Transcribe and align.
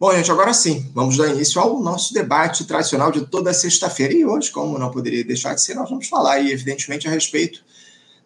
Bom, 0.00 0.14
gente, 0.14 0.30
agora 0.30 0.54
sim, 0.54 0.88
vamos 0.94 1.16
dar 1.16 1.26
início 1.26 1.60
ao 1.60 1.80
nosso 1.80 2.14
debate 2.14 2.64
tradicional 2.64 3.10
de 3.10 3.26
toda 3.26 3.52
sexta-feira. 3.52 4.14
E 4.14 4.24
hoje, 4.24 4.48
como 4.48 4.78
não 4.78 4.92
poderia 4.92 5.24
deixar 5.24 5.54
de 5.54 5.60
ser, 5.60 5.74
nós 5.74 5.90
vamos 5.90 6.06
falar 6.06 6.34
aí, 6.34 6.52
evidentemente, 6.52 7.08
a 7.08 7.10
respeito 7.10 7.64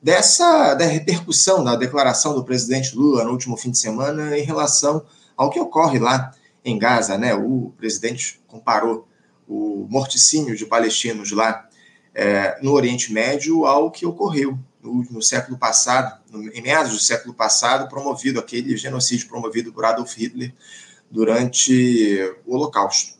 dessa 0.02 0.74
da 0.74 0.84
repercussão 0.84 1.64
da 1.64 1.74
declaração 1.74 2.34
do 2.34 2.44
presidente 2.44 2.94
Lula 2.94 3.24
no 3.24 3.30
último 3.30 3.56
fim 3.56 3.70
de 3.70 3.78
semana 3.78 4.36
em 4.36 4.42
relação 4.42 5.02
ao 5.34 5.48
que 5.48 5.58
ocorre 5.58 5.98
lá 5.98 6.34
em 6.62 6.78
Gaza, 6.78 7.16
né? 7.16 7.34
O 7.34 7.72
presidente 7.78 8.38
comparou 8.46 9.08
o 9.48 9.86
morticínio 9.88 10.54
de 10.54 10.66
palestinos 10.66 11.32
lá 11.32 11.66
é, 12.14 12.58
no 12.60 12.72
Oriente 12.72 13.10
Médio 13.14 13.64
ao 13.64 13.90
que 13.90 14.04
ocorreu 14.04 14.58
no, 14.82 15.06
no 15.10 15.22
século 15.22 15.56
passado, 15.56 16.20
no, 16.30 16.52
em 16.52 16.60
meados 16.60 16.92
do 16.92 16.98
século 16.98 17.32
passado, 17.32 17.88
promovido 17.88 18.38
aquele 18.38 18.76
genocídio 18.76 19.26
promovido 19.26 19.72
por 19.72 19.86
Adolf 19.86 20.14
Hitler 20.18 20.52
durante 21.12 22.18
o 22.46 22.54
Holocausto. 22.54 23.12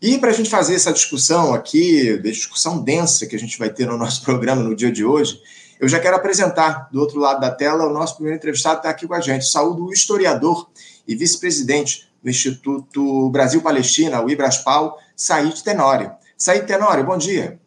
E 0.00 0.18
para 0.18 0.30
a 0.30 0.32
gente 0.32 0.48
fazer 0.48 0.74
essa 0.74 0.92
discussão 0.92 1.52
aqui, 1.52 2.16
discussão 2.18 2.82
densa 2.82 3.26
que 3.26 3.34
a 3.34 3.38
gente 3.38 3.58
vai 3.58 3.70
ter 3.70 3.86
no 3.86 3.98
nosso 3.98 4.22
programa 4.22 4.62
no 4.62 4.74
dia 4.74 4.92
de 4.92 5.04
hoje, 5.04 5.40
eu 5.80 5.88
já 5.88 5.98
quero 5.98 6.16
apresentar 6.16 6.88
do 6.92 7.00
outro 7.00 7.18
lado 7.18 7.40
da 7.40 7.50
tela 7.50 7.86
o 7.86 7.92
nosso 7.92 8.14
primeiro 8.14 8.38
entrevistado 8.38 8.76
está 8.76 8.88
aqui 8.88 9.06
com 9.08 9.14
a 9.14 9.20
gente. 9.20 9.44
Saúdo 9.46 9.86
o 9.86 9.92
historiador 9.92 10.70
e 11.06 11.16
vice-presidente 11.16 12.08
do 12.22 12.30
Instituto 12.30 13.28
Brasil-Palestina, 13.30 14.22
o 14.22 14.30
Ibraspal, 14.30 14.98
Said 15.16 15.62
Tenório. 15.62 16.12
Said 16.38 16.64
Tenório, 16.66 17.04
bom 17.04 17.18
dia. 17.18 17.58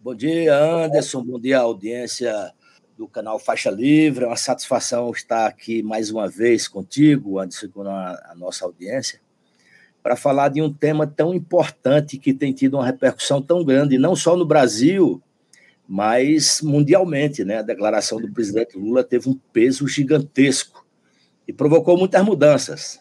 Bom 0.00 0.14
dia, 0.14 0.56
Anderson. 0.56 1.22
Bom 1.22 1.38
dia, 1.38 1.58
audiência 1.58 2.32
do 3.00 3.08
canal 3.08 3.38
Faixa 3.38 3.70
Livre. 3.70 4.24
É 4.24 4.26
uma 4.26 4.36
satisfação 4.36 5.10
estar 5.10 5.46
aqui 5.46 5.82
mais 5.82 6.10
uma 6.10 6.28
vez 6.28 6.68
contigo, 6.68 7.38
Anderson, 7.38 7.68
com 7.68 7.80
a, 7.88 8.10
a 8.30 8.34
nossa 8.36 8.66
audiência, 8.66 9.22
para 10.02 10.16
falar 10.16 10.50
de 10.50 10.60
um 10.60 10.70
tema 10.70 11.06
tão 11.06 11.32
importante 11.32 12.18
que 12.18 12.34
tem 12.34 12.52
tido 12.52 12.74
uma 12.74 12.84
repercussão 12.84 13.40
tão 13.40 13.64
grande, 13.64 13.96
não 13.96 14.14
só 14.14 14.36
no 14.36 14.44
Brasil, 14.44 15.18
mas 15.88 16.60
mundialmente. 16.60 17.42
Né? 17.42 17.60
A 17.60 17.62
declaração 17.62 18.20
do 18.20 18.30
presidente 18.30 18.76
Lula 18.76 19.02
teve 19.02 19.30
um 19.30 19.40
peso 19.50 19.88
gigantesco 19.88 20.84
e 21.48 21.54
provocou 21.54 21.96
muitas 21.96 22.22
mudanças. 22.22 23.00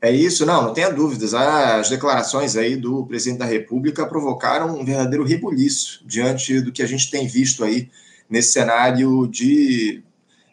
É 0.00 0.12
isso, 0.12 0.46
não, 0.46 0.62
não 0.62 0.72
tenha 0.72 0.90
dúvidas. 0.90 1.34
As 1.34 1.90
declarações 1.90 2.56
aí 2.56 2.76
do 2.76 3.04
presidente 3.06 3.40
da 3.40 3.44
República 3.44 4.06
provocaram 4.06 4.78
um 4.78 4.84
verdadeiro 4.84 5.24
rebuliço 5.24 6.04
diante 6.06 6.60
do 6.60 6.70
que 6.70 6.82
a 6.82 6.86
gente 6.86 7.10
tem 7.10 7.26
visto 7.26 7.64
aí 7.64 7.90
nesse 8.32 8.52
cenário 8.52 9.28
de, 9.28 10.02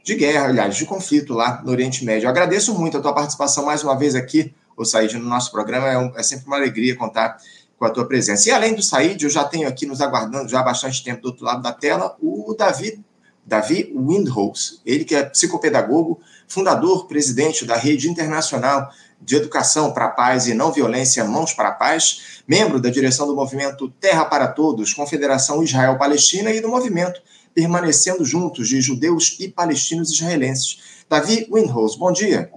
de 0.03 0.16
guerra, 0.16 0.47
aliás, 0.47 0.75
de 0.75 0.85
conflito 0.85 1.33
lá 1.33 1.61
no 1.63 1.72
Oriente 1.72 2.03
Médio. 2.03 2.25
Eu 2.25 2.30
agradeço 2.30 2.77
muito 2.77 2.97
a 2.97 3.02
tua 3.02 3.13
participação 3.13 3.66
mais 3.66 3.81
uma 3.86 3.97
vez 3.97 4.16
aqui, 4.16 4.53
o 4.75 4.83
Said, 4.83 5.13
no 5.17 5.23
nosso 5.23 5.49
programa. 5.49 5.88
É, 5.88 5.97
um, 5.97 6.11
é, 6.13 6.21
sempre 6.21 6.45
uma 6.45 6.58
alegria 6.58 6.94
contar 6.97 7.38
com 7.77 7.86
a 7.86 7.89
tua 7.89 8.05
presença. 8.05 8.49
E 8.49 8.52
além 8.52 8.75
do 8.75 8.83
Said, 8.83 9.23
eu 9.23 9.30
já 9.30 9.45
tenho 9.45 9.66
aqui 9.66 9.86
nos 9.86 10.02
aguardando 10.02 10.49
já 10.49 10.59
há 10.59 10.63
bastante 10.63 11.02
tempo 11.02 11.21
do 11.21 11.30
outro 11.30 11.45
lado 11.45 11.61
da 11.61 11.71
tela 11.71 12.17
o 12.21 12.53
Davi, 12.53 13.02
Davi 13.45 13.95
Windholz, 13.95 14.81
ele 14.86 15.05
que 15.05 15.16
é 15.16 15.23
psicopedagogo, 15.23 16.19
fundador, 16.49 17.08
presidente 17.08 17.64
da 17.64 17.77
Rede 17.77 18.09
Internacional 18.09 18.91
de 19.21 19.38
Educação 19.38 19.93
para 19.93 20.05
a 20.05 20.09
Paz 20.09 20.47
e 20.47 20.53
Não 20.53 20.73
Violência 20.73 21.23
Mãos 21.23 21.53
para 21.53 21.69
a 21.69 21.73
Paz, 21.73 22.41
membro 22.45 22.80
da 22.81 22.89
direção 22.89 23.25
do 23.25 23.36
movimento 23.36 23.89
Terra 24.02 24.25
para 24.25 24.49
Todos, 24.49 24.93
Confederação 24.93 25.64
Israel-Palestina 25.64 26.52
e 26.52 26.59
do 26.59 26.67
movimento 26.67 27.21
Permanecendo 27.59 28.23
Juntos 28.23 28.69
de 28.69 28.79
Judeus 28.79 29.38
e 29.38 29.49
Palestinos 29.49 30.13
Israelenses. 30.13 31.03
Davi 31.09 31.45
Winhouse, 31.52 31.99
bom 31.99 32.09
dia. 32.09 32.49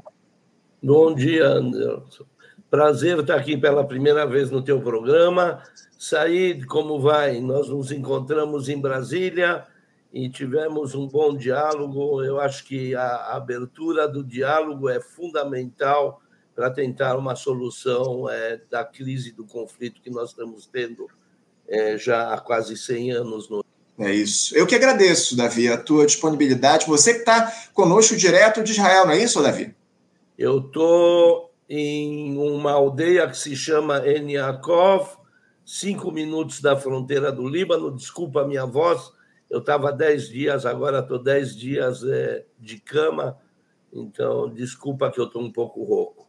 Bom 0.80 1.12
dia, 1.12 1.44
Anderson. 1.44 2.24
Prazer 2.70 3.18
estar 3.18 3.34
aqui 3.34 3.56
pela 3.56 3.84
primeira 3.84 4.24
vez 4.24 4.48
no 4.48 4.62
teu 4.62 4.80
programa. 4.80 5.60
Said, 5.98 6.66
como 6.66 7.00
vai? 7.00 7.40
Nós 7.40 7.68
nos 7.68 7.90
encontramos 7.90 8.68
em 8.68 8.80
Brasília 8.80 9.66
e 10.12 10.30
tivemos 10.30 10.94
um 10.94 11.08
bom 11.08 11.36
diálogo. 11.36 12.22
Eu 12.22 12.40
acho 12.40 12.64
que 12.64 12.94
a 12.94 13.34
abertura 13.34 14.06
do 14.06 14.22
diálogo 14.22 14.88
é 14.88 15.00
fundamental 15.00 16.22
para 16.54 16.70
tentar 16.70 17.16
uma 17.16 17.34
solução 17.34 18.30
é, 18.30 18.60
da 18.70 18.84
crise 18.84 19.32
do 19.32 19.44
conflito 19.44 20.00
que 20.00 20.10
nós 20.10 20.30
estamos 20.30 20.64
tendo 20.64 21.08
é, 21.66 21.98
já 21.98 22.32
há 22.32 22.40
quase 22.40 22.76
100 22.76 23.10
anos 23.10 23.50
no 23.50 23.61
é 24.06 24.14
isso. 24.14 24.56
Eu 24.56 24.66
que 24.66 24.74
agradeço, 24.74 25.36
Davi, 25.36 25.68
a 25.68 25.76
tua 25.76 26.06
disponibilidade. 26.06 26.86
Você 26.86 27.14
que 27.14 27.20
está 27.20 27.52
conosco 27.72 28.16
direto 28.16 28.62
de 28.62 28.72
Israel, 28.72 29.06
não 29.06 29.12
é 29.12 29.22
isso, 29.22 29.42
Davi? 29.42 29.74
Eu 30.38 30.58
estou 30.58 31.52
em 31.68 32.36
uma 32.36 32.72
aldeia 32.72 33.28
que 33.28 33.36
se 33.36 33.54
chama 33.56 34.06
Eniakov, 34.06 35.08
cinco 35.64 36.10
minutos 36.10 36.60
da 36.60 36.76
fronteira 36.76 37.30
do 37.32 37.48
Líbano. 37.48 37.94
Desculpa 37.94 38.42
a 38.42 38.46
minha 38.46 38.66
voz, 38.66 39.10
eu 39.48 39.60
estava 39.60 39.92
dez 39.92 40.28
dias, 40.28 40.66
agora 40.66 41.00
estou 41.00 41.18
dez 41.18 41.56
dias 41.56 42.02
é, 42.04 42.44
de 42.58 42.78
cama, 42.78 43.38
então 43.92 44.48
desculpa 44.48 45.10
que 45.10 45.20
eu 45.20 45.24
estou 45.24 45.42
um 45.42 45.52
pouco 45.52 45.82
rouco. 45.82 46.26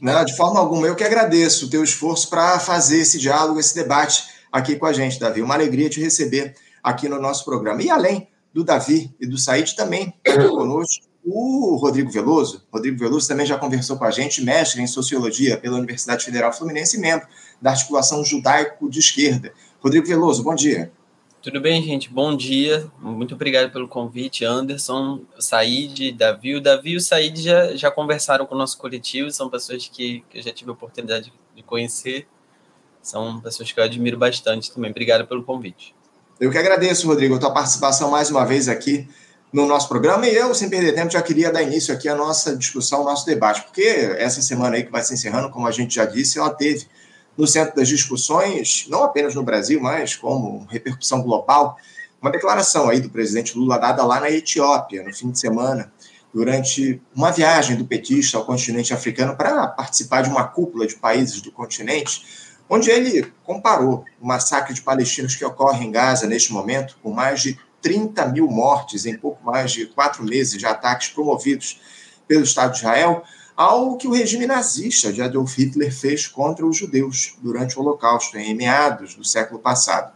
Não, 0.00 0.24
de 0.24 0.36
forma 0.36 0.60
alguma. 0.60 0.86
Eu 0.86 0.96
que 0.96 1.04
agradeço 1.04 1.66
o 1.66 1.70
teu 1.70 1.82
esforço 1.82 2.28
para 2.28 2.58
fazer 2.58 2.98
esse 2.98 3.18
diálogo, 3.18 3.58
esse 3.58 3.74
debate 3.74 4.24
aqui 4.50 4.76
com 4.76 4.86
a 4.86 4.92
gente, 4.92 5.18
Davi. 5.18 5.40
Uma 5.40 5.54
alegria 5.54 5.88
te 5.88 6.00
receber 6.00 6.54
aqui 6.82 7.08
no 7.08 7.20
nosso 7.20 7.44
programa. 7.44 7.82
E 7.82 7.90
além 7.90 8.28
do 8.52 8.64
Davi 8.64 9.14
e 9.20 9.26
do 9.26 9.38
Said, 9.38 9.74
também 9.74 10.12
conosco 10.50 11.06
o 11.24 11.76
Rodrigo 11.76 12.10
Veloso. 12.10 12.66
Rodrigo 12.72 12.98
Veloso 12.98 13.28
também 13.28 13.46
já 13.46 13.56
conversou 13.56 13.96
com 13.96 14.04
a 14.04 14.10
gente, 14.10 14.42
mestre 14.42 14.82
em 14.82 14.86
Sociologia 14.86 15.56
pela 15.56 15.76
Universidade 15.76 16.24
Federal 16.24 16.52
Fluminense 16.52 16.96
e 16.96 17.00
membro 17.00 17.26
da 17.60 17.70
Articulação 17.70 18.24
Judaico 18.24 18.90
de 18.90 18.98
Esquerda. 18.98 19.52
Rodrigo 19.80 20.06
Veloso, 20.06 20.42
bom 20.42 20.54
dia. 20.54 20.92
Tudo 21.40 21.60
bem, 21.60 21.82
gente? 21.82 22.08
Bom 22.08 22.36
dia. 22.36 22.88
Muito 23.00 23.34
obrigado 23.34 23.72
pelo 23.72 23.88
convite, 23.88 24.44
Anderson, 24.44 25.22
Said, 25.40 26.12
Davi. 26.12 26.54
O 26.54 26.60
Davi 26.60 26.90
e 26.90 26.96
o 26.96 27.00
Said 27.00 27.42
já, 27.42 27.74
já 27.74 27.90
conversaram 27.90 28.46
com 28.46 28.54
o 28.54 28.58
nosso 28.58 28.78
coletivo, 28.78 29.30
são 29.30 29.50
pessoas 29.50 29.88
que, 29.88 30.24
que 30.30 30.38
eu 30.38 30.42
já 30.42 30.52
tive 30.52 30.70
a 30.70 30.74
oportunidade 30.74 31.32
de 31.54 31.62
conhecer. 31.62 32.28
São 33.00 33.40
pessoas 33.40 33.72
que 33.72 33.80
eu 33.80 33.82
admiro 33.82 34.16
bastante 34.16 34.72
também. 34.72 34.92
Obrigado 34.92 35.26
pelo 35.26 35.42
convite. 35.42 35.94
Eu 36.42 36.50
que 36.50 36.58
agradeço, 36.58 37.06
Rodrigo, 37.06 37.36
a 37.36 37.38
tua 37.38 37.52
participação 37.52 38.10
mais 38.10 38.28
uma 38.28 38.44
vez 38.44 38.68
aqui 38.68 39.08
no 39.52 39.64
nosso 39.64 39.88
programa. 39.88 40.26
E 40.26 40.34
eu, 40.34 40.52
sem 40.52 40.68
perder 40.68 40.92
tempo, 40.92 41.12
já 41.12 41.22
queria 41.22 41.52
dar 41.52 41.62
início 41.62 41.94
aqui 41.94 42.08
à 42.08 42.16
nossa 42.16 42.56
discussão, 42.56 42.98
ao 42.98 43.04
nosso 43.04 43.24
debate, 43.24 43.62
porque 43.62 43.84
essa 44.18 44.42
semana 44.42 44.74
aí 44.74 44.82
que 44.82 44.90
vai 44.90 45.04
se 45.04 45.14
encerrando, 45.14 45.50
como 45.50 45.68
a 45.68 45.70
gente 45.70 45.94
já 45.94 46.04
disse, 46.04 46.40
ela 46.40 46.50
teve 46.50 46.88
no 47.38 47.46
centro 47.46 47.76
das 47.76 47.86
discussões, 47.86 48.86
não 48.88 49.04
apenas 49.04 49.36
no 49.36 49.44
Brasil, 49.44 49.80
mas 49.80 50.16
como 50.16 50.66
repercussão 50.68 51.22
global, 51.22 51.76
uma 52.20 52.32
declaração 52.32 52.88
aí 52.88 52.98
do 52.98 53.08
presidente 53.08 53.56
Lula 53.56 53.78
dada 53.78 54.04
lá 54.04 54.18
na 54.18 54.28
Etiópia, 54.28 55.04
no 55.04 55.14
fim 55.14 55.30
de 55.30 55.38
semana, 55.38 55.92
durante 56.34 57.00
uma 57.14 57.30
viagem 57.30 57.76
do 57.76 57.84
petista 57.84 58.36
ao 58.36 58.44
continente 58.44 58.92
africano 58.92 59.36
para 59.36 59.68
participar 59.68 60.22
de 60.22 60.30
uma 60.30 60.42
cúpula 60.42 60.88
de 60.88 60.96
países 60.96 61.40
do 61.40 61.52
continente, 61.52 62.51
onde 62.68 62.90
ele 62.90 63.32
comparou 63.44 64.04
o 64.20 64.26
massacre 64.26 64.74
de 64.74 64.82
palestinos 64.82 65.34
que 65.34 65.44
ocorre 65.44 65.84
em 65.84 65.90
Gaza 65.90 66.26
neste 66.26 66.52
momento, 66.52 66.98
com 67.02 67.10
mais 67.10 67.40
de 67.40 67.58
30 67.80 68.26
mil 68.28 68.46
mortes 68.46 69.04
em 69.04 69.16
pouco 69.16 69.44
mais 69.44 69.72
de 69.72 69.86
quatro 69.86 70.24
meses 70.24 70.58
de 70.58 70.64
ataques 70.64 71.08
promovidos 71.08 71.80
pelo 72.26 72.44
Estado 72.44 72.72
de 72.72 72.78
Israel, 72.78 73.22
ao 73.56 73.96
que 73.96 74.08
o 74.08 74.12
regime 74.12 74.46
nazista 74.46 75.12
de 75.12 75.20
Adolf 75.20 75.58
Hitler 75.58 75.92
fez 75.92 76.26
contra 76.26 76.66
os 76.66 76.76
judeus 76.76 77.36
durante 77.42 77.78
o 77.78 77.82
Holocausto, 77.82 78.38
em 78.38 78.54
meados 78.54 79.14
do 79.14 79.24
século 79.24 79.60
passado. 79.60 80.12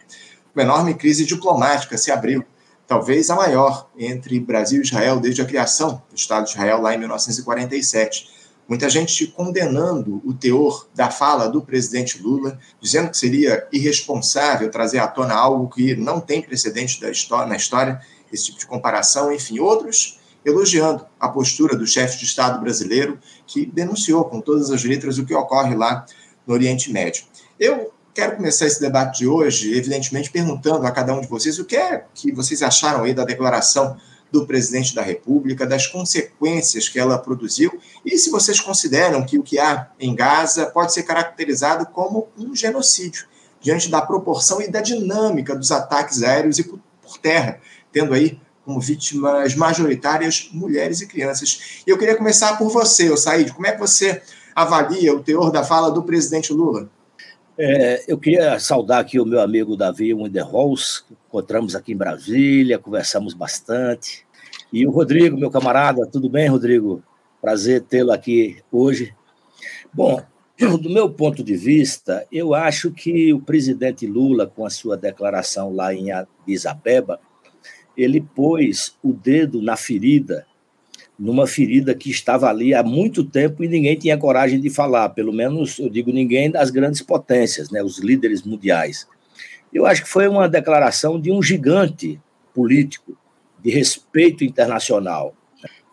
Uma 0.55 0.63
enorme 0.63 0.95
crise 0.95 1.27
diplomática 1.27 1.99
se 1.99 2.11
abriu, 2.11 2.45
talvez 2.87 3.29
a 3.29 3.35
maior 3.35 3.91
entre 3.99 4.41
Brasil 4.41 4.81
e 4.81 4.85
Israel 4.85 5.21
desde 5.21 5.43
a 5.43 5.45
criação 5.45 6.03
do 6.09 6.17
Estado 6.17 6.45
de 6.45 6.53
Israel 6.53 6.81
lá 6.81 6.95
em 6.95 6.99
1947. 6.99 8.36
Muita 8.69 8.89
gente 8.91 9.29
condenando 9.29 10.21
o 10.25 10.35
teor 10.35 10.89
da 10.95 11.09
fala 11.09 11.49
do 11.49 11.63
presidente 11.63 12.21
Lula, 12.21 12.59
dizendo 12.81 13.11
que 13.11 13.17
seria 13.17 13.67
irresponsável 13.73 14.69
trazer 14.71 14.99
à 14.99 15.07
tona 15.07 15.35
algo 15.35 15.69
que 15.69 15.95
não 15.95 16.21
tem 16.21 16.43
precedente 16.43 17.05
história, 17.11 17.47
na 17.47 17.57
história, 17.57 18.01
esse 18.33 18.47
tipo 18.47 18.59
de 18.59 18.67
comparação, 18.67 19.33
enfim, 19.33 19.61
outros 19.61 20.19
elogiando 20.45 21.05
a 21.19 21.29
postura 21.29 21.77
do 21.77 21.87
chefe 21.87 22.19
de 22.19 22.25
Estado 22.25 22.61
brasileiro, 22.61 23.19
que 23.47 23.67
denunciou 23.67 24.25
com 24.25 24.41
todas 24.41 24.71
as 24.71 24.85
letras 24.85 25.19
o 25.19 25.27
que 25.27 25.35
ocorre 25.35 25.75
lá 25.75 26.07
no 26.47 26.55
Oriente 26.55 26.93
Médio. 26.93 27.25
Eu 27.59 27.93
quero 28.15 28.37
começar 28.37 28.67
esse 28.67 28.81
debate 28.81 29.19
de 29.19 29.27
hoje, 29.27 29.77
evidentemente, 29.77 30.31
perguntando 30.31 30.87
a 30.87 30.91
cada 30.93 31.13
um 31.13 31.21
de 31.21 31.27
vocês 31.27 31.59
o 31.59 31.65
que 31.65 31.77
é 31.77 32.05
que 32.15 32.31
vocês 32.31 32.63
acharam 32.63 33.03
aí 33.03 33.13
da 33.13 33.25
declaração 33.25 33.97
do 34.41 34.47
presidente 34.47 34.95
da 34.95 35.03
República, 35.03 35.67
das 35.67 35.87
consequências 35.87 36.89
que 36.89 36.99
ela 36.99 37.19
produziu, 37.19 37.79
e 38.05 38.19
se 38.19 38.31
vocês 38.31 38.61
consideram 38.61 39.25
que 39.25 39.39
o 39.39 39.43
que 39.43 39.59
há 39.59 39.89
em 39.99 40.15
Gaza 40.15 40.67
pode 40.67 40.93
ser 40.93 41.05
caracterizado 41.05 41.87
como 41.87 42.29
um 42.39 42.55
genocídio, 42.55 43.27
diante 43.61 43.91
da 43.91 44.03
proporção 44.03 44.61
e 44.61 44.71
da 44.71 44.81
dinâmica 44.81 45.57
dos 45.57 45.73
ataques 45.73 46.23
aéreos 46.23 46.59
e 46.59 46.65
por 46.65 47.19
terra, 47.21 47.61
tendo 47.91 48.13
aí 48.13 48.39
como 48.65 48.81
vítimas 48.81 49.55
majoritárias 49.55 50.51
mulheres 50.53 51.01
e 51.01 51.07
crianças. 51.07 51.83
E 51.87 51.91
eu 51.91 51.97
queria 51.97 52.17
começar 52.17 52.59
por 52.59 52.69
você, 52.69 53.17
Said. 53.17 53.53
Como 53.53 53.67
é 53.67 53.73
que 53.73 53.79
você 53.79 54.21
avalia 54.55 55.15
o 55.15 55.23
teor 55.23 55.53
da 55.53 55.63
fala 55.63 55.91
do 55.91 56.03
presidente 56.03 56.53
Lula? 56.53 56.91
É, 57.59 58.05
eu 58.07 58.19
queria 58.19 58.59
saudar 58.59 59.01
aqui 59.01 59.19
o 59.19 59.25
meu 59.25 59.41
amigo 59.41 59.77
Davi 59.77 60.13
Winderholz, 60.13 61.05
encontramos 61.27 61.75
aqui 61.75 61.93
em 61.93 61.97
Brasília, 61.97 62.79
conversamos 62.79 63.33
bastante. 63.33 64.26
E 64.77 64.87
o 64.87 64.91
Rodrigo, 64.91 65.39
meu 65.39 65.51
camarada, 65.51 66.07
tudo 66.07 66.29
bem, 66.29 66.49
Rodrigo? 66.49 67.03
Prazer 67.41 67.81
tê-lo 67.81 68.13
aqui 68.13 68.59
hoje. 68.71 69.15
Bom, 69.91 70.23
do 70.83 70.91
meu 70.91 71.09
ponto 71.09 71.43
de 71.43 71.57
vista, 71.57 72.27
eu 72.31 72.53
acho 72.53 72.91
que 72.91 73.33
o 73.33 73.41
presidente 73.41 74.07
Lula, 74.07 74.47
com 74.47 74.67
a 74.67 74.69
sua 74.69 74.95
declaração 74.95 75.73
lá 75.73 75.95
em 75.95 76.13
Addis 76.13 76.67
Abeba, 76.67 77.19
ele 77.97 78.21
pôs 78.21 78.95
o 79.03 79.15
dedo 79.15 79.63
na 79.63 79.79
ferida, 79.79 80.47
numa 81.19 81.47
ferida 81.47 81.95
que 81.95 82.11
estava 82.11 82.47
ali 82.47 82.75
há 82.75 82.83
muito 82.83 83.25
tempo 83.25 83.65
e 83.65 83.69
ninguém 83.69 83.97
tinha 83.97 84.19
coragem 84.19 84.61
de 84.61 84.69
falar, 84.69 85.09
pelo 85.09 85.33
menos 85.33 85.79
eu 85.79 85.89
digo 85.89 86.13
ninguém 86.13 86.51
das 86.51 86.69
grandes 86.69 87.01
potências, 87.01 87.71
né, 87.71 87.83
os 87.83 87.99
líderes 87.99 88.43
mundiais. 88.43 89.09
Eu 89.73 89.87
acho 89.87 90.03
que 90.03 90.11
foi 90.11 90.29
uma 90.29 90.47
declaração 90.47 91.19
de 91.19 91.33
um 91.33 91.43
gigante 91.43 92.21
político, 92.53 93.17
de 93.67 93.73
respeito 93.73 94.45
internacional, 94.45 95.35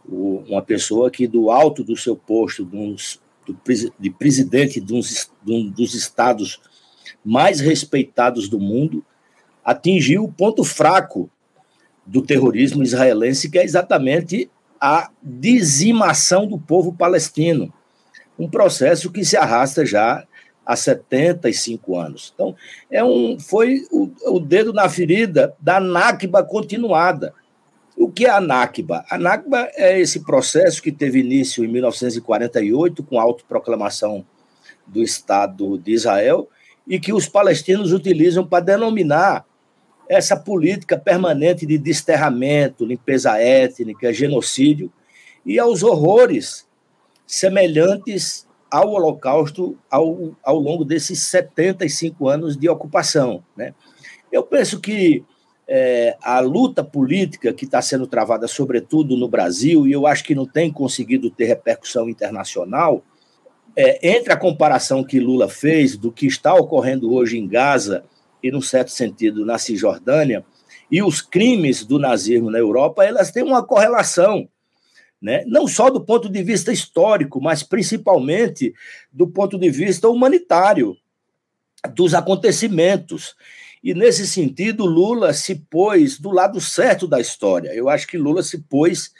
uma 0.07 0.61
pessoa 0.61 1.09
que 1.09 1.25
do 1.25 1.49
alto 1.49 1.83
do 1.83 1.97
seu 1.97 2.15
posto, 2.15 2.69
de 3.99 4.11
presidente 4.11 4.79
de, 4.79 4.93
uns, 4.93 5.31
de 5.43 5.51
um 5.51 5.71
dos 5.71 5.95
estados 5.95 6.61
mais 7.25 7.59
respeitados 7.59 8.47
do 8.47 8.59
mundo, 8.59 9.03
atingiu 9.65 10.23
o 10.23 10.31
ponto 10.31 10.63
fraco 10.63 11.27
do 12.05 12.21
terrorismo 12.21 12.83
israelense, 12.83 13.49
que 13.49 13.57
é 13.57 13.63
exatamente 13.63 14.51
a 14.79 15.09
dizimação 15.23 16.45
do 16.45 16.59
povo 16.59 16.93
palestino. 16.93 17.73
Um 18.37 18.47
processo 18.47 19.11
que 19.11 19.25
se 19.25 19.35
arrasta 19.35 19.83
já 19.83 20.27
há 20.63 20.75
75 20.75 21.97
anos. 21.97 22.31
Então, 22.35 22.55
é 22.91 23.03
um, 23.03 23.39
foi 23.39 23.87
o, 23.91 24.11
o 24.27 24.39
dedo 24.39 24.71
na 24.71 24.87
ferida 24.87 25.55
da 25.59 25.79
Nakba 25.79 26.43
continuada. 26.43 27.33
O 27.95 28.11
que 28.11 28.25
é 28.25 28.29
a 28.29 28.41
Nakba? 28.41 29.05
A 29.09 29.17
Nakba 29.17 29.69
é 29.75 29.99
esse 29.99 30.21
processo 30.21 30.81
que 30.81 30.91
teve 30.91 31.19
início 31.19 31.63
em 31.63 31.67
1948, 31.67 33.03
com 33.03 33.19
a 33.19 33.23
autoproclamação 33.23 34.25
do 34.85 35.01
Estado 35.01 35.77
de 35.77 35.93
Israel, 35.93 36.49
e 36.87 36.99
que 36.99 37.13
os 37.13 37.27
palestinos 37.27 37.93
utilizam 37.93 38.45
para 38.45 38.63
denominar 38.63 39.45
essa 40.09 40.35
política 40.35 40.97
permanente 40.97 41.65
de 41.65 41.77
desterramento, 41.77 42.85
limpeza 42.85 43.39
étnica, 43.39 44.11
genocídio 44.11 44.91
e 45.45 45.59
aos 45.59 45.81
horrores 45.81 46.67
semelhantes 47.25 48.47
ao 48.69 48.89
Holocausto 48.89 49.77
ao, 49.89 50.35
ao 50.43 50.59
longo 50.59 50.83
desses 50.83 51.19
75 51.19 52.27
anos 52.27 52.57
de 52.57 52.67
ocupação. 52.67 53.43
Né? 53.55 53.73
Eu 54.31 54.43
penso 54.43 54.79
que 54.79 55.23
é, 55.67 56.17
a 56.21 56.39
luta 56.39 56.83
política 56.83 57.53
que 57.53 57.65
está 57.65 57.81
sendo 57.81 58.05
travada, 58.05 58.47
sobretudo 58.47 59.15
no 59.15 59.27
Brasil, 59.27 59.87
e 59.87 59.91
eu 59.91 60.05
acho 60.05 60.23
que 60.23 60.35
não 60.35 60.45
tem 60.45 60.71
conseguido 60.71 61.29
ter 61.29 61.45
repercussão 61.45 62.09
internacional, 62.09 63.03
é, 63.75 64.15
entre 64.15 64.31
a 64.31 64.37
comparação 64.37 65.03
que 65.03 65.19
Lula 65.19 65.49
fez 65.49 65.97
do 65.97 66.11
que 66.11 66.27
está 66.27 66.53
ocorrendo 66.53 67.13
hoje 67.13 67.37
em 67.37 67.47
Gaza 67.47 68.03
e, 68.41 68.51
num 68.51 68.61
certo 68.61 68.91
sentido, 68.91 69.45
na 69.45 69.57
Cisjordânia, 69.57 70.45
e 70.91 71.01
os 71.01 71.21
crimes 71.21 71.83
do 71.83 71.97
nazismo 71.97 72.51
na 72.51 72.59
Europa, 72.59 73.03
elas 73.03 73.31
têm 73.31 73.43
uma 73.43 73.65
correlação, 73.65 74.47
né? 75.21 75.43
não 75.47 75.67
só 75.67 75.89
do 75.89 76.01
ponto 76.01 76.29
de 76.29 76.43
vista 76.43 76.71
histórico, 76.71 77.41
mas 77.41 77.63
principalmente 77.63 78.73
do 79.11 79.27
ponto 79.27 79.57
de 79.57 79.69
vista 79.69 80.07
humanitário, 80.09 80.95
dos 81.95 82.13
acontecimentos. 82.13 83.35
E, 83.83 83.93
nesse 83.93 84.25
sentido, 84.25 84.85
Lula 84.85 85.33
se 85.33 85.55
pôs 85.55 86.17
do 86.17 86.31
lado 86.31 86.61
certo 86.61 87.05
da 87.05 87.19
história. 87.19 87.73
Eu 87.73 87.89
acho 87.89 88.07
que 88.07 88.17
Lula 88.17 88.41
se 88.41 88.59
pôs 88.59 89.11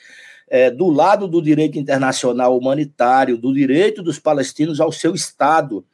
é, 0.48 0.72
do 0.72 0.90
lado 0.90 1.28
do 1.28 1.42
direito 1.42 1.78
internacional 1.78 2.58
humanitário, 2.58 3.38
do 3.38 3.54
direito 3.54 4.02
dos 4.02 4.20
palestinos 4.20 4.80
ao 4.80 4.90
seu 4.90 5.14
Estado, 5.14 5.86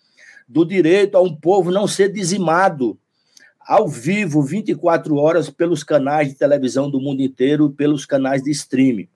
do 0.48 0.63
direito 0.63 1.18
a 1.18 1.21
um 1.21 1.36
povo 1.36 1.71
não 1.71 1.88
ser 1.88 2.12
dizimado 2.12 3.00
ao 3.60 3.88
vivo, 3.88 4.42
24 4.44 5.15
horas, 5.15 5.50
pelos 5.50 5.83
canais 5.83 6.27
de 6.27 6.36
televisão 6.36 6.92
do 6.92 7.01
mundo 7.01 7.22
inteiro 7.22 7.72
pelos 7.72 8.06
canais 8.06 8.44
de 8.44 8.51
streaming. 8.51 9.07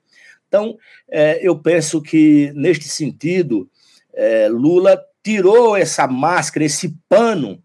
Então, 0.48 0.76
é, 1.08 1.38
eu 1.46 1.58
penso 1.58 2.00
que, 2.00 2.52
neste 2.54 2.88
sentido, 2.88 3.68
é, 4.12 4.48
Lula 4.48 5.00
tirou 5.22 5.76
essa 5.76 6.06
máscara, 6.06 6.64
esse 6.64 6.96
pano 7.08 7.62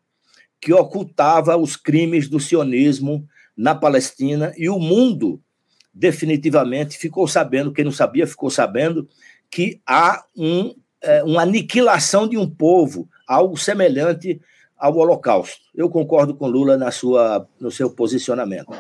que 0.62 0.74
ocultava 0.74 1.58
os 1.58 1.76
crimes 1.76 2.28
do 2.28 2.40
sionismo 2.40 3.26
na 3.56 3.76
Palestina 3.76 4.54
e 4.58 4.70
o 4.70 4.80
mundo 4.80 5.42
definitivamente 5.94 6.98
ficou 6.98 7.28
sabendo, 7.28 7.74
quem 7.74 7.84
não 7.84 7.92
sabia 7.92 8.28
ficou 8.28 8.50
sabendo, 8.50 9.08
que 9.50 9.82
há 9.86 10.24
um, 10.38 10.74
é, 11.02 11.24
uma 11.24 11.42
aniquilação 11.42 12.28
de 12.28 12.38
um 12.38 12.50
povo, 12.50 13.08
algo 13.28 13.58
semelhante 13.58 14.40
ao 14.78 14.96
Holocausto. 14.96 15.62
Eu 15.76 15.90
concordo 15.90 16.34
com 16.34 16.48
Lula 16.48 16.78
na 16.78 16.92
sua, 16.92 17.48
no 17.60 17.70
seu 17.70 17.90
posicionamento. 17.90 18.72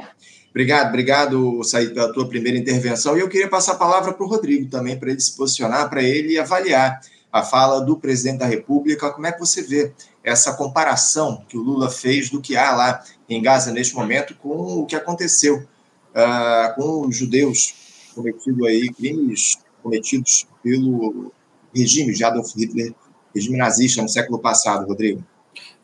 Obrigado, 0.49 0.87
obrigado, 0.87 1.63
Said, 1.63 1.93
pela 1.93 2.11
tua 2.11 2.27
primeira 2.27 2.57
intervenção. 2.57 3.17
E 3.17 3.19
eu 3.19 3.29
queria 3.29 3.49
passar 3.49 3.73
a 3.73 3.77
palavra 3.77 4.13
para 4.13 4.25
o 4.25 4.29
Rodrigo 4.29 4.69
também, 4.69 4.97
para 4.97 5.11
ele 5.11 5.19
se 5.19 5.35
posicionar, 5.35 5.89
para 5.89 6.01
ele 6.01 6.39
avaliar 6.39 6.99
a 7.31 7.43
fala 7.43 7.81
do 7.81 7.97
presidente 7.97 8.39
da 8.39 8.45
República. 8.45 9.11
Como 9.11 9.27
é 9.27 9.31
que 9.31 9.39
você 9.39 9.61
vê 9.61 9.93
essa 10.24 10.54
comparação 10.54 11.44
que 11.48 11.57
o 11.57 11.62
Lula 11.62 11.89
fez 11.89 12.30
do 12.30 12.42
que 12.42 12.56
há 12.56 12.75
lá 12.75 13.04
em 13.27 13.42
Gaza 13.42 13.71
neste 13.71 13.95
momento 13.95 14.36
com 14.36 14.81
o 14.81 14.86
que 14.86 14.95
aconteceu 14.95 15.57
uh, 15.57 16.75
com 16.75 17.07
os 17.07 17.16
judeus 17.16 17.74
cometido 18.13 18.66
aí 18.66 18.92
crimes 18.94 19.57
cometidos 19.81 20.45
pelo 20.62 21.31
regime 21.74 22.13
de 22.13 22.24
Adolf 22.24 22.54
Hitler, 22.56 22.94
regime 23.33 23.57
nazista 23.57 24.01
no 24.01 24.10
século 24.10 24.39
passado, 24.39 24.86
Rodrigo? 24.86 25.24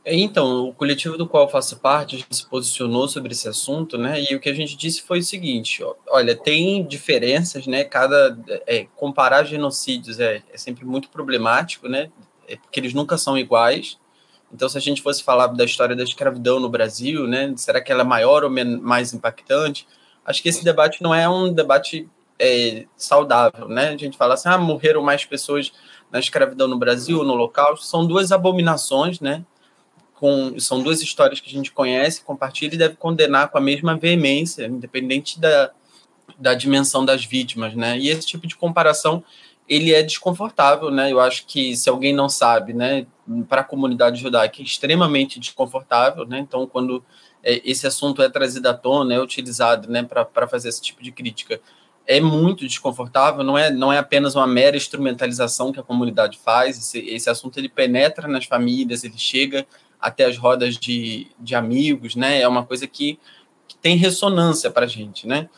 Então, 0.06 0.70
o 0.70 0.74
coletivo 0.74 1.18
do 1.18 1.28
qual 1.28 1.46
eu 1.46 1.50
faço 1.50 1.80
parte 1.80 2.24
se 2.30 2.48
posicionou 2.48 3.08
sobre 3.08 3.32
esse 3.32 3.48
assunto, 3.48 3.98
né? 3.98 4.24
E 4.30 4.36
o 4.36 4.40
que 4.40 4.50
a 4.50 4.54
gente 4.54 4.78
disse 4.78 5.02
foi 5.02 5.20
o 5.20 5.24
seguinte: 5.24 5.82
olha, 6.08 6.36
tem 6.36 6.86
diferenças, 6.86 7.66
né? 7.66 7.84
Cada 7.84 8.38
é, 8.68 8.86
comparar 8.96 9.44
genocídios 9.46 10.20
é, 10.20 10.44
é, 10.54 10.58
sempre 10.58 10.86
muito 10.86 11.10
problemático, 11.10 11.88
né? 11.88 12.12
É 12.48 12.56
porque 12.56 12.80
eles 12.80 12.94
nunca 12.94 13.18
são 13.18 13.36
iguais. 13.36 13.98
Então, 14.56 14.70
se 14.70 14.78
a 14.78 14.82
gente 14.82 15.02
fosse 15.02 15.24
falar 15.24 15.48
da 15.48 15.66
história 15.66 15.96
da 15.96 16.04
escravidão 16.04 16.60
no 16.60 16.70
Brasil, 16.70 17.28
né? 17.28 17.54
Será 17.58 17.82
que 17.82 17.92
ela 17.92 18.02
é 18.02 18.06
maior 18.06 18.44
ou 18.44 18.50
mais 18.82 19.14
impactante? 19.14 19.86
Acho 20.26 20.42
que 20.42 20.50
esse 20.50 20.64
debate 20.64 21.04
não 21.04 21.14
é 21.14 21.28
um 21.28 21.54
debate 21.54 22.10
é, 22.40 22.86
saudável, 22.96 23.68
né? 23.68 23.90
A 23.90 23.98
gente 23.98 24.18
fala 24.18 24.36
assim, 24.36 24.48
ah, 24.48 24.58
morreram 24.58 25.04
mais 25.04 25.26
pessoas 25.26 25.74
na 26.12 26.20
escravidão 26.20 26.68
no 26.68 26.80
Brasil, 26.80 27.24
no 27.24 27.36
local, 27.36 27.76
são 27.78 28.08
duas 28.08 28.32
abominações, 28.32 29.20
né? 29.20 29.44
com, 30.16 30.58
são 30.60 30.82
duas 30.82 31.02
histórias 31.02 31.40
que 31.40 31.50
a 31.50 31.54
gente 31.54 31.72
conhece, 31.72 32.24
compartilha 32.24 32.74
e 32.74 32.78
deve 32.78 32.96
condenar 32.96 33.50
com 33.50 33.58
a 33.58 33.62
mesma 33.62 33.98
veemência, 33.98 34.66
independente 34.66 35.40
da, 35.40 35.72
da 36.38 36.54
dimensão 36.54 37.06
das 37.06 37.26
vítimas, 37.26 37.76
né? 37.76 38.00
E 38.00 38.10
esse 38.10 38.26
tipo 38.26 38.48
de 38.48 38.56
comparação 38.56 39.24
ele 39.68 39.94
é 39.94 40.04
desconfortável, 40.04 40.92
né? 40.92 41.12
Eu 41.12 41.20
acho 41.20 41.46
que 41.46 41.76
se 41.76 41.90
alguém 41.90 42.14
não 42.14 42.30
sabe, 42.30 42.74
né, 42.74 43.08
para 43.50 43.62
a 43.62 43.64
comunidade 43.64 44.22
judaica 44.22 44.62
é 44.62 44.64
extremamente 44.64 45.40
desconfortável, 45.40 46.26
né? 46.26 46.40
Então, 46.40 46.68
quando 46.68 47.04
é, 47.44 47.62
esse 47.66 47.88
assunto 47.88 48.22
é 48.22 48.30
trazido 48.30 48.68
à 48.68 48.74
tona, 48.74 49.14
é 49.14 49.20
utilizado, 49.20 49.90
né, 49.90 50.04
para 50.04 50.48
fazer 50.48 50.70
esse 50.70 50.82
tipo 50.82 51.02
de 51.02 51.12
crítica, 51.12 51.60
é 52.08 52.22
muito 52.22 52.68
desconfortável. 52.68 53.44
Não 53.44 53.58
é, 53.58 53.72
não 53.72 53.92
é 53.92 53.98
apenas 53.98 54.36
uma 54.36 54.46
mera 54.46 54.78
instrumentalização 54.78 55.72
que 55.72 55.80
a 55.80 55.84
comunidade 55.84 56.38
faz. 56.38 56.78
Esse, 56.78 57.00
esse 57.00 57.30
assunto 57.30 57.58
ele 57.58 57.70
penetra 57.70 58.28
nas 58.28 58.46
famílias, 58.46 59.04
ele 59.04 59.18
chega 59.18 59.66
até 60.00 60.26
as 60.26 60.38
rodas 60.38 60.78
de, 60.78 61.28
de 61.40 61.56
amigos, 61.56 62.16
né? 62.16 62.42
É 62.42 62.48
uma 62.48 62.64
coisa 62.64 62.86
que, 62.86 63.20
que 63.68 63.76
tem 63.76 63.98
ressonância 63.98 64.70
para 64.70 64.86
a 64.86 64.88
gente, 64.88 65.26
né? 65.28 65.50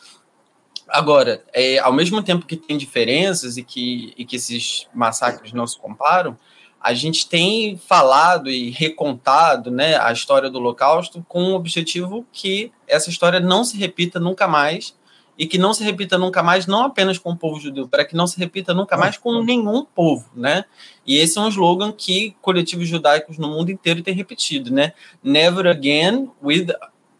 Agora, 0.98 1.44
é, 1.54 1.77
ao 1.77 1.94
mesmo 1.94 2.24
tempo 2.24 2.48
que 2.48 2.56
tem 2.56 2.75
diferenças 2.75 3.56
e 3.56 3.62
que, 3.62 4.16
e 4.18 4.25
que 4.25 4.36
esses 4.36 4.88
massacres 4.92 5.54
não 5.54 5.68
se 5.68 5.77
comparam, 5.77 6.36
a 6.82 6.92
gente 6.96 7.30
tem 7.30 7.77
falado 7.77 8.50
e 8.50 8.72
recontado 8.72 9.70
né, 9.70 9.96
a 10.00 10.12
história 10.12 10.50
do 10.50 10.58
Holocausto 10.58 11.24
com 11.27 11.51
o 11.51 11.54
objetivo 11.54 12.25
que 12.32 12.72
essa 12.88 13.12
história 13.12 13.39
não 13.39 13.63
se 13.63 13.77
repita 13.77 14.20
nunca 14.20 14.48
mais 14.48 14.96
e 15.38 15.46
que 15.46 15.60
não 15.60 15.72
se 15.72 15.84
repita 15.84 16.18
nunca 16.18 16.42
mais, 16.42 16.66
não 16.66 16.86
apenas 16.86 17.20
com 17.20 17.30
o 17.30 17.38
povo 17.38 17.60
judeu, 17.60 17.88
para 17.88 18.04
que 18.04 18.16
não 18.16 18.25
se 18.25 18.39
repita 18.39 18.74
nunca 18.74 18.98
mais 18.98 19.18
com 19.18 19.44
nenhum 19.44 19.86
povo, 19.86 20.27
né? 20.36 20.66
E 21.06 21.18
esse 21.18 21.38
é 21.38 21.42
um 21.42 21.48
slogan 21.48 21.92
que 21.92 22.36
coletivos 22.42 22.88
judaicos 22.88 23.38
no 23.38 23.50
mundo 23.50 23.70
inteiro 23.70 24.01
têm 24.01 24.16
repetido, 24.16 24.74
né? 24.74 24.94
Never 25.24 25.68
again 25.68 26.32
with 26.42 26.70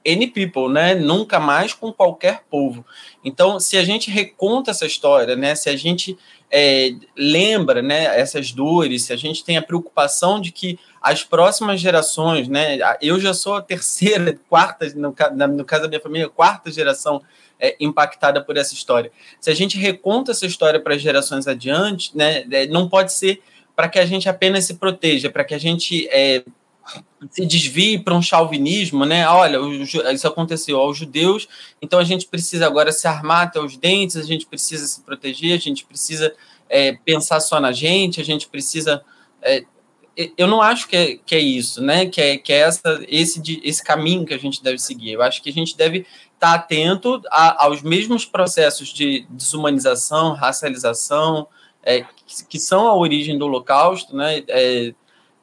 any 0.08 0.28
people, 0.28 0.70
né? 0.72 0.96
Nunca 0.96 1.40
mais 1.40 1.74
com 1.74 1.92
qualquer 1.92 2.44
povo. 2.50 2.86
Então, 3.24 3.60
se 3.60 3.78
a 3.78 3.84
gente 3.84 4.10
reconta 4.10 4.72
essa 4.72 4.86
história, 4.86 5.36
né? 5.36 5.54
Se 5.54 5.70
a 5.70 5.76
gente 5.76 6.18
é, 6.50 6.92
lembra 7.16 7.82
né, 7.82 8.20
essas 8.20 8.52
dores, 8.52 9.04
se 9.04 9.14
a 9.14 9.18
gente 9.18 9.44
tem 9.44 9.58
a 9.58 9.62
preocupação 9.62 10.40
de 10.40 10.52
que 10.52 10.80
as 11.02 11.24
próximas 11.24 11.80
gerações, 11.80 12.48
né, 12.48 12.80
eu 13.02 13.20
já 13.20 13.34
sou 13.34 13.56
a 13.56 13.62
terceira, 13.62 14.38
quarta, 14.50 14.88
no, 14.96 15.14
caso 15.14 15.84
da 15.84 15.88
minha 15.88 16.02
família, 16.02 16.30
quarta 16.30 16.72
geração 16.72 17.22
é, 17.60 17.76
impactada 17.80 18.42
por 18.42 18.56
essa 18.56 18.74
história. 18.74 19.12
Se 19.40 19.50
a 19.50 19.56
gente 19.56 19.78
reconta 19.78 20.32
essa 20.32 20.46
história 20.46 20.80
para 20.80 20.98
gerações 20.98 21.48
adiante, 21.48 22.16
né, 22.16 22.46
é, 22.50 22.68
não 22.68 22.88
pode 22.88 23.12
ser 23.14 23.42
para 23.76 23.90
que 23.90 24.00
a 24.00 24.06
gente 24.06 24.28
apenas 24.28 24.66
se 24.66 24.76
proteja, 24.76 25.30
para 25.30 25.44
que 25.44 25.54
a 25.54 25.60
gente 25.60 26.08
é, 26.10 26.44
se 27.30 27.46
desvie 27.46 28.00
para 28.00 28.14
um 28.14 28.22
chauvinismo, 28.22 29.06
né? 29.06 29.28
Olha, 29.28 29.60
isso 30.14 30.28
aconteceu 30.28 30.80
aos 30.80 30.98
judeus, 30.98 31.48
então 31.82 32.00
a 32.00 32.04
gente 32.04 32.28
precisa 32.28 32.66
agora 32.66 32.92
se 32.92 33.08
armar 33.08 33.48
até 33.48 33.60
os 33.60 33.78
dentes, 33.78 34.16
a 34.18 34.24
gente 34.24 34.46
precisa 34.46 34.86
se 34.86 35.02
proteger, 35.02 35.58
a 35.58 35.62
gente 35.62 35.86
precisa 35.86 36.34
é, 36.70 36.94
pensar 36.94 37.40
só 37.40 37.60
na 37.60 37.72
gente, 37.72 38.22
a 38.22 38.24
gente 38.24 38.48
precisa. 38.48 39.04
É, 39.42 39.64
eu 40.36 40.48
não 40.48 40.62
acho 40.62 40.88
que 40.88 40.96
é, 40.96 41.18
que 41.18 41.36
é 41.36 41.40
isso, 41.40 41.82
né? 41.82 42.08
Que 42.08 42.22
é, 42.22 42.38
que 42.38 42.52
é 42.52 42.58
essa, 42.58 43.04
esse, 43.08 43.62
esse 43.64 43.84
caminho 43.84 44.26
que 44.26 44.34
a 44.34 44.40
gente 44.40 44.64
deve 44.64 44.80
seguir. 44.80 45.12
Eu 45.12 45.22
acho 45.22 45.42
que 45.44 45.50
a 45.50 45.54
gente 45.54 45.78
deve 45.78 46.08
estar 46.34 46.56
atento 46.56 47.22
a, 47.30 47.66
aos 47.66 47.84
mesmos 47.84 48.26
processos 48.26 48.90
de 48.90 49.28
desumanização, 49.30 50.34
racialização, 50.34 51.48
é, 51.84 52.02
que, 52.02 52.46
que, 52.50 52.60
são 52.60 52.88
a 52.88 52.96
origem 52.96 53.38
do 53.38 53.46
Holocausto, 53.46 54.16
né? 54.16 54.44
É, 54.48 54.94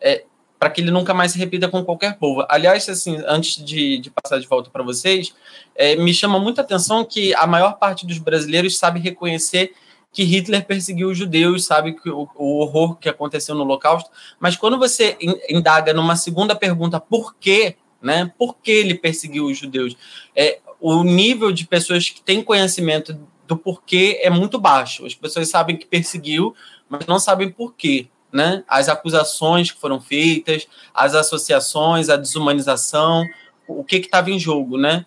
é, 0.01 0.25
para 0.65 0.71
que 0.71 0.81
ele 0.81 0.91
nunca 0.91 1.13
mais 1.13 1.33
se 1.33 1.39
repita 1.39 1.69
com 1.69 1.85
qualquer 1.85 2.17
povo. 2.17 2.43
Aliás, 2.49 2.89
assim, 2.89 3.23
antes 3.27 3.63
de, 3.63 3.99
de 3.99 4.09
passar 4.09 4.41
de 4.41 4.47
volta 4.47 4.71
para 4.71 4.83
vocês, 4.83 5.35
é, 5.77 5.95
me 5.95 6.15
chama 6.15 6.39
muita 6.39 6.63
atenção 6.63 7.05
que 7.05 7.35
a 7.35 7.47
maior 7.47 7.75
parte 7.75 8.07
dos 8.07 8.17
brasileiros 8.17 8.79
sabe 8.79 8.99
reconhecer 8.99 9.75
que 10.11 10.25
Hitler 10.25 10.65
perseguiu 10.65 11.11
os 11.11 11.19
judeus, 11.19 11.67
sabe 11.67 11.93
que 11.93 12.09
o, 12.09 12.27
o, 12.35 12.61
horror 12.61 12.97
que 12.97 13.11
aconteceu 13.11 13.55
no 13.55 13.61
Holocausto, 13.61 14.09
mas 14.41 14.57
quando 14.57 14.79
você 14.79 15.19
indaga 15.51 15.93
numa 15.93 16.17
segunda 16.17 16.57
pergunta 16.57 16.99
por 16.99 17.35
quê, 17.35 17.77
né? 18.01 18.33
Por 18.39 18.57
que 18.57 18.71
ele 18.71 18.95
perseguiu 18.95 19.45
os 19.45 19.59
judeus? 19.59 19.95
É, 20.35 20.61
o 20.81 21.05
nível 21.05 21.53
de 21.53 21.67
pessoas 21.67 22.09
que 22.09 22.23
têm 22.23 22.43
conhecimento 22.43 23.21
do 23.47 23.55
porquê 23.55 24.19
é 24.23 24.31
muito 24.31 24.59
baixo. 24.59 25.05
As 25.05 25.15
pessoas 25.15 25.51
sabem 25.51 25.77
que 25.77 25.85
perseguiu, 25.85 26.55
mas 26.89 27.07
não 27.07 27.19
sabem 27.19 27.51
por 27.51 27.75
quê 27.75 28.09
né? 28.35 28.65
As 28.69 28.89
acusações 28.89 29.71
que 29.71 29.81
foram 29.81 30.01
feitas, 30.01 30.67
as 30.93 31.15
associações, 31.15 32.09
a 32.09 32.17
desumanização, 32.17 33.25
o 33.67 33.85
que 33.85 33.97
estava 33.97 34.31
em 34.31 34.39
jogo, 34.39 34.77
né? 34.77 35.07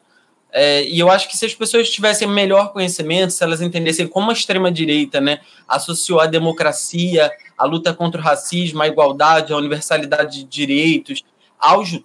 É, 0.51 0.88
e 0.88 0.98
eu 0.98 1.12
acho 1.12 1.27
que 1.27 1.36
se 1.36 1.46
as 1.46 1.53
pessoas 1.53 1.89
tivessem 1.89 2.27
melhor 2.27 2.72
conhecimento, 2.72 3.34
se 3.34 3.43
elas 3.43 3.62
entendessem 3.62 4.07
como 4.07 4.29
a 4.29 4.34
extrema-direita 4.34 5.19
né, 5.19 5.41
associou 5.67 6.22
a 6.22 6.25
democracia, 6.25 7.29
a 7.57 7.65
luta 7.65 7.93
contra 7.93 8.19
o 8.19 8.24
racismo, 8.24 8.81
a 8.81 8.88
igualdade, 8.88 9.51
a 9.51 9.57
universalidade 9.57 10.38
de 10.38 10.43
direitos, 10.46 11.24
aos, 11.60 12.00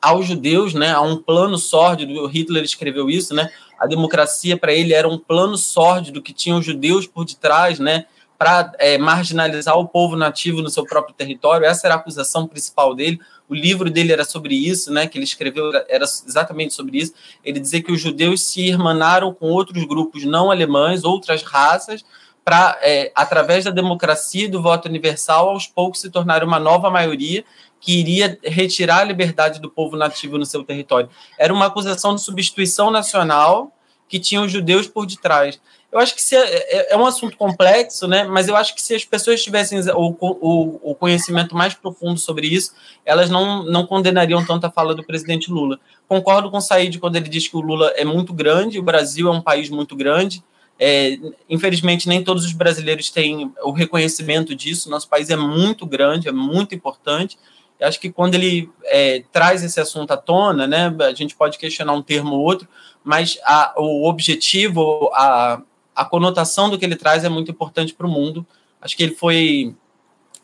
aos 0.00 0.26
judeus, 0.26 0.74
né, 0.74 0.92
a 0.92 1.00
um 1.00 1.16
plano 1.16 1.58
sórdido, 1.58 2.24
Hitler 2.26 2.62
escreveu 2.62 3.10
isso, 3.10 3.34
né, 3.34 3.50
a 3.78 3.86
democracia 3.86 4.56
para 4.56 4.72
ele 4.72 4.94
era 4.94 5.08
um 5.08 5.18
plano 5.18 5.58
sórdido 5.58 6.22
que 6.22 6.32
tinha 6.32 6.56
os 6.56 6.64
judeus 6.64 7.06
por 7.06 7.24
detrás, 7.24 7.80
né, 7.80 8.06
para 8.38 8.72
é, 8.78 8.98
marginalizar 8.98 9.76
o 9.78 9.86
povo 9.86 10.16
nativo 10.16 10.62
no 10.62 10.70
seu 10.70 10.84
próprio 10.84 11.14
território. 11.14 11.66
Essa 11.66 11.86
era 11.86 11.94
a 11.94 11.98
acusação 11.98 12.46
principal 12.46 12.94
dele. 12.94 13.20
O 13.48 13.54
livro 13.54 13.90
dele 13.90 14.12
era 14.12 14.24
sobre 14.24 14.54
isso, 14.54 14.92
né? 14.92 15.06
Que 15.06 15.18
ele 15.18 15.24
escreveu 15.24 15.70
era 15.88 16.04
exatamente 16.04 16.74
sobre 16.74 16.98
isso. 16.98 17.12
Ele 17.44 17.60
dizia 17.60 17.82
que 17.82 17.92
os 17.92 18.00
judeus 18.00 18.42
se 18.44 18.62
irmanaram 18.62 19.32
com 19.32 19.46
outros 19.46 19.84
grupos 19.84 20.24
não 20.24 20.50
alemães, 20.50 21.04
outras 21.04 21.42
raças, 21.42 22.04
para, 22.44 22.78
é, 22.82 23.12
através 23.14 23.64
da 23.64 23.70
democracia 23.70 24.46
e 24.46 24.48
do 24.48 24.60
voto 24.60 24.88
universal, 24.88 25.50
aos 25.50 25.66
poucos 25.66 26.00
se 26.00 26.10
tornar 26.10 26.42
uma 26.42 26.58
nova 26.58 26.90
maioria 26.90 27.44
que 27.80 27.98
iria 27.98 28.38
retirar 28.44 29.00
a 29.00 29.04
liberdade 29.04 29.60
do 29.60 29.68
povo 29.68 29.96
nativo 29.96 30.38
no 30.38 30.46
seu 30.46 30.62
território. 30.62 31.10
Era 31.38 31.52
uma 31.52 31.66
acusação 31.66 32.14
de 32.14 32.22
substituição 32.22 32.90
nacional 32.90 33.72
que 34.08 34.20
tinha 34.20 34.40
os 34.40 34.52
judeus 34.52 34.86
por 34.86 35.04
detrás. 35.04 35.60
Eu 35.92 35.98
acho 35.98 36.14
que 36.14 36.22
se, 36.22 36.34
é, 36.34 36.40
é, 36.40 36.94
é, 36.94 36.96
um 36.96 37.04
assunto 37.04 37.36
complexo, 37.36 38.08
né? 38.08 38.24
Mas 38.24 38.48
eu 38.48 38.56
acho 38.56 38.74
que 38.74 38.80
se 38.80 38.94
as 38.94 39.04
pessoas 39.04 39.44
tivessem 39.44 39.78
o, 39.90 40.16
o, 40.18 40.90
o, 40.90 40.94
conhecimento 40.94 41.54
mais 41.54 41.74
profundo 41.74 42.18
sobre 42.18 42.46
isso, 42.46 42.72
elas 43.04 43.28
não, 43.28 43.62
não 43.62 43.86
condenariam 43.86 44.42
tanto 44.42 44.64
a 44.64 44.70
fala 44.70 44.94
do 44.94 45.04
presidente 45.04 45.50
Lula. 45.50 45.78
Concordo 46.08 46.50
com 46.50 46.56
o 46.56 46.60
Said 46.62 46.98
quando 46.98 47.16
ele 47.16 47.28
diz 47.28 47.46
que 47.46 47.56
o 47.58 47.60
Lula 47.60 47.92
é 47.94 48.06
muito 48.06 48.32
grande, 48.32 48.78
o 48.78 48.82
Brasil 48.82 49.28
é 49.28 49.30
um 49.30 49.42
país 49.42 49.68
muito 49.68 49.94
grande. 49.94 50.42
É, 50.80 51.18
infelizmente, 51.48 52.08
nem 52.08 52.24
todos 52.24 52.46
os 52.46 52.54
brasileiros 52.54 53.10
têm 53.10 53.52
o 53.62 53.70
reconhecimento 53.70 54.54
disso. 54.54 54.88
Nosso 54.88 55.10
país 55.10 55.28
é 55.28 55.36
muito 55.36 55.84
grande, 55.84 56.26
é 56.26 56.32
muito 56.32 56.74
importante. 56.74 57.38
Eu 57.78 57.86
acho 57.86 58.00
que 58.00 58.10
quando 58.10 58.34
ele 58.34 58.70
é, 58.84 59.24
traz 59.30 59.62
esse 59.62 59.78
assunto 59.78 60.10
à 60.12 60.16
tona, 60.16 60.66
né, 60.66 60.94
a 61.00 61.12
gente 61.12 61.36
pode 61.36 61.58
questionar 61.58 61.92
um 61.92 62.02
termo 62.02 62.34
ou 62.34 62.40
outro, 62.40 62.66
mas 63.04 63.38
a, 63.44 63.74
o 63.76 64.08
objetivo, 64.08 65.10
a, 65.12 65.60
a 66.02 66.04
conotação 66.04 66.68
do 66.68 66.78
que 66.78 66.84
ele 66.84 66.96
traz 66.96 67.24
é 67.24 67.28
muito 67.28 67.50
importante 67.50 67.94
para 67.94 68.06
o 68.06 68.10
mundo. 68.10 68.44
Acho 68.80 68.96
que 68.96 69.04
ele 69.04 69.14
foi 69.14 69.74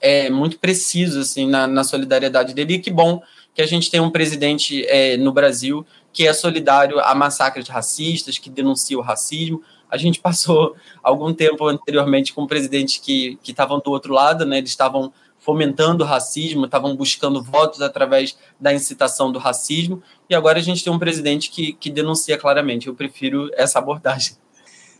é, 0.00 0.30
muito 0.30 0.58
preciso 0.58 1.20
assim 1.20 1.48
na, 1.48 1.66
na, 1.66 1.82
solidariedade 1.82 2.54
dele. 2.54 2.74
E 2.74 2.78
que 2.78 2.90
bom 2.90 3.20
que 3.52 3.60
a 3.60 3.66
gente 3.66 3.90
tem 3.90 4.00
um 4.00 4.10
presidente 4.10 4.86
é, 4.86 5.16
no 5.16 5.32
Brasil 5.32 5.84
que 6.12 6.26
é 6.26 6.32
solidário 6.32 7.00
a 7.00 7.14
massacres 7.14 7.68
racistas, 7.68 8.38
que 8.38 8.48
denuncia 8.48 8.96
o 8.96 9.02
racismo. 9.02 9.62
A 9.90 9.96
gente 9.96 10.20
passou 10.22 10.76
algum 11.02 11.34
tempo 11.34 11.66
anteriormente 11.66 12.32
com 12.32 12.46
presidentes 12.46 12.98
que 12.98 13.36
estavam 13.46 13.80
do 13.80 13.90
outro 13.90 14.14
lado, 14.14 14.46
né? 14.46 14.58
Eles 14.58 14.70
estavam 14.70 15.12
fomentando 15.40 16.04
o 16.04 16.06
racismo, 16.06 16.66
estavam 16.66 16.94
buscando 16.94 17.42
votos 17.42 17.80
através 17.80 18.36
da 18.60 18.72
incitação 18.72 19.32
do 19.32 19.38
racismo, 19.38 20.02
e 20.28 20.34
agora 20.34 20.58
a 20.58 20.62
gente 20.62 20.82
tem 20.82 20.92
um 20.92 20.98
presidente 20.98 21.50
que, 21.50 21.72
que 21.74 21.88
denuncia 21.88 22.36
claramente. 22.36 22.88
Eu 22.88 22.94
prefiro 22.94 23.50
essa 23.54 23.78
abordagem. 23.78 24.36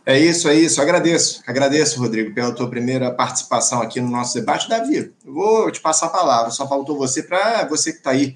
É 0.09 0.17
isso, 0.17 0.49
é 0.49 0.55
isso. 0.55 0.81
Agradeço, 0.81 1.43
agradeço, 1.45 1.99
Rodrigo, 1.99 2.33
pela 2.33 2.51
tua 2.51 2.67
primeira 2.67 3.11
participação 3.11 3.79
aqui 3.79 4.01
no 4.01 4.09
nosso 4.09 4.33
debate. 4.33 4.67
Davi, 4.67 5.13
eu 5.23 5.31
vou 5.31 5.69
te 5.69 5.79
passar 5.79 6.07
a 6.07 6.09
palavra, 6.09 6.49
só 6.49 6.67
faltou 6.67 6.97
você 6.97 7.21
para 7.21 7.63
você 7.67 7.91
que 7.91 7.99
está 7.99 8.09
aí 8.09 8.35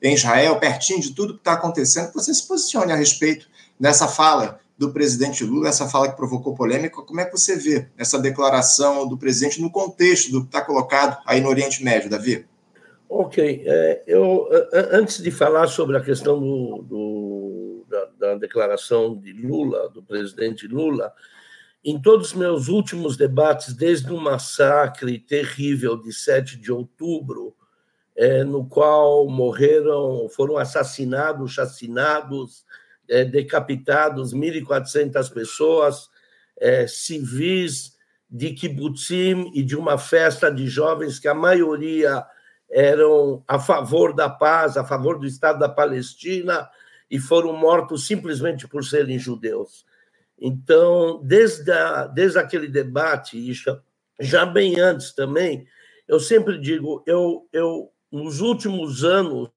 em 0.00 0.14
Israel, 0.14 0.58
pertinho 0.58 0.98
de 0.98 1.14
tudo 1.14 1.34
que 1.34 1.40
está 1.40 1.52
acontecendo, 1.52 2.08
que 2.08 2.14
você 2.14 2.32
se 2.32 2.48
posicione 2.48 2.90
a 2.90 2.96
respeito 2.96 3.50
dessa 3.78 4.08
fala 4.08 4.60
do 4.78 4.94
presidente 4.94 5.44
Lula, 5.44 5.68
essa 5.68 5.86
fala 5.86 6.08
que 6.08 6.16
provocou 6.16 6.54
polêmica. 6.54 7.02
Como 7.02 7.20
é 7.20 7.26
que 7.26 7.32
você 7.32 7.54
vê 7.54 7.86
essa 7.98 8.18
declaração 8.18 9.06
do 9.06 9.18
presidente 9.18 9.60
no 9.60 9.70
contexto 9.70 10.32
do 10.32 10.40
que 10.40 10.46
está 10.46 10.62
colocado 10.62 11.18
aí 11.26 11.42
no 11.42 11.50
Oriente 11.50 11.84
Médio, 11.84 12.08
Davi? 12.08 12.46
Ok. 13.10 13.62
É, 13.66 14.02
eu, 14.06 14.48
antes 14.90 15.22
de 15.22 15.30
falar 15.30 15.66
sobre 15.66 15.98
a 15.98 16.00
questão 16.00 16.40
do, 16.40 16.82
do 16.82 17.39
da, 17.90 18.04
da 18.18 18.34
declaração 18.36 19.18
de 19.18 19.32
Lula, 19.32 19.90
do 19.90 20.02
presidente 20.02 20.66
Lula, 20.68 21.12
em 21.84 22.00
todos 22.00 22.28
os 22.28 22.34
meus 22.34 22.68
últimos 22.68 23.16
debates, 23.16 23.74
desde 23.74 24.12
o 24.12 24.20
massacre 24.20 25.18
terrível 25.18 25.96
de 25.96 26.12
7 26.12 26.56
de 26.56 26.70
outubro, 26.70 27.54
é, 28.16 28.44
no 28.44 28.66
qual 28.66 29.28
morreram, 29.28 30.28
foram 30.28 30.56
assassinados, 30.56 31.52
chacinados, 31.52 32.64
é, 33.08 33.24
decapitados 33.24 34.34
1.400 34.34 35.32
pessoas, 35.32 36.08
é, 36.58 36.86
civis 36.86 37.96
de 38.28 38.52
kibbutzim 38.52 39.50
e 39.54 39.62
de 39.62 39.74
uma 39.74 39.98
festa 39.98 40.50
de 40.50 40.68
jovens 40.68 41.18
que 41.18 41.26
a 41.26 41.34
maioria 41.34 42.24
eram 42.70 43.42
a 43.48 43.58
favor 43.58 44.14
da 44.14 44.28
paz, 44.28 44.76
a 44.76 44.84
favor 44.84 45.18
do 45.18 45.26
Estado 45.26 45.58
da 45.58 45.68
Palestina, 45.68 46.68
e 47.10 47.18
foram 47.18 47.52
mortos 47.52 48.06
simplesmente 48.06 48.68
por 48.68 48.84
serem 48.84 49.18
judeus. 49.18 49.84
Então, 50.40 51.20
desde, 51.22 51.70
a, 51.70 52.06
desde 52.06 52.38
aquele 52.38 52.68
debate, 52.68 53.36
e 53.36 53.52
já, 54.20 54.46
bem 54.46 54.80
antes 54.80 55.12
também, 55.12 55.66
eu 56.08 56.18
sempre 56.18 56.58
digo, 56.58 57.02
eu, 57.06 57.46
eu 57.52 57.90
nos 58.10 58.40
últimos 58.40 59.04
anos 59.04 59.50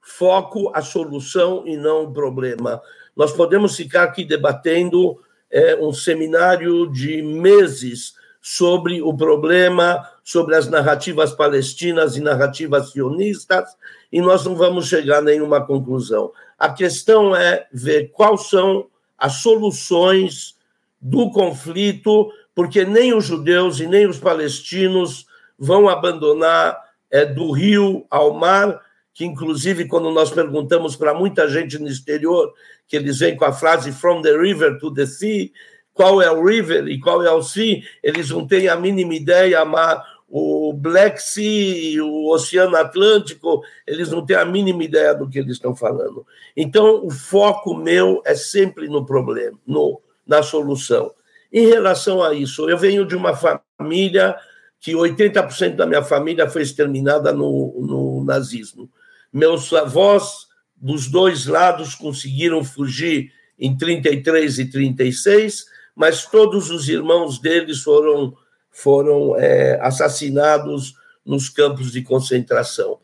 foco 0.00 0.70
a 0.74 0.82
solução 0.82 1.64
e 1.66 1.76
não 1.76 2.04
o 2.04 2.12
problema. 2.12 2.80
Nós 3.16 3.32
podemos 3.32 3.76
ficar 3.76 4.04
aqui 4.04 4.24
debatendo 4.24 5.18
é, 5.50 5.76
um 5.76 5.92
seminário 5.92 6.90
de 6.90 7.22
meses 7.22 8.14
sobre 8.40 9.00
o 9.00 9.16
problema, 9.16 10.06
sobre 10.22 10.54
as 10.54 10.68
narrativas 10.68 11.32
palestinas 11.32 12.16
e 12.16 12.20
narrativas 12.20 12.90
sionistas, 12.90 13.74
e 14.12 14.20
nós 14.20 14.44
não 14.44 14.54
vamos 14.54 14.86
chegar 14.86 15.18
a 15.18 15.22
nenhuma 15.22 15.64
conclusão. 15.64 16.30
A 16.64 16.72
questão 16.72 17.36
é 17.36 17.66
ver 17.70 18.10
quais 18.10 18.48
são 18.48 18.86
as 19.18 19.34
soluções 19.42 20.56
do 20.98 21.30
conflito, 21.30 22.32
porque 22.54 22.86
nem 22.86 23.12
os 23.12 23.26
judeus 23.26 23.80
e 23.80 23.86
nem 23.86 24.06
os 24.06 24.18
palestinos 24.18 25.26
vão 25.58 25.90
abandonar 25.90 26.80
é, 27.10 27.26
do 27.26 27.50
rio 27.50 28.06
ao 28.08 28.32
mar, 28.32 28.80
que 29.12 29.26
inclusive 29.26 29.86
quando 29.86 30.10
nós 30.10 30.30
perguntamos 30.30 30.96
para 30.96 31.12
muita 31.12 31.50
gente 31.50 31.78
no 31.78 31.86
exterior, 31.86 32.50
que 32.88 32.96
eles 32.96 33.18
vêm 33.18 33.36
com 33.36 33.44
a 33.44 33.52
frase 33.52 33.92
from 33.92 34.22
the 34.22 34.34
river 34.34 34.78
to 34.78 34.90
the 34.90 35.04
sea, 35.04 35.50
qual 35.92 36.22
é 36.22 36.30
o 36.30 36.42
river 36.42 36.88
e 36.88 36.98
qual 36.98 37.22
é 37.22 37.30
o 37.30 37.42
sea, 37.42 37.78
eles 38.02 38.30
não 38.30 38.46
têm 38.46 38.68
a 38.68 38.76
mínima 38.76 39.14
ideia, 39.14 39.66
mas 39.66 40.00
o 40.36 40.72
Black 40.72 41.22
Sea, 41.22 42.04
o 42.04 42.28
Oceano 42.32 42.76
Atlântico, 42.76 43.62
eles 43.86 44.10
não 44.10 44.26
têm 44.26 44.34
a 44.34 44.44
mínima 44.44 44.82
ideia 44.82 45.14
do 45.14 45.30
que 45.30 45.38
eles 45.38 45.52
estão 45.52 45.76
falando. 45.76 46.26
Então, 46.56 47.06
o 47.06 47.10
foco 47.12 47.72
meu 47.72 48.20
é 48.26 48.34
sempre 48.34 48.88
no 48.88 49.06
problema, 49.06 49.56
no, 49.64 50.02
na 50.26 50.42
solução. 50.42 51.12
Em 51.52 51.68
relação 51.68 52.20
a 52.20 52.34
isso, 52.34 52.68
eu 52.68 52.76
venho 52.76 53.06
de 53.06 53.14
uma 53.14 53.32
família 53.36 54.34
que 54.80 54.90
80% 54.92 55.76
da 55.76 55.86
minha 55.86 56.02
família 56.02 56.50
foi 56.50 56.62
exterminada 56.62 57.32
no, 57.32 57.72
no 57.80 58.24
nazismo. 58.24 58.90
Meus 59.32 59.72
avós, 59.72 60.48
dos 60.74 61.06
dois 61.06 61.46
lados, 61.46 61.94
conseguiram 61.94 62.64
fugir 62.64 63.30
em 63.56 63.76
33 63.76 64.58
e 64.58 64.68
36, 64.68 65.66
mas 65.94 66.26
todos 66.26 66.72
os 66.72 66.88
irmãos 66.88 67.38
deles 67.38 67.82
foram 67.82 68.36
foram 68.74 69.36
é, 69.38 69.78
assassinados 69.80 70.94
nos 71.24 71.48
campos 71.48 71.92
de 71.92 72.02
concentração. 72.02 72.98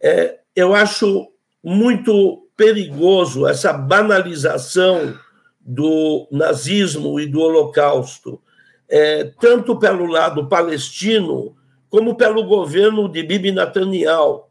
É, 0.00 0.38
eu 0.54 0.74
acho 0.74 1.28
muito 1.64 2.46
perigoso 2.56 3.46
essa 3.46 3.72
banalização 3.72 5.18
do 5.60 6.28
nazismo 6.30 7.18
e 7.18 7.26
do 7.26 7.40
Holocausto, 7.40 8.40
é, 8.88 9.24
tanto 9.40 9.78
pelo 9.78 10.06
lado 10.06 10.48
palestino 10.48 11.56
como 11.88 12.14
pelo 12.14 12.44
governo 12.44 13.08
de 13.08 13.22
Bibi 13.22 13.50
Netanyahu, 13.50 14.44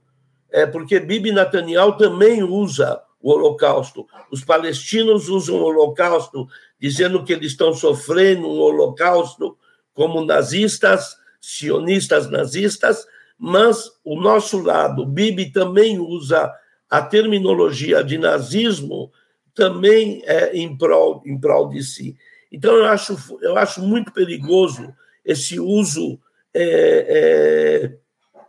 é, 0.52 0.66
porque 0.66 1.00
Bibi 1.00 1.32
Netanyahu 1.32 1.98
também 1.98 2.42
usa 2.42 3.02
o 3.22 3.32
Holocausto. 3.32 4.08
Os 4.32 4.44
palestinos 4.44 5.30
usam 5.30 5.58
o 5.58 5.64
Holocausto 5.64 6.48
dizendo 6.80 7.24
que 7.24 7.34
eles 7.34 7.52
estão 7.52 7.74
sofrendo 7.74 8.48
um 8.48 8.60
Holocausto 8.60 9.58
como 9.98 10.24
nazistas, 10.24 11.18
sionistas 11.42 12.30
nazistas, 12.30 13.04
mas 13.36 13.90
o 14.06 14.22
nosso 14.22 14.62
lado, 14.62 15.08
Bibi 15.08 15.52
também 15.52 15.98
usa 15.98 16.54
a 16.88 17.02
terminologia 17.02 18.04
de 18.04 18.16
nazismo 18.20 19.12
também 19.56 20.22
é 20.26 20.56
em 20.56 20.78
prol, 20.78 21.24
em 21.26 21.36
prol 21.40 21.70
de 21.70 21.82
si. 21.82 22.16
Então, 22.52 22.76
eu 22.76 22.86
acho, 22.86 23.18
eu 23.42 23.58
acho 23.58 23.82
muito 23.82 24.12
perigoso 24.14 24.94
esse 25.26 25.60
uso 25.60 26.20
é, 26.54 27.90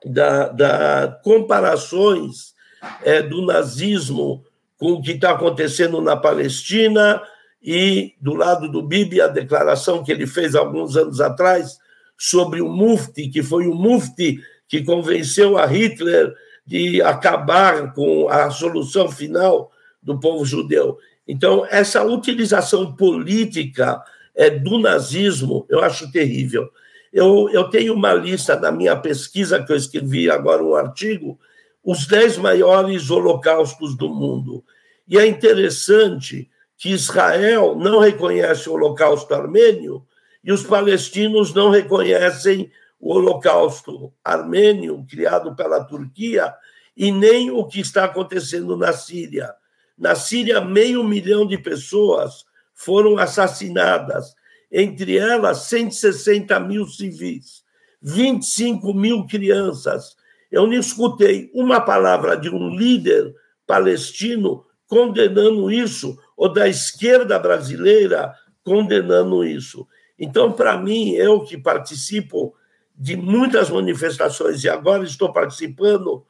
é, 0.04 0.08
da, 0.08 0.48
da 0.48 1.20
comparações 1.24 2.54
é, 3.02 3.22
do 3.22 3.40
nazismo 3.46 4.44
com 4.76 4.92
o 4.92 5.02
que 5.02 5.12
está 5.12 5.30
acontecendo 5.30 6.02
na 6.02 6.14
Palestina, 6.14 7.22
e 7.62 8.14
do 8.20 8.34
lado 8.34 8.70
do 8.70 8.82
Bibi, 8.82 9.20
a 9.20 9.28
declaração 9.28 10.04
que 10.04 10.12
ele 10.12 10.26
fez 10.26 10.54
alguns 10.54 10.96
anos 10.96 11.20
atrás 11.20 11.78
sobre 12.16 12.60
o 12.60 12.68
Mufti, 12.68 13.28
que 13.28 13.42
foi 13.42 13.66
o 13.66 13.74
Mufti 13.74 14.40
que 14.68 14.84
convenceu 14.84 15.56
a 15.56 15.66
Hitler 15.66 16.34
de 16.66 17.00
acabar 17.00 17.94
com 17.94 18.28
a 18.28 18.50
solução 18.50 19.10
final 19.10 19.72
do 20.02 20.20
povo 20.20 20.44
judeu. 20.44 20.98
Então, 21.26 21.66
essa 21.70 22.04
utilização 22.04 22.94
política 22.94 24.02
é, 24.34 24.50
do 24.50 24.78
nazismo, 24.78 25.66
eu 25.68 25.80
acho 25.80 26.12
terrível. 26.12 26.68
Eu, 27.12 27.48
eu 27.50 27.64
tenho 27.70 27.94
uma 27.94 28.12
lista 28.12 28.58
na 28.58 28.70
minha 28.70 28.94
pesquisa, 28.94 29.62
que 29.62 29.72
eu 29.72 29.76
escrevi 29.76 30.30
agora 30.30 30.62
um 30.62 30.74
artigo, 30.74 31.38
os 31.82 32.06
dez 32.06 32.36
maiores 32.36 33.10
holocaustos 33.10 33.96
do 33.96 34.08
mundo. 34.08 34.62
E 35.08 35.16
é 35.16 35.26
interessante 35.26 36.48
que 36.78 36.90
Israel 36.90 37.74
não 37.74 37.98
reconhece 37.98 38.70
o 38.70 38.74
Holocausto 38.74 39.34
armênio 39.34 40.06
e 40.42 40.52
os 40.52 40.62
palestinos 40.62 41.52
não 41.52 41.70
reconhecem 41.70 42.70
o 43.00 43.12
Holocausto 43.12 44.12
armênio 44.24 45.04
criado 45.10 45.56
pela 45.56 45.82
Turquia 45.82 46.54
e 46.96 47.10
nem 47.10 47.50
o 47.50 47.66
que 47.66 47.80
está 47.80 48.04
acontecendo 48.04 48.76
na 48.76 48.92
Síria. 48.92 49.52
Na 49.98 50.14
Síria, 50.14 50.60
meio 50.60 51.02
milhão 51.02 51.44
de 51.44 51.58
pessoas 51.58 52.44
foram 52.72 53.18
assassinadas, 53.18 54.32
entre 54.70 55.18
elas 55.18 55.62
160 55.62 56.60
mil 56.60 56.86
civis, 56.86 57.64
25 58.00 58.94
mil 58.94 59.26
crianças. 59.26 60.16
Eu 60.50 60.64
não 60.66 60.74
escutei 60.74 61.50
uma 61.52 61.80
palavra 61.80 62.36
de 62.36 62.48
um 62.48 62.70
líder 62.70 63.34
palestino 63.66 64.64
condenando 64.86 65.70
isso 65.70 66.16
ou 66.38 66.48
da 66.48 66.68
esquerda 66.68 67.36
brasileira 67.36 68.32
condenando 68.62 69.44
isso. 69.44 69.88
Então, 70.16 70.52
para 70.52 70.78
mim, 70.78 71.10
eu 71.10 71.40
que 71.40 71.58
participo 71.58 72.54
de 72.96 73.16
muitas 73.16 73.68
manifestações 73.68 74.62
e 74.62 74.68
agora 74.68 75.02
estou 75.02 75.32
participando 75.32 76.24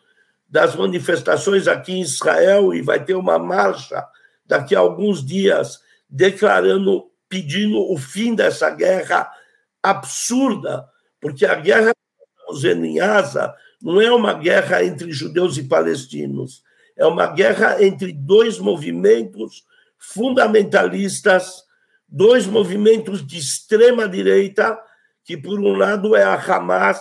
das 0.48 0.74
manifestações 0.74 1.68
aqui 1.68 1.92
em 1.92 2.00
Israel 2.00 2.72
e 2.72 2.80
vai 2.80 3.04
ter 3.04 3.14
uma 3.14 3.38
marcha 3.38 4.02
daqui 4.46 4.74
a 4.74 4.78
alguns 4.78 5.24
dias 5.24 5.80
declarando, 6.08 7.10
pedindo 7.28 7.78
o 7.78 7.98
fim 7.98 8.34
dessa 8.34 8.70
guerra 8.70 9.30
absurda, 9.82 10.88
porque 11.20 11.44
a 11.44 11.54
guerra 11.54 11.92
que 11.92 12.54
estamos 12.54 12.64
em 12.64 12.98
Asa 12.98 13.54
não 13.82 14.00
é 14.00 14.10
uma 14.10 14.32
guerra 14.32 14.82
entre 14.82 15.12
judeus 15.12 15.58
e 15.58 15.64
palestinos, 15.64 16.62
é 16.96 17.04
uma 17.04 17.26
guerra 17.26 17.82
entre 17.84 18.10
dois 18.10 18.58
movimentos 18.58 19.67
fundamentalistas, 19.98 21.64
dois 22.08 22.46
movimentos 22.46 23.26
de 23.26 23.38
extrema 23.38 24.08
direita, 24.08 24.78
que 25.24 25.36
por 25.36 25.60
um 25.60 25.74
lado 25.74 26.16
é 26.16 26.22
a 26.22 26.34
Hamas, 26.34 26.98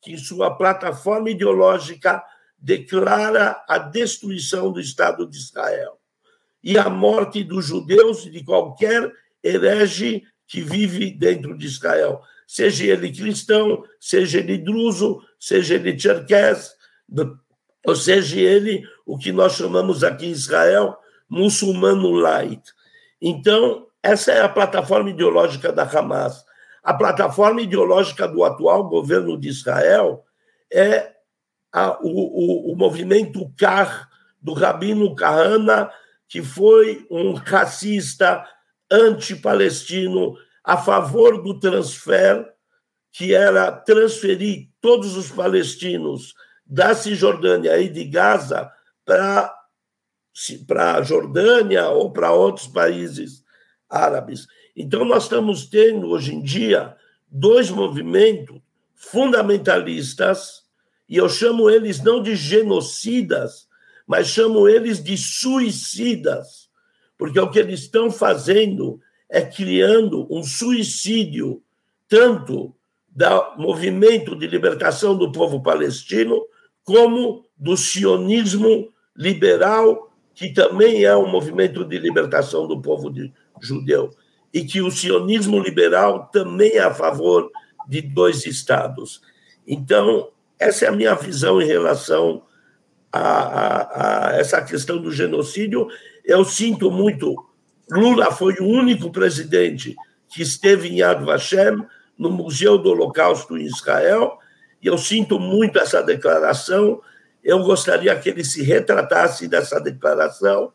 que 0.00 0.12
em 0.12 0.18
sua 0.18 0.56
plataforma 0.56 1.30
ideológica 1.30 2.22
declara 2.58 3.62
a 3.68 3.78
destruição 3.78 4.72
do 4.72 4.80
Estado 4.80 5.28
de 5.28 5.36
Israel 5.36 5.98
e 6.62 6.76
a 6.76 6.88
morte 6.88 7.44
dos 7.44 7.66
judeus 7.66 8.26
e 8.26 8.30
de 8.30 8.42
qualquer 8.42 9.12
herege 9.42 10.24
que 10.46 10.60
vive 10.60 11.10
dentro 11.10 11.56
de 11.56 11.66
Israel, 11.66 12.20
seja 12.46 12.86
ele 12.86 13.12
cristão, 13.12 13.84
seja 14.00 14.38
ele 14.38 14.58
druso, 14.58 15.22
seja 15.38 15.74
ele 15.74 15.98
cherkess, 15.98 16.74
ou 17.86 17.94
seja 17.94 18.40
ele 18.40 18.82
o 19.06 19.16
que 19.16 19.30
nós 19.30 19.52
chamamos 19.52 20.02
aqui 20.02 20.26
em 20.26 20.30
Israel 20.30 20.96
muçulmano 21.28 22.10
light. 22.10 22.62
Então, 23.20 23.86
essa 24.02 24.32
é 24.32 24.40
a 24.40 24.48
plataforma 24.48 25.10
ideológica 25.10 25.72
da 25.72 25.82
Hamas. 25.82 26.44
A 26.82 26.94
plataforma 26.94 27.60
ideológica 27.60 28.26
do 28.26 28.44
atual 28.44 28.88
governo 28.88 29.38
de 29.38 29.48
Israel 29.48 30.24
é 30.72 31.12
a, 31.72 31.98
o, 32.00 32.70
o, 32.70 32.72
o, 32.72 32.76
movimento 32.76 33.52
Kar, 33.58 34.08
do 34.40 34.54
Rabino 34.54 35.14
Kahana, 35.14 35.90
que 36.28 36.42
foi 36.42 37.06
um 37.10 37.34
racista 37.34 38.46
anti-palestino 38.90 40.36
a 40.64 40.76
favor 40.76 41.42
do 41.42 41.58
transfer, 41.58 42.46
que 43.12 43.34
era 43.34 43.72
transferir 43.72 44.68
todos 44.80 45.16
os 45.16 45.30
palestinos 45.30 46.34
da 46.64 46.94
Cisjordânia 46.94 47.78
e 47.78 47.88
de 47.88 48.04
Gaza 48.04 48.70
para 49.04 49.57
para 50.66 50.94
a 50.94 51.02
Jordânia 51.02 51.88
ou 51.90 52.10
para 52.10 52.32
outros 52.32 52.66
países 52.66 53.44
árabes. 53.88 54.46
Então, 54.76 55.04
nós 55.04 55.24
estamos 55.24 55.66
tendo, 55.66 56.08
hoje 56.08 56.34
em 56.34 56.42
dia, 56.42 56.96
dois 57.30 57.70
movimentos 57.70 58.60
fundamentalistas, 58.94 60.62
e 61.08 61.16
eu 61.16 61.28
chamo 61.28 61.70
eles 61.70 62.02
não 62.02 62.22
de 62.22 62.36
genocidas, 62.36 63.66
mas 64.06 64.28
chamo 64.28 64.68
eles 64.68 65.02
de 65.02 65.16
suicidas, 65.16 66.68
porque 67.16 67.38
o 67.40 67.50
que 67.50 67.58
eles 67.58 67.80
estão 67.80 68.10
fazendo 68.10 69.00
é 69.28 69.42
criando 69.42 70.26
um 70.30 70.42
suicídio, 70.42 71.62
tanto 72.08 72.74
do 73.08 73.56
movimento 73.56 74.36
de 74.36 74.46
libertação 74.46 75.16
do 75.16 75.32
povo 75.32 75.62
palestino, 75.62 76.40
como 76.84 77.44
do 77.56 77.76
sionismo 77.76 78.92
liberal 79.16 80.07
que 80.38 80.50
também 80.50 81.02
é 81.02 81.16
um 81.16 81.26
movimento 81.26 81.84
de 81.84 81.98
libertação 81.98 82.68
do 82.68 82.80
povo 82.80 83.10
de, 83.10 83.32
judeu, 83.60 84.10
e 84.54 84.62
que 84.62 84.80
o 84.80 84.88
sionismo 84.88 85.58
liberal 85.58 86.30
também 86.32 86.76
é 86.76 86.84
a 86.84 86.94
favor 86.94 87.50
de 87.88 88.00
dois 88.02 88.46
estados. 88.46 89.20
Então, 89.66 90.30
essa 90.56 90.84
é 90.84 90.88
a 90.88 90.92
minha 90.92 91.12
visão 91.16 91.60
em 91.60 91.66
relação 91.66 92.44
a, 93.12 93.20
a, 93.20 94.28
a 94.28 94.36
essa 94.36 94.62
questão 94.62 95.02
do 95.02 95.10
genocídio. 95.10 95.88
Eu 96.24 96.44
sinto 96.44 96.88
muito. 96.88 97.34
Lula 97.90 98.30
foi 98.30 98.54
o 98.60 98.64
único 98.64 99.10
presidente 99.10 99.96
que 100.28 100.40
esteve 100.40 100.88
em 100.88 101.00
Yad 101.00 101.24
Vashem, 101.24 101.84
no 102.16 102.30
Museu 102.30 102.78
do 102.78 102.90
Holocausto 102.90 103.58
em 103.58 103.62
Israel, 103.62 104.38
e 104.80 104.86
eu 104.86 104.98
sinto 104.98 105.40
muito 105.40 105.80
essa 105.80 106.00
declaração 106.00 107.00
eu 107.42 107.62
gostaria 107.62 108.18
que 108.18 108.28
ele 108.28 108.44
se 108.44 108.62
retratasse 108.62 109.48
dessa 109.48 109.80
declaração. 109.80 110.72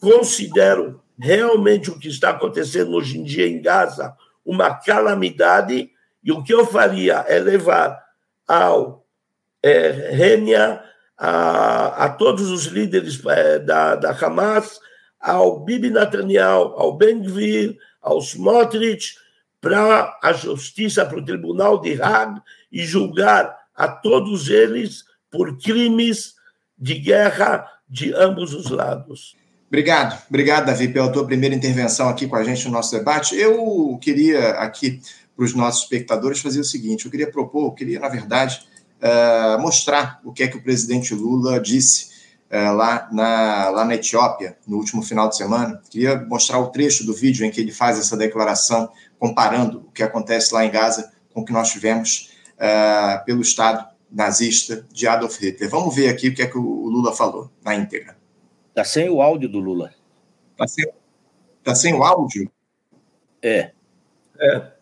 Considero 0.00 1.02
realmente 1.18 1.90
o 1.90 1.98
que 1.98 2.08
está 2.08 2.30
acontecendo 2.30 2.92
hoje 2.92 3.18
em 3.18 3.24
dia 3.24 3.46
em 3.46 3.60
Gaza 3.60 4.16
uma 4.44 4.74
calamidade, 4.74 5.90
e 6.22 6.32
o 6.32 6.42
que 6.42 6.52
eu 6.52 6.66
faria 6.66 7.24
é 7.28 7.38
levar 7.38 8.02
ao 8.48 9.06
é, 9.62 10.10
Rênia, 10.10 10.82
a, 11.16 12.06
a, 12.06 12.08
todos 12.08 12.50
os 12.50 12.64
líderes 12.64 13.24
é, 13.26 13.58
da, 13.58 13.94
da 13.94 14.10
Hamas, 14.10 14.80
ao 15.20 15.60
Bibi 15.60 15.90
Netanyahu, 15.90 16.74
ao 16.76 16.96
Ben 16.96 17.20
Gvir, 17.22 17.76
ao 18.00 18.18
Smotrich, 18.18 19.16
para 19.60 20.18
a 20.22 20.32
justiça, 20.32 21.04
para 21.04 21.18
o 21.18 21.24
tribunal 21.24 21.80
de 21.80 22.00
Hague 22.00 22.40
e 22.72 22.82
julgar 22.82 23.54
a 23.74 23.86
todos 23.86 24.48
eles 24.48 25.04
por 25.30 25.58
crimes 25.58 26.34
de 26.78 26.94
guerra 26.94 27.66
de 27.88 28.12
ambos 28.14 28.54
os 28.54 28.70
lados. 28.70 29.36
Obrigado, 29.68 30.20
obrigado, 30.28 30.66
Davi, 30.66 30.88
pela 30.88 31.12
tua 31.12 31.24
primeira 31.24 31.54
intervenção 31.54 32.08
aqui 32.08 32.26
com 32.26 32.34
a 32.34 32.42
gente 32.42 32.64
no 32.66 32.72
nosso 32.72 32.90
debate. 32.90 33.36
Eu 33.36 33.96
queria 34.00 34.50
aqui 34.52 35.00
para 35.36 35.44
os 35.44 35.54
nossos 35.54 35.84
espectadores 35.84 36.40
fazer 36.40 36.60
o 36.60 36.64
seguinte: 36.64 37.04
eu 37.04 37.10
queria 37.10 37.30
propor, 37.30 37.66
eu 37.66 37.72
queria, 37.72 38.00
na 38.00 38.08
verdade, 38.08 38.66
uh, 39.00 39.60
mostrar 39.60 40.20
o 40.24 40.32
que 40.32 40.42
é 40.42 40.48
que 40.48 40.56
o 40.56 40.62
presidente 40.62 41.14
Lula 41.14 41.60
disse 41.60 42.10
uh, 42.50 42.74
lá, 42.74 43.08
na, 43.12 43.70
lá 43.70 43.84
na 43.84 43.94
Etiópia 43.94 44.56
no 44.66 44.76
último 44.76 45.02
final 45.02 45.28
de 45.28 45.36
semana. 45.36 45.80
Queria 45.88 46.20
mostrar 46.28 46.58
o 46.58 46.68
trecho 46.68 47.06
do 47.06 47.14
vídeo 47.14 47.46
em 47.46 47.50
que 47.50 47.60
ele 47.60 47.72
faz 47.72 47.98
essa 47.98 48.16
declaração, 48.16 48.90
comparando 49.18 49.84
o 49.86 49.92
que 49.92 50.02
acontece 50.02 50.52
lá 50.52 50.64
em 50.64 50.70
Gaza 50.70 51.12
com 51.32 51.42
o 51.42 51.44
que 51.44 51.52
nós 51.52 51.70
tivemos 51.70 52.32
uh, 52.56 53.24
pelo 53.24 53.40
Estado 53.40 53.89
nazista 54.10 54.86
de 54.92 55.06
Adolf 55.06 55.38
Hitler. 55.38 55.70
Vamos 55.70 55.94
ver 55.94 56.08
aqui 56.08 56.28
o 56.28 56.34
que 56.34 56.42
é 56.42 56.46
que 56.46 56.58
o 56.58 56.88
Lula 56.88 57.14
falou 57.14 57.50
na 57.64 57.74
íntegra. 57.74 58.16
Tá 58.74 58.84
sem 58.84 59.08
o 59.08 59.20
áudio 59.20 59.48
do 59.48 59.58
Lula. 59.58 59.92
Tá 60.56 60.66
sem, 60.66 60.86
tá 61.62 61.74
sem 61.74 61.94
o 61.94 62.02
áudio? 62.02 62.50
É. 63.42 63.70
É. 64.38 64.72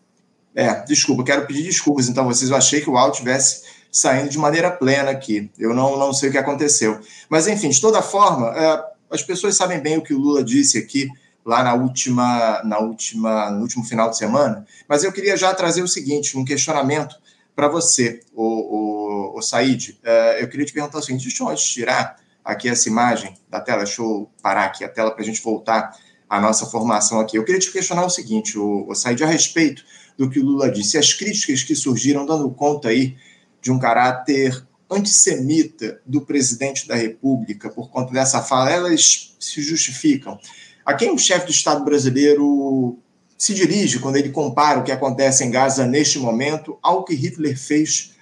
É, 0.55 0.83
desculpa, 0.83 1.23
quero 1.23 1.45
pedir 1.45 1.63
desculpas. 1.63 2.09
Então, 2.09 2.25
vocês, 2.25 2.49
eu 2.49 2.57
achei 2.57 2.81
que 2.81 2.89
o 2.89 2.97
áudio 2.97 3.19
tivesse 3.19 3.63
saindo 3.91 4.29
de 4.29 4.37
maneira 4.37 4.71
plena 4.71 5.11
aqui. 5.11 5.49
Eu 5.57 5.73
não, 5.73 5.97
não 5.97 6.13
sei 6.13 6.29
o 6.29 6.31
que 6.31 6.37
aconteceu. 6.37 6.99
Mas, 7.29 7.47
enfim, 7.47 7.69
de 7.69 7.79
toda 7.79 8.01
forma, 8.01 8.47
é, 8.55 8.83
as 9.09 9.23
pessoas 9.23 9.55
sabem 9.55 9.79
bem 9.79 9.97
o 9.97 10.01
que 10.01 10.13
o 10.13 10.19
Lula 10.19 10.43
disse 10.43 10.77
aqui 10.77 11.07
lá 11.45 11.63
na 11.63 11.73
última, 11.73 12.61
na 12.63 12.79
última, 12.79 13.49
no 13.51 13.61
último 13.61 13.83
final 13.83 14.09
de 14.09 14.17
semana. 14.17 14.65
Mas 14.87 15.03
eu 15.03 15.11
queria 15.11 15.37
já 15.37 15.53
trazer 15.53 15.81
o 15.81 15.87
seguinte, 15.87 16.37
um 16.37 16.45
questionamento 16.45 17.15
para 17.55 17.67
você, 17.67 18.21
o, 18.33 18.43
o, 18.43 18.98
o 19.35 19.41
Said. 19.41 19.97
É, 20.03 20.41
eu 20.43 20.47
queria 20.47 20.65
te 20.65 20.73
perguntar 20.73 20.99
o 20.99 21.01
seguinte: 21.01 21.27
deixa 21.27 21.43
eu 21.43 21.55
tirar 21.55 22.17
aqui 22.43 22.69
essa 22.69 22.89
imagem 22.89 23.33
da 23.49 23.59
tela. 23.59 23.83
Deixa 23.83 24.01
eu 24.01 24.29
parar 24.41 24.65
aqui 24.65 24.83
a 24.83 24.89
tela 24.89 25.11
para 25.11 25.21
a 25.21 25.25
gente 25.25 25.41
voltar 25.41 25.95
à 26.29 26.39
nossa 26.39 26.65
formação 26.65 27.19
aqui. 27.19 27.37
Eu 27.37 27.43
queria 27.43 27.59
te 27.59 27.71
questionar 27.71 28.05
o 28.05 28.09
seguinte, 28.09 28.57
o, 28.57 28.87
o 28.87 28.95
Said, 28.95 29.23
a 29.23 29.27
respeito 29.27 29.83
do 30.17 30.29
que 30.29 30.39
o 30.39 30.45
Lula 30.45 30.69
disse. 30.69 30.97
As 30.97 31.13
críticas 31.13 31.63
que 31.63 31.75
surgiram 31.75 32.25
dando 32.25 32.49
conta 32.51 32.89
aí 32.89 33.15
de 33.61 33.71
um 33.71 33.79
caráter 33.79 34.65
antissemita 34.89 36.01
do 36.05 36.21
presidente 36.21 36.87
da 36.87 36.95
República 36.95 37.69
por 37.69 37.89
conta 37.89 38.11
dessa 38.11 38.41
fala, 38.41 38.71
elas 38.71 39.35
se 39.39 39.61
justificam. 39.61 40.39
A 40.85 40.93
quem 40.93 41.11
o 41.11 41.17
chefe 41.17 41.45
do 41.45 41.51
Estado 41.51 41.83
brasileiro 41.85 42.97
se 43.37 43.53
dirige 43.53 43.99
quando 43.99 44.17
ele 44.17 44.29
compara 44.29 44.79
o 44.79 44.83
que 44.83 44.91
acontece 44.91 45.43
em 45.43 45.51
Gaza 45.51 45.85
neste 45.85 46.19
momento 46.19 46.77
ao 46.81 47.05
que 47.05 47.13
Hitler 47.13 47.57
fez 47.57 48.15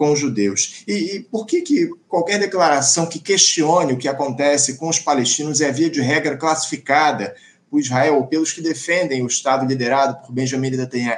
com 0.00 0.12
os 0.12 0.18
judeus. 0.18 0.82
E, 0.88 1.16
e, 1.16 1.20
por 1.20 1.44
que, 1.44 1.60
que 1.60 1.90
qualquer 2.08 2.40
declaração 2.40 3.04
que 3.04 3.18
questione 3.18 3.92
o 3.92 3.98
que 3.98 4.08
acontece 4.08 4.78
com 4.78 4.88
os 4.88 4.98
palestinos 4.98 5.60
é, 5.60 5.70
via 5.70 5.90
de 5.90 6.00
regra, 6.00 6.38
classificada 6.38 7.36
por 7.70 7.78
Israel 7.78 8.16
ou 8.16 8.26
pelos 8.26 8.50
que 8.50 8.62
defendem 8.62 9.22
o 9.22 9.26
Estado 9.26 9.66
liderado 9.66 10.26
por 10.26 10.32
Benjamin 10.32 10.70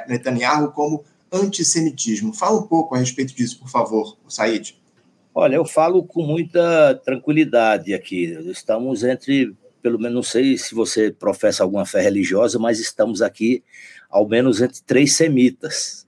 Netanyahu 0.09 0.73
como 0.73 1.01
antissemitismo? 1.31 2.33
Fala 2.33 2.59
um 2.59 2.67
pouco 2.67 2.93
a 2.93 2.97
respeito 2.97 3.33
disso, 3.33 3.57
por 3.57 3.69
favor, 3.69 4.17
Said. 4.27 4.75
Olha, 5.33 5.55
eu 5.55 5.63
falo 5.63 6.03
com 6.03 6.21
muita 6.21 7.01
tranquilidade 7.05 7.93
aqui. 7.93 8.37
Estamos 8.51 9.01
entre, 9.01 9.55
pelo 9.81 9.97
menos, 9.97 10.13
não 10.13 10.23
sei 10.23 10.57
se 10.57 10.75
você 10.75 11.09
professa 11.09 11.63
alguma 11.63 11.85
fé 11.85 12.01
religiosa, 12.01 12.59
mas 12.59 12.81
estamos 12.81 13.21
aqui, 13.21 13.63
ao 14.09 14.27
menos, 14.27 14.59
entre 14.59 14.81
três 14.85 15.15
semitas 15.15 16.02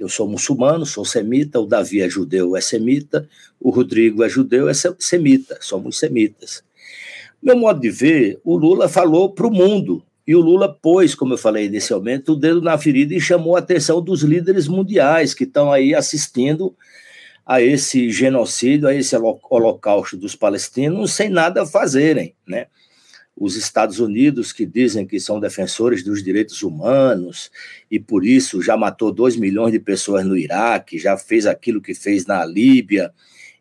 eu 0.00 0.08
sou 0.08 0.26
muçulmano, 0.26 0.86
sou 0.86 1.04
semita, 1.04 1.60
o 1.60 1.66
Davi 1.66 2.00
é 2.00 2.08
judeu, 2.08 2.56
é 2.56 2.60
semita, 2.62 3.28
o 3.60 3.68
Rodrigo 3.68 4.24
é 4.24 4.28
judeu, 4.30 4.66
é 4.66 4.72
semita, 4.98 5.58
somos 5.60 5.98
semitas. 5.98 6.64
Meu 7.42 7.56
modo 7.56 7.78
de 7.78 7.90
ver, 7.90 8.40
o 8.42 8.56
Lula 8.56 8.88
falou 8.88 9.30
para 9.30 9.46
o 9.46 9.52
mundo, 9.52 10.02
e 10.26 10.34
o 10.34 10.40
Lula 10.40 10.72
pôs, 10.72 11.14
como 11.14 11.34
eu 11.34 11.38
falei 11.38 11.66
inicialmente, 11.66 12.30
o 12.30 12.34
dedo 12.34 12.62
na 12.62 12.78
ferida 12.78 13.14
e 13.14 13.20
chamou 13.20 13.56
a 13.56 13.58
atenção 13.58 14.00
dos 14.00 14.22
líderes 14.22 14.66
mundiais 14.66 15.34
que 15.34 15.44
estão 15.44 15.70
aí 15.70 15.94
assistindo 15.94 16.74
a 17.44 17.60
esse 17.60 18.10
genocídio, 18.10 18.88
a 18.88 18.94
esse 18.94 19.14
holocausto 19.16 20.16
dos 20.16 20.34
palestinos, 20.34 21.12
sem 21.12 21.28
nada 21.28 21.66
fazerem, 21.66 22.34
né? 22.46 22.68
Os 23.40 23.56
Estados 23.56 23.98
Unidos, 23.98 24.52
que 24.52 24.66
dizem 24.66 25.06
que 25.06 25.18
são 25.18 25.40
defensores 25.40 26.04
dos 26.04 26.22
direitos 26.22 26.62
humanos 26.62 27.50
e 27.90 27.98
por 27.98 28.22
isso 28.22 28.60
já 28.60 28.76
matou 28.76 29.10
2 29.10 29.36
milhões 29.36 29.72
de 29.72 29.80
pessoas 29.80 30.26
no 30.26 30.36
Iraque, 30.36 30.98
já 30.98 31.16
fez 31.16 31.46
aquilo 31.46 31.80
que 31.80 31.94
fez 31.94 32.26
na 32.26 32.44
Líbia, 32.44 33.10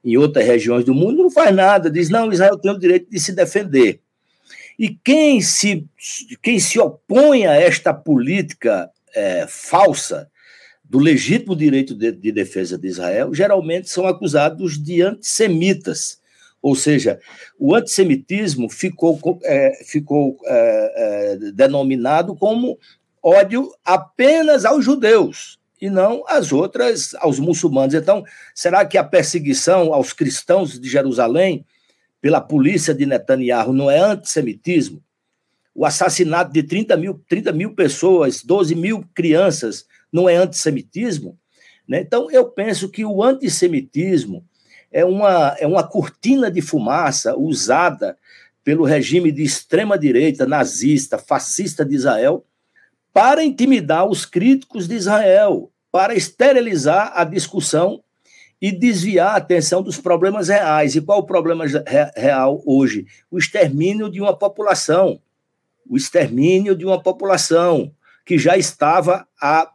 em 0.03 0.17
outras 0.17 0.45
regiões 0.45 0.83
do 0.83 0.93
mundo, 0.93 1.23
não 1.23 1.31
faz 1.31 1.55
nada, 1.55 1.89
diz: 1.89 2.09
não, 2.09 2.29
Israel 2.29 2.57
tem 2.57 2.71
o 2.71 2.77
direito 2.77 3.09
de 3.09 3.19
se 3.21 3.31
defender. 3.31 4.01
E 4.77 4.89
quem 4.89 5.39
se, 5.39 5.87
quem 6.43 6.59
se 6.59 6.77
opõe 6.77 7.45
a 7.47 7.53
esta 7.53 7.93
política 7.93 8.89
é, 9.15 9.45
falsa 9.47 10.29
do 10.83 10.99
legítimo 10.99 11.55
direito 11.55 11.95
de, 11.95 12.11
de 12.11 12.31
defesa 12.33 12.77
de 12.77 12.87
Israel, 12.87 13.33
geralmente 13.33 13.89
são 13.89 14.05
acusados 14.05 14.77
de 14.77 15.01
antissemitas 15.01 16.18
ou 16.61 16.75
seja, 16.75 17.19
o 17.57 17.73
antissemitismo 17.73 18.69
ficou, 18.69 19.39
é, 19.43 19.83
ficou 19.85 20.37
é, 20.45 20.93
é, 20.95 21.51
denominado 21.51 22.35
como 22.35 22.77
ódio 23.23 23.71
apenas 23.83 24.65
aos 24.65 24.83
judeus 24.83 25.57
e 25.81 25.89
não 25.89 26.23
às 26.27 26.51
outras, 26.51 27.15
aos 27.15 27.39
muçulmanos. 27.39 27.95
Então, 27.95 28.23
será 28.53 28.85
que 28.85 28.97
a 28.97 29.03
perseguição 29.03 29.93
aos 29.93 30.11
cristãos 30.11 30.77
de 30.79 30.89
Jerusalém 30.89 31.65
pela 32.21 32.41
polícia 32.41 32.93
de 32.93 33.05
Netanyahu 33.05 33.71
não 33.71 33.89
é 33.89 33.99
antissemitismo? 33.99 35.01
O 35.73 35.85
assassinato 35.85 36.51
de 36.51 36.63
30 36.63 36.97
mil, 36.97 37.23
30 37.29 37.53
mil 37.53 37.73
pessoas, 37.73 38.43
12 38.43 38.75
mil 38.75 39.05
crianças, 39.13 39.85
não 40.11 40.27
é 40.27 40.35
antissemitismo? 40.35 41.37
Né? 41.87 42.01
Então, 42.01 42.29
eu 42.29 42.49
penso 42.49 42.89
que 42.89 43.05
o 43.05 43.23
antissemitismo 43.23 44.45
é 44.91 45.05
uma, 45.05 45.55
é 45.59 45.67
uma 45.67 45.83
cortina 45.83 46.49
de 46.49 46.61
fumaça 46.61 47.37
usada 47.37 48.17
pelo 48.63 48.83
regime 48.83 49.31
de 49.31 49.43
extrema-direita, 49.43 50.45
nazista, 50.45 51.17
fascista 51.17 51.85
de 51.85 51.95
Israel, 51.95 52.45
para 53.13 53.43
intimidar 53.43 54.07
os 54.07 54.25
críticos 54.25 54.87
de 54.87 54.95
Israel, 54.95 55.71
para 55.91 56.13
esterilizar 56.13 57.11
a 57.15 57.23
discussão 57.23 58.03
e 58.61 58.71
desviar 58.71 59.33
a 59.33 59.37
atenção 59.37 59.81
dos 59.81 59.97
problemas 59.97 60.49
reais. 60.49 60.95
E 60.95 61.01
qual 61.01 61.19
o 61.19 61.25
problema 61.25 61.65
real 62.15 62.61
hoje? 62.65 63.07
O 63.31 63.37
extermínio 63.37 64.09
de 64.09 64.21
uma 64.21 64.37
população. 64.37 65.19
O 65.89 65.97
extermínio 65.97 66.75
de 66.75 66.85
uma 66.85 67.01
população 67.01 67.91
que 68.25 68.37
já 68.37 68.57
estava 68.57 69.27
há 69.41 69.71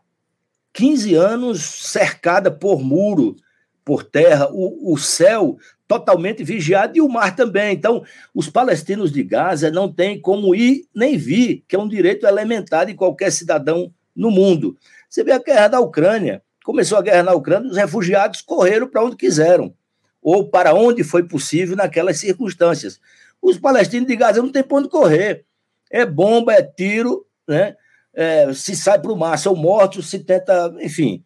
15 0.74 1.14
anos 1.14 1.62
cercada 1.62 2.50
por 2.50 2.81
muro, 2.81 3.37
por 3.85 4.03
terra, 4.03 4.49
o, 4.51 4.92
o 4.92 4.97
céu 4.97 5.59
totalmente 5.87 6.42
vigiado 6.42 6.97
e 6.97 7.01
o 7.01 7.09
mar 7.09 7.37
também. 7.37 7.75
Então, 7.75 8.03
os 8.35 8.49
palestinos 8.49 9.12
de 9.12 9.23
Gaza 9.23 9.70
não 9.70 9.92
têm 9.92 10.20
como 10.20 10.55
ir 10.55 10.87
nem 10.94 11.16
vir, 11.16 11.62
que 11.68 11.77
é 11.77 11.79
um 11.79 11.88
direito 11.88 12.27
elementar 12.27 12.87
de 12.87 12.94
qualquer 12.94 13.31
cidadão 13.31 13.92
no 14.16 14.31
mundo. 14.31 14.77
Você 15.09 15.23
vê 15.23 15.33
a 15.33 15.38
guerra 15.38 15.68
da 15.68 15.81
Ucrânia. 15.81 16.42
Começou 16.64 16.97
a 16.97 17.03
guerra 17.03 17.23
na 17.23 17.35
Ucrânia, 17.35 17.70
os 17.70 17.77
refugiados 17.77 18.40
correram 18.40 18.88
para 18.88 19.05
onde 19.05 19.16
quiseram, 19.16 19.75
ou 20.23 20.49
para 20.49 20.73
onde 20.73 21.05
foi 21.05 21.23
possível 21.23 21.77
naquelas 21.77 22.18
circunstâncias. 22.18 22.99
Os 23.42 23.59
palestinos 23.59 24.09
de 24.09 24.16
Gaza 24.16 24.40
não 24.40 24.51
têm 24.51 24.62
para 24.62 24.79
onde 24.79 24.88
correr. 24.88 25.44
É 25.90 26.07
bomba, 26.07 26.55
é 26.55 26.62
tiro, 26.62 27.27
né? 27.47 27.77
É, 28.14 28.51
se 28.55 28.75
sai 28.75 28.99
para 28.99 29.12
o 29.12 29.16
mar, 29.16 29.37
são 29.38 29.55
mortos, 29.55 30.09
se 30.09 30.20
tenta, 30.20 30.75
enfim. 30.81 31.23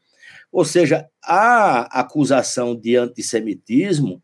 Ou 0.50 0.64
seja, 0.64 1.08
a 1.28 2.00
acusação 2.00 2.74
de 2.74 2.96
antissemitismo 2.96 4.22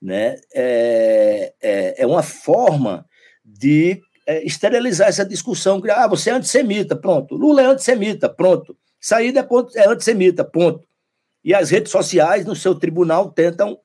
né, 0.00 0.36
é, 0.54 1.54
é, 1.62 2.02
é 2.02 2.06
uma 2.06 2.22
forma 2.22 3.06
de 3.42 4.02
é, 4.26 4.44
esterilizar 4.44 5.08
essa 5.08 5.24
discussão. 5.24 5.80
Ah, 5.90 6.06
você 6.06 6.28
é 6.28 6.34
antissemita, 6.34 6.94
pronto. 6.94 7.34
Lula 7.34 7.62
é 7.62 7.66
antissemita, 7.66 8.28
pronto. 8.28 8.76
Saída 9.00 9.40
é, 9.40 9.80
é 9.80 9.88
antissemita, 9.88 10.44
ponto. 10.44 10.86
E 11.42 11.54
as 11.54 11.70
redes 11.70 11.90
sociais, 11.90 12.44
no 12.44 12.54
seu 12.54 12.74
tribunal, 12.74 13.30
tentam 13.30 13.78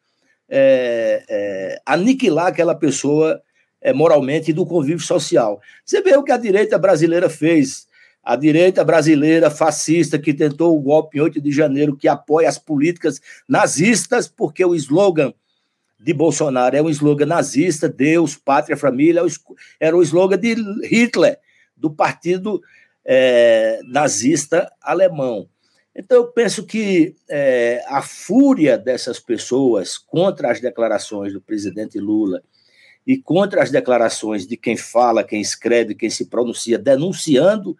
é, 0.49 1.23
é, 1.29 1.81
aniquilar 1.85 2.47
aquela 2.47 2.75
pessoa 2.75 3.41
é, 3.81 3.93
moralmente 3.93 4.51
do 4.51 4.65
convívio 4.65 4.99
social. 4.99 5.61
Você 5.85 6.01
vê 6.01 6.17
o 6.17 6.23
que 6.23 6.31
a 6.31 6.37
direita 6.37 6.77
brasileira 6.77 7.29
fez. 7.29 7.86
A 8.27 8.35
direita 8.35 8.83
brasileira 8.83 9.49
fascista 9.49 10.19
que 10.19 10.33
tentou 10.33 10.77
o 10.77 10.81
golpe 10.81 11.17
em 11.17 11.21
8 11.21 11.39
de 11.39 11.49
janeiro, 11.49 11.95
que 11.95 12.09
apoia 12.09 12.49
as 12.49 12.59
políticas 12.59 13.21
nazistas, 13.47 14.27
porque 14.27 14.65
o 14.65 14.75
slogan 14.75 15.33
de 15.97 16.13
Bolsonaro 16.13 16.75
é 16.75 16.81
um 16.81 16.89
slogan 16.89 17.25
nazista, 17.25 17.87
Deus, 17.87 18.35
pátria, 18.35 18.75
família, 18.75 19.21
era 19.79 19.95
o 19.95 20.03
slogan 20.03 20.37
de 20.37 20.55
Hitler, 20.83 21.39
do 21.73 21.89
partido 21.89 22.61
é, 23.05 23.79
nazista 23.85 24.69
alemão. 24.81 25.47
Então, 25.95 26.17
eu 26.17 26.27
penso 26.27 26.65
que 26.65 27.15
é, 27.29 27.81
a 27.87 28.01
fúria 28.01 28.77
dessas 28.77 29.21
pessoas 29.21 29.97
contra 29.97 30.51
as 30.51 30.59
declarações 30.59 31.31
do 31.31 31.39
presidente 31.39 31.97
Lula 31.97 32.43
e 33.07 33.15
contra 33.15 33.63
as 33.63 33.71
declarações 33.71 34.45
de 34.45 34.57
quem 34.57 34.75
fala, 34.75 35.23
quem 35.23 35.39
escreve, 35.39 35.95
quem 35.95 36.09
se 36.09 36.25
pronuncia, 36.25 36.77
denunciando 36.77 37.77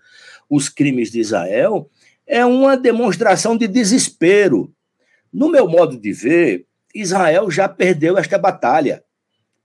os 0.49 0.69
crimes 0.69 1.11
de 1.11 1.19
Israel, 1.19 1.89
é 2.25 2.45
uma 2.45 2.75
demonstração 2.75 3.57
de 3.57 3.67
desespero. 3.67 4.71
No 5.31 5.49
meu 5.49 5.67
modo 5.67 5.97
de 5.97 6.11
ver, 6.11 6.65
Israel 6.93 7.49
já 7.49 7.69
perdeu 7.69 8.17
esta 8.17 8.37
batalha. 8.37 9.03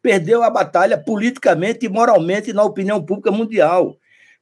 Perdeu 0.01 0.43
a 0.43 0.51
batalha 0.51 0.99
politicamente 0.99 1.87
e 1.87 1.89
moralmente 1.89 2.53
na 2.53 2.63
opinião 2.63 3.05
pública 3.05 3.31
mundial. 3.31 3.97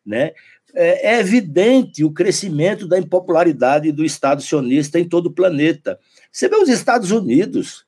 Né? 0.04 0.32
É, 0.74 1.14
é 1.14 1.20
evidente 1.20 2.04
o 2.04 2.12
crescimento 2.12 2.86
da 2.86 2.98
impopularidade 2.98 3.92
do 3.92 4.04
Estado 4.04 4.42
sionista 4.42 4.98
em 4.98 5.08
todo 5.08 5.26
o 5.26 5.32
planeta. 5.32 5.98
Você 6.30 6.48
vê 6.48 6.56
os 6.56 6.68
Estados 6.68 7.10
Unidos. 7.10 7.84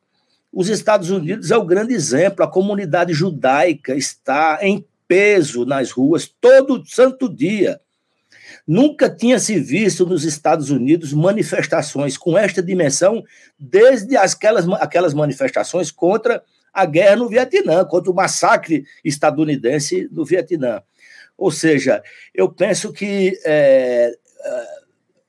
Os 0.52 0.68
Estados 0.68 1.10
Unidos 1.10 1.50
é 1.50 1.56
o 1.56 1.64
grande 1.64 1.94
exemplo. 1.94 2.44
A 2.44 2.50
comunidade 2.50 3.12
judaica 3.12 3.94
está 3.94 4.58
em 4.60 4.84
peso 5.08 5.64
nas 5.64 5.90
ruas 5.90 6.26
todo 6.40 6.84
santo 6.86 7.28
dia. 7.28 7.80
Nunca 8.66 9.11
tinha 9.11 9.38
se 9.38 9.59
visto 9.59 10.07
nos 10.07 10.25
Estados 10.25 10.70
Unidos 10.70 11.12
manifestações 11.12 12.16
com 12.16 12.38
esta 12.38 12.62
dimensão 12.62 13.22
desde 13.59 14.16
aquelas, 14.16 14.68
aquelas 14.81 15.12
manifestações 15.12 15.90
contra 15.90 16.42
a 16.72 16.87
guerra 16.87 17.16
no 17.16 17.29
Vietnã, 17.29 17.85
contra 17.85 18.11
o 18.11 18.14
massacre 18.14 18.85
estadunidense 19.05 20.09
no 20.11 20.25
Vietnã. 20.25 20.83
Ou 21.37 21.51
seja, 21.51 22.03
eu 22.33 22.48
penso 22.51 22.92
que 22.92 23.38
é, 23.44 24.14
é, 24.44 24.66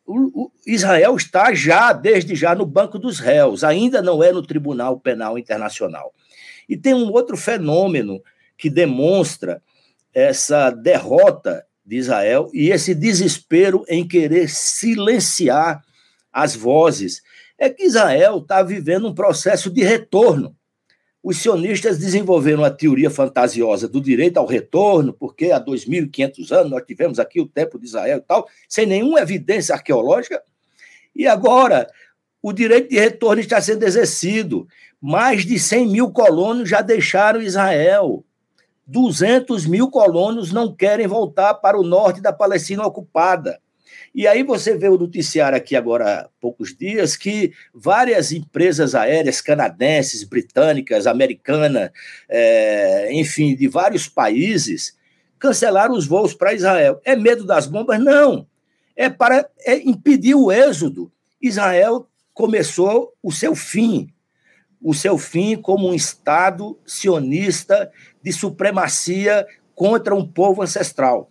o, 0.06 0.46
o 0.46 0.52
Israel 0.66 1.16
está 1.16 1.54
já, 1.54 1.92
desde 1.92 2.36
já, 2.36 2.54
no 2.54 2.66
banco 2.66 3.00
dos 3.00 3.20
réus, 3.20 3.64
ainda 3.64 4.02
não 4.02 4.24
é 4.24 4.32
no 4.32 4.46
Tribunal 4.46 5.00
Penal 5.00 5.38
Internacional. 5.38 6.14
E 6.70 6.78
tem 6.78 6.94
um 6.94 7.12
outro 7.12 7.36
fenômeno 7.36 8.22
que 8.58 8.70
demonstra 8.70 9.62
essa 10.14 10.70
derrota 10.70 11.66
de 11.86 11.98
Israel 11.98 12.50
e 12.54 12.70
esse 12.70 12.96
desespero 12.96 13.84
em 13.88 14.08
querer 14.08 14.50
silenciar 14.50 15.84
as 16.32 16.56
vozes. 16.56 17.22
É 17.58 17.70
que 17.70 17.84
Israel 17.84 18.40
está 18.40 18.64
vivendo 18.64 19.08
um 19.08 19.14
processo 19.14 19.70
de 19.70 19.84
retorno. 19.84 20.56
Os 21.22 21.38
sionistas 21.38 21.98
desenvolveram 21.98 22.66
a 22.66 22.70
teoria 22.70 23.10
fantasiosa 23.10 23.88
do 23.88 24.02
direito 24.02 24.38
ao 24.38 24.46
retorno, 24.46 25.14
porque 25.14 25.52
há 25.52 25.64
2.500 25.64 26.52
anos 26.52 26.72
nós 26.72 26.84
tivemos 26.86 27.18
aqui 27.18 27.40
o 27.40 27.48
tempo 27.48 27.80
de 27.80 27.86
Israel 27.86 28.18
e 28.18 28.22
tal, 28.22 28.48
sem 28.68 28.86
nenhuma 28.86 29.22
evidência 29.22 29.74
arqueológica. 29.74 30.42
E 31.16 31.26
agora 31.26 31.88
o 32.42 32.52
direito 32.52 32.90
de 32.90 33.00
retorno 33.00 33.42
está 33.42 33.62
sendo 33.62 33.84
exercido. 33.84 34.68
Mais 35.00 35.46
de 35.46 35.58
100 35.58 35.88
mil 35.88 36.12
colonos 36.12 36.68
já 36.68 36.82
deixaram 36.82 37.42
Israel. 37.42 38.26
200 38.86 39.66
mil 39.66 39.90
colonos 39.90 40.52
não 40.52 40.74
querem 40.74 41.08
voltar 41.08 41.54
para 41.56 41.80
o 41.80 41.84
norte 41.84 42.22
da 42.22 42.34
Palestina 42.34 42.86
ocupada. 42.86 43.60
E 44.14 44.28
aí 44.28 44.44
você 44.44 44.78
vê 44.78 44.88
o 44.90 44.98
noticiário 44.98 45.58
aqui 45.58 45.76
agora 45.76 46.20
há 46.20 46.30
poucos 46.40 46.76
dias 46.76 47.16
que 47.16 47.52
várias 47.74 48.32
empresas 48.32 48.94
aéreas 48.94 49.42
canadenses, 49.42 50.24
britânicas, 50.24 51.08
americanas, 51.08 51.90
é, 52.30 53.12
enfim, 53.12 53.56
de 53.56 53.68
vários 53.68 54.08
países, 54.08 54.96
cancelaram 55.40 55.96
os 55.96 56.06
voos 56.06 56.34
para 56.34 56.54
Israel. 56.54 57.02
É 57.04 57.16
medo 57.16 57.44
das 57.44 57.66
bombas? 57.66 58.00
Não. 58.00 58.48
É 58.96 59.10
para 59.10 59.50
é 59.66 59.78
impedir 59.78 60.36
o 60.36 60.52
êxodo. 60.52 61.12
Israel 61.42 62.08
começou 62.34 63.14
o 63.22 63.32
seu 63.32 63.56
fim, 63.56 64.08
o 64.80 64.94
seu 64.94 65.18
fim 65.18 65.56
como 65.56 65.90
um 65.90 65.94
Estado 65.94 66.80
sionista 66.86 67.92
de 68.24 68.32
supremacia 68.32 69.46
contra 69.76 70.16
um 70.16 70.26
povo 70.26 70.62
ancestral. 70.62 71.30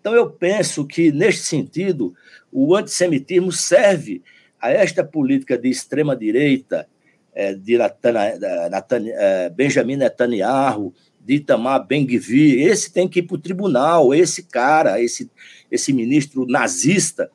Então, 0.00 0.14
eu 0.14 0.30
penso 0.30 0.86
que, 0.86 1.10
neste 1.10 1.42
sentido, 1.42 2.14
o 2.52 2.74
antissemitismo 2.76 3.50
serve 3.50 4.22
a 4.60 4.70
esta 4.70 5.02
política 5.02 5.56
de 5.56 5.68
extrema-direita 5.68 6.86
é, 7.34 7.54
de 7.54 7.76
Natana, 7.76 8.38
Natana, 8.70 9.08
é, 9.08 9.50
Benjamin 9.50 9.96
Netanyahu, 9.96 10.94
de 11.20 11.36
Itamar 11.36 11.86
Ben-Gvir, 11.86 12.66
esse 12.68 12.92
tem 12.92 13.08
que 13.08 13.20
ir 13.20 13.22
para 13.22 13.36
o 13.36 13.40
tribunal, 13.40 14.14
esse 14.14 14.42
cara, 14.42 15.00
esse, 15.00 15.30
esse 15.70 15.92
ministro 15.92 16.46
nazista, 16.46 17.30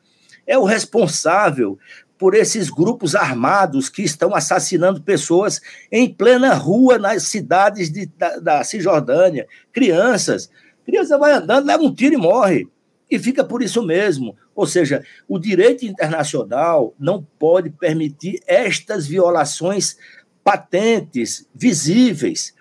é 0.45 0.57
o 0.57 0.63
responsável 0.63 1.77
por 2.19 2.36
esses 2.36 2.69
grupos 2.69 3.15
armados 3.15 3.88
que 3.88 4.03
estão 4.03 4.36
assassinando 4.36 5.01
pessoas 5.01 5.62
em 5.89 6.13
plena 6.13 6.53
rua 6.53 6.99
nas 6.99 7.23
cidades 7.23 7.89
de, 7.89 8.08
da, 8.08 8.38
da 8.39 8.63
Cisjordânia. 8.63 9.47
Crianças. 9.71 10.51
Criança 10.86 11.17
vai 11.17 11.32
andando, 11.32 11.65
leva 11.65 11.82
um 11.82 11.95
tiro 11.95 12.15
e 12.15 12.17
morre. 12.17 12.67
E 13.10 13.17
fica 13.17 13.41
por 13.41 13.63
isso 13.63 13.82
mesmo. 13.82 14.36
Ou 14.53 14.67
seja, 14.67 15.01
o 15.29 15.39
direito 15.39 15.86
internacional 15.86 16.93
não 16.99 17.25
pode 17.39 17.69
permitir 17.69 18.41
estas 18.45 19.08
violações 19.08 19.95
patentes, 20.43 21.47
visíveis. 21.55 22.53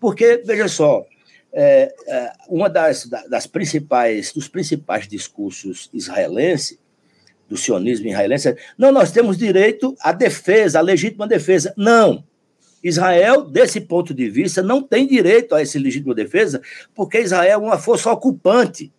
Porque, 0.00 0.42
veja 0.44 0.66
só, 0.66 1.06
é, 1.52 1.94
é, 2.08 2.32
uma 2.48 2.68
das, 2.68 3.06
das 3.30 3.46
principais, 3.46 4.32
dos 4.32 4.48
principais 4.48 5.06
discursos 5.06 5.88
israelenses 5.94 6.82
do 7.48 7.56
sionismo 7.56 8.06
israelense. 8.08 8.56
Não, 8.76 8.90
nós 8.90 9.10
temos 9.10 9.36
direito 9.36 9.94
à 10.00 10.12
defesa, 10.12 10.78
à 10.78 10.82
legítima 10.82 11.26
defesa. 11.26 11.72
Não. 11.76 12.24
Israel, 12.82 13.42
desse 13.42 13.80
ponto 13.80 14.12
de 14.12 14.28
vista, 14.28 14.62
não 14.62 14.82
tem 14.82 15.06
direito 15.06 15.54
a 15.54 15.62
essa 15.62 15.78
legítima 15.78 16.14
defesa, 16.14 16.60
porque 16.94 17.18
Israel 17.18 17.52
é 17.52 17.56
uma 17.56 17.78
força 17.78 18.10
ocupante. 18.12 18.92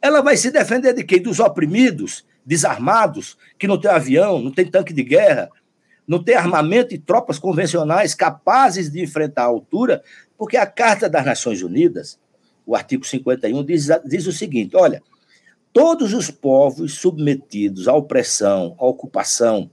Ela 0.00 0.20
vai 0.20 0.36
se 0.36 0.50
defender 0.50 0.92
de 0.92 1.02
quem? 1.02 1.20
Dos 1.20 1.40
oprimidos, 1.40 2.26
desarmados, 2.44 3.38
que 3.58 3.66
não 3.66 3.80
tem 3.80 3.90
avião, 3.90 4.38
não 4.40 4.52
tem 4.52 4.66
tanque 4.66 4.92
de 4.92 5.02
guerra, 5.02 5.48
não 6.06 6.22
tem 6.22 6.34
armamento 6.34 6.94
e 6.94 6.98
tropas 6.98 7.38
convencionais 7.38 8.14
capazes 8.14 8.90
de 8.90 9.02
enfrentar 9.02 9.42
a 9.42 9.46
altura, 9.46 10.02
porque 10.36 10.56
a 10.56 10.66
Carta 10.66 11.08
das 11.08 11.24
Nações 11.24 11.62
Unidas, 11.62 12.18
o 12.66 12.76
artigo 12.76 13.06
51, 13.06 13.64
diz, 13.64 13.88
diz 14.04 14.26
o 14.26 14.32
seguinte: 14.32 14.76
olha, 14.76 15.02
todos 15.72 16.12
os 16.12 16.30
povos 16.30 16.94
submetidos 16.94 17.88
à 17.88 17.94
opressão, 17.94 18.74
à 18.78 18.86
ocupação, 18.86 19.70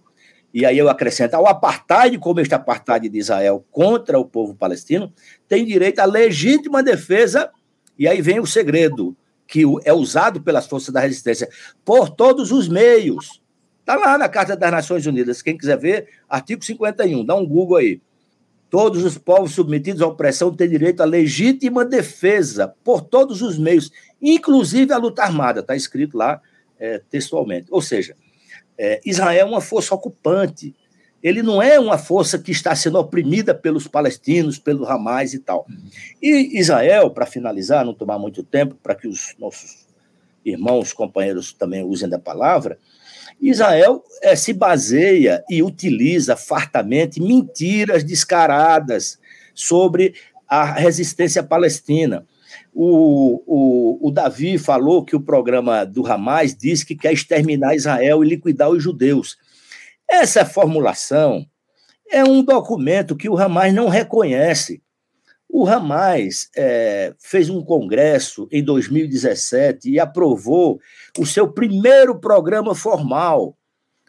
e 0.53 0.65
aí 0.65 0.77
eu 0.77 0.87
acrescento 0.87 1.33
ao 1.33 1.45
apartheid, 1.47 2.17
como 2.17 2.39
este 2.39 2.55
apartheid 2.55 3.09
de 3.09 3.17
Israel 3.17 3.65
contra 3.69 4.17
o 4.17 4.23
povo 4.23 4.55
palestino, 4.55 5.11
tem 5.49 5.65
direito 5.65 5.99
à 5.99 6.05
legítima 6.05 6.81
defesa, 6.81 7.51
e 7.99 8.07
aí 8.07 8.21
vem 8.21 8.39
o 8.39 8.45
segredo, 8.45 9.15
que 9.45 9.63
é 9.83 9.91
usado 9.91 10.41
pelas 10.41 10.65
forças 10.65 10.93
da 10.93 11.01
resistência, 11.01 11.49
por 11.83 12.09
todos 12.09 12.53
os 12.53 12.69
meios. 12.69 13.41
Está 13.81 13.95
lá 13.97 14.17
na 14.17 14.29
Carta 14.29 14.55
das 14.55 14.71
Nações 14.71 15.05
Unidas, 15.05 15.41
quem 15.41 15.57
quiser 15.57 15.77
ver, 15.77 16.07
artigo 16.29 16.63
51, 16.63 17.25
dá 17.25 17.35
um 17.35 17.45
Google 17.45 17.75
aí. 17.75 18.01
Todos 18.75 19.05
os 19.05 19.17
povos 19.17 19.53
submetidos 19.53 20.01
à 20.01 20.07
opressão 20.07 20.53
têm 20.53 20.67
direito 20.67 20.99
à 20.99 21.05
legítima 21.05 21.85
defesa 21.85 22.75
por 22.83 22.99
todos 22.99 23.41
os 23.41 23.57
meios, 23.57 23.89
inclusive 24.21 24.91
a 24.91 24.97
luta 24.97 25.23
armada, 25.23 25.61
está 25.61 25.77
escrito 25.77 26.17
lá 26.17 26.41
é, 26.77 27.01
textualmente. 27.09 27.67
Ou 27.71 27.81
seja, 27.81 28.17
é, 28.77 28.99
Israel 29.05 29.47
é 29.47 29.49
uma 29.49 29.61
força 29.61 29.95
ocupante, 29.95 30.75
ele 31.23 31.41
não 31.41 31.61
é 31.61 31.79
uma 31.79 31.97
força 31.97 32.37
que 32.37 32.51
está 32.51 32.75
sendo 32.75 32.99
oprimida 32.99 33.55
pelos 33.55 33.87
palestinos, 33.87 34.59
pelo 34.59 34.85
Hamas 34.85 35.33
e 35.33 35.39
tal. 35.39 35.65
E 36.21 36.59
Israel, 36.59 37.09
para 37.11 37.25
finalizar, 37.25 37.85
não 37.85 37.93
tomar 37.93 38.19
muito 38.19 38.43
tempo, 38.43 38.75
para 38.83 38.93
que 38.93 39.07
os 39.07 39.33
nossos 39.39 39.87
irmãos, 40.43 40.91
companheiros 40.91 41.53
também 41.53 41.81
usem 41.81 42.09
da 42.09 42.19
palavra, 42.19 42.77
Israel 43.41 44.03
é, 44.21 44.35
se 44.35 44.53
baseia 44.53 45.43
e 45.49 45.61
utiliza 45.61 46.35
fartamente 46.35 47.21
mentiras 47.21 48.03
descaradas 48.03 49.19
sobre 49.53 50.15
a 50.47 50.65
resistência 50.65 51.43
palestina. 51.43 52.25
O, 52.73 53.41
o, 53.45 54.07
o, 54.07 54.11
Davi 54.11 54.57
falou 54.57 55.03
que 55.03 55.15
o 55.15 55.21
programa 55.21 55.85
do 55.85 56.05
Hamas 56.05 56.55
diz 56.55 56.83
que 56.83 56.95
quer 56.95 57.13
exterminar 57.13 57.75
Israel 57.75 58.23
e 58.23 58.27
liquidar 58.27 58.69
os 58.69 58.83
judeus. 58.83 59.37
Essa 60.09 60.45
formulação 60.45 61.45
é 62.11 62.23
um 62.23 62.43
documento 62.43 63.15
que 63.15 63.29
o 63.29 63.37
Hamas 63.37 63.73
não 63.73 63.87
reconhece. 63.87 64.81
O 65.49 65.65
Hamas 65.65 66.49
é, 66.55 67.13
fez 67.17 67.49
um 67.49 67.63
congresso 67.63 68.47
em 68.51 68.63
2017 68.63 69.89
e 69.89 69.99
aprovou 69.99 70.79
o 71.17 71.25
seu 71.25 71.47
primeiro 71.47 72.19
programa 72.19 72.75
formal, 72.75 73.57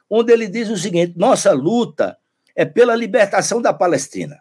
onde 0.09 0.33
ele 0.33 0.49
diz 0.49 0.69
o 0.69 0.77
seguinte: 0.77 1.15
nossa 1.17 1.53
luta 1.53 2.17
é 2.55 2.65
pela 2.65 2.95
libertação 2.95 3.61
da 3.61 3.73
Palestina. 3.73 4.41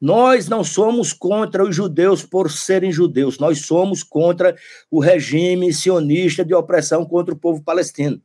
Nós 0.00 0.48
não 0.48 0.64
somos 0.64 1.12
contra 1.12 1.64
os 1.64 1.74
judeus 1.74 2.24
por 2.24 2.50
serem 2.50 2.92
judeus, 2.92 3.38
nós 3.38 3.60
somos 3.60 4.02
contra 4.02 4.56
o 4.90 5.00
regime 5.00 5.72
sionista 5.72 6.44
de 6.44 6.54
opressão 6.54 7.04
contra 7.04 7.34
o 7.34 7.38
povo 7.38 7.62
palestino. 7.62 8.20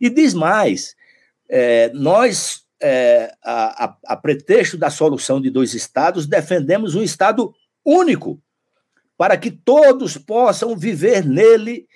E 0.00 0.08
diz 0.08 0.34
mais: 0.34 0.94
é, 1.48 1.90
nós, 1.92 2.64
é, 2.80 3.32
a, 3.44 3.84
a, 3.84 3.96
a 4.06 4.16
pretexto 4.16 4.76
da 4.76 4.90
solução 4.90 5.40
de 5.40 5.50
dois 5.50 5.74
estados, 5.74 6.26
defendemos 6.26 6.94
um 6.94 7.02
estado 7.02 7.54
único, 7.84 8.40
para 9.16 9.36
que 9.36 9.50
todos 9.50 10.16
possam 10.16 10.76
viver 10.76 11.24
nele 11.24 11.86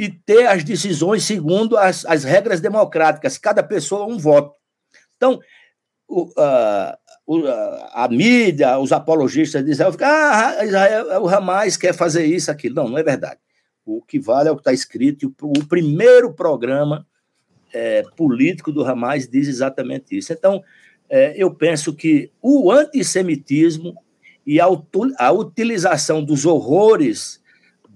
e 0.00 0.08
ter 0.08 0.46
as 0.46 0.64
decisões 0.64 1.24
segundo 1.24 1.76
as, 1.76 2.06
as 2.06 2.24
regras 2.24 2.58
democráticas, 2.58 3.36
cada 3.36 3.62
pessoa 3.62 4.06
um 4.06 4.16
voto. 4.16 4.54
Então, 5.14 5.38
o, 6.08 6.22
uh, 6.22 6.96
o, 7.26 7.42
a 7.92 8.08
mídia, 8.08 8.78
os 8.78 8.92
apologistas 8.92 9.62
de 9.62 9.72
Israel 9.72 9.92
ficam, 9.92 10.08
ah, 10.08 10.64
Israel, 10.64 11.22
o 11.22 11.28
Hamas 11.28 11.76
quer 11.76 11.92
fazer 11.92 12.24
isso, 12.24 12.50
aquilo. 12.50 12.76
Não, 12.76 12.88
não 12.88 12.96
é 12.96 13.02
verdade. 13.02 13.38
O 13.84 14.00
que 14.00 14.18
vale 14.18 14.48
é 14.48 14.52
o 14.52 14.56
que 14.56 14.62
está 14.62 14.72
escrito, 14.72 15.34
o, 15.42 15.48
o 15.48 15.66
primeiro 15.66 16.32
programa 16.32 17.06
é, 17.70 18.02
político 18.16 18.72
do 18.72 18.82
Hamas 18.82 19.28
diz 19.28 19.48
exatamente 19.48 20.16
isso. 20.16 20.32
Então, 20.32 20.62
é, 21.10 21.34
eu 21.36 21.54
penso 21.54 21.94
que 21.94 22.32
o 22.40 22.72
antissemitismo 22.72 23.94
e 24.46 24.58
a, 24.58 24.66
a 25.18 25.30
utilização 25.30 26.24
dos 26.24 26.46
horrores 26.46 27.38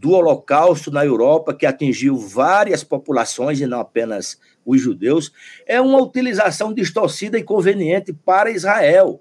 do 0.04 0.10
Holocausto 0.10 0.90
na 0.90 1.02
Europa, 1.02 1.54
que 1.54 1.64
atingiu 1.64 2.14
várias 2.14 2.84
populações 2.84 3.58
e 3.58 3.66
não 3.66 3.80
apenas 3.80 4.38
os 4.62 4.78
judeus, 4.78 5.32
é 5.66 5.80
uma 5.80 5.98
utilização 5.98 6.74
distorcida 6.74 7.38
e 7.38 7.42
conveniente 7.42 8.12
para 8.12 8.50
Israel. 8.50 9.18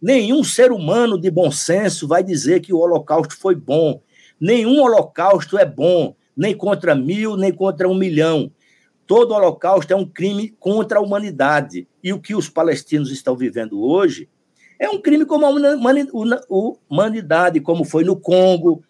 Nenhum 0.00 0.42
ser 0.42 0.72
humano 0.72 1.20
de 1.20 1.30
bom 1.30 1.50
senso 1.50 2.08
vai 2.08 2.24
dizer 2.24 2.60
que 2.60 2.72
o 2.72 2.78
Holocausto 2.78 3.36
foi 3.36 3.54
bom. 3.54 4.00
Nenhum 4.40 4.80
Holocausto 4.80 5.58
é 5.58 5.66
bom, 5.66 6.16
nem 6.34 6.56
contra 6.56 6.94
mil, 6.94 7.36
nem 7.36 7.52
contra 7.52 7.86
um 7.86 7.94
milhão. 7.94 8.50
Todo 9.06 9.34
Holocausto 9.34 9.92
é 9.92 9.96
um 9.96 10.08
crime 10.08 10.48
contra 10.58 10.98
a 10.98 11.02
humanidade. 11.02 11.86
E 12.02 12.10
o 12.10 12.18
que 12.18 12.34
os 12.34 12.48
palestinos 12.48 13.10
estão 13.12 13.36
vivendo 13.36 13.84
hoje 13.84 14.30
é 14.78 14.88
um 14.88 14.98
crime 14.98 15.26
contra 15.26 15.48
a 15.48 16.34
humanidade, 16.88 17.60
como 17.60 17.84
foi 17.84 18.02
no 18.02 18.16
Congo, 18.16 18.82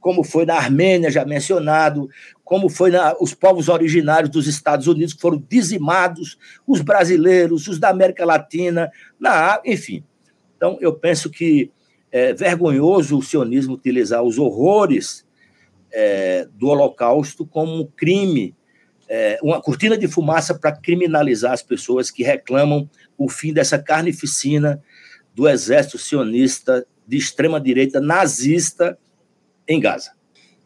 como 0.00 0.22
foi 0.22 0.46
na 0.46 0.54
Armênia, 0.54 1.10
já 1.10 1.24
mencionado, 1.24 2.08
como 2.44 2.68
foi 2.68 2.90
na, 2.90 3.14
os 3.20 3.34
povos 3.34 3.68
originários 3.68 4.30
dos 4.30 4.46
Estados 4.46 4.86
Unidos, 4.86 5.14
que 5.14 5.20
foram 5.20 5.42
dizimados, 5.48 6.38
os 6.66 6.80
brasileiros, 6.80 7.68
os 7.68 7.78
da 7.78 7.90
América 7.90 8.24
Latina, 8.24 8.90
na 9.18 9.60
enfim. 9.64 10.04
Então, 10.56 10.78
eu 10.80 10.94
penso 10.94 11.30
que 11.30 11.70
é 12.10 12.32
vergonhoso 12.32 13.18
o 13.18 13.22
sionismo 13.22 13.74
utilizar 13.74 14.22
os 14.22 14.38
horrores 14.38 15.26
é, 15.92 16.48
do 16.54 16.68
Holocausto 16.68 17.46
como 17.46 17.80
um 17.80 17.86
crime, 17.86 18.54
é, 19.08 19.38
uma 19.42 19.60
cortina 19.60 19.96
de 19.96 20.06
fumaça 20.06 20.54
para 20.54 20.72
criminalizar 20.72 21.52
as 21.52 21.62
pessoas 21.62 22.10
que 22.10 22.22
reclamam 22.22 22.88
o 23.16 23.28
fim 23.28 23.52
dessa 23.52 23.78
carnificina 23.78 24.82
do 25.34 25.48
exército 25.48 25.98
sionista 25.98 26.86
de 27.06 27.16
extrema-direita 27.16 28.00
nazista 28.00 28.98
em 29.68 29.78
Gaza. 29.80 30.12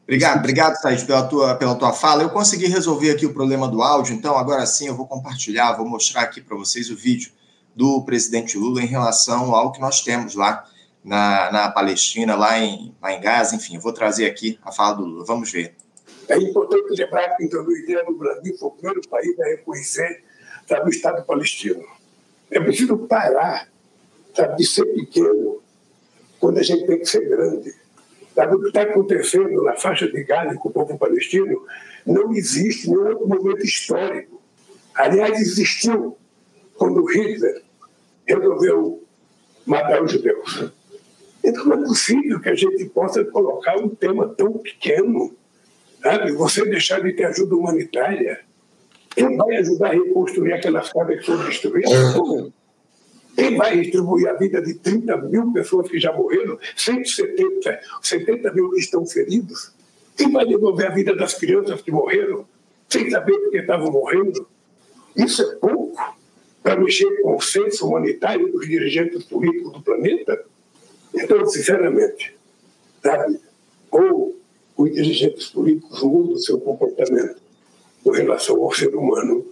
Obrigado, 0.04 0.38
obrigado, 0.38 0.80
Thaís, 0.80 1.02
pela 1.02 1.22
tua, 1.22 1.54
pela 1.54 1.74
tua 1.74 1.92
fala. 1.92 2.22
Eu 2.22 2.30
consegui 2.30 2.66
resolver 2.66 3.10
aqui 3.10 3.24
o 3.24 3.32
problema 3.32 3.68
do 3.68 3.82
áudio, 3.82 4.14
então 4.14 4.36
agora 4.36 4.66
sim 4.66 4.86
eu 4.88 4.96
vou 4.96 5.06
compartilhar, 5.06 5.72
vou 5.72 5.88
mostrar 5.88 6.22
aqui 6.22 6.40
para 6.40 6.56
vocês 6.56 6.90
o 6.90 6.96
vídeo 6.96 7.32
do 7.74 8.02
presidente 8.04 8.58
Lula 8.58 8.82
em 8.82 8.86
relação 8.86 9.54
ao 9.54 9.72
que 9.72 9.80
nós 9.80 10.02
temos 10.02 10.34
lá 10.34 10.68
na, 11.04 11.50
na 11.50 11.70
Palestina, 11.70 12.36
lá 12.36 12.58
em, 12.58 12.94
lá 13.00 13.12
em 13.12 13.20
Gaza, 13.20 13.56
enfim, 13.56 13.76
eu 13.76 13.80
vou 13.80 13.92
trazer 13.92 14.26
aqui 14.26 14.58
a 14.62 14.70
fala 14.70 14.96
do 14.96 15.04
Lula. 15.04 15.24
Vamos 15.24 15.50
ver. 15.50 15.74
É 16.28 16.38
importante 16.38 16.94
lembrar 16.96 17.36
que 17.36 17.44
em 17.44 17.48
2010 17.48 18.08
o 18.08 18.12
Brasil 18.12 18.56
foi 18.58 18.68
o 18.68 18.72
primeiro 18.72 19.08
país 19.08 19.40
a 19.40 19.44
reconhecer 19.44 20.24
sabe, 20.68 20.86
o 20.86 20.90
Estado 20.90 21.24
palestino. 21.24 21.84
É 22.50 22.60
preciso 22.60 22.96
parar 22.98 23.68
sabe, 24.34 24.56
de 24.56 24.66
ser 24.66 24.84
pequeno 24.86 25.60
quando 26.38 26.58
a 26.58 26.62
gente 26.62 26.86
tem 26.86 26.98
que 26.98 27.06
ser 27.06 27.28
grande. 27.28 27.74
Sabe, 28.34 28.54
o 28.54 28.60
que 28.60 28.68
está 28.68 28.82
acontecendo 28.82 29.62
na 29.62 29.74
faixa 29.74 30.08
de 30.08 30.24
Gaza 30.24 30.56
com 30.56 30.68
o 30.68 30.72
povo 30.72 30.98
palestino 30.98 31.66
não 32.06 32.32
existe 32.32 32.88
nenhum 32.88 33.08
outro 33.08 33.28
momento 33.28 33.64
histórico. 33.64 34.40
Aliás, 34.94 35.40
existiu 35.40 36.16
quando 36.76 37.04
Hitler 37.04 37.62
resolveu 38.26 39.02
matar 39.66 40.02
os 40.02 40.12
judeus. 40.12 40.70
Então 41.44 41.64
não 41.64 41.82
é 41.82 41.86
possível 41.86 42.40
que 42.40 42.48
a 42.48 42.54
gente 42.54 42.84
possa 42.86 43.24
colocar 43.24 43.76
um 43.76 43.88
tema 43.88 44.28
tão 44.28 44.52
pequeno, 44.54 45.34
sabe? 46.02 46.32
Você 46.32 46.64
deixar 46.64 47.02
de 47.02 47.12
ter 47.12 47.24
ajuda 47.24 47.54
humanitária. 47.54 48.40
Quem 49.10 49.36
vai 49.36 49.56
ajudar 49.56 49.88
a 49.88 49.92
reconstruir 49.92 50.54
aquelas 50.54 50.90
casas 50.90 51.18
que 51.18 51.26
foram 51.26 51.44
destruídas? 51.44 51.92
Quem 53.34 53.56
vai 53.56 53.80
distribuir 53.80 54.28
a 54.28 54.34
vida 54.34 54.60
de 54.60 54.74
30 54.74 55.16
mil 55.22 55.52
pessoas 55.52 55.88
que 55.88 55.98
já 55.98 56.12
morreram, 56.12 56.58
170 56.76 57.80
70 58.02 58.52
mil 58.52 58.70
que 58.70 58.80
estão 58.80 59.06
feridos? 59.06 59.72
Quem 60.16 60.30
vai 60.30 60.46
devolver 60.46 60.86
a 60.86 60.90
vida 60.90 61.14
das 61.16 61.34
crianças 61.34 61.80
que 61.80 61.90
morreram, 61.90 62.46
sem 62.88 63.10
saber 63.10 63.38
por 63.38 63.50
que 63.50 63.58
estavam 63.58 63.90
morrendo? 63.90 64.46
Isso 65.16 65.42
é 65.42 65.54
pouco 65.56 66.16
para 66.62 66.78
mexer 66.78 67.22
com 67.22 67.36
o 67.36 67.40
senso 67.40 67.88
humanitário 67.88 68.52
dos 68.52 68.68
dirigentes 68.68 69.24
políticos 69.24 69.72
do 69.72 69.82
planeta? 69.82 70.44
Então, 71.14 71.44
sinceramente, 71.46 72.36
sabe, 73.02 73.40
ou 73.90 74.38
os 74.76 74.92
dirigentes 74.92 75.46
políticos 75.46 76.02
mudam 76.02 76.34
o 76.34 76.38
seu 76.38 76.58
comportamento 76.60 77.40
com 78.04 78.10
relação 78.10 78.62
ao 78.62 78.72
ser 78.72 78.94
humano, 78.94 79.46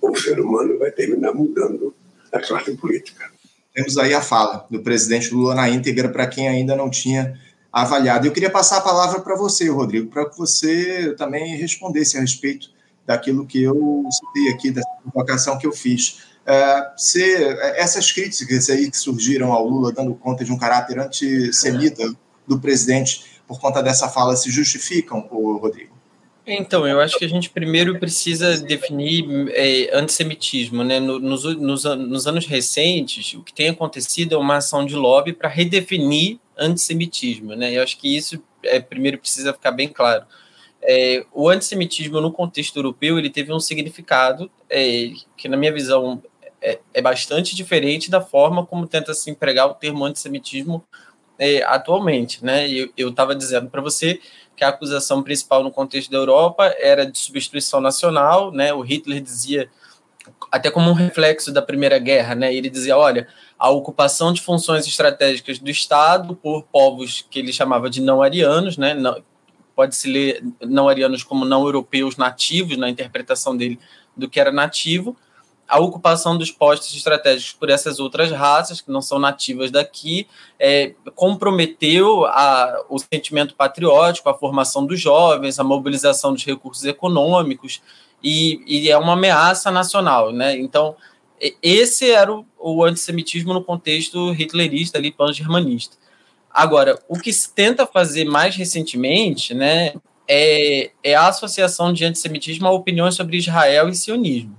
ou 0.00 0.10
o 0.10 0.16
ser 0.16 0.40
humano 0.40 0.78
vai 0.78 0.90
terminar 0.90 1.32
mudando 1.32 1.94
da 2.36 2.46
classe 2.46 2.72
política. 2.76 3.30
Temos 3.74 3.98
aí 3.98 4.14
a 4.14 4.20
fala 4.20 4.66
do 4.70 4.80
presidente 4.80 5.32
Lula 5.32 5.54
na 5.54 5.68
íntegra 5.68 6.08
para 6.08 6.26
quem 6.26 6.48
ainda 6.48 6.74
não 6.74 6.88
tinha 6.88 7.38
avaliado. 7.72 8.26
Eu 8.26 8.32
queria 8.32 8.50
passar 8.50 8.78
a 8.78 8.80
palavra 8.80 9.20
para 9.20 9.36
você, 9.36 9.68
Rodrigo, 9.68 10.10
para 10.10 10.28
que 10.28 10.36
você 10.36 11.14
também 11.18 11.56
respondesse 11.56 12.16
a 12.16 12.20
respeito 12.20 12.70
daquilo 13.06 13.46
que 13.46 13.62
eu 13.62 14.04
citei 14.10 14.52
aqui, 14.52 14.70
dessa 14.70 14.88
provocação 15.02 15.58
que 15.58 15.66
eu 15.66 15.72
fiz. 15.72 16.22
É, 16.46 16.90
se, 16.96 17.22
essas 17.76 18.10
críticas 18.10 18.70
aí 18.70 18.90
que 18.90 18.96
surgiram 18.96 19.52
ao 19.52 19.68
Lula, 19.68 19.92
dando 19.92 20.14
conta 20.14 20.44
de 20.44 20.52
um 20.52 20.58
caráter 20.58 20.98
antissemita 20.98 22.14
do 22.46 22.58
presidente 22.58 23.42
por 23.46 23.60
conta 23.60 23.82
dessa 23.82 24.08
fala, 24.08 24.36
se 24.36 24.50
justificam, 24.50 25.20
Rodrigo? 25.20 25.95
Então, 26.46 26.86
eu 26.86 27.00
acho 27.00 27.18
que 27.18 27.24
a 27.24 27.28
gente 27.28 27.50
primeiro 27.50 27.98
precisa 27.98 28.56
definir 28.58 29.24
é, 29.50 29.90
antissemitismo. 29.92 30.84
Né? 30.84 31.00
Nos, 31.00 31.42
nos, 31.56 31.84
nos, 31.84 32.26
anos 32.26 32.46
recentes, 32.46 33.34
o 33.34 33.42
que 33.42 33.52
tem 33.52 33.70
acontecido 33.70 34.34
é 34.34 34.38
uma 34.38 34.56
ação 34.58 34.86
de 34.86 34.94
lobby 34.94 35.32
para 35.32 35.48
redefinir 35.48 36.38
antissemitismo. 36.56 37.56
Né? 37.56 37.76
Eu 37.76 37.82
acho 37.82 37.98
que 37.98 38.16
isso 38.16 38.40
é, 38.62 38.78
primeiro 38.78 39.18
precisa 39.18 39.52
ficar 39.52 39.72
bem 39.72 39.88
claro. 39.88 40.24
É, 40.80 41.26
o 41.32 41.48
antissemitismo 41.48 42.20
no 42.20 42.32
contexto 42.32 42.76
europeu 42.76 43.18
ele 43.18 43.28
teve 43.28 43.52
um 43.52 43.58
significado 43.58 44.48
é, 44.70 45.10
que, 45.36 45.48
na 45.48 45.56
minha 45.56 45.72
visão, 45.72 46.22
é, 46.62 46.78
é, 46.94 47.02
bastante 47.02 47.56
diferente 47.56 48.08
da 48.08 48.20
forma 48.20 48.64
como 48.64 48.86
tenta 48.86 49.12
se 49.14 49.28
empregar 49.30 49.66
o 49.68 49.74
termo 49.74 50.04
antissemitismo 50.04 50.84
é, 51.38 51.64
atualmente. 51.64 52.44
Né? 52.44 52.68
Eu 52.96 53.08
estava 53.08 53.34
dizendo 53.34 53.68
para 53.68 53.82
você 53.82 54.20
que 54.56 54.64
a 54.64 54.68
acusação 54.68 55.22
principal 55.22 55.62
no 55.62 55.70
contexto 55.70 56.10
da 56.10 56.16
Europa 56.16 56.74
era 56.78 57.04
de 57.04 57.18
substituição 57.18 57.80
nacional, 57.80 58.50
né? 58.50 58.72
O 58.72 58.80
Hitler 58.80 59.20
dizia 59.20 59.68
até 60.50 60.70
como 60.70 60.90
um 60.90 60.94
reflexo 60.94 61.52
da 61.52 61.62
Primeira 61.62 61.98
Guerra, 61.98 62.34
né? 62.34 62.52
Ele 62.54 62.70
dizia, 62.70 62.96
olha, 62.96 63.28
a 63.58 63.70
ocupação 63.70 64.32
de 64.32 64.40
funções 64.40 64.86
estratégicas 64.86 65.58
do 65.58 65.70
Estado 65.70 66.34
por 66.34 66.64
povos 66.64 67.24
que 67.30 67.38
ele 67.38 67.52
chamava 67.52 67.88
de 67.90 68.00
não 68.00 68.22
arianos, 68.22 68.76
né? 68.76 68.94
Não, 68.94 69.22
pode 69.74 69.94
se 69.94 70.10
ler 70.10 70.42
não 70.62 70.88
arianos 70.88 71.22
como 71.22 71.44
não 71.44 71.64
europeus 71.64 72.16
nativos 72.16 72.76
na 72.76 72.88
interpretação 72.88 73.56
dele 73.56 73.78
do 74.16 74.28
que 74.28 74.40
era 74.40 74.50
nativo, 74.50 75.14
a 75.68 75.80
ocupação 75.80 76.38
dos 76.38 76.50
postos 76.50 76.94
estratégicos 76.94 77.52
por 77.52 77.70
essas 77.70 77.98
outras 77.98 78.30
raças 78.30 78.80
que 78.80 78.90
não 78.90 79.02
são 79.02 79.18
nativas 79.18 79.70
daqui 79.70 80.26
é, 80.58 80.94
comprometeu 81.14 82.24
a, 82.26 82.84
o 82.88 82.98
sentimento 82.98 83.54
patriótico, 83.54 84.28
a 84.28 84.34
formação 84.34 84.86
dos 84.86 85.00
jovens, 85.00 85.58
a 85.58 85.64
mobilização 85.64 86.32
dos 86.32 86.44
recursos 86.44 86.84
econômicos 86.84 87.82
e, 88.22 88.62
e 88.66 88.90
é 88.90 88.96
uma 88.96 89.14
ameaça 89.14 89.70
nacional, 89.70 90.32
né? 90.32 90.56
Então 90.56 90.96
esse 91.62 92.10
era 92.10 92.32
o, 92.32 92.46
o, 92.58 92.84
antissemitismo 92.84 93.52
no 93.52 93.62
contexto 93.62 94.32
hitlerista, 94.32 94.98
ali 94.98 95.12
pan-germanista. 95.12 95.96
Agora, 96.50 96.98
o 97.08 97.18
que 97.18 97.32
se 97.32 97.52
tenta 97.52 97.86
fazer 97.86 98.24
mais 98.24 98.56
recentemente, 98.56 99.52
né, 99.52 99.92
é, 100.26 100.90
é 101.02 101.14
a 101.14 101.28
associação 101.28 101.92
de 101.92 102.04
antissemitismo 102.04 102.66
a 102.66 102.70
opiniões 102.70 103.14
sobre 103.14 103.36
Israel 103.36 103.88
e 103.88 103.94
sionismo. 103.94 104.56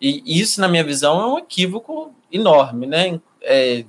E 0.00 0.22
isso, 0.40 0.60
na 0.60 0.68
minha 0.68 0.84
visão, 0.84 1.20
é 1.20 1.26
um 1.26 1.38
equívoco 1.38 2.12
enorme, 2.30 2.86
né? 2.86 3.20
É, 3.42 3.84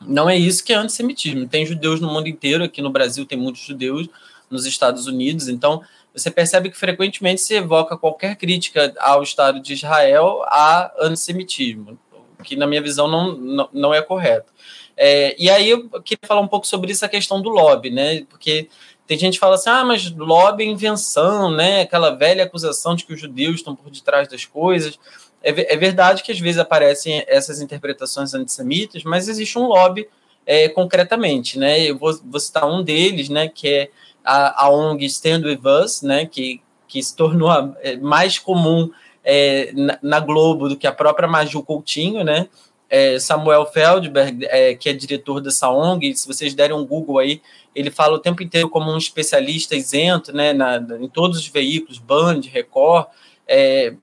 não 0.00 0.28
é 0.28 0.36
isso 0.36 0.64
que 0.64 0.72
é 0.72 0.76
antissemitismo. 0.76 1.48
Tem 1.48 1.66
judeus 1.66 2.00
no 2.00 2.10
mundo 2.10 2.28
inteiro, 2.28 2.64
aqui 2.64 2.82
no 2.82 2.90
Brasil 2.90 3.24
tem 3.24 3.38
muitos 3.38 3.62
judeus, 3.62 4.08
nos 4.50 4.66
Estados 4.66 5.06
Unidos, 5.06 5.48
então 5.48 5.82
você 6.14 6.30
percebe 6.30 6.70
que 6.70 6.78
frequentemente 6.78 7.40
se 7.40 7.54
evoca 7.54 7.96
qualquer 7.96 8.36
crítica 8.36 8.94
ao 9.00 9.22
Estado 9.22 9.60
de 9.60 9.72
Israel 9.72 10.42
a 10.46 10.92
antissemitismo, 11.00 11.98
que 12.44 12.54
na 12.54 12.66
minha 12.66 12.80
visão 12.80 13.08
não, 13.08 13.36
não, 13.36 13.68
não 13.72 13.94
é 13.94 14.00
correto. 14.00 14.52
É, 14.96 15.34
e 15.36 15.50
aí 15.50 15.68
eu 15.68 15.88
queria 16.02 16.24
falar 16.24 16.40
um 16.40 16.46
pouco 16.46 16.68
sobre 16.68 16.92
essa 16.92 17.08
questão 17.08 17.42
do 17.42 17.48
lobby, 17.48 17.90
né? 17.90 18.24
Porque 18.28 18.68
tem 19.08 19.18
gente 19.18 19.34
que 19.34 19.40
fala 19.40 19.56
assim, 19.56 19.70
ah, 19.70 19.84
mas 19.84 20.08
lobby 20.12 20.62
é 20.62 20.66
invenção, 20.66 21.50
né? 21.50 21.80
Aquela 21.80 22.10
velha 22.10 22.44
acusação 22.44 22.94
de 22.94 23.04
que 23.04 23.12
os 23.12 23.20
judeus 23.20 23.56
estão 23.56 23.74
por 23.74 23.90
detrás 23.90 24.28
das 24.28 24.44
coisas. 24.44 24.96
É, 25.44 25.74
é 25.74 25.76
verdade 25.76 26.22
que 26.22 26.32
às 26.32 26.40
vezes 26.40 26.58
aparecem 26.58 27.22
essas 27.28 27.60
interpretações 27.60 28.32
antissemitas, 28.32 29.04
mas 29.04 29.28
existe 29.28 29.58
um 29.58 29.66
lobby 29.66 30.08
é, 30.46 30.68
concretamente, 30.70 31.58
né? 31.58 31.80
Eu 31.82 31.98
vou, 31.98 32.18
vou, 32.24 32.40
citar 32.40 32.66
um 32.66 32.82
deles, 32.82 33.28
né? 33.28 33.48
Que 33.48 33.68
é 33.68 33.90
a, 34.24 34.64
a 34.64 34.70
ONG 34.70 35.04
Stand 35.04 35.42
With 35.44 35.60
Us, 35.62 36.00
né? 36.00 36.24
Que, 36.24 36.62
que 36.88 37.02
se 37.02 37.14
tornou 37.14 37.50
a, 37.50 37.74
é, 37.82 37.96
mais 37.96 38.38
comum 38.38 38.90
é, 39.22 39.70
na, 39.74 39.98
na, 40.02 40.20
Globo 40.20 40.68
do 40.68 40.76
que 40.76 40.86
a 40.86 40.92
própria 40.92 41.28
Maju 41.28 41.62
Coutinho, 41.62 42.24
né? 42.24 42.48
É, 42.88 43.18
Samuel 43.18 43.66
Feldberg, 43.66 44.46
é, 44.46 44.74
que 44.74 44.88
é 44.88 44.92
diretor 44.92 45.40
dessa 45.40 45.70
ONG, 45.70 46.16
se 46.16 46.26
vocês 46.26 46.54
derem 46.54 46.76
um 46.76 46.86
Google 46.86 47.18
aí, 47.18 47.42
ele 47.74 47.90
fala 47.90 48.14
o 48.14 48.20
tempo 48.20 48.42
inteiro 48.42 48.68
como 48.68 48.90
um 48.90 48.96
especialista 48.96 49.74
isento, 49.74 50.32
né, 50.32 50.52
na, 50.52 50.76
em 51.00 51.08
todos 51.08 51.38
os 51.38 51.48
veículos, 51.48 51.98
Band, 51.98 52.42
Record, 52.52 53.06
é, 53.48 53.94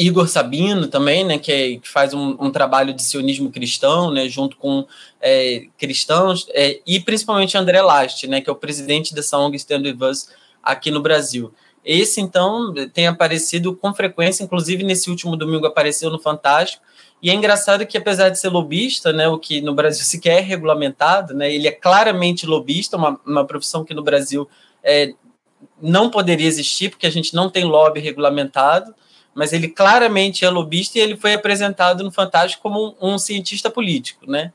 Igor 0.00 0.28
Sabino 0.28 0.88
também, 0.88 1.24
né, 1.24 1.38
que, 1.38 1.52
é, 1.52 1.76
que 1.76 1.88
faz 1.88 2.14
um, 2.14 2.36
um, 2.40 2.50
trabalho 2.50 2.94
de 2.94 3.02
sionismo 3.02 3.50
cristão, 3.50 4.10
né, 4.10 4.28
junto 4.28 4.56
com 4.56 4.86
é, 5.20 5.66
cristãos, 5.76 6.46
é, 6.50 6.80
e 6.86 6.98
principalmente 7.00 7.58
André 7.58 7.82
Last, 7.82 8.26
né, 8.26 8.40
que 8.40 8.48
é 8.48 8.52
o 8.52 8.56
presidente 8.56 9.14
dessa 9.14 9.36
ONG 9.36 9.56
Stand 9.56 9.82
With 9.82 10.26
aqui 10.62 10.90
no 10.90 11.02
Brasil. 11.02 11.52
Esse, 11.84 12.20
então, 12.20 12.72
tem 12.94 13.08
aparecido 13.08 13.76
com 13.76 13.92
frequência, 13.92 14.42
inclusive 14.42 14.82
nesse 14.82 15.10
último 15.10 15.36
domingo 15.36 15.66
apareceu 15.66 16.10
no 16.10 16.18
Fantástico, 16.18 16.82
e 17.22 17.28
é 17.28 17.34
engraçado 17.34 17.86
que, 17.86 17.98
apesar 17.98 18.30
de 18.30 18.38
ser 18.38 18.48
lobista, 18.48 19.12
né, 19.12 19.28
o 19.28 19.38
que 19.38 19.60
no 19.60 19.74
Brasil 19.74 20.04
sequer 20.06 20.38
é 20.38 20.40
regulamentado, 20.40 21.34
né, 21.34 21.52
ele 21.52 21.68
é 21.68 21.72
claramente 21.72 22.46
lobista, 22.46 22.96
uma, 22.96 23.20
uma 23.26 23.44
profissão 23.44 23.84
que 23.84 23.92
no 23.92 24.02
Brasil 24.02 24.48
é, 24.82 25.12
não 25.80 26.08
poderia 26.08 26.46
existir, 26.46 26.88
porque 26.88 27.06
a 27.06 27.10
gente 27.10 27.34
não 27.34 27.50
tem 27.50 27.64
lobby 27.64 28.00
regulamentado, 28.00 28.94
mas 29.34 29.52
ele 29.52 29.68
claramente 29.68 30.44
é 30.44 30.50
lobista 30.50 30.98
e 30.98 31.00
ele 31.00 31.16
foi 31.16 31.34
apresentado 31.34 32.02
no 32.02 32.10
Fantástico 32.10 32.62
como 32.62 32.96
um, 33.00 33.14
um 33.14 33.18
cientista 33.18 33.70
político, 33.70 34.30
né? 34.30 34.52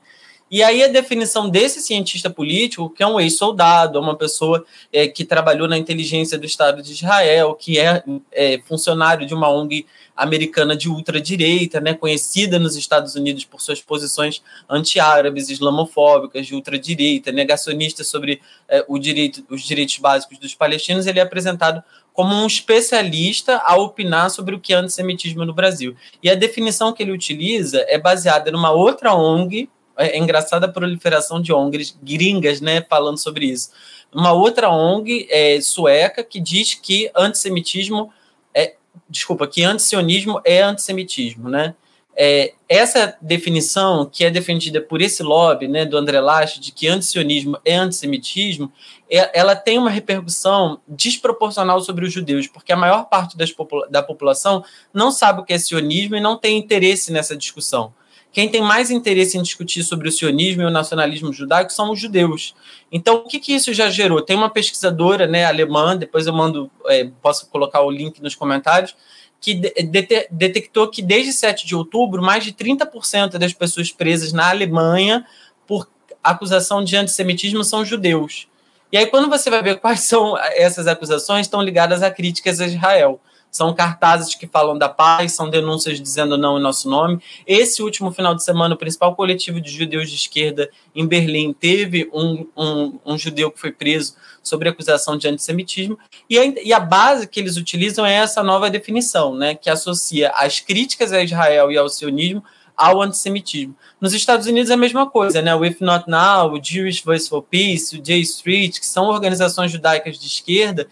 E 0.50 0.62
aí 0.62 0.84
a 0.84 0.88
definição 0.88 1.50
desse 1.50 1.82
cientista 1.82 2.30
político, 2.30 2.90
que 2.90 3.02
é 3.02 3.08
um 3.08 3.20
ex-soldado, 3.20 3.98
é 3.98 4.02
uma 4.02 4.16
pessoa 4.16 4.64
é, 4.94 5.08
que 5.08 5.26
trabalhou 5.26 5.68
na 5.68 5.76
inteligência 5.76 6.38
do 6.38 6.46
Estado 6.46 6.84
de 6.84 6.92
Israel, 6.92 7.56
que 7.56 7.80
é, 7.80 8.04
é 8.32 8.60
funcionário 8.60 9.26
de 9.26 9.34
uma 9.34 9.50
ONG 9.50 9.88
americana 10.16 10.76
de 10.78 10.88
ultradireita, 10.88 11.82
né, 11.82 11.94
conhecida 11.96 12.60
nos 12.60 12.76
Estados 12.76 13.16
Unidos 13.16 13.44
por 13.44 13.60
suas 13.60 13.82
posições 13.82 14.42
anti-árabes, 14.70 15.50
islamofóbicas, 15.50 16.46
de 16.46 16.54
ultradireita, 16.54 17.32
negacionista 17.32 18.04
sobre 18.04 18.40
é, 18.70 18.86
o 18.88 19.00
direito, 19.00 19.44
os 19.50 19.64
direitos 19.64 19.98
básicos 19.98 20.38
dos 20.38 20.54
palestinos, 20.54 21.08
ele 21.08 21.20
é 21.20 21.24
apresentado 21.24 21.84
como 22.16 22.34
um 22.34 22.48
especialista 22.48 23.62
a 23.66 23.76
opinar 23.76 24.30
sobre 24.30 24.56
o 24.56 24.60
que 24.60 24.74
é 24.74 24.78
antissemitismo 24.78 25.44
no 25.44 25.54
Brasil. 25.54 25.96
E 26.24 26.30
a 26.30 26.36
definição 26.36 26.94
que 26.94 27.04
ele 27.04 27.12
utiliza 27.12 27.86
é 27.90 27.98
baseada 27.98 28.50
numa 28.50 28.72
outra 28.72 29.14
ONG, 29.14 29.70
é, 29.98 30.18
é 30.18 30.18
engraçada 30.18 30.66
a 30.66 30.72
proliferação 30.72 31.42
de 31.42 31.52
ONGs 31.52 31.98
gringas, 32.02 32.62
né, 32.62 32.82
falando 32.90 33.18
sobre 33.18 33.48
isso. 33.48 33.70
Uma 34.14 34.32
outra 34.32 34.70
ONG 34.70 35.28
é, 35.30 35.60
sueca 35.60 36.24
que 36.24 36.40
diz 36.40 36.74
que 36.74 37.12
antissemitismo 37.14 38.14
é, 38.54 38.76
desculpa, 39.10 39.46
que 39.46 39.64
antisionismo 39.64 40.40
é 40.46 40.62
antissemitismo, 40.62 41.50
né? 41.50 41.76
É, 42.18 42.54
essa 42.70 43.18
definição 43.22 44.10
que 44.10 44.24
é 44.24 44.32
defendida 44.32 44.80
por 44.80 45.02
esse 45.02 45.22
lobby, 45.22 45.68
né, 45.68 45.86
do 45.86 45.98
André 45.98 46.20
Lache, 46.22 46.60
de 46.60 46.72
que 46.72 46.88
antisionismo 46.88 47.58
é 47.66 47.76
antissemitismo, 47.76 48.72
é, 49.10 49.38
ela 49.38 49.56
tem 49.56 49.78
uma 49.78 49.90
repercussão 49.90 50.80
desproporcional 50.88 51.82
sobre 51.82 52.06
os 52.06 52.14
judeus, 52.14 52.48
porque 52.48 52.72
a 52.72 52.78
maior 52.78 53.06
parte 53.06 53.38
das, 53.38 53.54
da 53.90 54.02
população 54.02 54.64
não 54.94 55.12
sabe 55.12 55.42
o 55.42 55.44
que 55.44 55.54
é 55.54 55.58
sionismo 55.58 56.16
e 56.16 56.22
não 56.22 56.38
tem 56.38 56.58
interesse 56.58 57.12
nessa 57.12 57.36
discussão. 57.36 57.94
Quem 58.36 58.50
tem 58.50 58.62
mais 58.62 58.92
interesse 58.92 59.38
em 59.38 59.42
discutir 59.42 59.82
sobre 59.84 60.10
o 60.10 60.12
sionismo 60.12 60.62
e 60.62 60.66
o 60.66 60.70
nacionalismo 60.70 61.32
judaico 61.32 61.72
são 61.72 61.92
os 61.92 62.00
judeus. 62.00 62.54
Então, 62.92 63.16
o 63.16 63.24
que, 63.24 63.40
que 63.40 63.54
isso 63.54 63.74
já 63.74 63.90
gerou? 63.90 64.22
Tem 64.22 64.36
uma 64.36 64.50
pesquisadora 64.50 65.26
né, 65.26 65.46
alemã, 65.46 65.96
depois 65.96 66.28
eu 66.28 66.34
mando, 66.34 66.70
é, 66.88 67.10
posso 67.22 67.48
colocar 67.48 67.82
o 67.82 67.90
link 67.90 68.22
nos 68.22 68.36
comentários, 68.36 68.94
que 69.40 69.54
de 69.54 70.28
detectou 70.32 70.90
que 70.90 71.02
desde 71.02 71.34
7 71.34 71.68
de 71.68 71.76
outubro, 71.76 72.22
mais 72.22 72.44
de 72.44 72.52
30% 72.52 73.38
das 73.38 73.54
pessoas 73.54 73.92
presas 73.92 74.34
na 74.34 74.50
Alemanha 74.50 75.26
por 75.68 75.88
acusação 76.24 76.84
de 76.84 76.96
antissemitismo 76.96 77.64
são 77.64 77.86
judeus. 77.86 78.48
E 78.92 78.98
aí, 78.98 79.08
quando 79.08 79.30
você 79.30 79.50
vai 79.50 79.62
ver 79.62 79.80
quais 79.80 80.02
são 80.08 80.38
essas 80.38 80.88
acusações, 80.88 81.46
estão 81.46 81.62
ligadas 81.62 82.02
a 82.02 82.12
críticas 82.12 82.60
a 82.60 82.66
Israel. 82.66 83.20
São 83.52 83.74
cartazes 83.74 84.36
que 84.36 84.48
falam 84.48 84.78
da 84.78 84.90
paz, 84.90 85.32
são 85.32 85.50
denúncias 85.50 85.98
dizendo 86.02 86.38
não 86.38 86.60
em 86.60 86.62
nosso 86.62 86.90
nome. 86.90 87.22
Esse 87.48 87.82
último 87.82 88.12
final 88.12 88.36
de 88.36 88.44
semana, 88.44 88.76
o 88.76 88.78
principal 88.78 89.16
coletivo 89.16 89.62
de 89.62 89.72
judeus 89.72 90.10
de 90.10 90.16
esquerda 90.18 90.70
em 90.94 91.08
Berlim 91.08 91.54
teve 91.54 92.10
um, 92.14 92.46
um, 92.58 93.00
um 93.06 93.18
judeu 93.18 93.50
que 93.50 93.60
foi 93.60 93.72
preso 93.72 94.16
sobre 94.48 94.70
acusação 94.70 95.18
de 95.18 95.28
antissemitismo. 95.28 95.98
E 96.30 96.40
a, 96.40 96.46
e 96.64 96.72
a 96.72 96.80
base 96.80 97.28
que 97.28 97.40
eles 97.40 97.58
utilizam 97.58 98.06
é 98.06 98.14
essa 98.14 98.42
nova 98.42 98.70
definição, 98.70 99.36
né, 99.36 99.56
que 99.56 99.70
associa 99.70 100.30
as 100.30 100.60
críticas 100.60 101.12
a 101.12 101.22
Israel 101.22 101.72
e 101.72 101.78
ao 101.78 101.90
sionismo 101.90 102.44
ao 102.78 103.02
antissemitismo. 103.02 103.74
Nos 104.02 104.14
Estados 104.14 104.48
Unidos 104.48 104.70
é 104.70 104.74
a 104.74 104.78
mesma 104.78 105.10
coisa, 105.10 105.42
né? 105.42 105.56
O 105.56 105.64
If 105.64 105.80
Not 105.80 106.10
Now, 106.10 106.52
o 106.52 106.62
Jewish 106.62 107.02
Voice 107.06 107.30
for 107.30 107.42
Peace, 107.42 107.98
o 107.98 108.02
J 108.02 108.20
Street, 108.20 108.80
que 108.80 108.86
são 108.86 109.06
organizações 109.06 109.72
judaicas 109.72 110.20
de 110.20 110.26
esquerda 110.28 110.86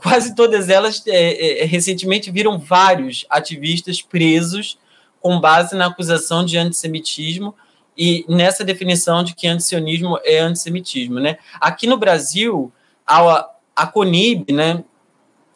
quase 0.00 0.34
todas 0.34 0.68
elas 0.68 1.02
é, 1.06 1.62
é, 1.62 1.64
recentemente 1.64 2.30
viram 2.30 2.58
vários 2.58 3.24
ativistas 3.30 4.02
presos 4.02 4.78
com 5.20 5.40
base 5.40 5.74
na 5.74 5.86
acusação 5.86 6.44
de 6.44 6.58
antissemitismo 6.58 7.54
e 7.98 8.24
nessa 8.28 8.64
definição 8.64 9.24
de 9.24 9.34
que 9.34 9.48
antisionismo 9.48 10.20
é 10.24 10.38
antissemitismo. 10.38 11.18
Né? 11.18 11.36
Aqui 11.60 11.88
no 11.88 11.96
Brasil, 11.96 12.72
a, 13.04 13.50
a 13.74 13.86
CONIB, 13.88 14.52
né, 14.52 14.84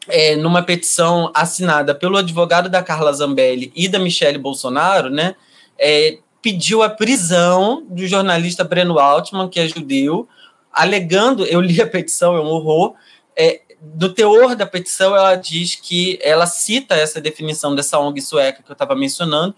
é, 0.09 0.35
numa 0.35 0.63
petição 0.63 1.31
assinada 1.33 1.95
pelo 1.95 2.17
advogado 2.17 2.69
da 2.69 2.83
Carla 2.83 3.13
Zambelli 3.13 3.73
e 3.77 3.89
da 3.89 4.01
Michelle 4.01 4.39
Bolsonaro, 4.39 5.09
né, 5.09 5.37
é, 5.79 6.19
pediu 6.43 6.83
a 6.83 6.91
prisão 6.91 7.87
do 7.89 8.05
jornalista 8.09 8.65
Breno 8.65 8.99
Altman, 8.99 9.49
que 9.49 9.61
é 9.61 9.69
judeu, 9.69 10.29
alegando, 10.73 11.47
eu 11.47 11.61
li 11.61 11.81
a 11.81 11.87
petição, 11.87 12.37
é 12.37 12.41
um 12.41 12.47
horror, 12.47 12.95
é, 13.37 13.61
do 13.81 14.13
teor 14.13 14.55
da 14.55 14.65
petição, 14.65 15.15
ela 15.15 15.35
diz 15.35 15.75
que 15.75 16.19
ela 16.23 16.47
cita 16.47 16.95
essa 16.95 17.21
definição 17.21 17.75
dessa 17.75 17.99
ONG 17.99 18.21
sueca 18.21 18.63
que 18.63 18.71
eu 18.71 18.75
estava 18.75 18.95
mencionando, 18.95 19.55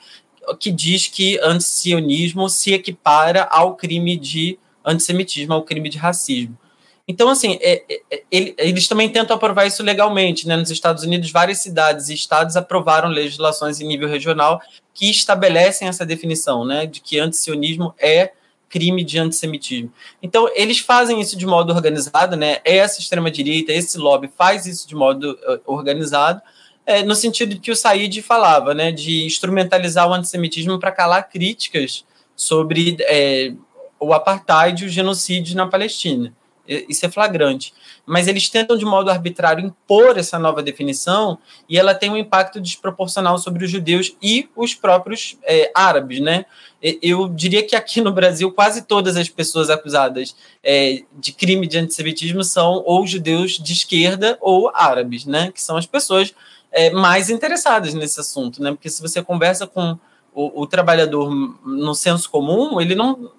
que 0.59 0.70
diz 0.70 1.07
que 1.07 1.38
antisionismo 1.40 2.49
se 2.49 2.72
equipara 2.72 3.45
ao 3.51 3.74
crime 3.76 4.16
de 4.16 4.59
antissemitismo, 4.84 5.55
ao 5.55 5.62
crime 5.62 5.88
de 5.88 5.99
racismo. 5.99 6.59
Então, 7.07 7.28
assim, 7.28 7.59
é, 7.61 7.84
é, 7.88 8.01
é 8.11 8.22
ele, 8.30 8.55
eles 8.57 8.88
também 8.88 9.11
tentam 9.11 9.36
aprovar 9.36 9.66
isso 9.66 9.82
legalmente. 9.82 10.49
Né? 10.49 10.57
Nos 10.57 10.70
Estados 10.70 11.03
Unidos, 11.03 11.30
várias 11.30 11.59
cidades 11.59 12.09
e 12.09 12.14
estados 12.14 12.57
aprovaram 12.57 13.09
legislações 13.09 13.80
em 13.80 13.86
nível 13.86 14.09
regional 14.09 14.61
que 14.95 15.11
estabelecem 15.11 15.88
essa 15.88 16.07
definição, 16.07 16.64
né, 16.64 16.86
de 16.86 17.01
que 17.01 17.18
antisionismo 17.18 17.92
é 17.99 18.32
crime 18.68 19.05
de 19.05 19.18
antissemitismo. 19.18 19.92
Então, 20.20 20.49
eles 20.55 20.78
fazem 20.78 21.20
isso 21.20 21.36
de 21.36 21.47
modo 21.47 21.72
organizado, 21.72 22.36
né? 22.36 22.59
Essa 22.64 23.01
extrema-direita, 23.01 23.72
esse 23.72 23.97
lobby 23.97 24.28
faz 24.36 24.66
isso 24.66 24.88
de 24.88 24.97
modo 24.97 25.38
uh, 25.47 25.61
organizado, 25.64 26.42
é, 26.87 27.03
no 27.03 27.14
sentido 27.14 27.59
que 27.59 27.70
o 27.70 27.76
Said 27.76 28.20
falava, 28.22 28.74
né? 28.74 28.93
De 28.93 29.24
instrumentalizar 29.24 30.09
o 30.09 30.12
antissemitismo 30.12 30.78
para 30.78 30.93
calar 30.93 31.28
críticas 31.28 32.05
sobre 32.37 32.97
é, 33.01 33.53
o 33.99 34.12
apartheid 34.12 34.82
e 34.82 34.87
o 34.87 34.91
genocídio 34.91 35.57
na 35.57 35.66
Palestina. 35.66 36.32
Isso 36.66 37.05
é 37.05 37.11
flagrante. 37.11 37.74
Mas 38.07 38.26
eles 38.26 38.49
tentam, 38.49 38.76
de 38.76 38.87
modo 38.87 39.11
arbitrário, 39.11 39.64
impor 39.64 40.16
essa 40.16 40.39
nova 40.39 40.62
definição 40.62 41.39
e 41.68 41.78
ela 41.78 41.95
tem 41.95 42.11
um 42.11 42.16
impacto 42.16 42.59
desproporcional 42.59 43.37
sobre 43.37 43.66
os 43.66 43.70
judeus 43.70 44.16
e 44.22 44.49
os 44.57 44.74
próprios 44.74 45.37
é, 45.43 45.70
árabes, 45.74 46.20
né? 46.20 46.47
Eu 47.03 47.28
diria 47.28 47.62
que 47.62 47.76
aqui 47.76 48.01
no 48.01 48.12
Brasil 48.12 48.51
quase 48.51 48.82
todas 48.82 49.16
as 49.16 49.28
pessoas 49.28 49.68
acusadas 49.68 50.35
é, 50.62 51.03
de 51.12 51.32
crime 51.32 51.66
de 51.66 51.78
antissemitismo 51.78 52.43
são 52.43 52.82
ou 52.87 53.07
judeus 53.07 53.53
de 53.53 53.72
esquerda 53.72 54.39
ou 54.41 54.70
árabes, 54.74 55.26
né? 55.26 55.53
Que 55.53 55.62
são 55.62 55.76
as 55.76 55.87
pessoas 55.87 56.35
é, 56.74 56.90
mais 56.90 57.30
interessadas 57.30 57.94
nesse 57.94 58.20
assunto, 58.20 58.60
né? 58.60 58.72
Porque 58.72 58.90
se 58.90 59.00
você 59.00 59.22
conversa 59.22 59.66
com 59.66 59.96
o, 60.34 60.62
o 60.62 60.66
trabalhador 60.66 61.30
no 61.64 61.94
senso 61.94 62.28
comum, 62.28 62.80
ele 62.80 62.96
não 62.96 63.30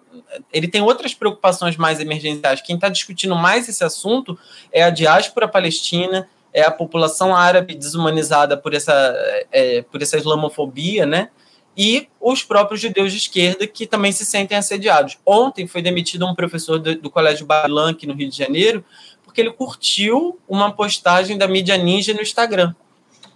ele 0.52 0.68
tem 0.68 0.82
outras 0.82 1.14
preocupações 1.14 1.76
mais 1.76 2.00
emergenciais. 2.00 2.62
Quem 2.62 2.76
está 2.76 2.88
discutindo 2.88 3.36
mais 3.36 3.68
esse 3.68 3.84
assunto 3.84 4.38
é 4.72 4.82
a 4.82 4.90
diáspora 4.90 5.48
palestina, 5.48 6.28
é 6.54 6.64
a 6.64 6.72
população 6.72 7.36
árabe 7.36 7.76
desumanizada 7.76 8.56
por 8.56 8.74
essa, 8.74 9.14
é, 9.52 9.82
por 9.84 10.02
essa 10.02 10.18
islamofobia, 10.18 11.06
né? 11.06 11.30
E 11.78 12.08
os 12.22 12.42
próprios 12.42 12.80
judeus 12.80 13.12
de 13.12 13.18
esquerda 13.18 13.68
que 13.68 13.86
também 13.86 14.14
se 14.14 14.26
sentem 14.26 14.58
assediados. 14.58 15.18
Ontem 15.26 15.68
foi 15.68 15.82
demitido 15.82 16.26
um 16.26 16.34
professor 16.34 16.80
do, 16.80 16.96
do 16.96 17.10
Colégio 17.10 17.46
Barilan, 17.46 17.92
aqui 17.92 18.08
no 18.08 18.14
Rio 18.14 18.30
de 18.30 18.38
Janeiro, 18.38 18.84
porque 19.24 19.42
ele 19.42 19.52
curtiu 19.52 20.40
uma 20.48 20.72
postagem 20.72 21.38
da 21.38 21.46
mídia 21.46 21.76
ninja 21.78 22.14
no 22.14 22.22
Instagram. 22.22 22.74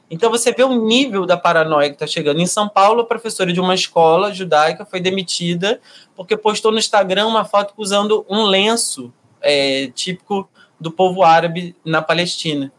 Então 0.10 0.32
você 0.32 0.52
vê 0.52 0.64
o 0.64 0.86
nível 0.86 1.26
da 1.26 1.38
paranoia 1.38 1.90
que 1.90 1.96
está 1.96 2.08
chegando. 2.08 2.40
Em 2.40 2.48
São 2.48 2.68
Paulo, 2.68 3.02
a 3.02 3.06
professora 3.06 3.54
de 3.54 3.60
uma 3.60 3.76
escola 3.76 4.34
judaica 4.34 4.86
foi 4.86 5.00
demitida 5.00 5.80
porque 6.16 6.36
postou 6.36 6.72
no 6.72 6.80
Instagram 6.80 7.28
uma 7.28 7.46
foto 7.46 7.74
usando 7.78 8.26
um 8.28 8.44
lenço 8.44 9.14
é, 9.42 9.88
típico 9.94 10.50
do 10.80 10.92
povo 10.92 11.24
árabe 11.24 11.76
na 11.86 12.02
Palestina. 12.02 12.72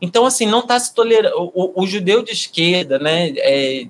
Então, 0.00 0.26
assim, 0.26 0.46
não 0.46 0.60
está 0.60 0.78
se 0.78 0.94
tolerando. 0.94 1.50
O, 1.54 1.82
o, 1.82 1.86
judeu 1.86 2.22
de 2.22 2.32
esquerda, 2.32 2.98
né, 2.98 3.32
é, 3.38 3.86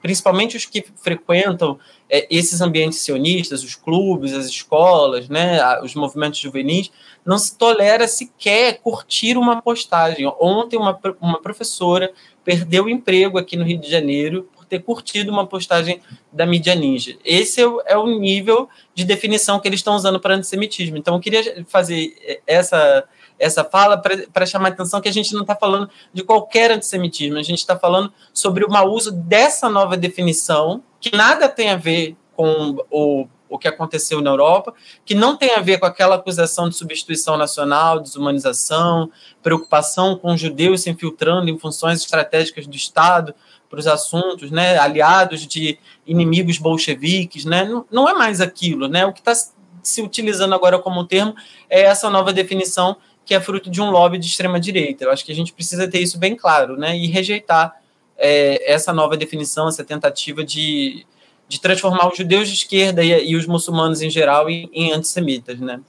principalmente 0.00 0.56
os 0.56 0.64
que 0.64 0.84
frequentam 0.96 1.78
é, 2.14 2.26
esses 2.28 2.60
ambientes 2.60 2.98
sionistas, 2.98 3.64
os 3.64 3.74
clubes, 3.74 4.34
as 4.34 4.44
escolas, 4.44 5.30
né, 5.30 5.58
os 5.80 5.94
movimentos 5.94 6.38
juvenis, 6.38 6.92
não 7.24 7.38
se 7.38 7.56
tolera 7.56 8.06
sequer 8.06 8.80
curtir 8.82 9.38
uma 9.38 9.62
postagem. 9.62 10.30
Ontem, 10.38 10.76
uma, 10.76 11.00
uma 11.22 11.40
professora 11.40 12.12
perdeu 12.44 12.84
o 12.84 12.90
emprego 12.90 13.38
aqui 13.38 13.56
no 13.56 13.64
Rio 13.64 13.78
de 13.78 13.90
Janeiro 13.90 14.46
por 14.54 14.66
ter 14.66 14.82
curtido 14.82 15.32
uma 15.32 15.46
postagem 15.46 16.02
da 16.30 16.44
mídia 16.44 16.74
ninja. 16.74 17.16
Esse 17.24 17.62
é 17.62 17.66
o, 17.66 17.80
é 17.86 17.96
o 17.96 18.06
nível 18.18 18.68
de 18.94 19.06
definição 19.06 19.58
que 19.58 19.66
eles 19.66 19.80
estão 19.80 19.96
usando 19.96 20.20
para 20.20 20.34
antissemitismo. 20.34 20.98
Então, 20.98 21.14
eu 21.14 21.20
queria 21.20 21.64
fazer 21.66 22.42
essa 22.46 23.08
essa 23.38 23.64
fala 23.64 24.00
para 24.32 24.46
chamar 24.46 24.68
a 24.68 24.72
atenção 24.72 25.00
que 25.00 25.08
a 25.08 25.12
gente 25.12 25.32
não 25.34 25.40
está 25.40 25.56
falando 25.56 25.90
de 26.12 26.22
qualquer 26.22 26.70
antissemitismo, 26.70 27.38
a 27.38 27.42
gente 27.42 27.58
está 27.58 27.76
falando 27.76 28.12
sobre 28.32 28.64
o 28.64 28.70
mau 28.70 28.88
uso 28.88 29.10
dessa 29.10 29.68
nova 29.68 29.96
definição, 29.96 30.80
que 31.02 31.14
nada 31.14 31.50
tem 31.50 31.68
a 31.68 31.76
ver 31.76 32.16
com 32.34 32.78
o 32.90 33.28
o 33.52 33.58
que 33.58 33.68
aconteceu 33.68 34.22
na 34.22 34.30
Europa, 34.30 34.72
que 35.04 35.14
não 35.14 35.36
tem 35.36 35.54
a 35.54 35.60
ver 35.60 35.78
com 35.78 35.84
aquela 35.84 36.16
acusação 36.16 36.70
de 36.70 36.74
substituição 36.74 37.36
nacional, 37.36 38.00
desumanização, 38.00 39.10
preocupação 39.42 40.16
com 40.16 40.34
judeus 40.34 40.80
se 40.80 40.90
infiltrando 40.90 41.50
em 41.50 41.58
funções 41.58 42.00
estratégicas 42.00 42.66
do 42.66 42.74
Estado 42.74 43.34
para 43.68 43.78
os 43.78 43.86
assuntos, 43.86 44.50
né, 44.50 44.78
aliados 44.78 45.46
de 45.46 45.78
inimigos 46.06 46.56
bolcheviques, 46.56 47.44
né, 47.44 47.66
não, 47.66 47.84
não 47.90 48.08
é 48.08 48.14
mais 48.14 48.40
aquilo, 48.40 48.88
né, 48.88 49.04
o 49.04 49.12
que 49.12 49.20
está 49.20 49.34
se 49.82 50.00
utilizando 50.00 50.54
agora 50.54 50.78
como 50.78 51.04
termo 51.04 51.34
é 51.68 51.82
essa 51.82 52.08
nova 52.08 52.32
definição 52.32 52.96
que 53.22 53.34
é 53.34 53.40
fruto 53.40 53.68
de 53.68 53.82
um 53.82 53.90
lobby 53.90 54.18
de 54.18 54.26
extrema 54.26 54.58
direita. 54.58 55.04
Eu 55.04 55.10
acho 55.10 55.24
que 55.24 55.30
a 55.30 55.34
gente 55.34 55.52
precisa 55.52 55.86
ter 55.86 56.00
isso 56.00 56.18
bem 56.18 56.34
claro, 56.34 56.78
né, 56.78 56.96
e 56.96 57.06
rejeitar 57.06 57.81
é, 58.22 58.72
essa 58.72 58.92
nova 58.92 59.16
definição, 59.16 59.68
essa 59.68 59.84
tentativa 59.84 60.44
de 60.44 61.04
de 61.52 61.60
transformar 61.60 62.10
os 62.10 62.16
judeus 62.16 62.48
de 62.48 62.54
esquerda 62.54 63.04
e, 63.04 63.30
e 63.30 63.36
os 63.36 63.46
muçulmanos 63.46 64.00
em 64.00 64.08
geral 64.08 64.48
em, 64.48 64.70
em 64.72 64.90
antissemitas, 64.90 65.60
né? 65.60 65.82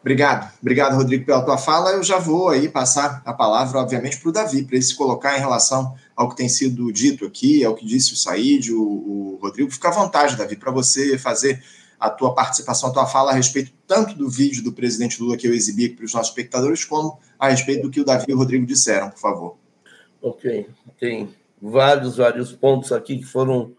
Obrigado, 0.00 0.52
obrigado, 0.60 0.96
Rodrigo, 0.96 1.26
pela 1.26 1.44
tua 1.44 1.58
fala. 1.58 1.90
Eu 1.90 2.04
já 2.04 2.18
vou 2.18 2.48
aí 2.48 2.68
passar 2.68 3.20
a 3.24 3.32
palavra, 3.32 3.80
obviamente, 3.80 4.18
para 4.18 4.28
o 4.28 4.32
Davi, 4.32 4.64
para 4.64 4.76
ele 4.76 4.84
se 4.84 4.96
colocar 4.96 5.36
em 5.36 5.40
relação 5.40 5.94
ao 6.14 6.28
que 6.28 6.36
tem 6.36 6.48
sido 6.48 6.92
dito 6.92 7.24
aqui, 7.24 7.64
ao 7.64 7.74
que 7.74 7.84
disse 7.84 8.12
o 8.12 8.16
Said, 8.16 8.72
o, 8.72 8.80
o 8.80 9.38
Rodrigo. 9.42 9.70
Fica 9.70 9.88
à 9.88 9.92
vontade, 9.92 10.36
Davi, 10.36 10.56
para 10.56 10.70
você 10.70 11.18
fazer 11.18 11.62
a 11.98 12.08
tua 12.08 12.34
participação, 12.34 12.90
a 12.90 12.92
tua 12.92 13.06
fala 13.06 13.32
a 13.32 13.34
respeito 13.34 13.72
tanto 13.86 14.14
do 14.16 14.28
vídeo 14.28 14.62
do 14.62 14.72
presidente 14.72 15.20
Lula 15.20 15.36
que 15.36 15.46
eu 15.46 15.54
exibi 15.54 15.88
para 15.88 16.04
os 16.04 16.14
nossos 16.14 16.30
espectadores, 16.30 16.84
como 16.84 17.18
a 17.38 17.48
respeito 17.48 17.82
do 17.82 17.90
que 17.90 18.00
o 18.00 18.04
Davi 18.04 18.26
e 18.28 18.34
o 18.34 18.38
Rodrigo 18.38 18.66
disseram, 18.66 19.10
por 19.10 19.20
favor. 19.20 19.56
Ok, 20.20 20.68
tem 20.98 21.28
vários, 21.62 22.16
vários 22.16 22.52
pontos 22.52 22.90
aqui 22.90 23.18
que 23.18 23.24
foram 23.24 23.76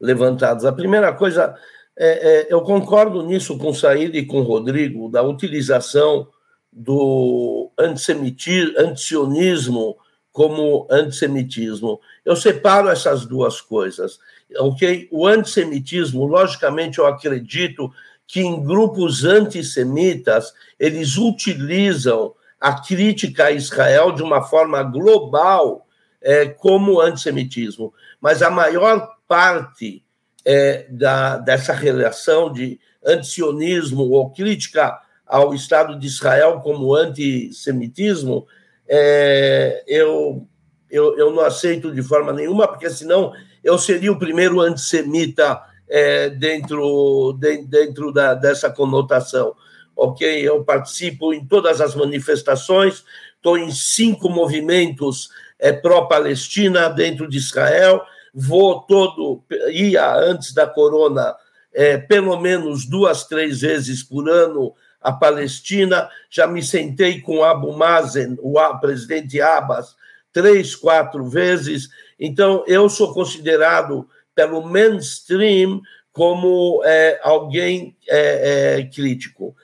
levantados. 0.00 0.64
A 0.64 0.72
primeira 0.72 1.12
coisa, 1.12 1.54
é, 1.96 2.08
é, 2.08 2.46
eu 2.48 2.62
concordo 2.62 3.22
nisso 3.22 3.58
com 3.58 3.74
Saíd 3.74 4.16
e 4.16 4.24
com 4.24 4.40
Rodrigo, 4.40 5.10
da 5.10 5.22
utilização 5.22 6.28
do 6.72 7.70
antisionismo 7.78 9.98
como 10.32 10.86
antissemitismo. 10.90 12.00
Eu 12.24 12.34
separo 12.36 12.88
essas 12.88 13.26
duas 13.26 13.60
coisas. 13.60 14.18
ok? 14.58 15.08
O 15.10 15.26
antissemitismo, 15.26 16.24
logicamente, 16.26 16.98
eu 16.98 17.06
acredito 17.06 17.90
que 18.26 18.40
em 18.40 18.62
grupos 18.62 19.24
antissemitas 19.24 20.52
eles 20.78 21.16
utilizam 21.16 22.34
a 22.60 22.78
crítica 22.80 23.44
a 23.44 23.52
Israel 23.52 24.12
de 24.12 24.22
uma 24.22 24.42
forma 24.42 24.82
global 24.82 25.85
é, 26.20 26.46
como 26.46 27.00
antissemitismo. 27.00 27.92
Mas 28.20 28.42
a 28.42 28.50
maior 28.50 29.16
parte 29.28 30.04
é, 30.44 30.86
da, 30.88 31.38
dessa 31.38 31.72
relação 31.72 32.52
de 32.52 32.78
antisionismo 33.04 34.02
ou 34.10 34.30
crítica 34.30 35.00
ao 35.26 35.52
Estado 35.54 35.98
de 35.98 36.06
Israel 36.06 36.60
como 36.60 36.94
antissemitismo, 36.94 38.46
é, 38.88 39.82
eu, 39.86 40.46
eu, 40.90 41.18
eu 41.18 41.32
não 41.32 41.42
aceito 41.42 41.92
de 41.92 42.02
forma 42.02 42.32
nenhuma, 42.32 42.68
porque 42.68 42.88
senão 42.88 43.32
eu 43.62 43.76
seria 43.76 44.12
o 44.12 44.18
primeiro 44.18 44.60
antissemita 44.60 45.60
é, 45.88 46.30
dentro, 46.30 47.36
de, 47.38 47.64
dentro 47.64 48.12
da, 48.12 48.34
dessa 48.34 48.70
conotação. 48.70 49.54
Ok? 49.96 50.28
Eu 50.40 50.62
participo 50.62 51.32
em 51.32 51.44
todas 51.44 51.80
as 51.80 51.94
manifestações, 51.94 53.04
estou 53.34 53.58
em 53.58 53.70
cinco 53.72 54.28
movimentos 54.28 55.30
é, 55.58 55.72
pró-Palestina 55.72 56.88
dentro 56.88 57.28
de 57.28 57.38
Israel, 57.38 58.02
vou 58.32 58.80
todo, 58.82 59.42
ia 59.70 60.14
antes 60.14 60.52
da 60.52 60.66
corona, 60.66 61.34
é, 61.72 61.96
pelo 61.96 62.38
menos 62.40 62.86
duas, 62.86 63.24
três 63.24 63.60
vezes 63.60 64.02
por 64.02 64.28
ano 64.28 64.74
à 65.00 65.12
Palestina, 65.12 66.08
já 66.28 66.46
me 66.46 66.62
sentei 66.62 67.20
com 67.20 67.44
Abu 67.44 67.72
Mazen, 67.72 68.36
o 68.40 68.54
presidente 68.78 69.40
Abbas, 69.40 69.94
três, 70.32 70.74
quatro 70.74 71.24
vezes. 71.28 71.88
Então, 72.18 72.64
eu 72.66 72.88
sou 72.88 73.14
considerado, 73.14 74.08
pelo 74.34 74.62
mainstream, 74.62 75.80
como 76.12 76.82
é, 76.84 77.20
alguém 77.22 77.96
é, 78.08 78.78
é 78.78 78.82
crítico. 78.84 79.54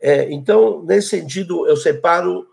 É, 0.00 0.32
então, 0.32 0.82
nesse 0.84 1.10
sentido, 1.10 1.66
eu 1.66 1.76
separo 1.76 2.46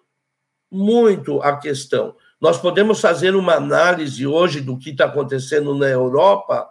muito 0.72 1.42
a 1.42 1.58
questão. 1.58 2.16
Nós 2.40 2.58
podemos 2.58 3.02
fazer 3.02 3.36
uma 3.36 3.56
análise 3.56 4.26
hoje 4.26 4.62
do 4.62 4.78
que 4.78 4.92
está 4.92 5.06
acontecendo 5.06 5.76
na 5.76 5.88
Europa, 5.88 6.70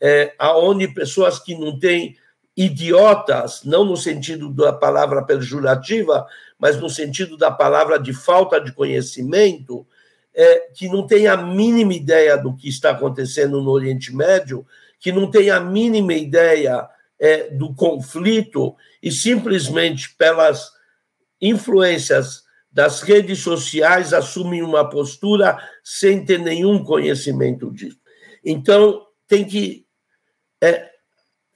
é, 0.00 0.34
aonde 0.38 0.86
pessoas 0.88 1.38
que 1.38 1.58
não 1.58 1.78
têm 1.78 2.16
idiotas, 2.56 3.62
não 3.64 3.84
no 3.84 3.96
sentido 3.96 4.48
da 4.50 4.72
palavra 4.72 5.24
pejorativa, 5.24 6.26
mas 6.58 6.76
no 6.76 6.90
sentido 6.90 7.36
da 7.36 7.50
palavra 7.50 7.98
de 7.98 8.12
falta 8.12 8.60
de 8.60 8.72
conhecimento, 8.72 9.86
é, 10.34 10.68
que 10.74 10.88
não 10.88 11.06
tem 11.06 11.26
a 11.26 11.36
mínima 11.36 11.94
ideia 11.94 12.36
do 12.36 12.54
que 12.54 12.68
está 12.68 12.90
acontecendo 12.90 13.60
no 13.60 13.70
Oriente 13.70 14.14
Médio, 14.14 14.64
que 15.00 15.10
não 15.10 15.30
tem 15.30 15.50
a 15.50 15.58
mínima 15.58 16.14
ideia 16.14 16.88
é, 17.18 17.50
do 17.50 17.74
conflito 17.74 18.76
e 19.02 19.10
simplesmente 19.10 20.14
pelas 20.16 20.72
influências 21.40 22.44
das 22.70 23.02
redes 23.02 23.40
sociais 23.40 24.12
assumem 24.12 24.62
uma 24.62 24.88
postura 24.88 25.58
sem 25.82 26.24
ter 26.24 26.38
nenhum 26.38 26.82
conhecimento 26.84 27.70
disso. 27.72 27.98
Então, 28.44 29.06
tem 29.26 29.44
que 29.44 29.86
é, 30.62 30.90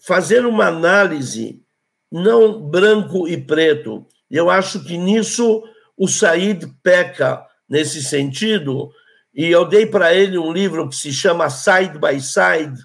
fazer 0.05 0.45
uma 0.45 0.67
análise 0.67 1.63
não 2.11 2.61
branco 2.61 3.27
e 3.27 3.37
preto. 3.37 4.07
Eu 4.31 4.51
acho 4.51 4.85
que 4.85 4.99
nisso 4.99 5.63
o 5.97 6.09
Said 6.09 6.67
peca 6.83 7.47
nesse 7.69 8.03
sentido, 8.03 8.91
e 9.35 9.47
eu 9.47 9.65
dei 9.65 9.87
para 9.87 10.13
ele 10.13 10.37
um 10.37 10.53
livro 10.53 10.89
que 10.89 10.97
se 10.97 11.13
chama 11.13 11.49
Side 11.49 11.99
by 11.99 12.21
Side, 12.21 12.79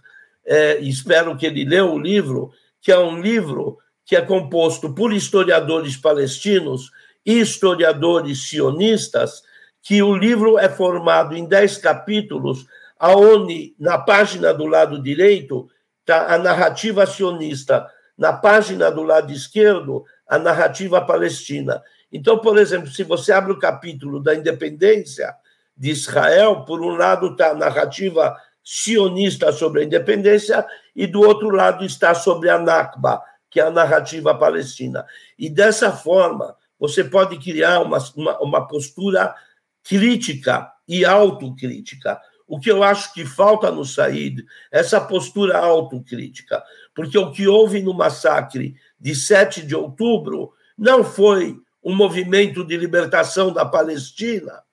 é, 0.46 0.80
espero 0.80 1.36
que 1.36 1.46
ele 1.46 1.66
leu 1.66 1.94
o 1.94 2.00
livro, 2.00 2.52
que 2.82 2.92
é 2.92 2.98
um 2.98 3.20
livro 3.20 3.78
que 4.06 4.16
é 4.16 4.22
composto 4.22 4.94
por 4.94 5.12
historiadores 5.12 5.98
palestinos 5.98 6.90
historiadores 7.28 8.48
sionistas, 8.48 9.44
que 9.82 10.02
o 10.02 10.16
livro 10.16 10.58
é 10.58 10.70
formado 10.70 11.36
em 11.36 11.46
dez 11.46 11.78
capítulos, 11.78 12.66
aonde 12.98 13.76
na 13.78 13.98
página 13.98 14.54
do 14.54 14.66
lado 14.66 15.02
direito 15.04 15.70
está 16.00 16.34
a 16.34 16.38
narrativa 16.38 17.06
sionista, 17.06 17.86
na 18.18 18.32
página 18.32 18.90
do 18.90 19.04
lado 19.04 19.32
esquerdo 19.32 20.06
a 20.28 20.40
narrativa 20.40 21.02
palestina. 21.02 21.84
Então, 22.12 22.40
por 22.40 22.58
exemplo, 22.58 22.90
se 22.90 23.04
você 23.04 23.34
abre 23.34 23.52
o 23.52 23.60
capítulo 23.60 24.22
da 24.22 24.34
independência 24.34 25.36
de 25.76 25.92
Israel, 25.92 26.64
por 26.66 26.82
um 26.82 26.96
lado 26.96 27.28
está 27.28 27.52
a 27.52 27.54
narrativa 27.54 28.36
sionista 28.64 29.52
sobre 29.52 29.82
a 29.82 29.84
independência 29.84 30.66
e 30.96 31.06
do 31.06 31.22
outro 31.22 31.50
lado 31.50 31.86
está 31.86 32.16
sobre 32.16 32.50
a 32.50 32.58
Nakba, 32.58 33.22
que 33.50 33.60
é 33.60 33.64
a 33.64 33.72
narrativa 33.72 34.34
palestina. 34.36 35.06
E 35.38 35.50
dessa 35.50 35.92
forma, 35.92 36.56
você 36.80 37.04
pode 37.04 37.38
criar 37.40 37.82
uma, 37.82 37.98
uma, 38.16 38.40
uma 38.40 38.68
postura 38.68 39.34
crítica 39.84 40.72
e 40.88 41.04
autocrítica. 41.06 42.20
O 42.48 42.60
que 42.60 42.72
eu 42.72 42.82
acho 42.82 43.14
que 43.14 43.26
falta 43.26 43.70
no 43.72 43.84
Said 43.84 44.46
é 44.72 44.80
essa 44.80 45.02
postura 45.02 45.58
autocrítica, 45.58 46.64
porque 46.96 47.18
o 47.18 47.32
que 47.32 47.48
houve 47.48 47.82
no 47.82 47.94
massacre 47.94 48.76
de 49.00 49.14
7 49.14 49.66
de 49.66 49.76
outubro 49.76 50.54
não 50.78 51.04
foi 51.04 51.60
um 51.84 51.96
movimento 51.96 52.64
de 52.64 52.78
libertação 52.78 53.52
da 53.52 53.66
Palestina, 53.66 54.64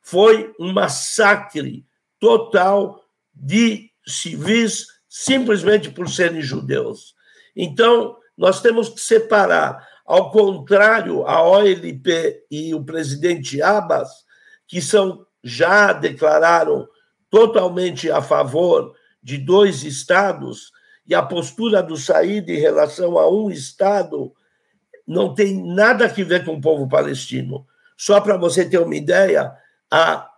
foi 0.00 0.52
um 0.60 0.72
massacre 0.72 1.86
total 2.20 3.02
de 3.34 3.90
civis 4.06 4.86
simplesmente 5.08 5.90
por 5.90 6.08
serem 6.08 6.42
judeus. 6.42 7.14
Então, 7.56 8.16
nós 8.36 8.60
temos 8.60 8.88
que 8.88 9.00
separar, 9.00 9.86
ao 10.04 10.30
contrário, 10.30 11.26
a 11.26 11.42
OLP 11.42 12.44
e 12.50 12.74
o 12.74 12.84
presidente 12.84 13.62
Abbas, 13.62 14.10
que 14.66 14.82
são 14.82 15.24
já 15.42 15.92
declararam 15.92 16.86
totalmente 17.30 18.10
a 18.10 18.20
favor 18.20 18.94
de 19.22 19.38
dois 19.38 19.82
estados, 19.82 20.72
e 21.06 21.14
a 21.14 21.22
postura 21.22 21.82
do 21.82 21.96
Said 21.96 22.48
em 22.48 22.58
relação 22.58 23.18
a 23.18 23.30
um 23.30 23.50
estado 23.50 24.32
não 25.06 25.34
tem 25.34 25.62
nada 25.74 26.06
a 26.06 26.08
ver 26.08 26.44
com 26.44 26.54
o 26.54 26.60
povo 26.60 26.88
palestino. 26.88 27.66
Só 27.96 28.20
para 28.20 28.36
você 28.36 28.64
ter 28.64 28.78
uma 28.78 28.96
ideia, 28.96 29.52
há 29.90 30.30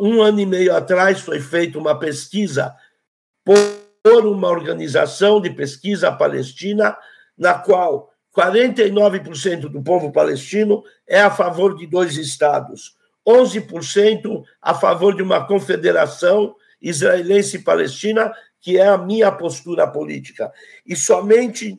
um 0.00 0.22
ano 0.22 0.40
e 0.40 0.46
meio 0.46 0.74
atrás 0.74 1.20
foi 1.20 1.40
feita 1.40 1.78
uma 1.78 1.98
pesquisa 1.98 2.74
por 3.44 4.26
uma 4.26 4.48
organização 4.48 5.40
de 5.40 5.50
pesquisa 5.50 6.12
palestina 6.12 6.96
na 7.36 7.54
qual 7.54 8.12
49% 8.36 9.60
do 9.70 9.82
povo 9.82 10.12
palestino 10.12 10.84
é 11.08 11.20
a 11.20 11.30
favor 11.30 11.74
de 11.74 11.86
dois 11.86 12.18
estados, 12.18 12.94
11% 13.26 14.44
a 14.60 14.74
favor 14.74 15.16
de 15.16 15.22
uma 15.22 15.46
confederação 15.46 16.54
israelense 16.80 17.56
e 17.56 17.62
palestina, 17.62 18.30
que 18.60 18.76
é 18.76 18.86
a 18.86 18.98
minha 18.98 19.32
postura 19.32 19.86
política, 19.86 20.52
e 20.84 20.94
somente 20.94 21.78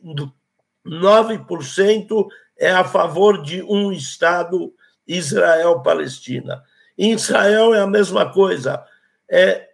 9% 0.84 2.26
é 2.58 2.72
a 2.72 2.82
favor 2.82 3.40
de 3.40 3.62
um 3.62 3.92
estado 3.92 4.74
Israel-Palestina. 5.06 6.62
Em 6.98 7.12
Israel 7.12 7.72
é 7.72 7.80
a 7.80 7.86
mesma 7.86 8.32
coisa. 8.32 8.82
É, 9.30 9.68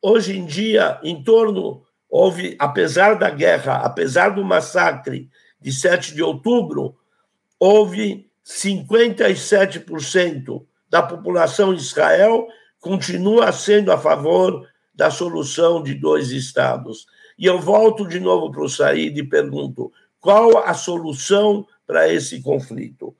hoje 0.00 0.38
em 0.38 0.46
dia, 0.46 1.00
em 1.02 1.22
torno 1.22 1.82
houve, 2.08 2.56
apesar 2.58 3.14
da 3.14 3.28
guerra, 3.28 3.78
apesar 3.78 4.30
do 4.30 4.44
massacre 4.44 5.28
de 5.60 5.72
7 5.72 6.14
de 6.14 6.22
outubro, 6.22 6.96
houve 7.58 8.30
57% 8.44 10.64
da 10.88 11.02
população 11.02 11.74
de 11.74 11.82
Israel 11.82 12.46
continua 12.80 13.52
sendo 13.52 13.92
a 13.92 13.98
favor 13.98 14.66
da 14.94 15.10
solução 15.10 15.82
de 15.82 15.94
dois 15.94 16.30
estados. 16.30 17.06
E 17.38 17.46
eu 17.46 17.60
volto 17.60 18.06
de 18.06 18.18
novo 18.18 18.50
para 18.50 18.62
o 18.62 18.68
Said 18.68 19.18
e 19.18 19.22
pergunto: 19.22 19.92
qual 20.20 20.58
a 20.58 20.74
solução 20.74 21.66
para 21.86 22.12
esse 22.12 22.42
conflito? 22.42 23.14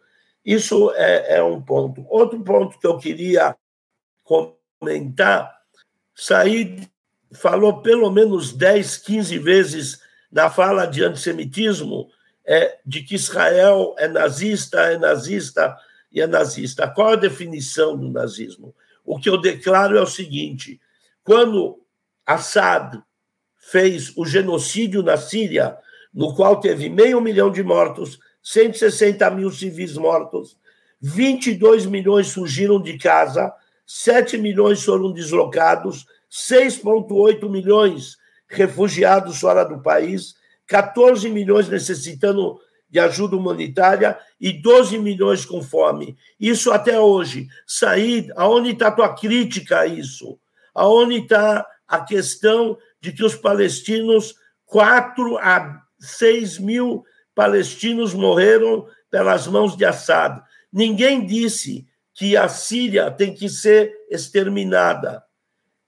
Isso 0.45 0.91
é, 0.95 1.36
é, 1.36 1.43
um 1.43 1.61
ponto. 1.61 2.05
Outro 2.09 2.43
ponto 2.43 2.78
que 2.78 2.86
eu 2.86 2.99
queria 2.99 3.57
comentar: 4.24 5.53
Said 6.14 6.89
falou 7.32 7.82
pelo 7.82 8.11
menos 8.11 8.53
10, 8.53 8.97
15 8.99 9.39
vezes 9.39 10.01
na 10.32 10.51
fala 10.51 10.86
de 10.86 11.05
antissemitismo 11.05 12.09
é, 12.51 12.79
de 12.85 13.03
que 13.03 13.15
Israel 13.15 13.95
é 13.99 14.09
nazista, 14.09 14.81
é 14.81 14.97
nazista 14.97 15.77
e 16.11 16.19
é 16.23 16.27
nazista. 16.27 16.89
Qual 16.89 17.09
a 17.09 17.17
definição 17.17 17.95
do 17.95 18.11
nazismo? 18.11 18.75
O 19.05 19.19
que 19.19 19.29
eu 19.29 19.39
declaro 19.39 19.99
é 19.99 20.01
o 20.01 20.07
seguinte: 20.07 20.81
quando 21.23 21.79
Assad 22.25 23.03
fez 23.59 24.17
o 24.17 24.25
genocídio 24.25 25.03
na 25.03 25.19
Síria, 25.19 25.77
no 26.13 26.35
qual 26.35 26.59
teve 26.59 26.89
meio 26.89 27.21
milhão 27.21 27.53
de 27.53 27.63
mortos, 27.63 28.19
160 28.43 29.31
mil 29.33 29.53
civis 29.53 29.95
mortos, 29.99 30.57
22 31.03 31.85
milhões 31.85 32.33
fugiram 32.33 32.81
de 32.81 32.97
casa, 32.97 33.53
7 33.87 34.39
milhões 34.39 34.83
foram 34.83 35.13
deslocados, 35.13 36.07
6,8 36.31 37.47
milhões 37.51 38.17
refugiados 38.49 39.39
fora 39.39 39.65
do 39.65 39.83
país, 39.83 40.38
14 40.69 41.29
milhões 41.31 41.69
necessitando 41.69 42.61
de 42.91 42.99
ajuda 42.99 43.37
humanitária 43.37 44.19
e 44.41 44.53
12 44.53 44.99
milhões 44.99 45.45
com 45.45 45.62
fome. 45.62 46.16
Isso 46.39 46.71
até 46.71 47.01
hoje. 47.01 47.49
Said, 47.66 48.31
aonde 48.37 48.71
está 48.71 48.89
a 48.89 48.93
tua 48.93 49.14
crítica 49.14 49.81
a 49.81 49.87
isso? 49.87 50.39
Aonde 50.75 51.16
está 51.16 51.66
a 51.87 52.01
questão 52.01 52.79
de 53.01 53.12
que 53.12 53.25
os 53.25 53.35
palestinos, 53.35 54.35
4 54.66 55.39
a 55.39 55.83
6 55.99 56.59
mil 56.59 57.05
palestinos 57.35 58.14
morreram 58.14 58.87
pelas 59.11 59.47
mãos 59.47 59.77
de 59.77 59.85
Assad. 59.85 60.41
Ninguém 60.73 61.25
disse 61.25 61.87
que 62.14 62.37
a 62.37 62.49
Síria 62.49 63.11
tem 63.11 63.33
que 63.33 63.49
ser 63.49 63.93
exterminada. 64.11 65.23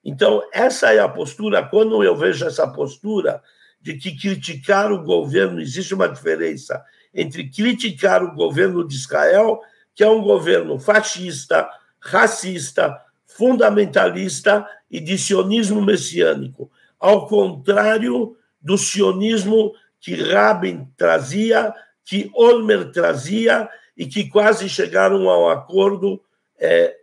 Então, 0.03 0.43
essa 0.53 0.93
é 0.93 0.99
a 0.99 1.09
postura. 1.09 1.63
Quando 1.63 2.03
eu 2.03 2.17
vejo 2.17 2.47
essa 2.47 2.67
postura 2.67 3.43
de 3.81 3.95
que 3.95 4.17
criticar 4.17 4.93
o 4.93 5.03
governo, 5.03 5.61
existe 5.61 5.95
uma 5.95 6.09
diferença 6.09 6.85
entre 7.15 7.49
criticar 7.49 8.23
o 8.23 8.35
governo 8.35 8.87
de 8.87 8.95
Israel, 8.95 9.61
que 9.95 10.05
é 10.05 10.09
um 10.09 10.23
governo 10.23 10.79
fascista, 10.79 11.69
racista, 11.99 13.01
fundamentalista 13.27 14.67
e 14.91 15.01
de 15.01 15.17
sionismo 15.17 15.81
messiânico, 15.81 16.71
ao 16.99 17.27
contrário 17.27 18.37
do 18.61 18.77
sionismo 18.77 19.73
que 20.01 20.15
Rabin 20.15 20.89
trazia, 20.97 21.75
que 22.05 22.31
Olmer 22.35 22.91
trazia 22.91 23.69
e 23.97 24.07
que 24.07 24.29
quase 24.29 24.69
chegaram 24.69 25.29
ao 25.29 25.51
acordo 25.51 26.23
é, 26.59 26.97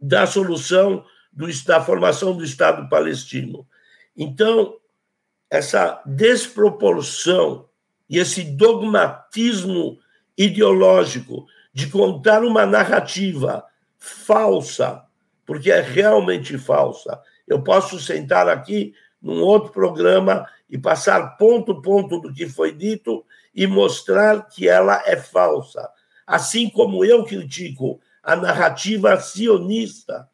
da 0.00 0.26
solução 0.26 1.04
do, 1.32 1.46
da 1.64 1.80
formação 1.80 2.36
do 2.36 2.44
Estado 2.44 2.88
palestino. 2.88 3.66
Então, 4.16 4.76
essa 5.50 6.02
desproporção 6.04 7.68
e 8.08 8.18
esse 8.18 8.42
dogmatismo 8.42 9.98
ideológico 10.36 11.46
de 11.72 11.88
contar 11.88 12.42
uma 12.44 12.64
narrativa 12.64 13.64
falsa, 13.98 15.02
porque 15.44 15.70
é 15.70 15.80
realmente 15.80 16.56
falsa. 16.58 17.20
Eu 17.46 17.62
posso 17.62 18.00
sentar 18.00 18.48
aqui 18.48 18.94
num 19.20 19.40
outro 19.42 19.72
programa 19.72 20.46
e 20.68 20.78
passar 20.78 21.36
ponto 21.36 21.80
ponto 21.80 22.20
do 22.20 22.32
que 22.32 22.48
foi 22.48 22.72
dito 22.72 23.24
e 23.54 23.66
mostrar 23.66 24.48
que 24.48 24.68
ela 24.68 25.02
é 25.06 25.16
falsa. 25.16 25.88
Assim 26.26 26.68
como 26.68 27.04
eu 27.04 27.24
critico 27.24 28.00
a 28.22 28.34
narrativa 28.34 29.18
sionista, 29.20 30.28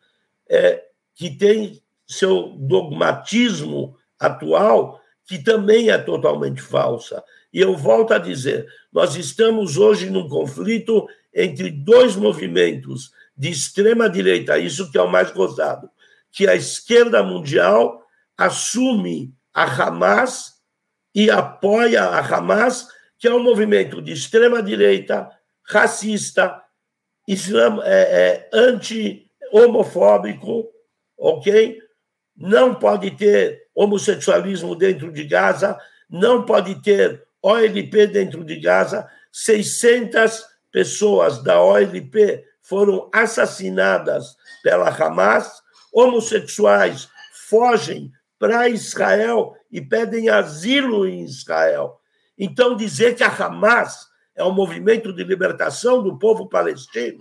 é, 0.48 0.82
que 1.14 1.30
tem 1.30 1.82
seu 2.06 2.50
dogmatismo 2.58 3.96
atual, 4.18 5.01
que 5.26 5.38
também 5.38 5.90
é 5.90 5.98
totalmente 5.98 6.60
falsa. 6.60 7.22
E 7.52 7.60
eu 7.60 7.76
volto 7.76 8.14
a 8.14 8.18
dizer: 8.18 8.66
nós 8.92 9.16
estamos 9.16 9.76
hoje 9.76 10.10
num 10.10 10.28
conflito 10.28 11.06
entre 11.34 11.70
dois 11.70 12.16
movimentos 12.16 13.10
de 13.36 13.50
extrema-direita, 13.50 14.58
isso 14.58 14.90
que 14.90 14.98
é 14.98 15.02
o 15.02 15.10
mais 15.10 15.30
gozado, 15.30 15.88
que 16.30 16.46
a 16.46 16.54
esquerda 16.54 17.22
mundial 17.22 18.02
assume 18.36 19.34
a 19.52 19.64
Hamas 19.64 20.54
e 21.14 21.30
apoia 21.30 22.04
a 22.04 22.20
Hamas, 22.20 22.88
que 23.18 23.28
é 23.28 23.34
um 23.34 23.42
movimento 23.42 24.02
de 24.02 24.12
extrema-direita, 24.12 25.30
racista, 25.64 26.62
é, 27.28 27.36
é, 27.84 28.48
anti-homofóbico, 28.52 30.68
ok? 31.16 31.81
Não 32.42 32.74
pode 32.74 33.12
ter 33.12 33.68
homossexualismo 33.72 34.74
dentro 34.74 35.12
de 35.12 35.24
Gaza, 35.24 35.78
não 36.10 36.44
pode 36.44 36.82
ter 36.82 37.22
OLP 37.40 38.08
dentro 38.08 38.44
de 38.44 38.58
Gaza, 38.60 39.08
600 39.30 40.44
pessoas 40.72 41.42
da 41.42 41.62
OLP 41.62 42.44
foram 42.60 43.08
assassinadas 43.14 44.36
pela 44.62 44.88
Hamas, 44.88 45.62
homossexuais 45.92 47.08
fogem 47.48 48.10
para 48.38 48.68
Israel 48.68 49.54
e 49.70 49.80
pedem 49.80 50.28
asilo 50.28 51.06
em 51.06 51.22
Israel. 51.22 52.00
Então, 52.36 52.76
dizer 52.76 53.14
que 53.14 53.22
a 53.22 53.28
Hamas 53.28 54.08
é 54.34 54.42
um 54.42 54.52
movimento 54.52 55.12
de 55.12 55.22
libertação 55.22 56.02
do 56.02 56.18
povo 56.18 56.48
palestino 56.48 57.20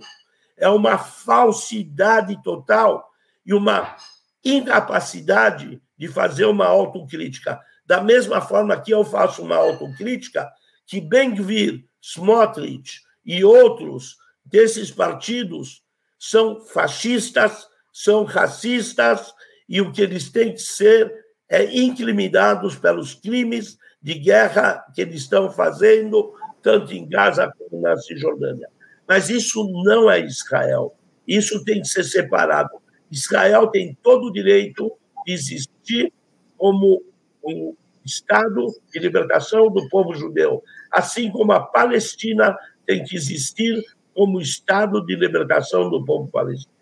é 0.62 0.68
uma 0.68 0.96
falsidade 0.98 2.40
total 2.42 3.10
e 3.44 3.52
uma 3.52 3.96
incapacidade 4.44 5.80
de 5.96 6.08
fazer 6.08 6.46
uma 6.46 6.66
autocrítica. 6.66 7.60
Da 7.86 8.00
mesma 8.00 8.40
forma 8.40 8.80
que 8.80 8.92
eu 8.92 9.04
faço 9.04 9.42
uma 9.42 9.56
autocrítica, 9.56 10.50
que 10.86 11.00
Ben-Gvir, 11.00 11.84
Smotrich 12.00 13.00
e 13.24 13.44
outros 13.44 14.16
desses 14.44 14.90
partidos 14.90 15.82
são 16.18 16.64
fascistas, 16.64 17.66
são 17.92 18.24
racistas 18.24 19.32
e 19.68 19.80
o 19.80 19.92
que 19.92 20.02
eles 20.02 20.30
têm 20.30 20.52
que 20.52 20.60
ser 20.60 21.12
é 21.48 21.64
incriminados 21.64 22.76
pelos 22.76 23.14
crimes 23.14 23.76
de 24.00 24.14
guerra 24.14 24.84
que 24.94 25.02
eles 25.02 25.22
estão 25.22 25.50
fazendo, 25.50 26.34
tanto 26.62 26.92
em 26.92 27.08
Gaza 27.08 27.52
como 27.58 27.80
na 27.80 27.96
Cisjordânia. 27.96 28.68
Mas 29.06 29.28
isso 29.28 29.64
não 29.84 30.10
é 30.10 30.20
Israel. 30.20 30.96
Isso 31.26 31.62
tem 31.64 31.80
que 31.80 31.88
ser 31.88 32.04
separado. 32.04 32.81
Israel 33.12 33.66
tem 33.66 33.96
todo 34.02 34.28
o 34.28 34.32
direito 34.32 34.90
de 35.26 35.32
existir 35.32 36.12
como 36.56 37.02
um 37.44 37.74
Estado 38.04 38.66
de 38.92 38.98
libertação 38.98 39.70
do 39.70 39.88
povo 39.88 40.12
judeu, 40.14 40.60
assim 40.90 41.30
como 41.30 41.52
a 41.52 41.60
Palestina 41.60 42.56
tem 42.84 43.04
que 43.04 43.14
existir 43.14 43.80
como 44.12 44.40
Estado 44.40 45.04
de 45.06 45.14
libertação 45.14 45.88
do 45.88 46.04
povo 46.04 46.28
palestino. 46.28 46.72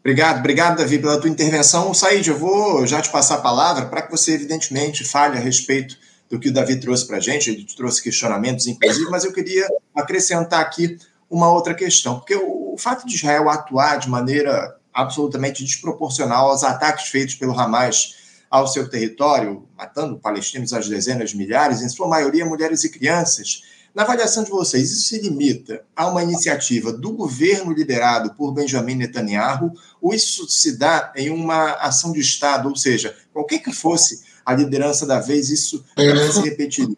Obrigado, 0.00 0.40
obrigado, 0.40 0.78
Davi, 0.78 0.98
pela 0.98 1.20
tua 1.20 1.30
intervenção. 1.30 1.94
Said, 1.94 2.26
eu 2.26 2.36
vou 2.36 2.86
já 2.86 3.00
te 3.00 3.10
passar 3.10 3.36
a 3.36 3.40
palavra 3.40 3.86
para 3.86 4.02
que 4.02 4.10
você, 4.10 4.34
evidentemente, 4.34 5.04
fale 5.04 5.36
a 5.36 5.40
respeito 5.40 5.96
do 6.28 6.38
que 6.38 6.48
o 6.48 6.52
Davi 6.52 6.80
trouxe 6.80 7.06
para 7.06 7.18
a 7.18 7.20
gente. 7.20 7.50
Ele 7.50 7.64
trouxe 7.76 8.02
questionamentos, 8.02 8.66
inclusive, 8.66 9.08
mas 9.10 9.24
eu 9.24 9.32
queria 9.32 9.66
acrescentar 9.94 10.60
aqui 10.60 10.98
uma 11.30 11.50
outra 11.52 11.72
questão, 11.72 12.18
porque 12.18 12.34
o, 12.34 12.74
o 12.74 12.76
fato 12.76 13.06
de 13.06 13.14
Israel 13.14 13.48
atuar 13.48 13.98
de 13.98 14.10
maneira 14.10 14.76
absolutamente 14.94 15.64
desproporcional 15.64 16.50
aos 16.50 16.62
ataques 16.62 17.08
feitos 17.08 17.34
pelo 17.34 17.58
Hamas 17.58 18.14
ao 18.48 18.68
seu 18.68 18.88
território, 18.88 19.66
matando 19.76 20.18
palestinos 20.18 20.72
às 20.72 20.88
dezenas 20.88 21.30
de 21.30 21.36
milhares, 21.36 21.82
em 21.82 21.88
sua 21.88 22.06
maioria 22.06 22.46
mulheres 22.46 22.84
e 22.84 22.88
crianças, 22.88 23.62
na 23.94 24.02
avaliação 24.02 24.42
de 24.42 24.50
vocês, 24.50 24.90
isso 24.90 25.08
se 25.08 25.20
limita 25.20 25.84
a 25.94 26.08
uma 26.08 26.20
iniciativa 26.20 26.92
do 26.92 27.12
governo 27.12 27.72
liderado 27.72 28.34
por 28.34 28.52
Benjamin 28.52 28.96
Netanyahu 28.96 29.72
ou 30.02 30.12
isso 30.12 30.48
se 30.50 30.76
dá 30.76 31.12
em 31.14 31.30
uma 31.30 31.74
ação 31.74 32.10
de 32.10 32.18
Estado? 32.18 32.68
Ou 32.68 32.74
seja, 32.74 33.16
qualquer 33.32 33.60
que 33.60 33.72
fosse 33.72 34.24
a 34.44 34.52
liderança 34.52 35.06
da 35.06 35.20
vez, 35.20 35.48
isso 35.48 35.84
também 35.94 36.32
se 36.32 36.40
repetiria. 36.40 36.96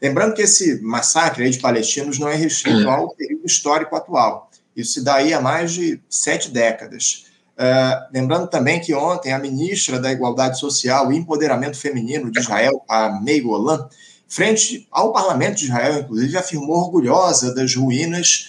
Lembrando 0.00 0.34
que 0.34 0.42
esse 0.42 0.80
massacre 0.82 1.50
de 1.50 1.58
palestinos 1.58 2.16
não 2.16 2.28
é 2.28 2.36
restrito 2.36 2.88
ao 2.88 3.10
período 3.16 3.44
histórico 3.44 3.96
atual. 3.96 4.48
Isso 4.76 4.92
se 4.92 5.02
dá 5.02 5.16
aí 5.16 5.34
há 5.34 5.40
mais 5.40 5.72
de 5.72 6.00
sete 6.08 6.48
décadas. 6.50 7.25
Uh, 7.56 8.12
lembrando 8.12 8.48
também 8.48 8.80
que 8.80 8.92
ontem 8.92 9.32
a 9.32 9.38
ministra 9.38 9.98
da 9.98 10.12
Igualdade 10.12 10.58
Social 10.58 11.10
e 11.10 11.16
Empoderamento 11.16 11.78
Feminino 11.78 12.30
de 12.30 12.38
Israel, 12.38 12.84
a 12.86 13.18
Mei 13.20 13.40
Golan, 13.40 13.88
frente 14.28 14.86
ao 14.90 15.12
parlamento 15.12 15.56
de 15.56 15.64
Israel, 15.64 16.00
inclusive, 16.00 16.36
afirmou 16.36 16.76
orgulhosa 16.76 17.54
das 17.54 17.74
ruínas 17.74 18.46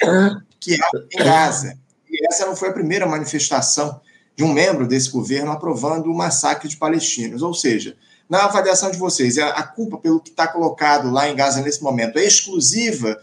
que 0.60 0.76
há 0.76 0.90
em 1.14 1.24
Gaza. 1.24 1.78
E 2.10 2.28
essa 2.28 2.46
não 2.46 2.56
foi 2.56 2.70
a 2.70 2.74
primeira 2.74 3.06
manifestação 3.06 4.02
de 4.36 4.44
um 4.44 4.52
membro 4.52 4.86
desse 4.86 5.10
governo 5.10 5.52
aprovando 5.52 6.12
o 6.12 6.16
massacre 6.16 6.68
de 6.68 6.76
palestinos. 6.76 7.42
Ou 7.42 7.54
seja, 7.54 7.96
na 8.30 8.44
avaliação 8.44 8.92
de 8.92 8.98
vocês, 8.98 9.38
a 9.38 9.64
culpa 9.64 9.98
pelo 9.98 10.20
que 10.20 10.30
está 10.30 10.48
colocado 10.48 11.10
lá 11.10 11.30
em 11.30 11.36
Gaza 11.36 11.62
nesse 11.62 11.82
momento 11.82 12.20
é 12.20 12.26
exclusiva 12.26 13.18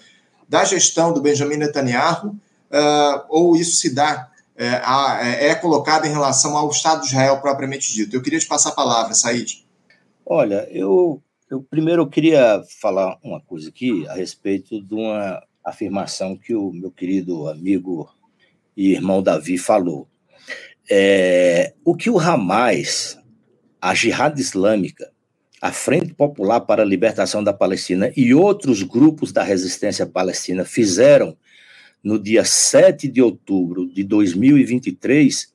da 0.48 0.64
gestão 0.64 1.12
do 1.12 1.20
Benjamin 1.20 1.56
Netanyahu 1.56 2.28
uh, 2.28 3.24
ou 3.28 3.56
isso 3.56 3.76
se 3.76 3.94
dá, 3.94 4.28
é, 4.56 5.48
é 5.48 5.54
colocado 5.54 6.06
em 6.06 6.10
relação 6.10 6.56
ao 6.56 6.70
Estado 6.70 7.00
de 7.00 7.08
Israel 7.08 7.40
propriamente 7.40 7.92
dito? 7.92 8.14
Eu 8.14 8.22
queria 8.22 8.38
te 8.38 8.46
passar 8.46 8.70
a 8.70 8.74
palavra, 8.74 9.14
Said. 9.14 9.64
Olha, 10.24 10.68
eu 10.70 11.22
eu 11.50 11.62
primeiro 11.62 12.02
eu 12.02 12.08
queria 12.08 12.62
falar 12.80 13.18
uma 13.22 13.40
coisa 13.40 13.68
aqui 13.68 14.06
a 14.08 14.14
respeito 14.14 14.80
de 14.80 14.94
uma 14.94 15.42
afirmação 15.64 16.36
que 16.36 16.54
o 16.54 16.72
meu 16.72 16.90
querido 16.90 17.48
amigo 17.48 18.08
e 18.76 18.92
irmão 18.92 19.22
Davi 19.22 19.56
falou. 19.58 20.08
É, 20.90 21.74
o 21.84 21.94
que 21.94 22.10
o 22.10 22.18
Hamas, 22.18 23.18
a 23.80 23.94
Jihad 23.94 24.38
Islâmica, 24.38 25.10
a 25.60 25.72
Frente 25.72 26.12
Popular 26.12 26.60
para 26.60 26.82
a 26.82 26.86
Libertação 26.86 27.42
da 27.42 27.52
Palestina 27.52 28.12
e 28.16 28.34
outros 28.34 28.82
grupos 28.82 29.32
da 29.32 29.42
resistência 29.42 30.04
palestina 30.04 30.64
fizeram 30.64 31.36
no 32.04 32.18
dia 32.18 32.44
7 32.44 33.08
de 33.08 33.22
outubro 33.22 33.88
de 33.88 34.04
2023 34.04 35.54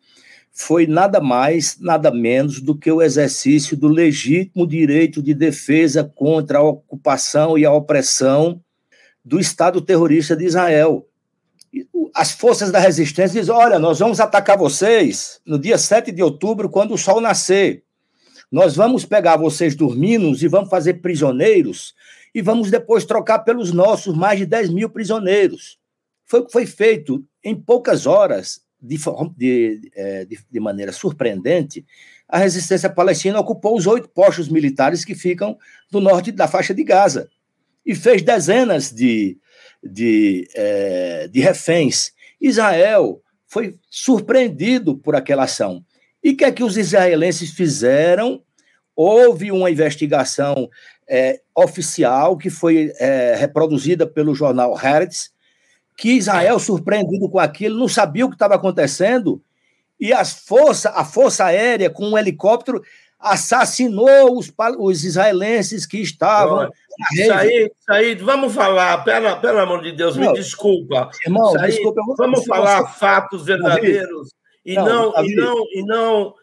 foi 0.51 0.85
nada 0.87 1.21
mais, 1.21 1.77
nada 1.79 2.11
menos 2.11 2.59
do 2.59 2.75
que 2.75 2.91
o 2.91 3.01
exercício 3.01 3.77
do 3.77 3.87
legítimo 3.87 4.67
direito 4.67 5.21
de 5.21 5.33
defesa 5.33 6.03
contra 6.03 6.57
a 6.57 6.63
ocupação 6.63 7.57
e 7.57 7.65
a 7.65 7.71
opressão 7.71 8.59
do 9.23 9.39
Estado 9.39 9.79
terrorista 9.79 10.35
de 10.35 10.43
Israel. 10.43 11.07
As 12.13 12.31
forças 12.31 12.71
da 12.71 12.79
resistência 12.79 13.39
dizem: 13.39 13.55
olha, 13.55 13.79
nós 13.79 13.99
vamos 13.99 14.19
atacar 14.19 14.57
vocês 14.57 15.39
no 15.45 15.57
dia 15.57 15.77
7 15.77 16.11
de 16.11 16.21
outubro, 16.21 16.67
quando 16.67 16.93
o 16.93 16.97
sol 16.97 17.21
nascer. 17.21 17.83
Nós 18.51 18.75
vamos 18.75 19.05
pegar 19.05 19.37
vocês 19.37 19.75
dormindo 19.75 20.35
e 20.43 20.47
vamos 20.47 20.69
fazer 20.69 20.95
prisioneiros 20.95 21.93
e 22.35 22.41
vamos 22.41 22.69
depois 22.69 23.05
trocar 23.05 23.39
pelos 23.39 23.71
nossos 23.71 24.13
mais 24.13 24.39
de 24.39 24.45
10 24.45 24.71
mil 24.71 24.89
prisioneiros. 24.89 25.78
Foi 26.29 26.41
o 26.41 26.45
que 26.45 26.51
foi 26.51 26.67
feito 26.67 27.25
em 27.43 27.55
poucas 27.55 28.05
horas 28.05 28.61
de, 28.79 28.97
de, 29.35 29.91
é, 29.95 30.25
de, 30.25 30.39
de 30.49 30.59
maneira 30.59 30.91
surpreendente, 30.91 31.83
a 32.27 32.37
resistência 32.37 32.89
palestina 32.89 33.39
ocupou 33.39 33.75
os 33.75 33.87
oito 33.87 34.07
postos 34.07 34.47
militares 34.47 35.03
que 35.03 35.15
ficam 35.15 35.57
do 35.91 35.99
norte 35.99 36.31
da 36.31 36.47
faixa 36.47 36.73
de 36.73 36.83
Gaza 36.83 37.27
e 37.83 37.95
fez 37.95 38.21
dezenas 38.21 38.91
de, 38.91 39.37
de, 39.83 40.47
é, 40.55 41.27
de 41.27 41.39
reféns. 41.39 42.11
Israel 42.39 43.21
foi 43.47 43.75
surpreendido 43.89 44.95
por 44.95 45.15
aquela 45.15 45.45
ação. 45.45 45.83
E 46.23 46.29
o 46.29 46.37
que 46.37 46.45
é 46.45 46.51
que 46.51 46.63
os 46.63 46.77
israelenses 46.77 47.51
fizeram? 47.51 48.43
Houve 48.95 49.51
uma 49.51 49.71
investigação 49.71 50.69
é, 51.07 51.41
oficial 51.55 52.37
que 52.37 52.51
foi 52.51 52.93
é, 52.99 53.35
reproduzida 53.35 54.05
pelo 54.05 54.35
jornal 54.35 54.77
Haaretz, 54.77 55.31
que 55.99 56.13
Israel, 56.13 56.57
surpreendido 56.59 57.29
com 57.29 57.39
aquilo, 57.39 57.77
não 57.77 57.89
sabia 57.89 58.25
o 58.25 58.29
que 58.29 58.35
estava 58.35 58.55
acontecendo, 58.55 59.41
e 59.99 60.13
as 60.13 60.31
força, 60.31 60.91
a 60.91 61.03
Força 61.03 61.43
Aérea, 61.43 61.89
com 61.89 62.07
um 62.07 62.17
helicóptero, 62.17 62.81
assassinou 63.19 64.37
os, 64.37 64.49
os 64.77 65.03
israelenses 65.03 65.85
que 65.85 65.97
estavam. 65.97 66.71
Said, 67.17 67.71
Said, 67.85 68.23
vamos 68.23 68.53
falar, 68.53 69.03
pelo, 69.03 69.41
pelo 69.41 69.59
amor 69.59 69.81
de 69.81 69.91
Deus, 69.91 70.15
não, 70.15 70.31
me 70.31 70.33
desculpa. 70.33 71.09
Irmão, 71.25 71.51
Said, 71.51 71.73
desculpa, 71.73 72.01
vamos 72.17 72.45
falar 72.45 72.83
você... 72.83 72.97
fatos 72.97 73.43
verdadeiros 73.43 74.29
e 74.65 74.75
não, 74.75 75.13
e 75.21 75.35
não, 75.35 75.65
e 75.73 75.83
não. 75.85 76.33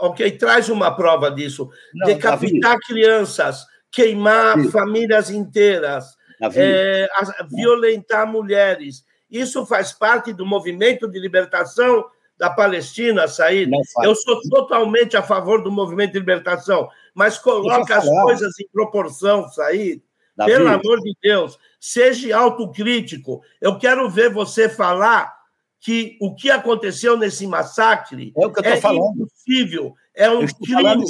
Ok, 0.00 0.32
traz 0.32 0.68
uma 0.68 0.90
prova 0.90 1.30
disso. 1.30 1.70
Não, 1.94 2.08
Decapitar 2.08 2.72
Davi. 2.72 2.86
crianças, 2.88 3.64
queimar 3.92 4.60
famílias 4.64 5.30
inteiras 5.30 6.15
é, 6.54 7.08
violentar 7.50 8.26
mulheres. 8.26 9.04
Isso 9.30 9.66
faz 9.66 9.92
parte 9.92 10.32
do 10.32 10.46
movimento 10.46 11.08
de 11.08 11.18
libertação 11.18 12.04
da 12.38 12.50
Palestina, 12.50 13.26
Said. 13.26 13.70
Eu 14.02 14.14
sou 14.14 14.40
totalmente 14.50 15.16
a 15.16 15.22
favor 15.22 15.62
do 15.62 15.72
movimento 15.72 16.12
de 16.12 16.18
libertação, 16.18 16.88
mas 17.14 17.38
coloque 17.38 17.92
as 17.92 18.06
coisas 18.06 18.58
em 18.60 18.68
proporção, 18.68 19.48
Said. 19.48 20.02
Davi. 20.36 20.52
Pelo 20.52 20.68
amor 20.68 21.00
de 21.00 21.16
Deus, 21.22 21.58
seja 21.80 22.36
autocrítico. 22.36 23.40
Eu 23.58 23.78
quero 23.78 24.08
ver 24.10 24.30
você 24.30 24.68
falar 24.68 25.34
que 25.80 26.18
o 26.20 26.34
que 26.34 26.50
aconteceu 26.50 27.16
nesse 27.16 27.46
massacre 27.46 28.32
é, 28.36 28.46
o 28.46 28.52
que 28.52 28.60
eu 28.60 28.64
é 28.64 28.76
falando. 28.76 29.14
impossível, 29.14 29.94
é 30.14 30.28
um 30.28 30.46
crime 30.46 31.04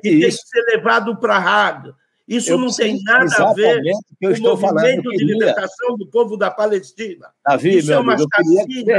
que 0.00 0.08
isso. 0.08 0.20
tem 0.20 0.30
que 0.30 0.32
ser 0.32 0.62
levado 0.74 1.16
para 1.18 1.36
a 1.36 1.38
Haga. 1.38 1.94
Isso 2.26 2.50
eu 2.50 2.58
não 2.58 2.72
tem 2.72 3.02
nada 3.02 3.34
a 3.36 3.52
ver 3.52 3.82
com 4.20 4.28
o 4.28 4.40
movimento 4.40 5.10
de 5.10 5.24
libertação 5.24 5.96
do 5.96 6.06
povo 6.06 6.36
da 6.36 6.50
Palestina. 6.50 7.28
Davi, 7.44 7.78
Isso 7.78 7.92
é 7.92 7.98
uma 7.98 8.16
chacina, 8.16 8.92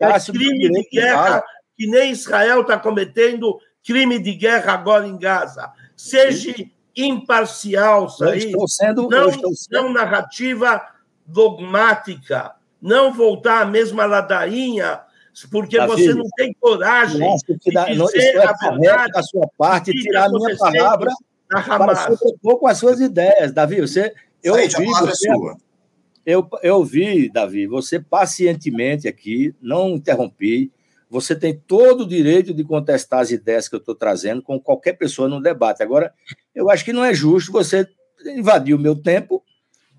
é 0.00 0.20
crime 0.20 0.70
de 0.70 0.88
guerra 0.90 1.42
que 1.76 1.86
nem 1.86 2.12
Israel 2.12 2.62
está 2.62 2.78
cometendo 2.78 3.58
crime 3.84 4.18
de 4.18 4.34
guerra 4.34 4.72
agora 4.72 5.06
em 5.06 5.18
Gaza. 5.18 5.70
Seja 5.96 6.54
imparcial, 6.96 8.08
Said. 8.08 8.46
Estou 8.46 8.68
sendo, 8.68 9.08
não, 9.08 9.28
estou 9.28 9.54
sendo... 9.54 9.82
não 9.82 9.92
narrativa 9.92 10.82
dogmática, 11.26 12.52
não 12.80 13.12
voltar 13.12 13.62
à 13.62 13.64
mesma 13.64 14.04
ladainha, 14.04 15.00
porque 15.50 15.78
Davi, 15.78 15.90
você 15.90 16.14
não 16.14 16.26
tem 16.36 16.54
coragem 16.60 17.36
que 17.60 17.72
dá, 17.72 17.86
de 17.86 17.94
não, 17.94 18.06
dizer 18.06 18.36
é 18.36 18.46
a 18.46 18.52
verdade 18.52 19.12
da 19.12 19.22
sua 19.22 19.48
parte 19.56 19.92
tirar 19.92 20.26
a 20.26 20.28
minha 20.28 20.56
palavra 20.56 21.10
para 21.52 21.96
sobrepor 21.96 22.58
com 22.58 22.66
as 22.66 22.78
suas 22.78 23.00
ideias. 23.00 23.52
Davi, 23.52 23.80
você... 23.80 24.14
Eu 24.42 24.54
Said, 24.54 24.74
ouvi, 24.74 24.88
a 24.88 25.00
você, 25.00 25.28
é 25.28 25.34
sua. 25.34 25.56
Eu, 26.26 26.48
eu 26.62 26.76
ouvi, 26.76 27.30
Davi, 27.30 27.66
você 27.66 28.00
pacientemente 28.00 29.06
aqui, 29.06 29.54
não 29.60 29.90
interrompi, 29.90 30.72
você 31.08 31.36
tem 31.36 31.54
todo 31.54 32.04
o 32.04 32.08
direito 32.08 32.54
de 32.54 32.64
contestar 32.64 33.20
as 33.20 33.30
ideias 33.30 33.68
que 33.68 33.74
eu 33.74 33.78
estou 33.78 33.94
trazendo 33.94 34.42
com 34.42 34.58
qualquer 34.58 34.94
pessoa 34.94 35.28
no 35.28 35.42
debate. 35.42 35.82
Agora, 35.82 36.12
eu 36.54 36.70
acho 36.70 36.84
que 36.84 36.92
não 36.92 37.04
é 37.04 37.12
justo 37.12 37.52
você 37.52 37.86
invadir 38.34 38.74
o 38.74 38.78
meu 38.78 38.96
tempo 38.96 39.44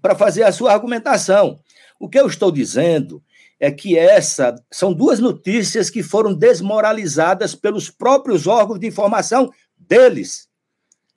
para 0.02 0.16
fazer 0.16 0.44
a 0.44 0.52
sua 0.52 0.74
argumentação. 0.74 1.60
O 2.00 2.10
que 2.10 2.20
eu 2.20 2.28
estou 2.28 2.52
dizendo 2.52 3.24
é 3.60 3.72
que 3.72 3.98
essa 3.98 4.56
são 4.72 4.92
duas 4.92 5.20
notícias 5.20 5.90
que 5.90 6.02
foram 6.02 6.34
desmoralizadas 6.34 7.54
pelos 7.54 7.90
próprios 7.90 8.48
órgãos 8.48 8.80
de 8.80 8.88
informação 8.88 9.52
deles. 9.78 10.50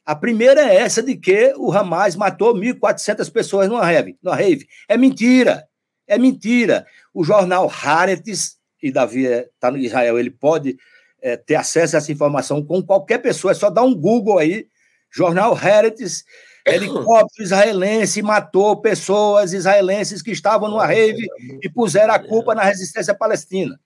A 0.07 0.15
primeira 0.15 0.61
é 0.61 0.77
essa 0.77 1.03
de 1.03 1.17
que 1.17 1.53
o 1.57 1.73
Hamas 1.73 2.15
matou 2.15 2.55
1.400 2.55 3.31
pessoas 3.31 3.69
numa 3.69 3.85
rave, 3.85 4.17
numa 4.23 4.37
rave. 4.37 4.67
É 4.89 4.97
mentira. 4.97 5.67
É 6.07 6.17
mentira. 6.17 6.87
O 7.13 7.25
jornal 7.25 7.69
Haaretz 7.69 8.57
e 8.83 8.93
Davi 8.93 9.25
está 9.25 9.71
no 9.71 9.79
Israel, 9.79 10.19
ele 10.19 10.31
pode 10.31 10.77
é, 11.21 11.37
ter 11.37 11.57
acesso 11.57 11.97
a 11.97 11.99
essa 11.99 12.13
informação 12.13 12.65
com 12.65 12.83
qualquer 12.83 13.19
pessoa, 13.19 13.51
é 13.51 13.55
só 13.55 13.69
dar 13.69 13.83
um 13.83 13.95
Google 13.95 14.39
aí, 14.39 14.69
jornal 15.11 15.57
Heritage, 15.57 16.23
helicóptero 16.65 17.43
israelense 17.43 18.23
matou 18.23 18.81
pessoas 18.81 19.53
israelenses 19.53 20.23
que 20.23 20.31
estavam 20.31 20.69
numa 20.69 20.87
rave 20.87 21.27
e 21.63 21.69
puseram 21.69 22.15
a 22.15 22.19
culpa 22.19 22.55
na 22.55 22.63
resistência 22.63 23.15
palestina. 23.15 23.79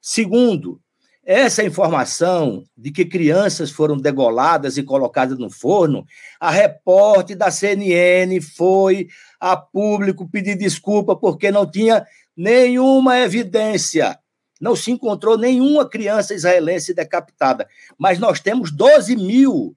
Segundo, 0.00 0.80
essa 1.26 1.64
informação 1.64 2.62
de 2.76 2.92
que 2.92 3.04
crianças 3.04 3.70
foram 3.70 3.96
degoladas 3.96 4.78
e 4.78 4.82
colocadas 4.82 5.36
no 5.38 5.50
forno, 5.50 6.06
a 6.38 6.50
repórter 6.50 7.36
da 7.36 7.50
CNN 7.50 8.40
foi 8.40 9.08
a 9.40 9.56
público 9.56 10.28
pedir 10.28 10.56
desculpa 10.56 11.16
porque 11.16 11.50
não 11.50 11.68
tinha 11.68 12.06
nenhuma 12.36 13.18
evidência 13.18 14.18
não 14.60 14.74
se 14.74 14.90
encontrou 14.90 15.36
nenhuma 15.36 15.88
criança 15.88 16.34
israelense 16.34 16.94
decapitada, 16.94 17.68
mas 17.98 18.18
nós 18.18 18.40
temos 18.40 18.72
12 18.72 19.16
mil 19.16 19.76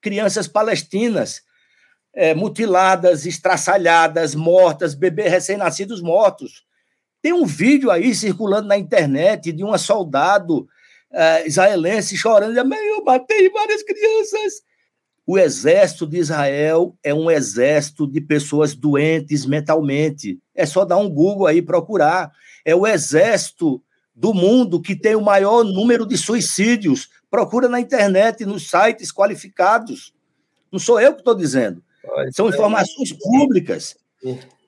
crianças 0.00 0.48
palestinas 0.48 1.42
é, 2.14 2.34
mutiladas, 2.34 3.26
estraçalhadas, 3.26 4.34
mortas, 4.34 4.94
bebês 4.94 5.30
recém-nascidos 5.30 6.00
mortos. 6.00 6.64
Tem 7.22 7.32
um 7.32 7.46
vídeo 7.46 7.90
aí 7.90 8.14
circulando 8.14 8.68
na 8.68 8.76
internet 8.76 9.52
de 9.52 9.62
uma 9.62 9.78
soldado 9.78 10.68
é, 11.12 11.46
israelense 11.46 12.16
chorando, 12.16 12.56
eu 12.56 13.04
matei 13.04 13.48
várias 13.50 13.82
crianças. 13.82 14.62
O 15.26 15.38
exército 15.38 16.06
de 16.06 16.18
Israel 16.18 16.96
é 17.02 17.12
um 17.12 17.30
exército 17.30 18.06
de 18.06 18.20
pessoas 18.20 18.74
doentes 18.74 19.44
mentalmente. 19.44 20.38
É 20.54 20.64
só 20.64 20.84
dar 20.84 20.96
um 20.96 21.08
Google 21.08 21.46
aí 21.46 21.60
procurar. 21.60 22.32
É 22.64 22.74
o 22.74 22.86
exército 22.86 23.82
do 24.14 24.32
mundo 24.32 24.80
que 24.80 24.96
tem 24.96 25.14
o 25.14 25.20
maior 25.20 25.64
número 25.64 26.06
de 26.06 26.16
suicídios. 26.16 27.08
Procura 27.30 27.68
na 27.68 27.78
internet, 27.78 28.46
nos 28.46 28.70
sites 28.70 29.12
qualificados. 29.12 30.14
Não 30.72 30.78
sou 30.78 30.98
eu 30.98 31.12
que 31.12 31.20
estou 31.20 31.34
dizendo. 31.34 31.82
São 32.32 32.48
informações 32.48 33.12
públicas. 33.12 33.96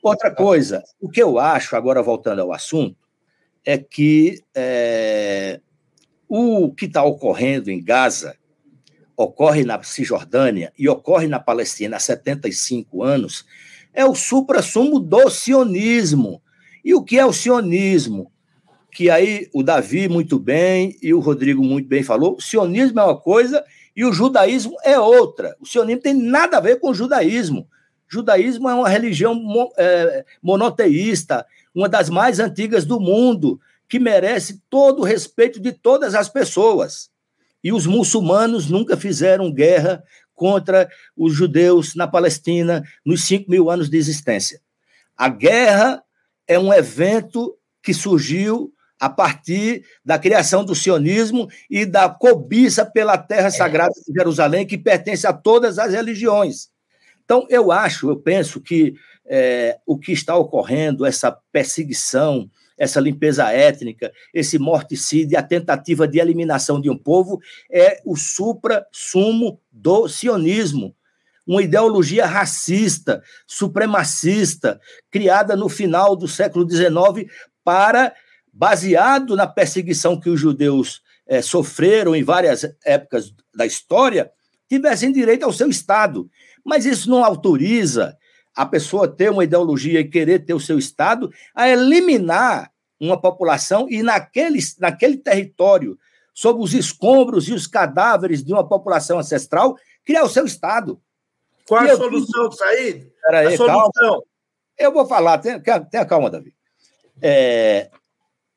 Outra 0.02 0.30
coisa, 0.30 0.82
o 1.00 1.08
que 1.08 1.22
eu 1.22 1.38
acho, 1.38 1.74
agora 1.74 2.02
voltando 2.02 2.40
ao 2.42 2.52
assunto, 2.52 2.96
é 3.64 3.76
que 3.76 4.42
é, 4.54 5.60
o 6.30 6.72
que 6.72 6.86
está 6.86 7.02
ocorrendo 7.02 7.70
em 7.70 7.82
Gaza 7.82 8.36
ocorre 9.16 9.64
na 9.64 9.82
Cisjordânia 9.82 10.72
e 10.78 10.88
ocorre 10.88 11.26
na 11.26 11.40
Palestina 11.40 11.96
há 11.96 12.00
75 12.00 13.02
anos, 13.02 13.44
é 13.92 14.04
o 14.04 14.14
supra-sumo 14.14 14.98
do 14.98 15.28
sionismo. 15.28 16.40
E 16.82 16.94
o 16.94 17.02
que 17.02 17.18
é 17.18 17.26
o 17.26 17.32
sionismo? 17.32 18.32
que 18.90 19.08
aí 19.08 19.48
o 19.52 19.62
Davi 19.62 20.08
muito 20.08 20.38
bem 20.38 20.96
e 21.00 21.14
o 21.14 21.20
Rodrigo 21.20 21.62
muito 21.62 21.88
bem 21.88 22.02
falou, 22.02 22.36
o 22.36 22.40
sionismo 22.40 23.00
é 23.00 23.04
uma 23.04 23.16
coisa 23.16 23.64
e 23.94 24.04
o 24.04 24.12
judaísmo 24.12 24.76
é 24.84 24.98
outra. 24.98 25.56
O 25.60 25.66
sionismo 25.66 26.02
tem 26.02 26.14
nada 26.14 26.58
a 26.58 26.60
ver 26.60 26.80
com 26.80 26.90
o 26.90 26.94
judaísmo. 26.94 27.60
O 27.60 28.12
judaísmo 28.12 28.68
é 28.68 28.74
uma 28.74 28.88
religião 28.88 29.40
é, 29.76 30.24
monoteísta, 30.42 31.46
uma 31.74 31.88
das 31.88 32.10
mais 32.10 32.40
antigas 32.40 32.84
do 32.84 32.98
mundo, 32.98 33.60
que 33.90 33.98
merece 33.98 34.62
todo 34.70 35.00
o 35.00 35.04
respeito 35.04 35.60
de 35.60 35.72
todas 35.72 36.14
as 36.14 36.28
pessoas. 36.28 37.10
E 37.62 37.72
os 37.72 37.86
muçulmanos 37.86 38.70
nunca 38.70 38.96
fizeram 38.96 39.52
guerra 39.52 40.02
contra 40.32 40.88
os 41.16 41.34
judeus 41.34 41.96
na 41.96 42.06
Palestina 42.06 42.84
nos 43.04 43.24
cinco 43.24 43.50
mil 43.50 43.68
anos 43.68 43.90
de 43.90 43.98
existência. 43.98 44.60
A 45.16 45.28
guerra 45.28 46.02
é 46.46 46.58
um 46.58 46.72
evento 46.72 47.58
que 47.82 47.92
surgiu 47.92 48.72
a 48.98 49.10
partir 49.10 49.84
da 50.04 50.18
criação 50.18 50.64
do 50.64 50.74
sionismo 50.74 51.48
e 51.68 51.84
da 51.84 52.08
cobiça 52.08 52.86
pela 52.86 53.18
terra 53.18 53.48
é. 53.48 53.50
sagrada 53.50 53.92
de 54.06 54.12
Jerusalém, 54.14 54.66
que 54.66 54.78
pertence 54.78 55.26
a 55.26 55.32
todas 55.32 55.78
as 55.78 55.92
religiões. 55.92 56.68
Então, 57.24 57.46
eu 57.50 57.72
acho, 57.72 58.08
eu 58.08 58.16
penso 58.16 58.60
que 58.60 58.94
é, 59.26 59.78
o 59.86 59.98
que 59.98 60.12
está 60.12 60.36
ocorrendo, 60.36 61.04
essa 61.04 61.36
perseguição, 61.52 62.48
essa 62.80 62.98
limpeza 62.98 63.52
étnica, 63.52 64.10
esse 64.32 64.58
morticídio, 64.58 65.38
a 65.38 65.42
tentativa 65.42 66.08
de 66.08 66.18
eliminação 66.18 66.80
de 66.80 66.88
um 66.88 66.96
povo, 66.96 67.38
é 67.70 68.00
o 68.06 68.16
supra-sumo 68.16 69.60
do 69.70 70.08
sionismo. 70.08 70.96
Uma 71.46 71.62
ideologia 71.62 72.24
racista, 72.24 73.22
supremacista, 73.46 74.80
criada 75.10 75.54
no 75.54 75.68
final 75.68 76.16
do 76.16 76.26
século 76.26 76.66
XIX 76.68 77.30
para 77.62 78.14
baseado 78.50 79.36
na 79.36 79.46
perseguição 79.46 80.18
que 80.18 80.30
os 80.30 80.40
judeus 80.40 81.02
é, 81.26 81.42
sofreram 81.42 82.16
em 82.16 82.24
várias 82.24 82.64
épocas 82.82 83.34
da 83.54 83.66
história, 83.66 84.30
tivessem 84.70 85.12
direito 85.12 85.44
ao 85.44 85.52
seu 85.52 85.68
Estado. 85.68 86.30
Mas 86.64 86.86
isso 86.86 87.10
não 87.10 87.22
autoriza 87.22 88.16
a 88.54 88.66
pessoa 88.66 89.08
ter 89.08 89.30
uma 89.30 89.44
ideologia 89.44 90.00
e 90.00 90.08
querer 90.08 90.40
ter 90.40 90.54
o 90.54 90.60
seu 90.60 90.78
Estado 90.78 91.30
a 91.54 91.68
eliminar 91.68 92.72
uma 92.98 93.20
população 93.20 93.88
e 93.88 94.02
naquele, 94.02 94.58
naquele 94.78 95.16
território, 95.16 95.98
sob 96.34 96.62
os 96.62 96.74
escombros 96.74 97.48
e 97.48 97.52
os 97.52 97.66
cadáveres 97.66 98.44
de 98.44 98.52
uma 98.52 98.66
população 98.66 99.18
ancestral, 99.18 99.76
criar 100.04 100.24
o 100.24 100.28
seu 100.28 100.44
Estado. 100.44 101.00
Qual 101.66 101.82
a 101.82 101.96
solução, 101.96 102.52
Said? 102.52 103.10
Peraí, 103.22 103.54
a 103.54 103.56
solução. 103.56 103.90
Calma. 103.92 104.22
Eu 104.76 104.92
vou 104.92 105.06
falar, 105.06 105.38
tenha, 105.38 105.60
tenha 105.60 106.04
calma, 106.04 106.30
Davi. 106.30 106.54
É, 107.22 107.90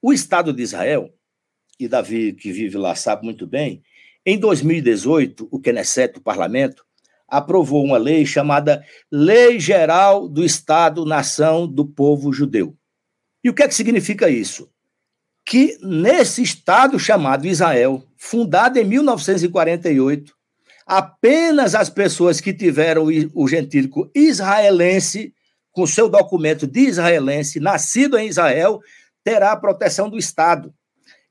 o 0.02 0.12
Estado 0.14 0.54
de 0.54 0.64
Israel, 0.64 1.14
e 1.80 1.88
Davi, 1.88 2.34
que 2.34 2.52
vive 2.52 2.78
lá, 2.78 2.96
sabe 2.96 3.26
muito 3.26 3.46
bem, 3.46 3.84
em 4.26 4.40
2018, 4.40 5.50
o 5.52 5.60
Knesset, 5.60 6.18
o 6.18 6.22
parlamento, 6.22 6.86
aprovou 7.34 7.84
uma 7.84 7.98
lei 7.98 8.28
chamada 8.28 8.86
Lei 9.12 9.60
Geral 9.60 10.30
do 10.30 10.46
Estado-Nação 10.46 11.68
do 11.68 11.84
Povo 11.84 12.32
Judeu. 12.32 12.78
E 13.44 13.50
o 13.50 13.54
que 13.56 13.64
é 13.64 13.68
que 13.68 13.74
significa 13.74 14.30
isso? 14.30 14.70
Que 15.44 15.76
nesse 15.82 16.44
Estado 16.44 17.00
chamado 17.00 17.48
Israel, 17.48 18.04
fundado 18.16 18.78
em 18.78 18.86
1948, 18.86 20.32
apenas 20.86 21.74
as 21.74 21.90
pessoas 21.90 22.40
que 22.40 22.54
tiveram 22.54 23.08
o 23.34 23.48
gentílico 23.48 24.10
israelense, 24.14 25.34
com 25.72 25.88
seu 25.88 26.08
documento 26.08 26.68
de 26.68 26.82
israelense, 26.82 27.60
nascido 27.60 28.16
em 28.16 28.28
Israel, 28.28 28.80
terá 29.24 29.54
a 29.54 29.58
proteção 29.58 30.08
do 30.08 30.20
Estado. 30.20 30.72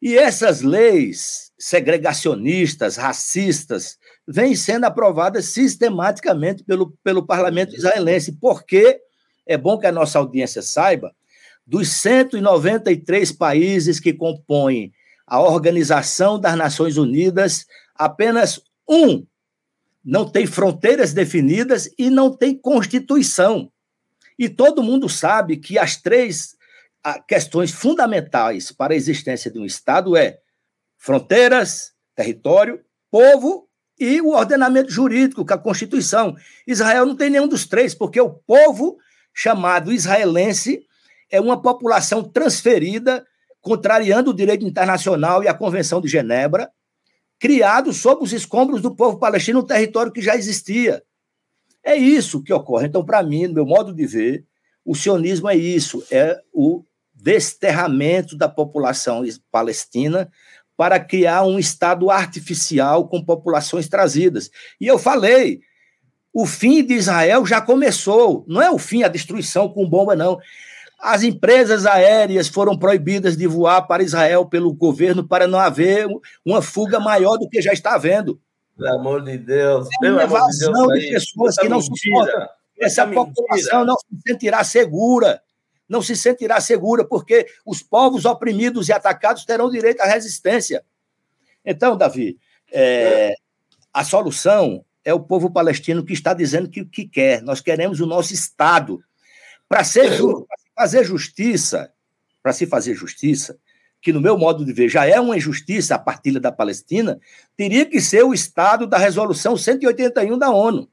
E 0.03 0.19
essas 0.19 0.63
leis 0.63 1.53
segregacionistas, 1.57 2.97
racistas, 2.97 3.97
vêm 4.33 4.57
sendo 4.57 4.85
aprovadas 4.85 5.53
sistematicamente 5.53 6.65
pelo, 6.65 6.93
pelo 7.05 7.27
parlamento 7.27 7.75
israelense, 7.75 8.33
porque 8.33 8.99
é 9.47 9.59
bom 9.59 9.79
que 9.79 9.87
a 9.87 9.93
nossa 9.93 10.19
audiência 10.19 10.63
saiba, 10.63 11.15
dos 11.67 11.89
193 11.89 13.31
países 13.33 14.01
que 14.01 14.13
compõem 14.13 14.93
a 15.27 15.41
Organização 15.41 16.41
das 16.41 16.57
Nações 16.57 16.97
Unidas, 16.97 17.67
apenas 17.95 18.61
um 18.89 19.25
não 20.05 20.29
tem 20.29 20.47
fronteiras 20.47 21.13
definidas 21.13 21.89
e 21.99 22.11
não 22.11 22.35
tem 22.35 22.57
constituição. 22.57 23.71
E 24.39 24.49
todo 24.49 24.83
mundo 24.83 25.09
sabe 25.09 25.59
que 25.59 25.79
as 25.79 25.97
três 25.97 26.57
questões 27.29 27.71
fundamentais 27.71 28.73
para 28.73 28.95
a 28.95 28.97
existência 28.97 29.51
de 29.51 29.59
um 29.59 29.65
Estado 29.65 30.17
é 30.17 30.39
fronteiras, 30.97 31.93
território, 32.15 32.81
povo 33.11 33.69
e 33.99 34.21
o 34.21 34.31
ordenamento 34.31 34.91
jurídico, 34.91 35.45
com 35.45 35.55
a 35.55 35.59
Constituição. 35.59 36.35
Israel 36.67 37.07
não 37.07 37.17
tem 37.17 37.31
nenhum 37.31 37.49
dos 37.49 37.67
três, 37.67 37.95
porque 37.95 38.21
o 38.21 38.31
povo 38.31 38.97
chamado 39.35 39.93
israelense 39.93 40.85
é 41.31 41.41
uma 41.41 41.61
população 41.61 42.23
transferida, 42.23 43.25
contrariando 43.61 44.31
o 44.31 44.35
direito 44.35 44.67
internacional 44.67 45.43
e 45.43 45.49
a 45.49 45.55
Convenção 45.55 46.01
de 46.01 46.09
Genebra, 46.09 46.71
criado 47.39 47.93
sob 47.93 48.23
os 48.23 48.33
escombros 48.33 48.81
do 48.81 48.95
povo 48.95 49.19
palestino, 49.19 49.61
um 49.61 49.67
território 49.67 50.13
que 50.13 50.21
já 50.21 50.37
existia. 50.37 51.03
É 51.83 51.97
isso 51.97 52.43
que 52.43 52.53
ocorre. 52.53 52.87
Então, 52.87 53.05
para 53.05 53.23
mim, 53.23 53.47
no 53.47 53.55
meu 53.55 53.67
modo 53.67 53.95
de 53.95 54.07
ver, 54.07 54.45
o 54.85 54.95
sionismo 54.95 55.49
é 55.49 55.57
isso, 55.57 56.05
é 56.11 56.41
o 56.53 56.85
desterramento 57.15 58.37
da 58.37 58.49
população 58.49 59.23
palestina 59.51 60.31
para 60.83 60.99
criar 60.99 61.45
um 61.45 61.61
Estado 61.61 62.11
artificial 62.11 63.07
com 63.07 63.25
populações 63.25 63.89
trazidas. 63.89 64.51
E 64.81 64.87
eu 64.89 64.99
falei, 64.99 65.61
o 66.35 66.45
fim 66.45 66.85
de 66.85 66.95
Israel 66.95 67.47
já 67.47 67.61
começou, 67.61 68.45
não 68.49 68.61
é 68.61 68.69
o 68.69 68.79
fim, 68.79 69.05
a 69.05 69.09
destruição 69.09 69.69
com 69.69 69.89
bomba, 69.89 70.17
não. 70.17 70.41
As 70.99 71.23
empresas 71.23 71.87
aéreas 71.87 72.49
foram 72.49 72.77
proibidas 72.77 73.37
de 73.37 73.47
voar 73.47 73.83
para 73.83 74.03
Israel 74.03 74.45
pelo 74.45 74.75
governo 74.75 75.23
para 75.25 75.47
não 75.47 75.61
haver 75.61 76.09
uma 76.45 76.61
fuga 76.61 76.99
maior 76.99 77.37
do 77.37 77.49
que 77.49 77.63
já 77.63 77.73
está 77.73 77.95
havendo. 77.95 78.41
Pelo 78.77 78.99
amor 78.99 79.23
de 79.23 79.39
Deus. 79.39 79.87
É 80.03 80.11
uma 80.11 80.25
evasão 80.25 80.89
de, 80.89 80.99
de 80.99 81.11
pessoas 81.13 81.57
que 81.59 81.69
não 81.69 81.79
mentira. 81.79 81.97
suportam. 81.97 82.49
Essa 82.81 83.03
Essa 83.03 83.07
população 83.07 83.79
mentira. 83.79 83.85
não 83.85 83.95
se 83.95 84.07
sentirá 84.27 84.65
segura 84.65 85.41
não 85.89 86.01
se 86.01 86.17
sentirá 86.17 86.61
segura, 86.61 87.05
porque 87.05 87.47
os 87.67 87.83
povos 87.83 88.25
oprimidos 88.25 88.89
e 88.89 88.93
atacados 88.93 89.45
terão 89.45 89.71
direito 89.71 90.01
à 90.01 90.07
resistência. 90.07 90.85
Então, 91.65 91.97
Davi, 91.97 92.39
é, 92.73 93.35
a 93.93 94.05
solução 94.05 94.85
é 95.05 95.13
o 95.13 95.21
povo 95.21 95.51
palestino 95.51 96.05
que 96.05 96.13
está 96.13 96.33
dizendo 96.33 96.69
que 96.69 96.81
o 96.81 96.89
que 96.89 97.07
quer. 97.07 97.43
Nós 97.43 97.61
queremos 97.61 98.01
o 98.01 98.07
nosso 98.07 98.33
Estado. 98.33 99.03
Para 99.69 99.83
fazer 100.77 101.05
justiça, 101.05 101.93
para 102.43 102.53
se 102.53 102.67
fazer 102.67 102.95
justiça, 102.95 103.59
que 104.01 104.13
no 104.13 104.21
meu 104.21 104.37
modo 104.37 104.65
de 104.65 104.73
ver 104.73 104.89
já 104.89 105.07
é 105.07 105.19
uma 105.21 105.37
injustiça 105.37 105.95
a 105.95 105.99
partilha 105.99 106.41
da 106.41 106.51
Palestina, 106.51 107.21
teria 107.57 107.87
que 107.87 108.01
ser 108.01 108.25
o 108.25 108.35
Estado 108.35 108.87
da 108.87 108.99
Resolução 108.99 109.57
181 109.57 110.37
da 110.37 110.51
ONU. 110.51 110.91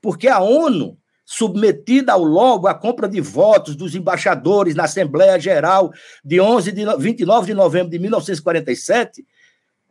Porque 0.00 0.28
a 0.28 0.40
ONU 0.40 0.98
submetida 1.30 2.14
ao 2.14 2.24
logo 2.24 2.66
a 2.66 2.74
compra 2.74 3.06
de 3.06 3.20
votos 3.20 3.76
dos 3.76 3.94
embaixadores 3.94 4.74
na 4.74 4.84
Assembleia 4.84 5.38
Geral 5.38 5.92
de 6.24 6.40
11 6.40 6.72
de 6.72 6.86
29 6.96 7.48
de 7.48 7.52
novembro 7.52 7.90
de 7.90 7.98
1947, 7.98 9.26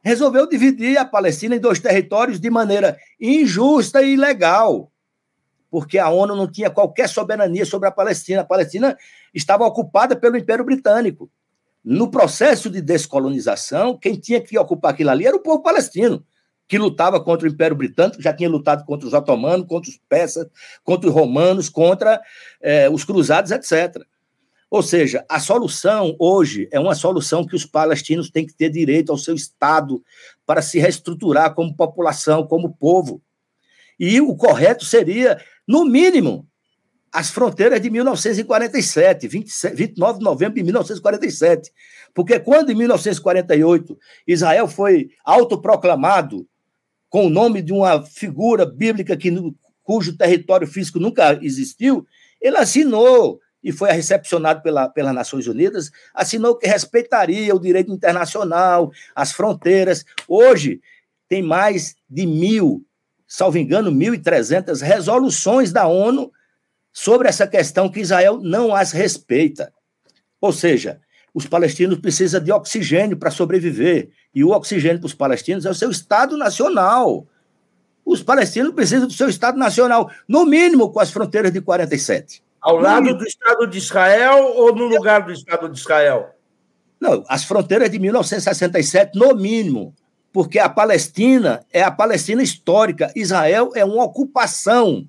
resolveu 0.01 0.49
dividir 0.49 0.97
a 0.97 1.05
Palestina 1.05 1.55
em 1.55 1.59
dois 1.59 1.79
territórios 1.79 2.39
de 2.39 2.49
maneira 2.49 2.97
injusta 3.21 4.01
e 4.01 4.13
ilegal, 4.13 4.91
porque 5.69 5.99
a 5.99 6.09
ONU 6.09 6.35
não 6.35 6.51
tinha 6.51 6.71
qualquer 6.71 7.07
soberania 7.07 7.67
sobre 7.67 7.87
a 7.87 7.91
Palestina. 7.91 8.41
A 8.41 8.45
Palestina 8.45 8.97
estava 9.31 9.63
ocupada 9.63 10.15
pelo 10.15 10.37
Império 10.37 10.65
Britânico. 10.65 11.29
No 11.85 12.09
processo 12.09 12.67
de 12.67 12.81
descolonização, 12.81 13.95
quem 13.95 14.15
tinha 14.15 14.41
que 14.41 14.57
ocupar 14.57 14.91
aquilo 14.91 15.11
ali 15.11 15.27
era 15.27 15.37
o 15.37 15.43
povo 15.43 15.61
palestino 15.61 16.25
que 16.67 16.77
lutava 16.77 17.19
contra 17.19 17.47
o 17.47 17.51
Império 17.51 17.77
Britânico, 17.77 18.21
já 18.21 18.33
tinha 18.33 18.49
lutado 18.49 18.85
contra 18.85 19.07
os 19.07 19.13
otomanos, 19.13 19.67
contra 19.67 19.89
os 19.89 19.99
persas, 20.09 20.47
contra 20.83 21.09
os 21.09 21.15
romanos, 21.15 21.69
contra 21.69 22.21
eh, 22.61 22.89
os 22.89 23.05
cruzados, 23.05 23.51
etc. 23.51 24.03
Ou 24.69 24.83
seja, 24.83 25.25
a 25.29 25.39
solução 25.39 26.15
hoje 26.19 26.67
é 26.71 26.79
uma 26.79 26.93
solução 26.93 27.45
que 27.45 27.55
os 27.55 27.65
palestinos 27.65 28.29
têm 28.29 28.45
que 28.45 28.53
ter 28.53 28.69
direito 28.69 29.11
ao 29.11 29.17
seu 29.17 29.33
Estado 29.33 30.03
para 30.45 30.61
se 30.61 30.77
reestruturar 30.77 31.53
como 31.53 31.75
população, 31.75 32.45
como 32.45 32.75
povo. 32.75 33.21
E 33.97 34.19
o 34.19 34.35
correto 34.35 34.83
seria, 34.83 35.41
no 35.65 35.85
mínimo, 35.85 36.45
as 37.13 37.29
fronteiras 37.29 37.81
de 37.81 37.89
1947, 37.89 39.27
27, 39.27 39.73
29 39.73 40.19
de 40.19 40.25
novembro 40.25 40.55
de 40.55 40.63
1947. 40.63 41.71
Porque 42.13 42.37
quando, 42.37 42.69
em 42.69 42.75
1948, 42.75 43.97
Israel 44.27 44.67
foi 44.67 45.09
autoproclamado 45.23 46.45
com 47.09 47.27
o 47.27 47.29
nome 47.29 47.61
de 47.61 47.73
uma 47.73 48.03
figura 48.03 48.65
bíblica 48.65 49.15
que, 49.15 49.33
cujo 49.83 50.17
território 50.17 50.67
físico 50.67 50.99
nunca 50.99 51.39
existiu, 51.41 52.05
ele 52.41 52.57
assinou 52.57 53.39
e 53.63 53.71
foi 53.71 53.91
recepcionado 53.91 54.61
pela, 54.61 54.87
pelas 54.87 55.13
Nações 55.13 55.47
Unidas, 55.47 55.91
assinou 56.13 56.55
que 56.55 56.67
respeitaria 56.67 57.53
o 57.55 57.59
direito 57.59 57.91
internacional, 57.91 58.91
as 59.15 59.31
fronteiras. 59.31 60.05
Hoje, 60.27 60.79
tem 61.27 61.41
mais 61.41 61.95
de 62.09 62.25
mil, 62.25 62.85
salvo 63.27 63.57
engano, 63.57 63.91
1.300 63.91 64.81
resoluções 64.81 65.71
da 65.71 65.87
ONU 65.87 66.31
sobre 66.93 67.27
essa 67.27 67.47
questão 67.47 67.89
que 67.89 67.99
Israel 67.99 68.39
não 68.41 68.73
as 68.73 68.91
respeita. 68.91 69.73
Ou 70.39 70.53
seja, 70.53 71.01
os 71.37 71.45
palestinos 71.45 71.99
precisam 71.99 72.41
de 72.41 72.51
oxigênio 72.51 73.15
para 73.15 73.29
sobreviver. 73.29 74.09
E 74.33 74.43
o 74.43 74.49
oxigênio 74.49 74.97
para 74.97 75.05
os 75.05 75.13
palestinos 75.13 75.67
é 75.67 75.69
o 75.69 75.75
seu 75.75 75.91
Estado 75.91 76.35
Nacional. 76.35 77.27
Os 78.03 78.23
palestinos 78.23 78.73
precisam 78.73 79.05
do 79.05 79.13
seu 79.13 79.29
Estado 79.29 79.55
Nacional, 79.55 80.09
no 80.27 80.47
mínimo 80.47 80.89
com 80.89 80.99
as 80.99 81.11
fronteiras 81.11 81.51
de 81.51 81.61
47. 81.61 82.41
Ao 82.59 82.77
lado 82.77 83.15
do 83.15 83.23
Estado 83.23 83.67
de 83.67 83.77
Israel 83.77 84.51
ou 84.55 84.73
no 84.73 84.85
lugar 84.85 85.27
do 85.27 85.31
Estado 85.31 85.69
de 85.69 85.77
Israel? 85.77 86.31
Não, 86.99 87.23
as 87.29 87.43
fronteiras 87.43 87.91
de 87.91 87.99
1967, 87.99 89.15
no 89.15 89.35
mínimo. 89.35 89.93
Porque 90.33 90.57
a 90.57 90.67
Palestina 90.67 91.63
é 91.71 91.83
a 91.83 91.91
Palestina 91.91 92.41
histórica. 92.41 93.11
Israel 93.15 93.73
é 93.75 93.85
uma 93.85 94.03
ocupação. 94.03 95.07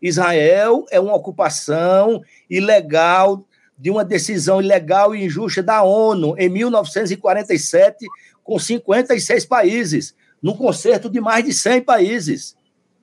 Israel 0.00 0.86
é 0.88 1.00
uma 1.00 1.16
ocupação 1.16 2.22
ilegal 2.48 3.44
de 3.78 3.90
uma 3.90 4.04
decisão 4.04 4.60
ilegal 4.60 5.14
e 5.14 5.24
injusta 5.24 5.62
da 5.62 5.82
ONU 5.82 6.34
em 6.36 6.48
1947 6.48 8.06
com 8.42 8.58
56 8.58 9.44
países, 9.44 10.14
num 10.42 10.54
concerto 10.54 11.08
de 11.08 11.20
mais 11.20 11.44
de 11.44 11.52
100 11.52 11.82
países. 11.82 12.56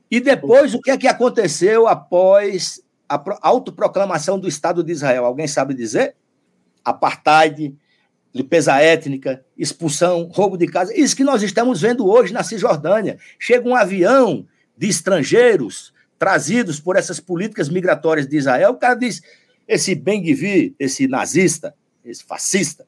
E 0.09 0.19
depois, 0.19 0.73
o 0.73 0.81
que 0.81 0.91
é 0.91 0.97
que 0.97 1.07
aconteceu 1.07 1.87
após 1.87 2.81
a 3.07 3.21
autoproclamação 3.41 4.39
do 4.39 4.47
Estado 4.47 4.83
de 4.83 4.91
Israel? 4.91 5.25
Alguém 5.25 5.47
sabe 5.47 5.73
dizer? 5.73 6.15
Apartheid, 6.83 7.75
limpeza 8.33 8.79
étnica, 8.81 9.43
expulsão, 9.57 10.29
roubo 10.33 10.57
de 10.57 10.67
casa. 10.67 10.93
Isso 10.97 11.15
que 11.15 11.23
nós 11.23 11.41
estamos 11.41 11.81
vendo 11.81 12.07
hoje 12.07 12.33
na 12.33 12.43
Cisjordânia. 12.43 13.17
Chega 13.39 13.67
um 13.67 13.75
avião 13.75 14.45
de 14.77 14.89
estrangeiros 14.89 15.93
trazidos 16.17 16.79
por 16.79 16.95
essas 16.95 17.19
políticas 17.19 17.69
migratórias 17.69 18.27
de 18.27 18.37
Israel, 18.37 18.71
o 18.71 18.77
cara 18.77 18.95
diz, 18.95 19.21
esse 19.67 19.95
Ben-Gvir, 19.95 20.73
esse 20.79 21.07
nazista, 21.07 21.75
esse 22.03 22.23
fascista, 22.23 22.85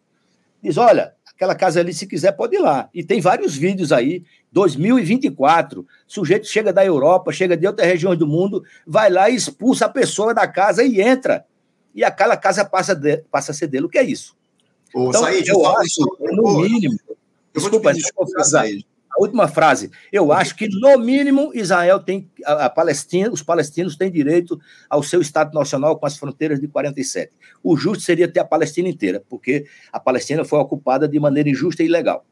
diz, 0.62 0.78
olha, 0.78 1.14
aquela 1.26 1.56
casa 1.56 1.80
ali, 1.80 1.94
se 1.94 2.06
quiser, 2.08 2.32
pode 2.34 2.56
ir 2.56 2.60
lá. 2.60 2.90
E 2.94 3.04
tem 3.04 3.20
vários 3.22 3.56
vídeos 3.56 3.92
aí, 3.92 4.24
2024, 4.52 5.86
sujeito 6.06 6.48
chega 6.48 6.72
da 6.74 6.86
Europa, 6.86 7.32
chega 7.32 7.56
de 7.58 7.68
outras 7.68 7.88
regiões 7.88 8.18
do 8.18 8.28
mundo, 8.28 8.64
vai 8.86 9.10
lá 9.10 9.30
e 9.30 9.36
expulsa 9.36 9.86
a 9.86 9.90
pessoa 9.90 10.34
da 10.34 10.48
casa 10.48 10.84
e 10.84 11.02
entra. 11.02 11.46
E 11.94 12.04
aquela 12.04 12.38
casa 12.38 12.64
passa, 12.64 12.96
de, 12.96 13.18
passa 13.32 13.52
a 13.52 13.56
ser 13.56 13.68
dele. 13.68 13.86
O 13.86 13.90
que 13.90 13.98
é 13.98 14.04
isso? 14.04 14.36
Ô, 14.94 15.10
então, 15.10 15.24
Said, 15.24 15.48
eu, 15.48 15.56
eu 15.56 15.78
acho, 15.78 16.18
no 16.20 16.62
mínimo, 16.62 16.98
eu 17.08 17.18
desculpa, 17.54 17.94
desculpa, 17.94 18.44
Said 18.44 18.86
a 19.18 19.22
última 19.22 19.48
frase. 19.48 19.90
Eu 20.12 20.32
acho 20.32 20.56
que, 20.56 20.68
no 20.70 20.98
mínimo, 21.00 21.52
Israel 21.54 22.00
tem, 22.00 22.30
a, 22.46 22.70
Palestina, 22.70 23.32
os 23.32 23.42
palestinos 23.42 23.96
têm 23.96 24.12
direito 24.12 24.60
ao 24.90 25.02
seu 25.02 25.20
Estado 25.20 25.54
Nacional 25.54 25.98
com 25.98 26.06
as 26.06 26.18
fronteiras 26.18 26.60
de 26.60 26.68
47. 26.68 27.32
O 27.64 27.76
justo 27.76 28.04
seria 28.04 28.28
ter 28.28 28.40
a 28.40 28.46
Palestina 28.46 28.88
inteira, 28.88 29.24
porque 29.28 29.66
a 29.92 30.00
Palestina 30.00 30.46
foi 30.46 30.60
ocupada 30.60 31.08
de 31.08 31.20
maneira 31.20 31.50
injusta 31.50 31.82
e 31.82 31.88
ilegal. 31.88 32.24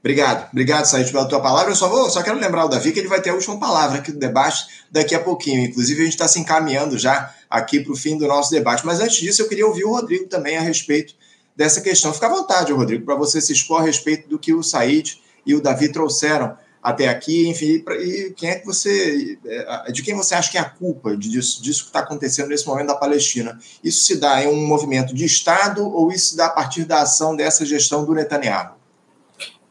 Obrigado, 0.00 0.50
obrigado, 0.52 0.84
Said, 0.84 1.10
pela 1.10 1.26
tua 1.26 1.40
palavra. 1.40 1.72
Eu 1.72 1.76
só, 1.76 1.88
vou, 1.88 2.10
só 2.10 2.22
quero 2.22 2.38
lembrar 2.38 2.64
o 2.64 2.68
Davi 2.68 2.92
que 2.92 2.98
ele 2.98 3.08
vai 3.08 3.20
ter 3.20 3.30
a 3.30 3.34
última 3.34 3.58
palavra 3.58 3.98
aqui 3.98 4.12
do 4.12 4.18
debate 4.18 4.86
daqui 4.90 5.14
a 5.14 5.20
pouquinho. 5.20 5.64
Inclusive, 5.64 6.00
a 6.00 6.04
gente 6.04 6.12
está 6.12 6.28
se 6.28 6.38
encaminhando 6.38 6.98
já 6.98 7.34
aqui 7.48 7.80
para 7.80 7.92
o 7.92 7.96
fim 7.96 8.16
do 8.16 8.26
nosso 8.26 8.50
debate. 8.50 8.84
Mas 8.84 9.00
antes 9.00 9.16
disso, 9.16 9.42
eu 9.42 9.48
queria 9.48 9.66
ouvir 9.66 9.84
o 9.84 9.90
Rodrigo 9.90 10.26
também 10.26 10.56
a 10.56 10.60
respeito 10.60 11.14
dessa 11.56 11.80
questão. 11.80 12.12
Fica 12.12 12.26
à 12.26 12.30
vontade, 12.30 12.72
Rodrigo, 12.72 13.04
para 13.04 13.16
você 13.16 13.40
se 13.40 13.52
expor 13.52 13.80
a 13.80 13.84
respeito 13.84 14.28
do 14.28 14.38
que 14.38 14.52
o 14.52 14.62
Said 14.62 15.18
e 15.46 15.54
o 15.54 15.62
Davi 15.62 15.90
trouxeram 15.90 16.56
até 16.82 17.08
aqui, 17.08 17.48
enfim, 17.48 17.82
e 17.98 18.32
quem 18.36 18.50
é 18.50 18.54
que 18.60 18.64
você, 18.64 19.38
é, 19.44 19.90
de 19.90 20.04
quem 20.04 20.14
você 20.14 20.36
acha 20.36 20.50
que 20.50 20.56
é 20.56 20.60
a 20.60 20.70
culpa 20.70 21.16
disso, 21.16 21.60
disso 21.60 21.82
que 21.82 21.88
está 21.88 21.98
acontecendo 21.98 22.48
nesse 22.48 22.64
momento 22.64 22.86
da 22.88 22.94
Palestina? 22.94 23.58
Isso 23.82 24.04
se 24.04 24.20
dá 24.20 24.44
em 24.44 24.46
um 24.46 24.66
movimento 24.66 25.12
de 25.12 25.24
Estado 25.24 25.84
ou 25.84 26.12
isso 26.12 26.30
se 26.30 26.36
dá 26.36 26.46
a 26.46 26.50
partir 26.50 26.84
da 26.84 27.02
ação 27.02 27.34
dessa 27.34 27.66
gestão 27.66 28.04
do 28.04 28.14
Netanyahu? 28.14 28.76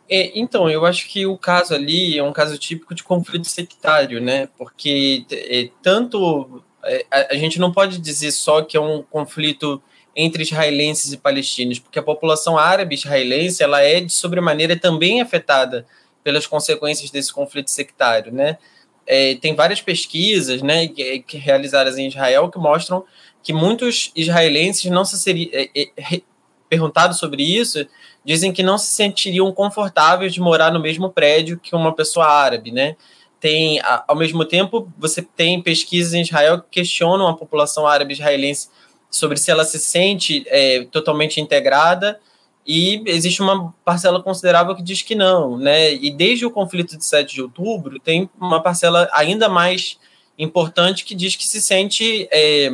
É, 0.10 0.38
então, 0.38 0.70
eu 0.70 0.86
acho 0.86 1.08
que 1.08 1.26
o 1.26 1.38
caso 1.38 1.74
ali 1.74 2.18
é 2.18 2.24
um 2.24 2.34
caso 2.34 2.58
típico 2.58 2.94
de 2.94 3.04
conflito 3.04 3.48
sectário, 3.48 4.22
né? 4.22 4.50
Porque 4.58 5.26
é, 5.32 5.70
tanto 5.82 6.62
é, 6.84 7.06
a, 7.10 7.34
a 7.34 7.36
gente 7.36 7.60
não 7.60 7.72
pode 7.72 7.98
dizer 7.98 8.32
só 8.32 8.62
que 8.62 8.78
é 8.78 8.82
um 8.82 9.02
conflito 9.02 9.82
entre 10.16 10.44
israelenses 10.44 11.12
e 11.12 11.18
palestinos, 11.18 11.78
porque 11.78 12.00
a 12.00 12.04
população 12.04 12.58
árabe 12.58 12.96
israelense 12.96 13.62
ela 13.62 13.82
é 13.82 14.00
de 14.00 14.14
sobremaneira 14.14 14.78
também 14.78 15.22
afetada 15.22 15.86
pelas 16.24 16.48
consequências 16.48 17.12
desse 17.12 17.34
conflito 17.34 17.70
sectário, 17.70 18.32
né? 18.32 18.58
É, 19.06 19.36
tem 19.36 19.54
várias 19.54 19.82
pesquisas, 19.82 20.64
né, 20.64 20.88
que, 20.88 21.20
que, 21.20 21.38
realizadas 21.38 21.96
em 21.96 22.08
Israel 22.08 22.50
que 22.50 22.58
mostram 22.58 23.06
que 23.44 23.54
muitos 23.54 24.12
israelenses 24.16 24.90
não 24.90 25.06
se 25.06 25.20
seriam 25.20 25.52
é, 25.54 25.70
é, 25.76 26.22
perguntados 26.68 27.20
sobre 27.20 27.44
isso, 27.44 27.86
dizem 28.24 28.52
que 28.52 28.64
não 28.64 28.80
se 28.80 28.88
sentiriam 28.88 29.52
confortáveis 29.52 30.34
de 30.34 30.42
morar 30.42 30.72
no 30.72 30.80
mesmo 30.80 31.12
prédio 31.12 31.60
que 31.60 31.76
uma 31.76 31.94
pessoa 31.94 32.26
árabe, 32.26 32.72
né? 32.72 32.96
Tem, 33.40 33.80
ao 34.08 34.16
mesmo 34.16 34.44
tempo, 34.44 34.92
você 34.98 35.22
tem 35.22 35.62
pesquisas 35.62 36.16
em 36.16 36.22
Israel 36.22 36.62
que 36.62 36.82
questionam 36.82 37.28
a 37.28 37.38
população 37.38 37.86
árabe 37.86 38.14
israelense 38.14 38.70
sobre 39.10 39.38
se 39.38 39.50
ela 39.50 39.64
se 39.64 39.80
sente 39.80 40.44
é, 40.48 40.86
totalmente 40.92 41.40
integrada 41.40 42.20
e 42.66 43.04
existe 43.06 43.42
uma 43.42 43.74
parcela 43.84 44.22
considerável 44.22 44.76
que 44.76 44.82
diz 44.82 45.02
que 45.04 45.14
não, 45.14 45.58
né? 45.58 45.94
E 45.94 46.10
desde 46.10 46.46
o 46.46 46.52
conflito 46.52 46.98
de 46.98 47.06
7 47.06 47.36
de 47.36 47.42
outubro, 47.42 48.00
tem 48.00 48.28
uma 48.40 48.62
parcela 48.62 49.08
ainda 49.14 49.48
mais 49.48 50.00
importante 50.38 51.06
que 51.06 51.14
diz 51.14 51.36
que 51.36 51.48
se 51.48 51.62
sente 51.62 52.28
é, 52.32 52.72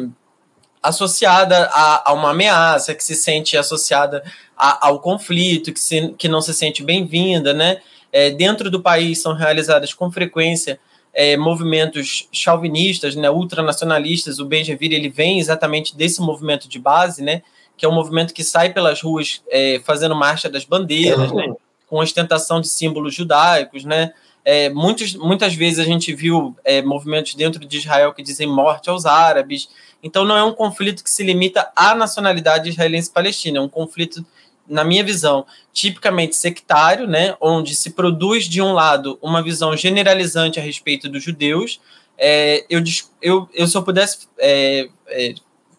associada 0.82 1.70
a, 1.74 2.10
a, 2.10 2.14
uma 2.14 2.32
ameaça, 2.32 2.96
que 2.96 3.04
se 3.04 3.16
sente 3.16 3.58
associada 3.58 4.24
a, 4.58 4.88
ao 4.88 5.02
conflito, 5.02 5.74
que, 5.74 5.80
se, 5.80 6.14
que 6.18 6.30
não 6.30 6.42
se 6.42 6.54
sente 6.54 6.82
bem-vinda, 6.82 7.54
né? 7.54 7.82
É, 8.14 8.30
dentro 8.30 8.72
do 8.72 8.82
país 8.82 9.22
são 9.22 9.34
realizadas 9.34 9.94
com 9.94 10.10
frequência 10.10 10.80
é, 11.14 11.36
movimentos 11.38 12.28
chauvinistas, 12.32 13.16
né, 13.16 13.30
ultranacionalistas. 13.30 14.40
O 14.40 14.46
Benjavir 14.46 14.94
ele 14.94 15.10
vem 15.10 15.40
exatamente 15.40 15.96
desse 15.96 16.22
movimento 16.22 16.68
de 16.68 16.80
base, 16.80 17.24
né? 17.24 17.42
que 17.82 17.86
é 17.86 17.90
um 17.90 17.96
movimento 17.96 18.32
que 18.32 18.44
sai 18.44 18.72
pelas 18.72 19.02
ruas 19.02 19.42
é, 19.50 19.82
fazendo 19.84 20.16
marcha 20.16 20.48
das 20.48 20.64
bandeiras, 20.64 21.32
né, 21.32 21.52
com 21.88 21.98
ostentação 21.98 22.62
de 22.62 22.68
símbolos 22.68 23.16
judaicos, 23.16 23.84
né? 23.84 24.14
É, 24.46 24.70
muitos, 24.70 25.16
muitas 25.16 25.56
vezes 25.56 25.80
a 25.80 25.84
gente 25.84 26.14
viu 26.14 26.56
é, 26.64 26.84
movimentos 26.84 27.34
dentro 27.34 27.66
de 27.66 27.78
Israel 27.78 28.14
que 28.14 28.22
dizem 28.22 28.46
morte 28.46 28.88
aos 28.88 29.08
árabes. 29.08 29.68
Então 30.04 30.24
não 30.24 30.38
é 30.38 30.44
um 30.44 30.54
conflito 30.54 31.04
que 31.04 31.10
se 31.10 31.24
limita 31.24 31.72
à 31.76 31.96
nacionalidade 31.96 32.70
israelense-palestina, 32.70 33.58
é 33.58 33.62
um 33.62 33.68
conflito, 33.68 34.24
na 34.72 34.86
minha 34.86 35.04
visão, 35.04 35.46
tipicamente 35.74 36.34
sectário, 36.36 37.06
né, 37.06 37.36
onde 37.42 37.76
se 37.76 37.90
produz 37.90 38.46
de 38.46 38.62
um 38.62 38.72
lado 38.72 39.20
uma 39.22 39.44
visão 39.44 39.76
generalizante 39.76 40.60
a 40.60 40.64
respeito 40.64 41.10
dos 41.10 41.22
judeus. 41.22 41.82
É, 42.18 42.66
eu, 42.70 42.82
eu, 43.22 43.50
eu, 43.54 43.68
se 43.68 43.76
eu 43.78 43.84
pudesse 43.84 44.30
é, 44.40 44.88
é, 45.08 45.36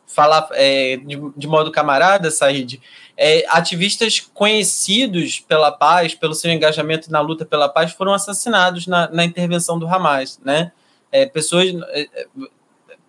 falar 0.06 0.46
é, 0.52 0.98
de, 0.98 1.18
de, 1.34 1.46
modo 1.46 1.72
camarada, 1.72 2.30
Said, 2.30 2.82
é, 3.16 3.46
ativistas 3.48 4.20
conhecidos 4.20 5.40
pela 5.40 5.72
paz, 5.72 6.14
pelo 6.14 6.34
seu 6.34 6.52
engajamento 6.52 7.10
na 7.10 7.20
luta 7.20 7.46
pela 7.46 7.70
paz, 7.70 7.92
foram 7.92 8.12
assassinados 8.12 8.86
na, 8.86 9.08
na 9.08 9.24
intervenção 9.24 9.78
do 9.78 9.86
Hamas, 9.86 10.38
né? 10.44 10.70
É, 11.10 11.24
pessoas, 11.24 11.66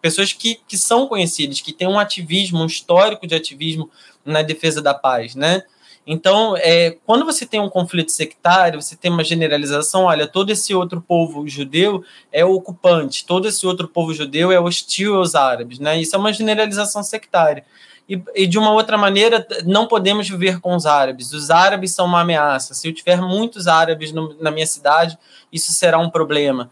pessoas 0.02 0.32
que, 0.32 0.60
que 0.68 0.78
são 0.78 1.08
conhecidas, 1.08 1.60
que 1.60 1.74
têm 1.74 1.88
um 1.88 2.00
ativismo, 2.00 2.62
um 2.62 2.66
histórico 2.66 3.28
de 3.28 3.36
ativismo 3.36 3.90
na 4.26 4.42
defesa 4.42 4.82
da 4.82 4.94
paz, 4.94 5.36
né? 5.36 5.64
Então, 6.06 6.56
é, 6.58 6.98
quando 7.06 7.26
você 7.26 7.46
tem 7.46 7.60
um 7.60 7.70
conflito 7.70 8.12
sectário, 8.12 8.82
você 8.82 8.96
tem 8.96 9.10
uma 9.10 9.24
generalização, 9.24 10.04
olha, 10.04 10.28
todo 10.28 10.50
esse 10.50 10.76
outro 10.76 11.02
povo 11.02 11.48
judeu 11.48 12.04
é 12.32 12.44
ocupante, 12.44 13.26
todo 13.26 13.48
esse 13.48 13.66
outro 13.66 13.88
povo 13.88 14.14
judeu 14.14 14.52
é 14.52 14.60
hostil 14.60 15.16
aos 15.16 15.34
árabes, 15.34 15.80
né? 15.80 16.00
Isso 16.00 16.16
é 16.16 16.20
uma 16.20 16.34
generalização 16.34 17.02
sectária. 17.04 17.64
E, 18.08 18.22
e, 18.36 18.46
de 18.46 18.60
uma 18.60 18.72
outra 18.72 18.98
maneira, 18.98 19.48
não 19.66 19.88
podemos 19.88 20.28
viver 20.28 20.60
com 20.60 20.76
os 20.76 20.86
árabes. 20.86 21.32
Os 21.32 21.50
árabes 21.50 21.92
são 21.92 22.06
uma 22.06 22.20
ameaça. 22.20 22.74
Se 22.74 22.90
eu 22.90 22.94
tiver 22.94 23.22
muitos 23.22 23.66
árabes 23.66 24.12
no, 24.12 24.36
na 24.42 24.52
minha 24.52 24.68
cidade, 24.68 25.18
isso 25.54 25.72
será 25.72 25.98
um 25.98 26.10
problema. 26.10 26.70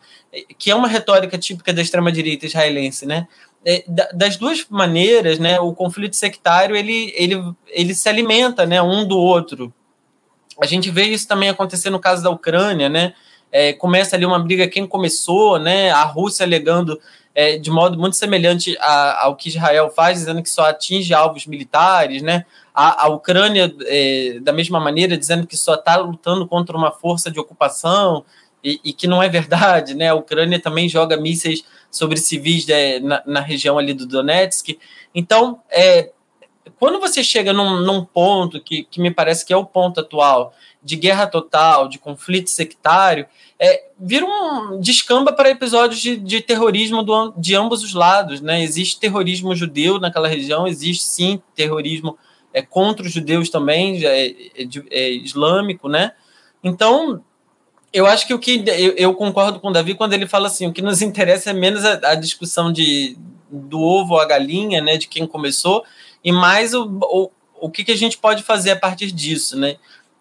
Que 0.58 0.72
é 0.72 0.76
uma 0.76 0.90
retórica 0.90 1.38
típica 1.38 1.72
da 1.72 1.82
extrema-direita 1.82 2.46
israelense, 2.46 3.06
né? 3.06 3.28
É, 3.66 3.84
das 4.14 4.38
duas 4.38 4.66
maneiras, 4.70 5.38
né, 5.38 5.60
o 5.60 5.74
conflito 5.74 6.16
sectário 6.16 6.76
ele, 6.76 7.14
ele, 7.16 7.42
ele 7.68 7.94
se 7.94 8.10
alimenta, 8.10 8.66
né, 8.66 8.82
um 8.82 9.08
do 9.08 9.18
outro. 9.18 9.74
A 10.62 10.66
gente 10.66 10.90
vê 10.92 11.06
isso 11.06 11.28
também 11.28 11.50
acontecer 11.50 11.90
no 11.90 12.00
caso 12.00 12.24
da 12.24 12.30
Ucrânia, 12.30 12.88
né? 12.88 13.14
É, 13.52 13.74
começa 13.74 14.16
ali 14.16 14.26
uma 14.26 14.40
briga 14.40 14.68
quem 14.68 14.86
começou, 14.86 15.58
né? 15.58 15.92
A 15.92 16.04
Rússia 16.04 16.46
alegando 16.46 17.00
é, 17.34 17.58
de 17.58 17.72
modo 17.72 17.98
muito 17.98 18.16
semelhante 18.16 18.78
a, 18.80 19.26
ao 19.26 19.36
que 19.36 19.50
Israel 19.50 19.90
faz, 19.90 20.20
dizendo 20.20 20.44
que 20.44 20.50
só 20.50 20.66
atinge 20.66 21.14
alvos 21.14 21.46
militares, 21.46 22.22
né? 22.22 22.46
A, 22.74 23.06
a 23.06 23.08
Ucrânia, 23.10 23.74
é, 23.86 24.40
da 24.42 24.54
mesma 24.54 24.80
maneira, 24.80 25.18
dizendo 25.18 25.48
que 25.48 25.58
só 25.58 25.76
está 25.76 25.98
lutando 25.98 26.48
contra 26.48 26.78
uma 26.78 26.92
força 26.92 27.32
de 27.32 27.40
ocupação 27.40 28.24
e, 28.64 28.80
e, 28.84 28.94
que 28.94 29.08
não 29.08 29.22
é 29.22 29.28
verdade, 29.30 29.96
né? 29.96 30.10
A 30.10 30.16
Ucrânia 30.16 30.60
também 30.60 30.88
joga 30.88 31.18
mísseis 31.18 31.64
sobre 31.92 32.18
civis 32.18 32.66
né, 32.66 33.00
na, 33.00 33.22
na, 33.26 33.40
região 33.42 33.78
ali 33.78 33.94
do 33.94 34.08
Donetsk. 34.08 34.80
Então, 35.14 35.62
é, 35.70 36.12
quando 36.80 37.00
você 37.00 37.24
chega 37.24 37.52
num, 37.52 37.82
num, 37.82 38.06
ponto 38.06 38.62
que, 38.62 38.84
que 38.84 39.02
me 39.02 39.12
parece 39.12 39.46
que 39.46 39.52
é 39.54 39.58
o 39.58 39.66
ponto 39.66 40.00
atual 40.00 40.54
de 40.82 40.96
guerra 40.96 41.28
total, 41.28 41.88
de 41.88 42.00
conflito 42.00 42.50
sectário, 42.50 43.28
é, 43.60 43.90
vira 44.00 44.26
um 44.26 44.80
descamba 44.80 45.34
para 45.34 45.50
episódios 45.50 46.02
de, 46.02 46.16
de 46.16 46.42
terrorismo 46.42 47.04
do, 47.04 47.34
de 47.38 47.54
ambos 47.54 47.84
os 47.84 47.94
lados. 47.94 48.42
Né? 48.42 48.64
Existe 48.64 49.00
terrorismo 49.00 49.56
judeu 49.56 50.00
naquela 50.00 50.28
região, 50.28 50.66
existe 50.66 51.04
sim 51.04 51.42
terrorismo 51.54 52.18
é, 52.54 52.62
contra 52.62 53.06
os 53.06 53.12
judeus 53.12 53.50
também, 53.50 54.04
é, 54.06 54.30
é, 54.30 54.68
é 54.90 55.10
islâmico, 55.12 55.88
né? 55.88 56.14
Então, 56.64 57.24
eu 57.94 58.06
acho 58.06 58.26
que 58.26 58.34
o 58.34 58.40
que 58.40 58.64
eu, 58.68 58.94
eu, 58.96 59.14
concordo 59.14 59.60
com 59.60 59.68
o 59.70 59.72
Davi 59.72 59.96
quando 59.96 60.14
ele 60.14 60.28
fala 60.28 60.48
assim, 60.48 60.68
o 60.68 60.74
que 60.74 60.82
nos 60.82 61.02
interessa 61.02 61.50
é 61.50 61.54
menos 61.54 61.84
a, 61.84 62.12
a 62.12 62.16
discussão 62.16 62.72
de 62.72 63.18
do 63.50 63.82
ovo 63.82 64.14
ou 64.14 64.20
a 64.22 64.26
galinha, 64.26 64.82
né, 64.82 64.96
de 64.96 65.08
quem 65.08 65.28
começou, 65.28 65.84
e 66.24 66.32
mais 66.32 66.74
o, 66.74 66.86
o, 67.02 67.30
o 67.60 67.70
que, 67.70 67.84
que 67.84 67.92
a 67.92 67.98
gente 67.98 68.18
pode 68.18 68.44
fazer 68.44 68.72
a 68.72 68.76
partir 68.76 69.12
disso, 69.12 69.58
né? 69.58 69.76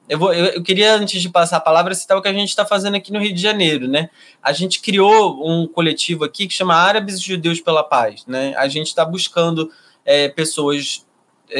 Eu, 0.08 0.18
vou, 0.18 0.34
eu, 0.34 0.46
eu 0.46 0.62
queria, 0.64 0.96
antes 0.96 1.22
de 1.22 1.28
passar 1.28 1.58
a 1.58 1.60
palavra, 1.60 1.94
citar 1.94 2.18
o 2.18 2.22
que 2.22 2.26
a 2.26 2.32
gente 2.32 2.48
está 2.48 2.66
fazendo 2.66 2.96
aqui 2.96 3.12
no 3.12 3.20
Rio 3.20 3.32
de 3.32 3.40
Janeiro, 3.40 3.86
né? 3.86 4.10
A 4.42 4.52
gente 4.52 4.80
criou 4.80 5.48
um 5.48 5.68
coletivo 5.68 6.24
aqui 6.24 6.48
que 6.48 6.54
chama 6.54 6.74
Árabes 6.74 7.14
e 7.16 7.22
Judeus 7.22 7.60
pela 7.60 7.84
Paz, 7.84 8.26
né? 8.26 8.52
A 8.56 8.66
gente 8.66 8.88
está 8.88 9.04
buscando 9.04 9.70
é, 10.04 10.28
pessoas 10.28 11.06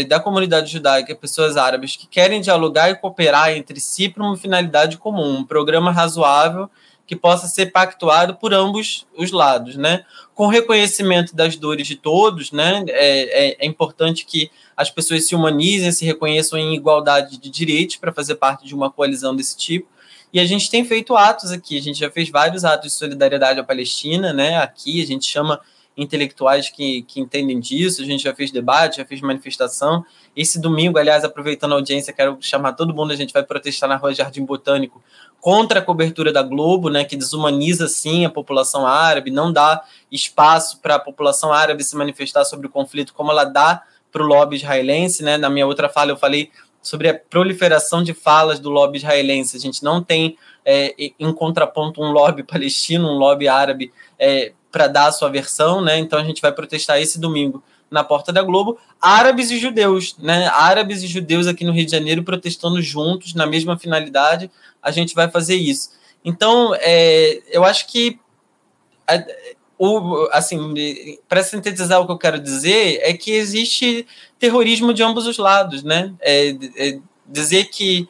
da 0.08 0.20
comunidade 0.20 0.70
judaica, 0.70 1.14
pessoas 1.14 1.56
árabes 1.56 1.96
que 1.96 2.06
querem 2.06 2.40
dialogar 2.40 2.90
e 2.90 2.96
cooperar 2.96 3.50
entre 3.52 3.80
si 3.80 4.08
para 4.08 4.22
uma 4.22 4.36
finalidade 4.36 4.96
comum, 4.96 5.38
um 5.38 5.44
programa 5.44 5.90
razoável 5.90 6.70
que 7.10 7.16
possa 7.16 7.48
ser 7.48 7.72
pactuado 7.72 8.36
por 8.36 8.54
ambos 8.54 9.04
os 9.18 9.32
lados, 9.32 9.74
né? 9.74 10.04
Com 10.32 10.46
reconhecimento 10.46 11.34
das 11.34 11.56
dores 11.56 11.88
de 11.88 11.96
todos, 11.96 12.52
né? 12.52 12.84
É, 12.86 13.48
é, 13.48 13.56
é 13.58 13.66
importante 13.66 14.24
que 14.24 14.48
as 14.76 14.90
pessoas 14.90 15.26
se 15.26 15.34
humanizem, 15.34 15.90
se 15.90 16.04
reconheçam 16.04 16.56
em 16.56 16.72
igualdade 16.72 17.36
de 17.36 17.50
direitos 17.50 17.96
para 17.96 18.12
fazer 18.12 18.36
parte 18.36 18.64
de 18.64 18.76
uma 18.76 18.92
coalizão 18.92 19.34
desse 19.34 19.56
tipo. 19.56 19.88
E 20.32 20.38
a 20.38 20.44
gente 20.44 20.70
tem 20.70 20.84
feito 20.84 21.16
atos 21.16 21.50
aqui, 21.50 21.76
a 21.76 21.82
gente 21.82 21.98
já 21.98 22.08
fez 22.08 22.30
vários 22.30 22.64
atos 22.64 22.92
de 22.92 22.96
solidariedade 22.96 23.58
à 23.58 23.64
Palestina, 23.64 24.32
né? 24.32 24.58
Aqui 24.58 25.02
a 25.02 25.06
gente 25.06 25.26
chama 25.26 25.60
intelectuais 25.96 26.70
que, 26.70 27.02
que 27.02 27.20
entendem 27.20 27.60
disso. 27.60 28.02
A 28.02 28.04
gente 28.04 28.22
já 28.22 28.34
fez 28.34 28.50
debate, 28.50 28.98
já 28.98 29.04
fez 29.04 29.20
manifestação. 29.20 30.04
Esse 30.34 30.60
domingo, 30.60 30.98
aliás, 30.98 31.24
aproveitando 31.24 31.72
a 31.72 31.74
audiência, 31.76 32.12
quero 32.12 32.38
chamar 32.40 32.72
todo 32.72 32.94
mundo. 32.94 33.12
A 33.12 33.16
gente 33.16 33.32
vai 33.32 33.42
protestar 33.42 33.88
na 33.88 33.96
Rua 33.96 34.14
Jardim 34.14 34.44
Botânico 34.44 35.02
contra 35.40 35.80
a 35.80 35.82
cobertura 35.82 36.32
da 36.32 36.42
Globo, 36.42 36.90
né, 36.90 37.04
que 37.04 37.16
desumaniza 37.16 37.88
sim 37.88 38.24
a 38.26 38.30
população 38.30 38.86
árabe, 38.86 39.30
não 39.30 39.50
dá 39.50 39.82
espaço 40.12 40.78
para 40.80 40.96
a 40.96 40.98
população 40.98 41.50
árabe 41.50 41.82
se 41.82 41.96
manifestar 41.96 42.44
sobre 42.44 42.66
o 42.66 42.70
conflito 42.70 43.14
como 43.14 43.30
ela 43.30 43.44
dá 43.44 43.82
para 44.12 44.22
o 44.22 44.26
lobby 44.26 44.56
israelense. 44.56 45.22
Né? 45.22 45.38
Na 45.38 45.48
minha 45.48 45.66
outra 45.66 45.88
fala, 45.88 46.10
eu 46.10 46.16
falei 46.16 46.50
sobre 46.82 47.08
a 47.08 47.14
proliferação 47.14 48.02
de 48.02 48.12
falas 48.12 48.58
do 48.58 48.70
lobby 48.70 48.98
israelense. 48.98 49.56
A 49.56 49.60
gente 49.60 49.82
não 49.82 50.02
tem 50.02 50.36
é, 50.64 50.94
em 51.18 51.32
contraponto 51.32 52.02
um 52.02 52.10
lobby 52.10 52.42
palestino, 52.42 53.08
um 53.08 53.16
lobby 53.16 53.48
árabe 53.48 53.92
é, 54.18 54.52
para 54.70 54.86
dar 54.86 55.06
a 55.06 55.12
sua 55.12 55.28
versão, 55.28 55.80
né? 55.80 55.98
Então 55.98 56.18
a 56.18 56.24
gente 56.24 56.40
vai 56.40 56.52
protestar 56.52 57.00
esse 57.00 57.18
domingo 57.18 57.62
na 57.90 58.04
porta 58.04 58.32
da 58.32 58.42
Globo, 58.42 58.78
árabes 59.00 59.50
e 59.50 59.58
judeus, 59.58 60.16
né? 60.18 60.46
Árabes 60.48 61.02
e 61.02 61.06
judeus 61.06 61.46
aqui 61.46 61.64
no 61.64 61.72
Rio 61.72 61.84
de 61.84 61.90
Janeiro 61.90 62.22
protestando 62.22 62.80
juntos 62.80 63.34
na 63.34 63.46
mesma 63.46 63.76
finalidade. 63.76 64.50
A 64.80 64.90
gente 64.90 65.14
vai 65.14 65.28
fazer 65.28 65.56
isso. 65.56 65.90
Então, 66.24 66.72
é, 66.76 67.40
eu 67.50 67.64
acho 67.64 67.88
que 67.88 68.18
o, 69.78 70.28
assim, 70.30 71.18
para 71.28 71.42
sintetizar 71.42 72.00
o 72.00 72.06
que 72.06 72.12
eu 72.12 72.18
quero 72.18 72.38
dizer 72.38 73.00
é 73.02 73.12
que 73.14 73.32
existe 73.32 74.06
terrorismo 74.38 74.94
de 74.94 75.02
ambos 75.02 75.26
os 75.26 75.38
lados, 75.38 75.82
né? 75.82 76.12
É, 76.20 76.50
é 76.76 76.98
dizer 77.26 77.64
que 77.64 78.06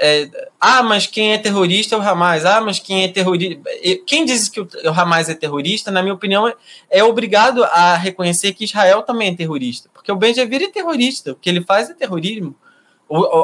é, 0.00 0.30
ah, 0.60 0.82
mas 0.82 1.06
quem 1.06 1.32
é 1.32 1.38
terrorista 1.38 1.96
é 1.96 1.98
o 1.98 2.02
Hamas. 2.02 2.44
Ah, 2.44 2.60
mas 2.60 2.78
quem 2.78 3.04
é 3.04 3.08
terrorista. 3.08 3.60
Quem 4.06 4.24
diz 4.24 4.48
que 4.48 4.60
o 4.60 4.68
Hamas 4.94 5.28
é 5.28 5.34
terrorista, 5.34 5.90
na 5.90 6.02
minha 6.02 6.14
opinião, 6.14 6.46
é, 6.46 6.54
é 6.88 7.04
obrigado 7.04 7.64
a 7.64 7.96
reconhecer 7.96 8.52
que 8.52 8.64
Israel 8.64 9.02
também 9.02 9.30
é 9.30 9.34
terrorista. 9.34 9.90
Porque 9.92 10.10
o 10.10 10.16
Benjavir 10.16 10.62
é 10.62 10.68
terrorista. 10.68 11.32
O 11.32 11.34
que 11.34 11.50
ele 11.50 11.62
faz 11.62 11.90
é 11.90 11.94
terrorismo. 11.94 12.54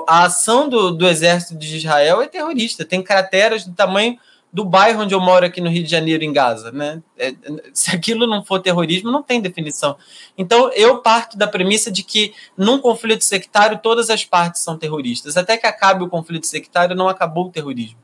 a 0.08 0.24
ação 0.24 0.68
do, 0.68 0.92
do 0.92 1.08
exército 1.08 1.58
de 1.58 1.76
Israel 1.76 2.22
é 2.22 2.28
terrorista. 2.28 2.84
Tem 2.84 3.02
crateras 3.02 3.64
do 3.64 3.74
tamanho 3.74 4.16
do 4.54 4.64
bairro 4.64 5.02
onde 5.02 5.12
eu 5.12 5.20
moro 5.20 5.44
aqui 5.44 5.60
no 5.60 5.68
Rio 5.68 5.82
de 5.82 5.90
Janeiro, 5.90 6.22
em 6.22 6.32
Gaza. 6.32 6.70
Né? 6.70 7.02
É, 7.18 7.34
se 7.74 7.90
aquilo 7.90 8.24
não 8.24 8.44
for 8.44 8.60
terrorismo, 8.60 9.10
não 9.10 9.20
tem 9.20 9.40
definição. 9.40 9.96
Então, 10.38 10.70
eu 10.74 11.02
parto 11.02 11.36
da 11.36 11.48
premissa 11.48 11.90
de 11.90 12.04
que 12.04 12.32
num 12.56 12.78
conflito 12.78 13.24
sectário, 13.24 13.80
todas 13.82 14.10
as 14.10 14.24
partes 14.24 14.62
são 14.62 14.78
terroristas. 14.78 15.36
Até 15.36 15.56
que 15.56 15.66
acabe 15.66 16.04
o 16.04 16.08
conflito 16.08 16.46
sectário, 16.46 16.94
não 16.94 17.08
acabou 17.08 17.46
o 17.46 17.50
terrorismo. 17.50 17.98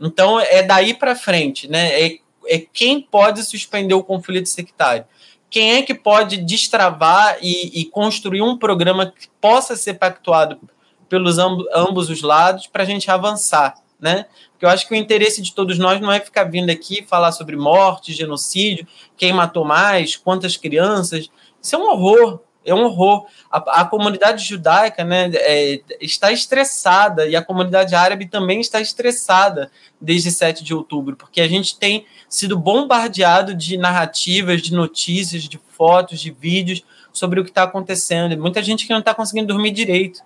Então, 0.00 0.38
é 0.38 0.62
daí 0.62 0.94
para 0.94 1.16
frente. 1.16 1.66
Né? 1.66 2.00
É, 2.00 2.18
é 2.46 2.58
quem 2.60 3.00
pode 3.00 3.42
suspender 3.42 3.94
o 3.94 4.04
conflito 4.04 4.48
sectário. 4.48 5.04
Quem 5.50 5.78
é 5.78 5.82
que 5.82 5.94
pode 5.94 6.36
destravar 6.36 7.38
e, 7.42 7.80
e 7.80 7.84
construir 7.86 8.40
um 8.40 8.56
programa 8.56 9.06
que 9.06 9.26
possa 9.40 9.74
ser 9.74 9.94
pactuado 9.94 10.60
pelos 11.08 11.40
amb 11.40 11.64
ambos 11.74 12.08
os 12.08 12.22
lados 12.22 12.68
para 12.68 12.84
a 12.84 12.86
gente 12.86 13.10
avançar, 13.10 13.74
né? 14.00 14.26
Porque 14.52 14.64
eu 14.64 14.68
acho 14.68 14.86
que 14.86 14.94
o 14.94 14.96
interesse 14.96 15.42
de 15.42 15.52
todos 15.52 15.78
nós 15.78 16.00
não 16.00 16.10
é 16.10 16.20
ficar 16.20 16.44
vindo 16.44 16.70
aqui 16.70 17.04
falar 17.06 17.32
sobre 17.32 17.56
morte, 17.56 18.12
genocídio, 18.12 18.86
quem 19.16 19.32
matou 19.32 19.64
mais, 19.64 20.16
quantas 20.16 20.56
crianças. 20.56 21.30
Isso 21.60 21.74
é 21.74 21.78
um 21.78 21.90
horror, 21.90 22.40
é 22.64 22.74
um 22.74 22.84
horror. 22.84 23.26
A, 23.50 23.80
a 23.80 23.84
comunidade 23.84 24.44
judaica 24.44 25.04
né, 25.04 25.30
é, 25.34 25.80
está 26.00 26.30
estressada 26.32 27.26
e 27.26 27.34
a 27.34 27.42
comunidade 27.42 27.94
árabe 27.94 28.26
também 28.26 28.60
está 28.60 28.80
estressada 28.80 29.70
desde 30.00 30.30
7 30.30 30.62
de 30.62 30.74
outubro, 30.74 31.16
porque 31.16 31.40
a 31.40 31.48
gente 31.48 31.78
tem 31.78 32.06
sido 32.28 32.58
bombardeado 32.58 33.54
de 33.54 33.76
narrativas, 33.76 34.62
de 34.62 34.72
notícias, 34.72 35.44
de 35.44 35.58
fotos, 35.70 36.20
de 36.20 36.30
vídeos 36.30 36.84
sobre 37.12 37.40
o 37.40 37.44
que 37.44 37.50
está 37.50 37.64
acontecendo. 37.64 38.36
Muita 38.40 38.62
gente 38.62 38.86
que 38.86 38.92
não 38.92 39.00
está 39.00 39.14
conseguindo 39.14 39.48
dormir 39.48 39.72
direito 39.72 40.20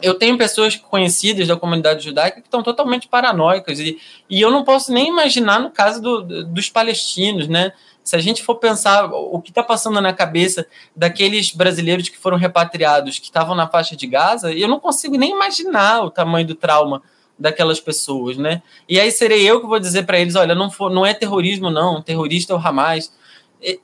eu 0.00 0.14
tenho 0.14 0.36
pessoas 0.36 0.76
conhecidas 0.76 1.48
da 1.48 1.56
comunidade 1.56 2.04
judaica 2.04 2.40
que 2.40 2.46
estão 2.46 2.62
totalmente 2.62 3.08
paranoicas 3.08 3.78
e, 3.78 3.98
e 4.28 4.40
eu 4.40 4.50
não 4.50 4.62
posso 4.64 4.92
nem 4.92 5.08
imaginar 5.08 5.60
no 5.60 5.70
caso 5.70 6.00
do, 6.02 6.44
dos 6.44 6.68
palestinos, 6.68 7.48
né? 7.48 7.72
Se 8.04 8.14
a 8.14 8.20
gente 8.20 8.44
for 8.44 8.54
pensar 8.56 9.06
o 9.06 9.40
que 9.40 9.50
está 9.50 9.64
passando 9.64 10.00
na 10.00 10.12
cabeça 10.12 10.64
daqueles 10.94 11.52
brasileiros 11.52 12.08
que 12.08 12.16
foram 12.16 12.36
repatriados, 12.36 13.18
que 13.18 13.24
estavam 13.24 13.56
na 13.56 13.66
faixa 13.66 13.96
de 13.96 14.06
Gaza, 14.06 14.52
eu 14.52 14.68
não 14.68 14.78
consigo 14.78 15.16
nem 15.16 15.32
imaginar 15.32 16.04
o 16.04 16.10
tamanho 16.10 16.46
do 16.46 16.54
trauma 16.54 17.02
daquelas 17.36 17.80
pessoas, 17.80 18.36
né? 18.36 18.62
E 18.88 19.00
aí 19.00 19.10
serei 19.10 19.44
eu 19.44 19.60
que 19.60 19.66
vou 19.66 19.80
dizer 19.80 20.06
para 20.06 20.20
eles, 20.20 20.36
olha, 20.36 20.54
não, 20.54 20.70
for, 20.70 20.88
não 20.88 21.04
é 21.04 21.12
terrorismo 21.12 21.68
não, 21.68 22.00
terrorista 22.00 22.52
é 22.52 22.56
o 22.56 22.58
Hamas 22.58 23.12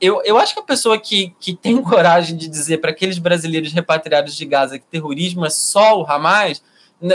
eu, 0.01 0.23
eu 0.25 0.39
acho 0.39 0.55
que 0.55 0.61
a 0.61 0.65
pessoa 0.65 0.99
que, 0.99 1.35
que 1.41 1.55
tem 1.55 1.81
coragem 1.83 2.37
de 2.37 2.49
dizer 2.49 2.79
para 2.79 2.91
aqueles 2.91 3.19
brasileiros 3.19 3.73
repatriados 3.73 4.37
de 4.37 4.45
Gaza 4.45 4.79
que 4.79 4.87
terrorismo 4.87 5.45
é 5.45 5.51
só 5.51 6.01
o 6.01 6.07
Hamas, 6.07 6.63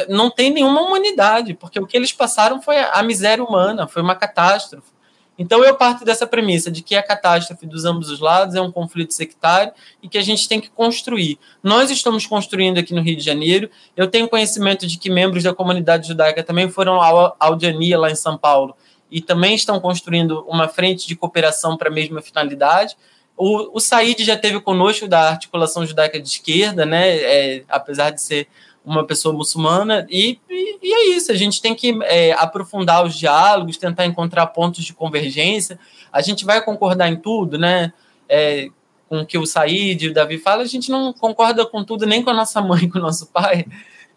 não 0.09 0.29
tem 0.29 0.51
nenhuma 0.51 0.81
humanidade, 0.81 1.53
porque 1.53 1.79
o 1.79 1.87
que 1.87 1.95
eles 1.95 2.11
passaram 2.11 2.61
foi 2.61 2.77
a 2.77 3.01
miséria 3.03 3.43
humana, 3.43 3.87
foi 3.87 4.01
uma 4.01 4.15
catástrofe. 4.15 4.97
Então 5.39 5.63
eu 5.63 5.75
parto 5.75 6.03
dessa 6.03 6.25
premissa 6.25 6.71
de 6.71 6.81
que 6.81 6.95
a 6.95 7.03
catástrofe 7.03 7.67
dos 7.67 7.85
ambos 7.85 8.09
os 8.09 8.19
lados 8.19 8.55
é 8.55 8.61
um 8.61 8.71
conflito 8.71 9.13
sectário 9.13 9.71
e 10.01 10.09
que 10.09 10.17
a 10.17 10.21
gente 10.21 10.49
tem 10.49 10.59
que 10.59 10.69
construir. 10.69 11.37
Nós 11.61 11.91
estamos 11.91 12.25
construindo 12.25 12.79
aqui 12.79 12.93
no 12.93 13.01
Rio 13.01 13.15
de 13.15 13.23
Janeiro. 13.23 13.69
Eu 13.95 14.07
tenho 14.07 14.27
conhecimento 14.27 14.87
de 14.87 14.97
que 14.97 15.11
membros 15.11 15.43
da 15.43 15.53
comunidade 15.53 16.07
judaica 16.07 16.43
também 16.43 16.69
foram 16.69 16.99
ao 16.99 17.35
Aldiania 17.39 17.99
lá 17.99 18.09
em 18.09 18.15
São 18.15 18.35
Paulo 18.35 18.75
e 19.11 19.21
também 19.21 19.55
estão 19.55 19.79
construindo 19.79 20.45
uma 20.47 20.67
frente 20.67 21.07
de 21.07 21.15
cooperação 21.15 21.77
para 21.77 21.89
a 21.89 21.91
mesma 21.91 22.21
finalidade. 22.21 22.95
O, 23.35 23.77
o 23.77 23.79
Said 23.79 24.23
já 24.23 24.35
teve 24.35 24.59
conosco 24.59 25.07
da 25.07 25.29
articulação 25.29 25.85
judaica 25.85 26.19
de 26.19 26.27
esquerda, 26.27 26.85
né? 26.85 27.17
É, 27.17 27.63
apesar 27.69 28.09
de 28.09 28.21
ser 28.21 28.47
uma 28.83 29.05
pessoa 29.05 29.35
muçulmana, 29.35 30.07
e, 30.09 30.39
e, 30.49 30.79
e 30.81 30.93
é 30.93 31.07
isso, 31.09 31.29
a 31.29 31.35
gente 31.35 31.61
tem 31.61 31.75
que 31.75 31.99
é, 32.03 32.31
aprofundar 32.31 33.05
os 33.05 33.17
diálogos, 33.17 33.75
tentar 33.75 34.05
encontrar 34.05 34.47
pontos 34.47 34.83
de 34.83 34.93
convergência. 34.93 35.77
A 36.11 36.21
gente 36.21 36.45
vai 36.45 36.63
concordar 36.63 37.09
em 37.09 37.17
tudo, 37.17 37.57
né? 37.57 37.91
É, 38.29 38.69
com 39.09 39.21
o 39.21 39.25
que 39.25 39.37
o 39.37 39.45
Said 39.45 40.05
e 40.05 40.09
o 40.09 40.13
Davi 40.13 40.37
falam, 40.37 40.61
a 40.61 40.67
gente 40.67 40.89
não 40.89 41.13
concorda 41.13 41.65
com 41.65 41.83
tudo, 41.83 42.05
nem 42.05 42.23
com 42.23 42.29
a 42.29 42.33
nossa 42.33 42.61
mãe, 42.61 42.87
com 42.89 42.97
o 42.97 43.01
nosso 43.01 43.27
pai. 43.27 43.65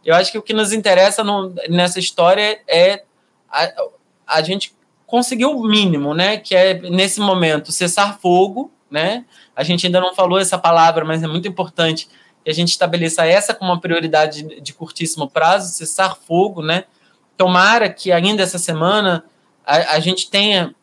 Eu 0.05 0.15
acho 0.15 0.33
que 0.33 0.39
o 0.39 0.43
que 0.43 0.53
nos 0.53 0.73
interessa 0.73 1.23
no, 1.23 1.53
nessa 1.69 1.99
história 1.99 2.61
é 2.67 3.05
a, 3.51 3.71
a 4.27 4.43
gente 4.43 4.73
conseguiu 5.11 5.51
o 5.51 5.67
mínimo, 5.67 6.15
né? 6.15 6.37
Que 6.37 6.55
é 6.55 6.75
nesse 6.75 7.21
momento 7.21 7.73
cessar 7.73 8.19
fogo, 8.21 8.71
né? 8.89 9.25
A 9.57 9.65
gente 9.65 9.85
ainda 9.85 10.01
não 10.01 10.15
falou 10.15 10.39
essa 10.39 10.57
palavra, 10.57 11.05
mas 11.05 11.23
é 11.23 11.27
muito 11.27 11.49
importante 11.49 12.09
que 12.45 12.51
a 12.51 12.55
gente 12.55 12.69
estabeleça 12.69 13.27
essa 13.27 13.53
como 13.53 13.73
uma 13.73 13.81
prioridade 13.81 14.61
de 14.61 14.73
curtíssimo 14.73 15.29
prazo, 15.29 15.75
cessar 15.75 16.17
fogo, 16.17 16.63
né? 16.63 16.85
Tomara 17.37 17.91
que 17.91 18.13
ainda 18.13 18.43
essa 18.43 18.59
semana 18.59 19.25
a, 19.67 19.97
a 19.97 20.01
gente 20.01 20.31
tenha 20.31 20.75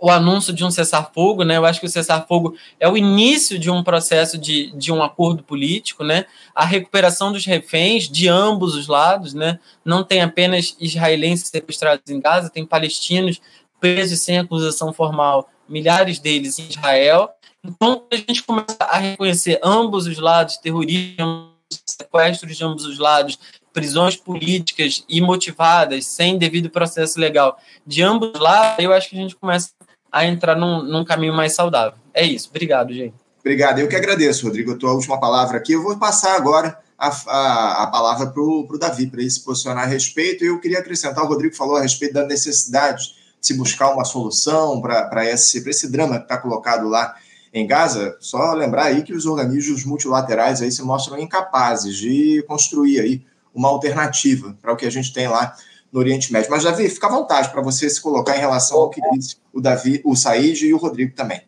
o 0.00 0.10
anúncio 0.10 0.52
de 0.52 0.64
um 0.64 0.70
cessar-fogo, 0.70 1.42
né? 1.42 1.56
Eu 1.56 1.64
acho 1.64 1.80
que 1.80 1.86
o 1.86 1.88
cessar-fogo 1.88 2.56
é 2.78 2.88
o 2.88 2.96
início 2.96 3.58
de 3.58 3.70
um 3.70 3.82
processo 3.82 4.36
de, 4.36 4.70
de 4.76 4.92
um 4.92 5.02
acordo 5.02 5.42
político, 5.42 6.04
né? 6.04 6.26
A 6.54 6.64
recuperação 6.64 7.32
dos 7.32 7.44
reféns 7.44 8.08
de 8.08 8.28
ambos 8.28 8.74
os 8.74 8.88
lados, 8.88 9.34
né? 9.34 9.58
Não 9.84 10.04
tem 10.04 10.20
apenas 10.20 10.76
israelenses 10.80 11.48
sequestrados 11.48 12.10
em 12.10 12.20
Gaza, 12.20 12.50
tem 12.50 12.66
palestinos 12.66 13.40
presos 13.80 14.20
sem 14.20 14.38
acusação 14.38 14.92
formal, 14.92 15.48
milhares 15.68 16.18
deles 16.18 16.58
em 16.58 16.68
Israel. 16.68 17.30
Então, 17.64 18.04
a 18.12 18.16
gente 18.16 18.42
começa 18.42 18.76
a 18.80 18.98
reconhecer 18.98 19.58
ambos 19.62 20.06
os 20.06 20.18
lados, 20.18 20.56
terrorismo, 20.56 21.50
sequestros 21.84 22.56
de 22.56 22.64
ambos 22.64 22.84
os 22.84 22.98
lados, 22.98 23.38
prisões 23.72 24.16
políticas 24.16 25.04
e 25.06 25.20
motivadas, 25.20 26.06
sem 26.06 26.38
devido 26.38 26.70
processo 26.70 27.20
legal 27.20 27.58
de 27.86 28.02
ambos 28.02 28.30
os 28.34 28.40
lados, 28.40 28.82
eu 28.82 28.90
acho 28.90 29.10
que 29.10 29.16
a 29.16 29.20
gente 29.20 29.36
começa 29.36 29.70
a 30.16 30.26
entrar 30.26 30.56
num, 30.56 30.82
num 30.82 31.04
caminho 31.04 31.34
mais 31.34 31.54
saudável. 31.54 31.98
É 32.14 32.24
isso. 32.24 32.48
Obrigado, 32.48 32.92
gente. 32.92 33.14
Obrigado. 33.40 33.78
Eu 33.78 33.88
que 33.88 33.94
agradeço, 33.94 34.46
Rodrigo. 34.46 34.76
A 34.86 34.92
última 34.92 35.20
palavra 35.20 35.58
aqui. 35.58 35.72
Eu 35.72 35.82
vou 35.82 35.96
passar 35.98 36.34
agora 36.34 36.78
a, 36.98 37.08
a, 37.08 37.82
a 37.82 37.86
palavra 37.88 38.26
para 38.28 38.42
o 38.42 38.78
Davi, 38.78 39.06
para 39.06 39.20
ele 39.20 39.30
se 39.30 39.44
posicionar 39.44 39.84
a 39.84 39.86
respeito. 39.86 40.42
E 40.42 40.48
eu 40.48 40.58
queria 40.58 40.78
acrescentar, 40.78 41.22
o 41.22 41.28
Rodrigo 41.28 41.54
falou 41.54 41.76
a 41.76 41.82
respeito 41.82 42.14
da 42.14 42.24
necessidade 42.24 43.14
de 43.40 43.46
se 43.46 43.54
buscar 43.54 43.92
uma 43.92 44.04
solução 44.04 44.80
para 44.80 45.24
esse, 45.26 45.68
esse 45.68 45.90
drama 45.90 46.16
que 46.16 46.24
está 46.24 46.38
colocado 46.38 46.88
lá 46.88 47.14
em 47.52 47.66
Gaza. 47.66 48.16
Só 48.18 48.54
lembrar 48.54 48.84
aí 48.84 49.02
que 49.02 49.12
os 49.12 49.26
organismos 49.26 49.84
multilaterais 49.84 50.62
aí 50.62 50.72
se 50.72 50.82
mostram 50.82 51.18
incapazes 51.18 51.94
de 51.94 52.42
construir 52.48 53.00
aí 53.00 53.22
uma 53.54 53.68
alternativa 53.68 54.56
para 54.62 54.72
o 54.72 54.76
que 54.76 54.86
a 54.86 54.90
gente 54.90 55.12
tem 55.12 55.28
lá 55.28 55.54
no 55.96 56.00
Oriente 56.00 56.30
Médio. 56.30 56.50
Mas, 56.50 56.62
Davi, 56.62 56.88
fica 56.90 57.06
à 57.06 57.10
vontade 57.10 57.50
para 57.50 57.62
você 57.62 57.88
se 57.88 58.00
colocar 58.00 58.36
em 58.36 58.40
relação 58.40 58.78
ao 58.78 58.90
que 58.90 59.00
disse 59.12 59.36
o 59.52 59.62
Davi, 59.62 60.02
o 60.04 60.14
Said 60.14 60.66
e 60.66 60.74
o 60.74 60.76
Rodrigo 60.76 61.14
também. 61.14 61.40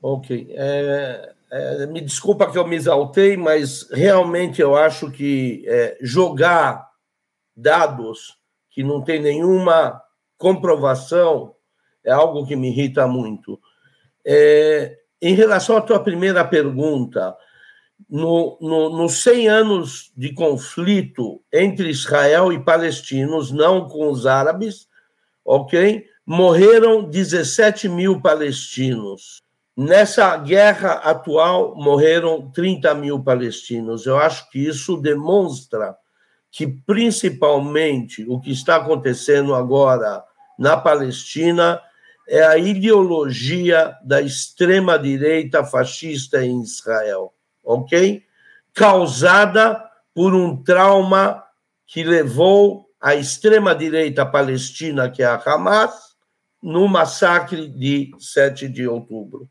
Ok. 0.00 0.48
É, 0.50 1.34
é, 1.50 1.86
me 1.86 2.00
desculpa 2.00 2.50
que 2.50 2.56
eu 2.56 2.66
me 2.66 2.74
exaltei, 2.74 3.36
mas 3.36 3.86
realmente 3.90 4.62
eu 4.62 4.74
acho 4.74 5.10
que 5.10 5.62
é, 5.66 5.98
jogar 6.00 6.88
dados 7.54 8.38
que 8.70 8.82
não 8.82 9.02
tem 9.02 9.20
nenhuma 9.20 10.02
comprovação 10.38 11.54
é 12.02 12.10
algo 12.10 12.46
que 12.46 12.56
me 12.56 12.68
irrita 12.68 13.06
muito. 13.06 13.60
É, 14.26 14.96
em 15.20 15.34
relação 15.34 15.76
à 15.76 15.80
tua 15.82 16.00
primeira 16.00 16.42
pergunta, 16.44 17.36
no, 18.08 18.58
no, 18.60 18.96
nos 18.96 19.22
100 19.22 19.48
anos 19.48 20.12
de 20.16 20.32
conflito 20.32 21.42
entre 21.52 21.88
Israel 21.90 22.52
e 22.52 22.62
palestinos, 22.62 23.50
não 23.50 23.88
com 23.88 24.10
os 24.10 24.26
árabes, 24.26 24.88
ok? 25.44 26.04
Morreram 26.24 27.08
17 27.08 27.88
mil 27.88 28.20
palestinos. 28.20 29.42
Nessa 29.76 30.36
guerra 30.36 30.92
atual, 30.92 31.74
morreram 31.74 32.50
30 32.50 32.94
mil 32.94 33.22
palestinos. 33.22 34.06
Eu 34.06 34.18
acho 34.18 34.48
que 34.50 34.58
isso 34.58 34.96
demonstra 34.96 35.96
que, 36.50 36.66
principalmente, 36.66 38.24
o 38.28 38.38
que 38.38 38.52
está 38.52 38.76
acontecendo 38.76 39.54
agora 39.54 40.22
na 40.58 40.76
Palestina 40.76 41.80
é 42.28 42.44
a 42.44 42.58
ideologia 42.58 43.96
da 44.04 44.20
extrema-direita 44.20 45.64
fascista 45.64 46.44
em 46.44 46.60
Israel 46.62 47.32
ok? 47.64 48.22
Causada 48.74 49.82
por 50.14 50.34
um 50.34 50.62
trauma 50.62 51.42
que 51.86 52.02
levou 52.02 52.86
a 53.00 53.14
extrema-direita 53.14 54.24
palestina, 54.24 55.10
que 55.10 55.22
é 55.22 55.26
a 55.26 55.42
Hamas, 55.44 55.92
no 56.62 56.86
massacre 56.86 57.68
de 57.68 58.12
7 58.18 58.68
de 58.68 58.86
outubro. 58.86 59.48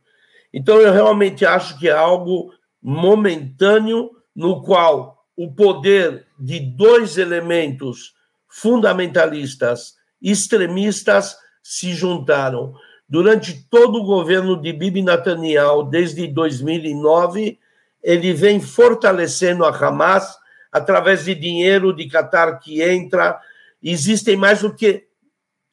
Então, 0.53 0.79
eu 0.79 0.93
realmente 0.93 1.45
acho 1.45 1.77
que 1.77 1.89
é 1.89 1.91
algo 1.91 2.53
momentâneo 2.81 4.11
no 4.35 4.61
qual 4.61 5.25
o 5.35 5.53
poder 5.53 6.25
de 6.39 6.59
dois 6.59 7.17
elementos 7.17 8.13
fundamentalistas 8.47 9.95
extremistas 10.21 11.37
se 11.63 11.93
juntaram. 11.93 12.73
Durante 13.07 13.67
todo 13.69 13.99
o 13.99 14.03
governo 14.03 14.59
de 14.59 14.71
Bibi 14.71 15.01
Netanyahu, 15.01 15.83
desde 15.83 16.27
2009, 16.27 17.59
ele 18.03 18.33
vem 18.33 18.59
fortalecendo 18.59 19.65
a 19.65 19.69
Hamas 19.69 20.37
através 20.71 21.25
de 21.25 21.35
dinheiro 21.35 21.93
de 21.93 22.07
Catar 22.07 22.59
que 22.59 22.81
entra. 22.81 23.39
Existem 23.81 24.35
mais 24.35 24.61
do 24.61 24.73
que 24.73 25.05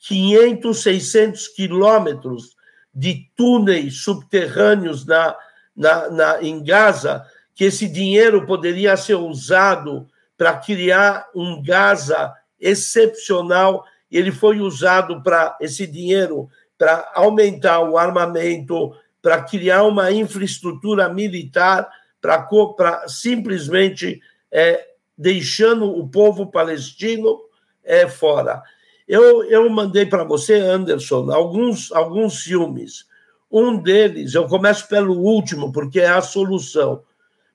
500, 0.00 0.82
600 0.82 1.48
quilômetros 1.48 2.56
de 2.94 3.30
túneis 3.36 4.02
subterrâneos 4.02 5.06
na, 5.06 5.36
na, 5.76 6.10
na, 6.10 6.42
em 6.42 6.62
Gaza, 6.62 7.24
que 7.54 7.64
esse 7.64 7.88
dinheiro 7.88 8.46
poderia 8.46 8.96
ser 8.96 9.14
usado 9.14 10.06
para 10.36 10.56
criar 10.56 11.26
um 11.34 11.62
Gaza 11.62 12.32
excepcional. 12.60 13.84
Ele 14.10 14.30
foi 14.30 14.60
usado 14.60 15.22
para 15.22 15.56
esse 15.60 15.86
dinheiro 15.86 16.48
para 16.76 17.10
aumentar 17.14 17.80
o 17.80 17.98
armamento, 17.98 18.94
para 19.20 19.42
criar 19.42 19.82
uma 19.82 20.12
infraestrutura 20.12 21.08
militar, 21.08 21.88
para 22.20 23.06
simplesmente 23.08 24.20
é, 24.50 24.86
deixando 25.16 25.86
o 25.86 26.08
povo 26.08 26.46
palestino 26.46 27.40
é, 27.84 28.08
fora. 28.08 28.62
Eu, 29.06 29.42
eu 29.44 29.68
mandei 29.70 30.04
para 30.04 30.24
você, 30.24 30.54
Anderson, 30.54 31.30
alguns, 31.30 31.90
alguns 31.92 32.42
filmes. 32.42 33.06
Um 33.50 33.80
deles, 33.80 34.34
eu 34.34 34.46
começo 34.46 34.86
pelo 34.86 35.18
último, 35.18 35.72
porque 35.72 36.00
é 36.00 36.08
a 36.08 36.20
solução. 36.20 37.02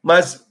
Mas 0.01 0.43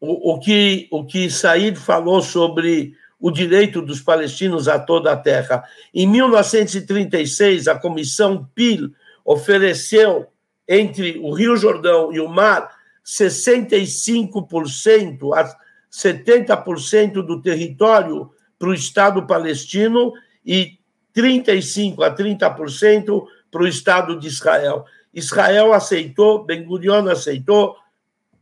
o, 0.00 0.32
o, 0.32 0.38
que, 0.40 0.88
o 0.90 1.04
que 1.04 1.30
Said 1.30 1.76
falou 1.76 2.22
sobre 2.22 2.94
o 3.20 3.30
direito 3.30 3.82
dos 3.82 4.00
palestinos 4.00 4.66
a 4.66 4.78
toda 4.78 5.12
a 5.12 5.16
terra. 5.16 5.62
Em 5.92 6.06
1936, 6.06 7.68
a 7.68 7.78
Comissão 7.78 8.48
PIL 8.54 8.90
ofereceu, 9.22 10.26
entre 10.66 11.18
o 11.18 11.32
Rio 11.32 11.54
Jordão 11.56 12.10
e 12.12 12.18
o 12.18 12.28
mar, 12.28 12.79
65% 13.10 15.36
a 15.36 15.52
70% 15.90 17.14
do 17.26 17.42
território 17.42 18.30
para 18.56 18.68
o 18.68 18.74
Estado 18.74 19.26
palestino 19.26 20.12
e 20.46 20.78
35% 21.14 22.04
a 22.04 22.14
30% 22.14 23.26
para 23.50 23.62
o 23.62 23.66
Estado 23.66 24.16
de 24.16 24.28
Israel. 24.28 24.84
Israel 25.12 25.72
aceitou, 25.72 26.44
Ben 26.44 26.64
Gurion 26.64 27.08
aceitou, 27.08 27.74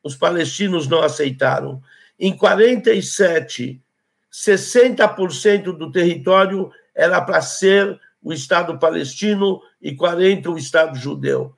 os 0.02 0.14
palestinos 0.14 0.86
não 0.86 1.00
aceitaram. 1.00 1.80
Em 2.20 2.36
47, 2.36 3.80
60% 4.30 5.78
do 5.78 5.90
território 5.90 6.70
era 6.94 7.22
para 7.22 7.40
ser 7.40 7.98
o 8.22 8.34
Estado 8.34 8.78
palestino 8.78 9.62
e 9.80 9.96
40% 9.96 10.52
o 10.52 10.58
Estado 10.58 10.98
judeu. 10.98 11.54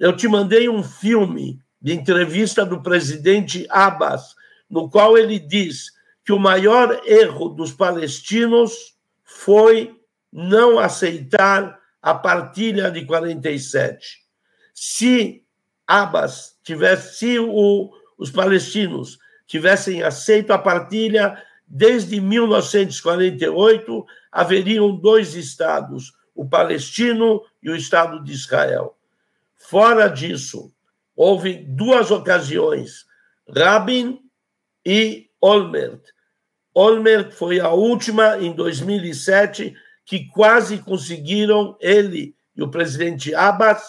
Eu 0.00 0.16
te 0.16 0.26
mandei 0.26 0.70
um 0.70 0.82
filme 0.82 1.60
de 1.86 1.92
entrevista 1.92 2.66
do 2.66 2.82
presidente 2.82 3.64
Abbas, 3.70 4.34
no 4.68 4.90
qual 4.90 5.16
ele 5.16 5.38
diz 5.38 5.92
que 6.24 6.32
o 6.32 6.38
maior 6.38 7.00
erro 7.06 7.48
dos 7.48 7.70
palestinos 7.70 8.96
foi 9.22 9.96
não 10.32 10.80
aceitar 10.80 11.78
a 12.02 12.12
partilha 12.12 12.90
de 12.90 13.04
47. 13.04 14.18
Se 14.74 15.44
Abbas 15.86 16.58
tivesse, 16.64 17.18
se 17.18 17.38
o, 17.38 17.92
os 18.18 18.32
palestinos 18.32 19.20
tivessem 19.46 20.02
aceito 20.02 20.52
a 20.52 20.58
partilha, 20.58 21.40
desde 21.68 22.20
1948 22.20 24.04
haveriam 24.32 24.96
dois 24.96 25.36
estados, 25.36 26.12
o 26.34 26.44
palestino 26.48 27.44
e 27.62 27.70
o 27.70 27.76
Estado 27.76 28.24
de 28.24 28.32
Israel. 28.32 28.98
Fora 29.54 30.08
disso, 30.08 30.74
houve 31.16 31.54
duas 31.54 32.10
ocasiões, 32.10 33.06
Rabin 33.48 34.20
e 34.84 35.30
Olmert. 35.40 36.02
Olmert 36.74 37.32
foi 37.32 37.58
a 37.58 37.70
última, 37.70 38.36
em 38.38 38.52
2007, 38.52 39.74
que 40.04 40.28
quase 40.28 40.78
conseguiram, 40.78 41.76
ele 41.80 42.36
e 42.54 42.62
o 42.62 42.70
presidente 42.70 43.34
Abbas, 43.34 43.82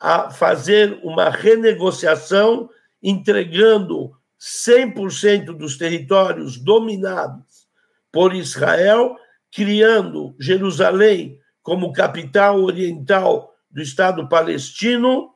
a 0.00 0.30
fazer 0.30 1.00
uma 1.02 1.30
renegociação, 1.30 2.68
entregando 3.02 4.12
100% 4.40 5.56
dos 5.56 5.76
territórios 5.76 6.58
dominados 6.58 7.66
por 8.12 8.34
Israel, 8.34 9.16
criando 9.52 10.34
Jerusalém 10.38 11.38
como 11.62 11.92
capital 11.92 12.62
oriental 12.62 13.54
do 13.70 13.82
Estado 13.82 14.28
palestino 14.28 15.34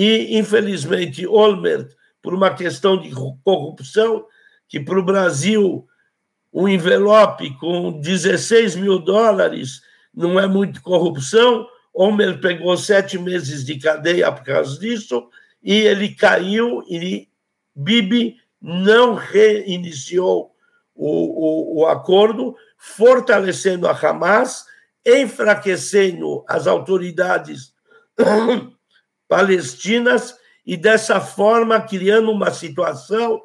e, 0.00 0.38
infelizmente, 0.38 1.26
Olmert, 1.26 1.88
por 2.22 2.32
uma 2.32 2.54
questão 2.54 2.96
de 2.96 3.10
corrupção, 3.42 4.24
que 4.68 4.78
para 4.78 4.96
o 4.96 5.04
Brasil 5.04 5.88
um 6.52 6.68
envelope 6.68 7.52
com 7.58 8.00
16 8.00 8.76
mil 8.76 9.00
dólares 9.00 9.82
não 10.14 10.38
é 10.38 10.46
muito 10.46 10.80
corrupção. 10.82 11.66
Olmert 11.92 12.40
pegou 12.40 12.76
sete 12.76 13.18
meses 13.18 13.64
de 13.64 13.76
cadeia 13.76 14.30
por 14.30 14.44
causa 14.44 14.78
disso 14.78 15.28
e 15.60 15.74
ele 15.74 16.14
caiu 16.14 16.84
e 16.88 17.28
Bibi 17.74 18.36
não 18.62 19.14
reiniciou 19.14 20.54
o, 20.94 21.08
o, 21.08 21.80
o 21.80 21.86
acordo, 21.86 22.54
fortalecendo 22.76 23.88
a 23.88 23.90
Hamas, 23.90 24.64
enfraquecendo 25.04 26.44
as 26.46 26.68
autoridades 26.68 27.74
palestinas 29.28 30.34
e 30.66 30.76
dessa 30.76 31.20
forma 31.20 31.80
criando 31.80 32.30
uma 32.30 32.50
situação 32.50 33.40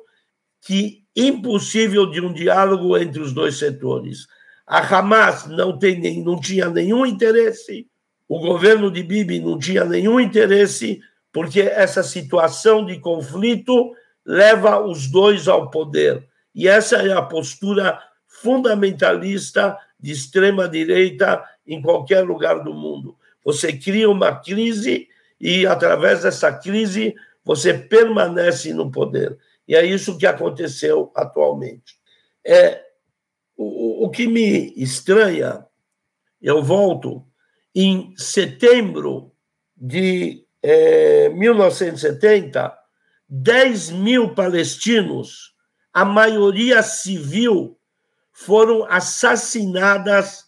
que 0.62 1.04
impossível 1.16 2.10
de 2.10 2.22
um 2.22 2.34
diálogo 2.34 2.98
entre 2.98 3.22
os 3.22 3.34
dois 3.34 3.58
setores. 3.58 4.26
A 4.66 4.80
Hamas 4.80 5.46
não, 5.48 5.78
tem 5.78 6.24
não 6.24 6.40
tinha 6.40 6.70
nenhum 6.70 7.06
interesse, 7.06 7.88
o 8.28 8.40
governo 8.40 8.90
de 8.90 9.04
Bibi 9.04 9.40
não 9.40 9.60
tinha 9.60 9.84
nenhum 9.84 10.20
interesse, 10.20 11.00
porque 11.32 11.62
essa 11.62 12.02
situação 12.02 12.86
de 12.86 13.00
conflito 13.00 13.92
leva 14.26 14.80
os 14.80 15.08
dois 15.08 15.48
ao 15.48 15.70
poder. 15.70 16.26
E 16.56 16.68
essa 16.68 16.98
é 16.98 17.12
a 17.12 17.22
postura 17.22 18.00
fundamentalista 18.28 19.78
de 20.00 20.12
extrema 20.12 20.68
direita 20.68 21.44
em 21.68 21.82
qualquer 21.82 22.22
lugar 22.22 22.64
do 22.64 22.74
mundo. 22.74 23.16
Você 23.44 23.74
cria 23.74 24.10
uma 24.10 24.36
crise 24.36 25.08
e, 25.46 25.68
através 25.68 26.24
dessa 26.24 26.54
crise, 26.54 27.14
você 27.44 27.74
permanece 27.74 28.74
no 28.74 28.90
poder. 28.90 29.38
E 29.68 29.76
é 29.76 29.86
isso 29.86 30.18
que 30.18 30.26
aconteceu 30.26 31.12
atualmente. 31.14 31.98
É, 32.48 32.82
o, 33.58 34.06
o 34.06 34.10
que 34.10 34.26
me 34.26 34.74
estranha, 34.78 35.66
eu 36.42 36.64
volto, 36.64 37.28
em 37.76 38.14
setembro 38.16 39.34
de 39.76 40.46
é, 40.62 41.28
1970, 41.28 42.74
10 43.28 43.92
mil 43.92 44.34
palestinos, 44.34 45.54
a 45.92 46.06
maioria 46.06 46.82
civil, 46.82 47.78
foram 48.32 48.86
assassinadas 48.90 50.46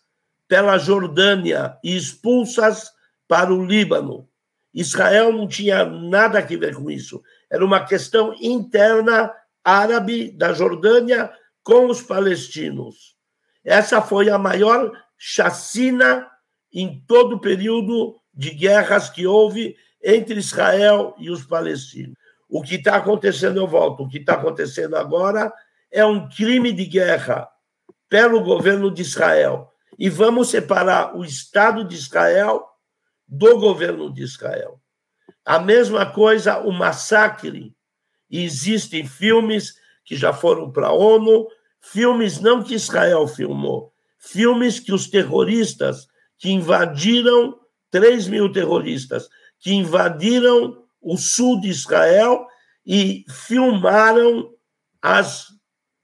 pela 0.48 0.78
Jordânia 0.78 1.78
e 1.84 1.98
expulsas 1.98 2.94
para 3.28 3.54
o 3.54 3.66
Líbano. 3.66 4.30
Israel 4.76 5.32
não 5.32 5.48
tinha 5.48 5.86
nada 5.86 6.40
a 6.40 6.42
ver 6.42 6.76
com 6.76 6.92
isso. 6.92 7.24
Era 7.50 7.64
uma 7.64 7.86
questão 7.86 8.36
interna 8.42 9.34
árabe 9.64 10.32
da 10.32 10.52
Jordânia 10.52 11.32
com 11.64 11.88
os 11.88 12.02
palestinos. 12.02 13.16
Essa 13.64 14.02
foi 14.02 14.30
a 14.30 14.38
maior 14.38 14.92
chacina 15.18 16.30
em 16.74 17.02
todo 17.08 17.38
o 17.38 17.40
período 17.40 18.20
de 18.34 18.52
guerras 18.52 19.10
que 19.10 19.26
houve 19.26 19.78
entre 20.04 20.38
Israel 20.38 21.16
e 21.18 21.30
os 21.32 21.46
palestinos. 21.46 22.14
O 22.50 22.62
que 22.62 22.76
está 22.76 22.98
acontecendo, 22.98 23.58
eu 23.58 23.68
volto, 23.68 24.04
o 24.04 24.10
que 24.10 24.18
está 24.18 24.34
acontecendo 24.34 24.98
agora 24.98 25.52
é 25.90 26.06
um 26.06 26.28
crime 26.28 26.74
de 26.74 26.86
guerra 26.86 27.48
pelo 28.10 28.44
governo 28.44 28.92
de 28.92 29.02
Israel. 29.02 29.72
E 29.98 30.10
vamos 30.10 30.50
separar 30.50 31.16
o 31.16 31.24
Estado 31.24 31.84
de 31.86 31.96
Israel 31.96 32.68
do 33.28 33.58
governo 33.58 34.14
de 34.14 34.24
Israel. 34.24 34.80
A 35.44 35.60
mesma 35.60 36.06
coisa, 36.06 36.60
o 36.60 36.72
massacre. 36.72 37.76
existem 38.30 39.06
filmes 39.06 39.76
que 40.04 40.16
já 40.16 40.34
foram 40.34 40.72
para 40.72 40.88
a 40.88 40.94
ONU, 40.94 41.48
filmes 41.80 42.40
não 42.40 42.64
que 42.64 42.76
Israel 42.76 43.28
filmou, 43.28 43.94
filmes 44.20 44.80
que 44.80 44.94
os 44.94 45.08
terroristas 45.08 46.08
que 46.38 46.52
invadiram, 46.52 47.60
3 47.92 48.28
mil 48.28 48.52
terroristas, 48.52 49.30
que 49.60 49.74
invadiram 49.74 50.84
o 51.02 51.18
sul 51.18 51.62
de 51.62 51.70
Israel 51.70 52.46
e 52.86 53.24
filmaram 53.30 54.52
as 55.02 55.48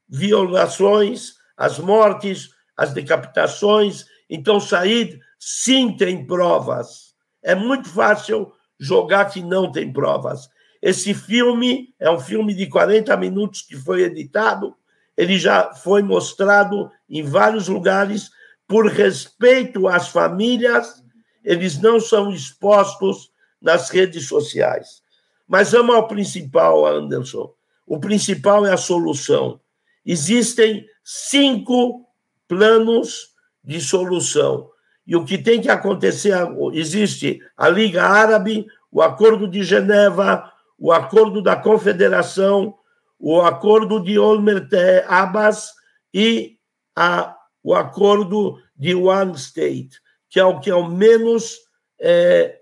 violações, 0.07 1.33
as 1.57 1.79
mortes, 1.79 2.49
as 2.77 2.93
decapitações. 2.93 4.05
Então, 4.29 4.59
Said 4.59 5.19
sim 5.39 5.95
tem 5.95 6.25
provas. 6.25 7.10
É 7.43 7.55
muito 7.55 7.89
fácil 7.89 8.51
jogar 8.79 9.25
que 9.25 9.41
não 9.41 9.71
tem 9.71 9.91
provas. 9.91 10.49
Esse 10.81 11.13
filme 11.13 11.93
é 11.99 12.09
um 12.09 12.19
filme 12.19 12.53
de 12.53 12.67
40 12.67 13.15
minutos 13.17 13.61
que 13.61 13.75
foi 13.75 14.01
editado, 14.01 14.75
ele 15.15 15.37
já 15.37 15.73
foi 15.73 16.01
mostrado 16.01 16.89
em 17.07 17.21
vários 17.21 17.67
lugares. 17.67 18.31
Por 18.67 18.87
respeito 18.87 19.87
às 19.87 20.07
famílias, 20.07 21.03
eles 21.43 21.79
não 21.79 21.99
são 21.99 22.31
expostos 22.31 23.31
nas 23.61 23.89
redes 23.89 24.27
sociais. 24.27 25.03
Mas 25.47 25.73
vamos 25.73 25.95
ao 25.95 26.07
principal, 26.07 26.85
Anderson. 26.85 27.53
O 27.85 27.99
principal 27.99 28.65
é 28.65 28.73
a 28.73 28.77
solução. 28.77 29.59
Existem 30.03 30.87
cinco 31.03 32.05
planos 32.47 33.35
de 33.63 33.79
solução. 33.79 34.70
E 35.11 35.15
o 35.17 35.25
que 35.25 35.37
tem 35.37 35.59
que 35.59 35.67
acontecer, 35.67 36.33
existe 36.71 37.41
a 37.57 37.67
Liga 37.67 38.01
Árabe, 38.01 38.65
o 38.89 39.01
Acordo 39.01 39.45
de 39.45 39.61
Geneva, 39.61 40.49
o 40.79 40.89
Acordo 40.89 41.41
da 41.41 41.53
Confederação, 41.53 42.77
o 43.19 43.41
Acordo 43.41 44.01
de 44.01 44.17
Olmert 44.17 44.69
Abbas 45.09 45.73
e 46.13 46.57
a, 46.95 47.35
o 47.61 47.75
Acordo 47.75 48.57
de 48.73 48.95
One 48.95 49.33
State, 49.35 49.99
que 50.29 50.39
é 50.39 50.45
o 50.45 50.61
que 50.61 50.69
é 50.69 50.75
o 50.75 50.87
menos 50.87 51.57
é, 51.99 52.61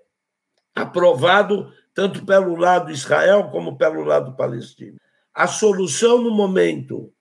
aprovado 0.73 1.71
tanto 1.93 2.26
pelo 2.26 2.55
lado 2.55 2.89
Israel 2.89 3.51
como 3.51 3.77
pelo 3.77 4.03
lado 4.03 4.35
palestino. 4.35 4.97
A 5.35 5.45
solução 5.45 6.19
no 6.19 6.31
momento 6.31 7.13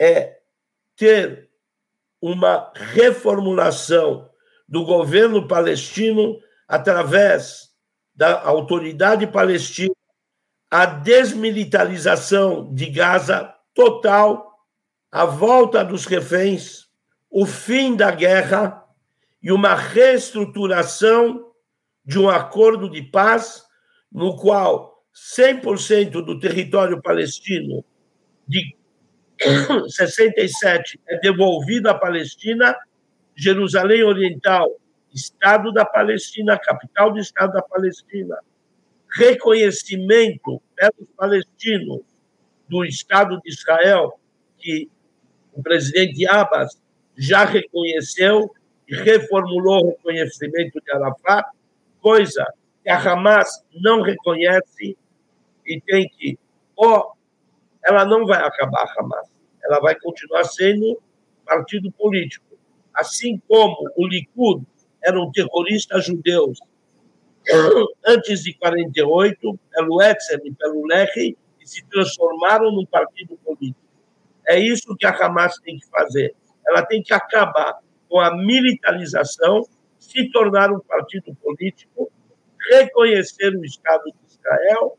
é 0.00 0.38
ter 0.96 1.50
uma 2.22 2.70
reformulação 2.76 4.30
do 4.68 4.84
governo 4.84 5.46
palestino 5.46 6.38
através 6.66 7.70
da 8.14 8.40
autoridade 8.42 9.26
palestina, 9.26 9.94
a 10.70 10.86
desmilitarização 10.86 12.72
de 12.72 12.86
Gaza 12.86 13.52
total, 13.74 14.52
a 15.10 15.24
volta 15.24 15.84
dos 15.84 16.06
reféns, 16.06 16.88
o 17.30 17.44
fim 17.46 17.96
da 17.96 18.10
guerra 18.10 18.82
e 19.42 19.52
uma 19.52 19.74
reestruturação 19.74 21.52
de 22.04 22.18
um 22.18 22.28
acordo 22.28 22.88
de 22.88 23.02
paz 23.02 23.62
no 24.10 24.36
qual 24.36 25.04
100% 25.36 26.10
do 26.24 26.38
território 26.38 27.00
palestino 27.00 27.84
de 28.46 28.76
67 29.88 31.00
é 31.08 31.18
devolvido 31.18 31.88
à 31.88 31.94
Palestina, 31.94 32.76
Jerusalém 33.36 34.02
Oriental, 34.04 34.70
Estado 35.12 35.72
da 35.72 35.84
Palestina, 35.84 36.58
capital 36.58 37.12
do 37.12 37.18
Estado 37.18 37.52
da 37.52 37.62
Palestina, 37.62 38.36
reconhecimento 39.16 40.60
pelos 40.74 41.08
palestinos 41.16 42.02
do 42.68 42.84
Estado 42.84 43.40
de 43.40 43.50
Israel, 43.50 44.18
que 44.58 44.88
o 45.52 45.62
presidente 45.62 46.26
Abbas 46.26 46.80
já 47.16 47.44
reconheceu 47.44 48.50
e 48.88 48.94
reformulou 48.96 49.84
o 49.84 49.88
reconhecimento 49.90 50.80
de 50.80 50.92
Arafat, 50.92 51.48
coisa 52.00 52.44
que 52.82 52.90
a 52.90 52.98
Hamas 52.98 53.64
não 53.72 54.02
reconhece 54.02 54.96
e 55.66 55.80
tem 55.80 56.08
que, 56.08 56.38
ou 56.76 57.12
ela 57.84 58.04
não 58.04 58.26
vai 58.26 58.42
acabar 58.42 58.82
a 58.82 59.00
Hamas, 59.00 59.28
ela 59.62 59.80
vai 59.80 59.94
continuar 59.94 60.44
sendo 60.44 61.00
partido 61.46 61.90
político. 61.92 62.43
Assim 62.94 63.40
como 63.48 63.90
o 63.96 64.06
Likud 64.06 64.64
eram 65.02 65.30
terroristas 65.32 66.06
judeus 66.06 66.58
antes 68.06 68.42
de 68.42 68.54
48, 68.54 69.58
pelo 69.70 70.02
Etzel 70.02 70.40
e 70.44 70.52
pelo 70.52 70.86
Lehi, 70.86 71.36
e 71.60 71.68
se 71.68 71.84
transformaram 71.86 72.72
num 72.72 72.86
partido 72.86 73.36
político. 73.44 73.78
É 74.46 74.58
isso 74.58 74.96
que 74.96 75.06
a 75.06 75.10
Hamas 75.10 75.58
tem 75.58 75.78
que 75.78 75.86
fazer. 75.88 76.34
Ela 76.66 76.84
tem 76.84 77.02
que 77.02 77.12
acabar 77.12 77.78
com 78.08 78.20
a 78.20 78.34
militarização, 78.34 79.66
se 79.98 80.30
tornar 80.30 80.70
um 80.70 80.80
partido 80.80 81.34
político 81.36 82.10
reconhecer 82.70 83.54
o 83.54 83.64
Estado 83.64 84.04
de 84.04 84.34
Israel 84.34 84.98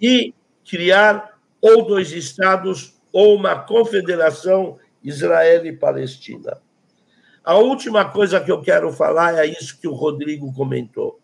e 0.00 0.34
criar 0.68 1.38
ou 1.60 1.86
dois 1.86 2.12
Estados 2.12 2.98
ou 3.12 3.34
uma 3.34 3.58
confederação 3.58 4.78
Israel 5.02 5.64
e 5.64 5.72
Palestina. 5.72 6.60
A 7.44 7.56
última 7.56 8.04
coisa 8.04 8.40
que 8.40 8.50
eu 8.50 8.60
quero 8.60 8.92
falar 8.92 9.34
é 9.38 9.46
isso 9.46 9.80
que 9.80 9.88
o 9.88 9.94
Rodrigo 9.94 10.52
comentou. 10.52 11.18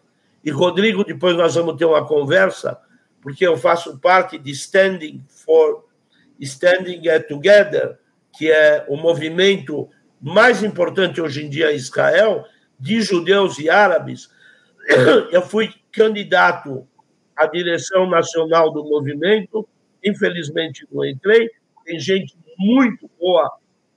E, 0.45 0.51
Rodrigo, 0.51 1.05
depois 1.05 1.37
nós 1.37 1.55
vamos 1.55 1.77
ter 1.77 1.85
uma 1.85 2.07
conversa, 2.07 2.79
porque 3.21 3.47
eu 3.47 3.57
faço 3.57 3.99
parte 3.99 4.39
de 4.39 4.51
Standing 4.51 5.25
for 5.29 5.85
Standing 6.41 7.03
Together, 7.29 7.99
que 8.37 8.51
é 8.51 8.85
o 8.89 8.97
movimento 8.97 9.89
mais 10.21 10.63
importante 10.63 11.21
hoje 11.21 11.45
em 11.45 11.49
dia 11.49 11.73
em 11.73 11.77
Israel, 11.77 12.45
de 12.79 13.01
judeus 13.03 13.59
e 13.59 13.71
árabes, 13.71 14.29
eu 15.31 15.43
fui 15.43 15.73
candidato 15.93 16.87
à 17.37 17.47
direção 17.47 18.09
nacional 18.09 18.73
do 18.73 18.85
movimento, 18.85 19.67
infelizmente 20.05 20.87
não 20.91 21.05
entrei. 21.05 21.51
Tem 21.85 21.99
gente 21.99 22.37
muito 22.59 23.11
boa 23.19 23.51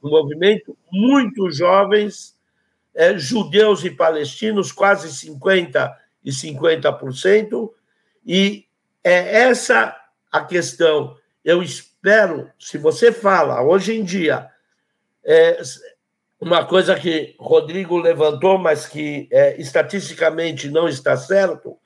movimento, 0.10 0.78
muito 0.92 1.52
jovens, 1.52 2.36
é, 2.94 3.18
judeus 3.18 3.84
e 3.84 3.92
palestinos, 3.92 4.72
quase 4.72 5.08
50% 5.10 5.96
e 6.24 6.32
50%, 6.32 7.70
e 8.26 8.66
é 9.04 9.44
essa 9.44 9.96
a 10.32 10.44
questão. 10.44 11.16
Eu 11.46 11.64
espero, 11.64 12.52
se 12.60 12.78
você 12.78 13.12
fala 13.12 13.62
hoje 13.62 13.96
em 13.96 14.04
dia, 14.04 14.50
é, 15.24 15.62
uma 16.40 16.66
coisa 16.66 16.96
que 16.96 17.36
Rodrigo 17.40 17.98
levantou, 17.98 18.58
mas 18.58 18.86
que 18.86 19.28
é, 19.32 19.60
estatisticamente 19.60 20.70
não 20.70 20.88
está 20.88 21.16
certo, 21.16 21.78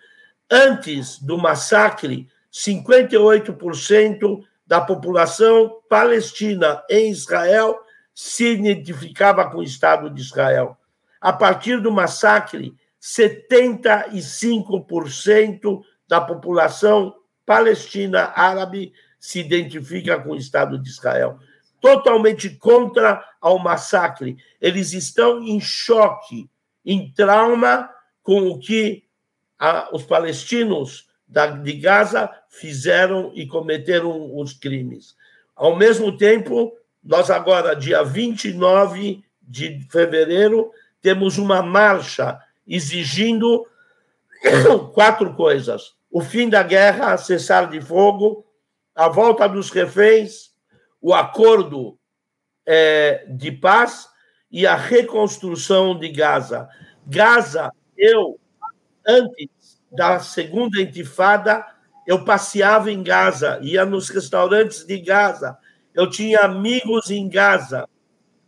antes 0.49 1.19
do 1.19 1.37
massacre, 1.37 2.27
58% 2.51 4.43
da 4.65 4.81
população 4.81 5.81
palestina 5.89 6.83
em 6.89 7.11
Israel 7.11 7.80
se 8.13 8.53
identificava 8.53 9.49
com 9.49 9.57
o 9.59 9.63
Estado 9.63 10.09
de 10.09 10.21
Israel. 10.21 10.77
A 11.19 11.33
partir 11.33 11.81
do 11.81 11.91
massacre, 11.91 12.75
75% 13.01 15.81
da 16.07 16.21
população 16.21 17.15
palestina 17.45 18.31
árabe 18.35 18.93
se 19.19 19.39
identifica 19.39 20.19
com 20.19 20.31
o 20.31 20.37
Estado 20.37 20.77
de 20.77 20.89
Israel 20.89 21.39
totalmente 21.81 22.51
contra 22.51 23.25
ao 23.41 23.57
massacre. 23.57 24.37
Eles 24.61 24.93
estão 24.93 25.41
em 25.41 25.59
choque, 25.59 26.47
em 26.85 27.11
trauma 27.11 27.89
com 28.21 28.47
o 28.47 28.59
que 28.59 29.03
a, 29.57 29.89
os 29.91 30.03
palestinos 30.03 31.09
da, 31.27 31.47
de 31.47 31.73
Gaza 31.73 32.29
fizeram 32.49 33.31
e 33.33 33.47
cometeram 33.47 34.37
os 34.37 34.53
crimes. 34.53 35.15
Ao 35.55 35.75
mesmo 35.75 36.15
tempo, 36.15 36.77
nós 37.03 37.29
agora, 37.29 37.75
dia 37.75 38.03
29 38.03 39.23
de 39.41 39.79
fevereiro, 39.89 40.71
temos 41.01 41.37
uma 41.37 41.61
marcha 41.61 42.39
exigindo 42.67 43.65
quatro 44.93 45.33
coisas: 45.33 45.93
o 46.09 46.21
fim 46.21 46.49
da 46.49 46.61
guerra, 46.61 47.17
cessar 47.17 47.69
de 47.69 47.81
fogo, 47.81 48.45
a 48.95 49.09
volta 49.09 49.47
dos 49.47 49.71
reféns, 49.71 50.51
o 51.01 51.13
acordo 51.13 51.97
é, 52.65 53.25
de 53.27 53.51
paz 53.51 54.07
e 54.51 54.67
a 54.67 54.75
reconstrução 54.75 55.97
de 55.97 56.09
Gaza. 56.09 56.69
Gaza, 57.07 57.71
eu, 57.97 58.39
antes 59.07 59.81
da 59.91 60.19
segunda 60.19 60.79
intifada, 60.81 61.65
eu 62.05 62.23
passeava 62.23 62.91
em 62.91 63.01
Gaza, 63.01 63.59
ia 63.61 63.85
nos 63.85 64.09
restaurantes 64.09 64.85
de 64.85 64.99
Gaza, 64.99 65.57
eu 65.93 66.09
tinha 66.09 66.39
amigos 66.39 67.09
em 67.09 67.27
Gaza, 67.27 67.87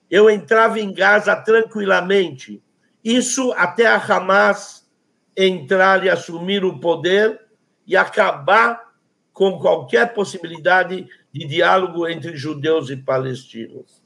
eu 0.09 0.29
entrava 0.29 0.79
em 0.79 0.93
Gaza 0.93 1.35
tranquilamente. 1.35 2.61
Isso 3.03 3.51
até 3.53 3.85
a 3.85 3.95
Hamas 3.95 4.87
entrar 5.35 6.05
e 6.05 6.09
assumir 6.09 6.63
o 6.63 6.79
poder 6.79 7.41
e 7.85 7.97
acabar 7.97 8.93
com 9.33 9.57
qualquer 9.59 10.13
possibilidade 10.13 11.07
de 11.31 11.47
diálogo 11.47 12.07
entre 12.07 12.37
judeus 12.37 12.89
e 12.89 12.95
palestinos. 12.95 14.03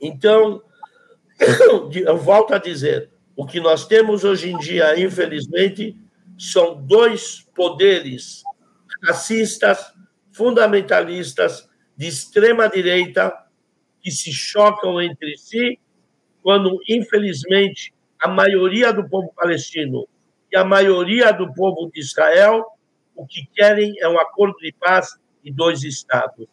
Então, 0.00 0.62
eu 1.94 2.18
volto 2.18 2.52
a 2.52 2.58
dizer, 2.58 3.10
o 3.34 3.46
que 3.46 3.58
nós 3.58 3.86
temos 3.86 4.24
hoje 4.24 4.50
em 4.50 4.58
dia, 4.58 4.98
infelizmente, 5.00 5.98
são 6.38 6.82
dois 6.82 7.46
poderes 7.54 8.42
racistas, 9.04 9.92
fundamentalistas, 10.32 11.68
de 11.96 12.06
extrema 12.06 12.68
direita, 12.68 13.32
que 14.02 14.10
se 14.10 14.32
chocam 14.32 15.00
entre 15.00 15.36
si, 15.36 15.78
quando, 16.42 16.78
infelizmente, 16.88 17.92
a 18.20 18.28
maioria 18.28 18.92
do 18.92 19.08
povo 19.08 19.32
palestino 19.34 20.06
e 20.52 20.56
a 20.56 20.64
maioria 20.64 21.32
do 21.32 21.52
povo 21.52 21.90
de 21.92 22.00
Israel 22.00 22.64
o 23.16 23.26
que 23.26 23.48
querem 23.54 23.94
é 23.98 24.08
um 24.08 24.20
acordo 24.20 24.58
de 24.58 24.72
paz 24.78 25.14
e 25.42 25.50
dois 25.50 25.82
estados. 25.82 26.46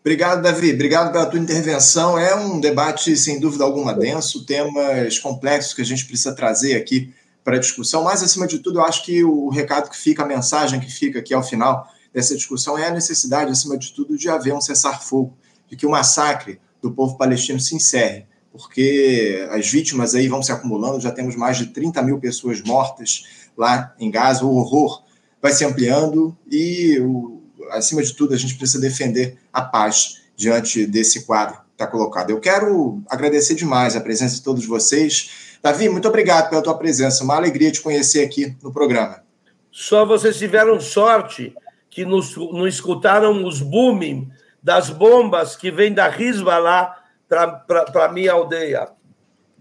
Obrigado, 0.00 0.42
Davi. 0.42 0.72
Obrigado 0.72 1.12
pela 1.12 1.26
tua 1.26 1.38
intervenção. 1.38 2.18
É 2.18 2.34
um 2.34 2.60
debate, 2.60 3.16
sem 3.16 3.38
dúvida 3.38 3.64
alguma, 3.64 3.92
denso, 3.92 4.46
temas 4.46 5.18
complexos 5.18 5.74
que 5.74 5.82
a 5.82 5.84
gente 5.84 6.06
precisa 6.06 6.34
trazer 6.34 6.76
aqui 6.76 7.12
para 7.44 7.56
a 7.56 7.60
discussão. 7.60 8.04
Mas, 8.04 8.22
acima 8.22 8.46
de 8.46 8.60
tudo, 8.60 8.78
eu 8.78 8.84
acho 8.84 9.04
que 9.04 9.22
o 9.24 9.48
recado 9.50 9.90
que 9.90 9.96
fica, 9.96 10.22
a 10.22 10.26
mensagem 10.26 10.80
que 10.80 10.90
fica 10.90 11.18
aqui 11.18 11.34
ao 11.34 11.42
final 11.42 11.86
dessa 12.16 12.34
discussão 12.34 12.78
é 12.78 12.86
a 12.86 12.90
necessidade, 12.90 13.50
acima 13.50 13.76
de 13.76 13.92
tudo, 13.92 14.16
de 14.16 14.26
haver 14.30 14.54
um 14.54 14.60
cessar-fogo, 14.60 15.36
de 15.68 15.76
que 15.76 15.84
o 15.84 15.90
massacre 15.90 16.58
do 16.80 16.90
povo 16.90 17.18
palestino 17.18 17.60
se 17.60 17.76
encerre, 17.76 18.24
porque 18.50 19.46
as 19.50 19.70
vítimas 19.70 20.14
aí 20.14 20.26
vão 20.26 20.42
se 20.42 20.50
acumulando, 20.50 20.98
já 20.98 21.12
temos 21.12 21.36
mais 21.36 21.58
de 21.58 21.66
30 21.66 22.02
mil 22.02 22.18
pessoas 22.18 22.62
mortas 22.62 23.50
lá 23.54 23.94
em 23.98 24.10
Gaza, 24.10 24.46
o 24.46 24.56
horror 24.56 25.02
vai 25.42 25.52
se 25.52 25.62
ampliando 25.62 26.34
e 26.50 26.98
o 27.00 27.42
acima 27.72 28.02
de 28.02 28.14
tudo, 28.14 28.32
a 28.32 28.38
gente 28.38 28.54
precisa 28.54 28.80
defender 28.80 29.36
a 29.52 29.60
paz 29.60 30.22
diante 30.34 30.86
desse 30.86 31.26
quadro 31.26 31.56
que 31.56 31.72
está 31.72 31.86
colocado. 31.86 32.30
Eu 32.30 32.40
quero 32.40 33.02
agradecer 33.10 33.54
demais 33.54 33.94
a 33.94 34.00
presença 34.00 34.36
de 34.36 34.42
todos 34.42 34.64
vocês. 34.64 35.58
Davi, 35.62 35.88
muito 35.90 36.08
obrigado 36.08 36.48
pela 36.48 36.62
tua 36.62 36.78
presença. 36.78 37.24
Uma 37.24 37.34
alegria 37.34 37.70
te 37.70 37.82
conhecer 37.82 38.24
aqui 38.24 38.56
no 38.62 38.72
programa. 38.72 39.22
Só 39.70 40.06
vocês 40.06 40.38
tiveram 40.38 40.80
sorte 40.80 41.52
que 41.96 42.04
nos, 42.04 42.36
não 42.36 42.68
escutaram 42.68 43.42
os 43.46 43.62
booming 43.62 44.30
das 44.62 44.90
bombas 44.90 45.56
que 45.56 45.70
vêm 45.70 45.94
da 45.94 46.10
Risba 46.10 46.58
lá 46.58 46.94
para 47.26 48.04
a 48.04 48.12
minha 48.12 48.32
aldeia. 48.32 48.88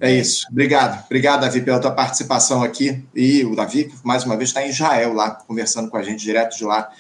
É 0.02 0.12
isso. 0.12 0.46
Obrigado. 0.52 1.06
Obrigado, 1.06 1.40
Davi, 1.40 1.62
pela 1.62 1.80
tua 1.80 1.92
participação 1.92 2.62
aqui. 2.62 3.02
E 3.16 3.46
o 3.46 3.56
Davi, 3.56 3.90
mais 4.04 4.26
uma 4.26 4.36
vez, 4.36 4.50
está 4.50 4.62
em 4.62 4.70
Israel 4.70 5.14
lá, 5.14 5.32
conversando 5.32 5.90
com 5.90 5.96
a 5.96 6.04
gente 6.04 6.26
direto 6.26 6.58
de 6.58 6.66
lá 6.66 6.92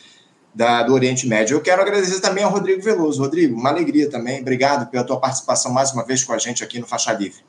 da, 0.53 0.83
do 0.83 0.93
Oriente 0.93 1.27
Médio. 1.27 1.57
Eu 1.57 1.61
quero 1.61 1.81
agradecer 1.81 2.21
também 2.21 2.45
ao 2.45 2.49
Rodrigo 2.49 2.81
Veloso. 2.81 3.21
Rodrigo, 3.21 3.59
uma 3.59 3.71
alegria 3.71 4.09
também. 4.09 4.39
Obrigado 4.39 4.89
pela 4.89 5.03
tua 5.03 5.19
participação 5.19 5.73
mais 5.73 5.91
uma 5.91 6.05
vez 6.05 6.23
com 6.23 6.31
a 6.31 6.37
gente 6.37 6.63
aqui 6.63 6.79
no 6.79 6.87
Faixa 6.87 7.11
Livre. 7.11 7.39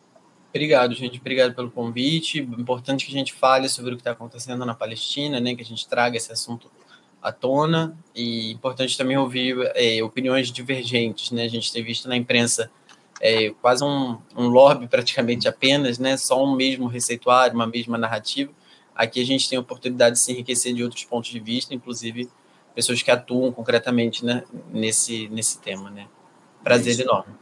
Obrigado, 0.53 0.93
gente. 0.93 1.21
Obrigado 1.21 1.55
pelo 1.55 1.71
convite. 1.71 2.41
Importante 2.41 3.07
que 3.07 3.13
a 3.13 3.17
gente 3.17 3.33
fale 3.33 3.69
sobre 3.69 3.93
o 3.93 3.97
que 3.97 4.01
está 4.01 4.11
acontecendo 4.11 4.67
na 4.67 4.75
Palestina, 4.75 5.39
né? 5.39 5.55
Que 5.55 5.63
a 5.63 5.65
gente 5.65 5.87
traga 5.87 6.17
esse 6.17 6.33
assunto 6.33 6.69
à 7.27 7.33
tona. 7.33 7.97
E 8.15 8.53
importante 8.53 8.97
também 8.97 9.17
ouvir 9.17 9.57
é, 9.75 10.03
opiniões 10.03 10.51
divergentes, 10.53 11.33
né? 11.33 11.45
A 11.45 11.49
gente 11.49 11.73
tem 11.73 11.83
visto 11.83 12.09
na 12.09 12.17
imprensa 12.17 12.71
é, 13.21 13.51
quase 13.61 13.83
um, 13.83 14.19
um 14.37 14.47
lobby 14.47 14.87
praticamente 14.87 15.49
apenas, 15.49 15.99
né? 15.99 16.17
Só 16.17 16.43
um 16.43 16.55
mesmo 16.55 16.87
receituário, 16.87 17.55
uma 17.55 17.67
mesma 17.67 17.99
narrativa. 17.99 18.53
Aqui 18.95 19.21
a 19.21 19.27
gente 19.27 19.49
tem 19.49 19.59
a 19.59 19.61
oportunidade 19.61 20.15
de 20.15 20.21
se 20.21 20.33
enriquecer 20.33 20.73
de 20.73 20.83
outros 20.83 21.05
pontos 21.05 21.31
de 21.31 21.41
vista, 21.41 21.75
inclusive 21.75 22.29
pessoas 22.75 23.03
que 23.03 23.11
atuam 23.11 23.51
concretamente 23.53 24.25
né, 24.25 24.45
nesse, 24.71 25.29
nesse 25.29 25.59
tema. 25.59 25.91
Né? 25.91 26.07
Prazer 26.63 26.99
é 27.01 27.03
enorme. 27.03 27.35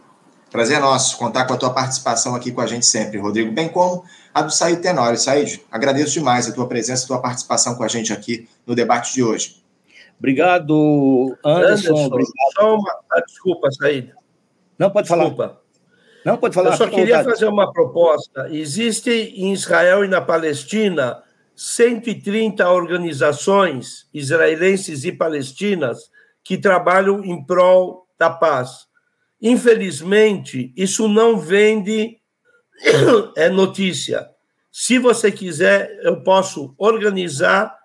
Prazer 0.51 0.81
nosso 0.81 1.17
contar 1.17 1.45
com 1.47 1.55
a 1.55 1.57
tua 1.57 1.71
participação 1.71 2.35
aqui 2.35 2.53
com 2.53 2.61
a 2.61 2.67
gente 2.67 2.87
sempre, 2.87 3.19
Rodrigo, 3.19 3.51
bem 3.51 3.69
como 3.69 4.05
a 4.33 4.41
do 4.43 4.53
Said 4.53 4.81
Tenório. 4.81 5.19
Said, 5.19 5.61
agradeço 5.71 6.13
demais 6.13 6.49
a 6.49 6.53
tua 6.53 6.69
presença, 6.69 7.05
a 7.05 7.07
tua 7.09 7.21
participação 7.21 7.75
com 7.75 7.83
a 7.83 7.89
gente 7.89 8.13
aqui 8.13 8.49
no 8.65 8.75
debate 8.75 9.13
de 9.13 9.23
hoje. 9.23 9.64
Obrigado, 10.25 11.37
Anderson. 11.45 11.91
Anderson 11.91 12.07
obrigado. 12.07 12.53
Só 12.55 12.75
uma... 12.77 13.01
Ah, 13.13 13.21
desculpa, 13.21 13.71
Said. 13.71 14.11
Não, 14.79 14.91
pode 14.91 15.07
falar. 15.07 15.25
Desculpa. 15.25 15.61
Não, 16.25 16.39
pode 16.39 16.55
falar. 16.55 16.71
Eu 16.71 16.77
só 16.79 16.89
queria 16.89 17.23
fazer 17.23 17.47
uma 17.47 17.71
proposta. 17.71 18.49
Existe 18.51 19.11
em 19.11 19.53
Israel 19.53 20.03
e 20.03 20.09
na 20.09 20.23
Palestina 20.23 21.23
130 21.55 22.67
organizações 22.67 24.09
israelenses 24.15 25.05
e 25.05 25.13
palestinas 25.13 26.11
que 26.43 26.57
trabalham 26.57 27.23
em 27.23 27.45
prol 27.45 28.07
da 28.19 28.31
paz. 28.31 28.87
Infelizmente, 29.43 30.73
isso 30.75 31.07
não 31.07 31.39
vende 31.39 32.17
é 33.37 33.51
notícia. 33.51 34.27
Se 34.73 34.99
você 34.99 35.31
quiser, 35.31 36.01
eu 36.03 36.23
posso 36.23 36.75
organizar 36.79 37.77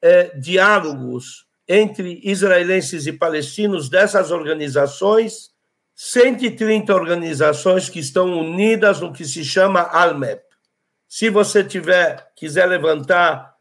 é, 0.00 0.38
diálogos 0.38 1.50
entre 1.68 2.20
israelenses 2.24 3.06
e 3.06 3.12
palestinos 3.12 3.88
dessas 3.88 4.30
organizações, 4.30 5.50
130 5.94 6.94
organizações 6.94 7.88
que 7.88 8.00
estão 8.00 8.32
unidas 8.38 9.00
no 9.00 9.12
que 9.12 9.24
se 9.24 9.44
chama 9.44 9.80
ALMEP. 9.80 10.42
Se 11.08 11.28
você 11.30 11.62
tiver, 11.62 12.26
quiser 12.34 12.66
levantar 12.66 13.54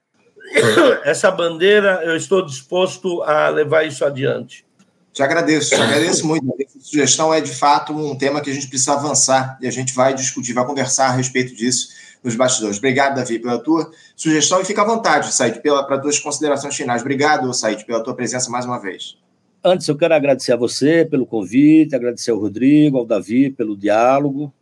essa 1.03 1.29
bandeira, 1.29 2.01
eu 2.03 2.15
estou 2.15 2.45
disposto 2.45 3.21
a 3.23 3.49
levar 3.49 3.83
isso 3.83 4.03
adiante. 4.05 4.65
Te 5.13 5.21
agradeço, 5.21 5.69
te 5.69 5.75
agradeço 5.75 6.25
muito. 6.25 6.45
A 6.49 6.79
sugestão 6.79 7.33
é, 7.33 7.41
de 7.41 7.53
fato, 7.53 7.93
um 7.93 8.17
tema 8.17 8.41
que 8.41 8.49
a 8.49 8.53
gente 8.53 8.67
precisa 8.67 8.93
avançar 8.93 9.57
e 9.61 9.67
a 9.67 9.71
gente 9.71 9.93
vai 9.93 10.13
discutir, 10.13 10.53
vai 10.53 10.65
conversar 10.65 11.07
a 11.07 11.11
respeito 11.11 11.53
disso 11.53 11.89
nos 12.23 12.35
bastidores. 12.35 12.77
Obrigado, 12.77 13.15
Davi, 13.15 13.39
pela 13.39 13.59
tua 13.59 13.91
sugestão 14.15 14.61
e 14.61 14.65
fica 14.65 14.81
à 14.81 14.85
vontade, 14.85 15.33
Said, 15.33 15.61
para 15.61 15.99
tuas 15.99 16.19
considerações 16.19 16.75
finais. 16.75 17.01
Obrigado, 17.01 17.53
Said, 17.53 17.85
pela 17.85 18.03
tua 18.03 18.15
presença 18.15 18.49
mais 18.49 18.65
uma 18.65 18.79
vez. 18.79 19.17
Antes, 19.63 19.87
eu 19.87 19.97
quero 19.97 20.13
agradecer 20.13 20.53
a 20.53 20.55
você 20.55 21.05
pelo 21.05 21.25
convite, 21.25 21.95
agradecer 21.95 22.31
ao 22.31 22.39
Rodrigo, 22.39 22.97
ao 22.97 23.05
Davi 23.05 23.51
pelo 23.51 23.77
diálogo. 23.77 24.53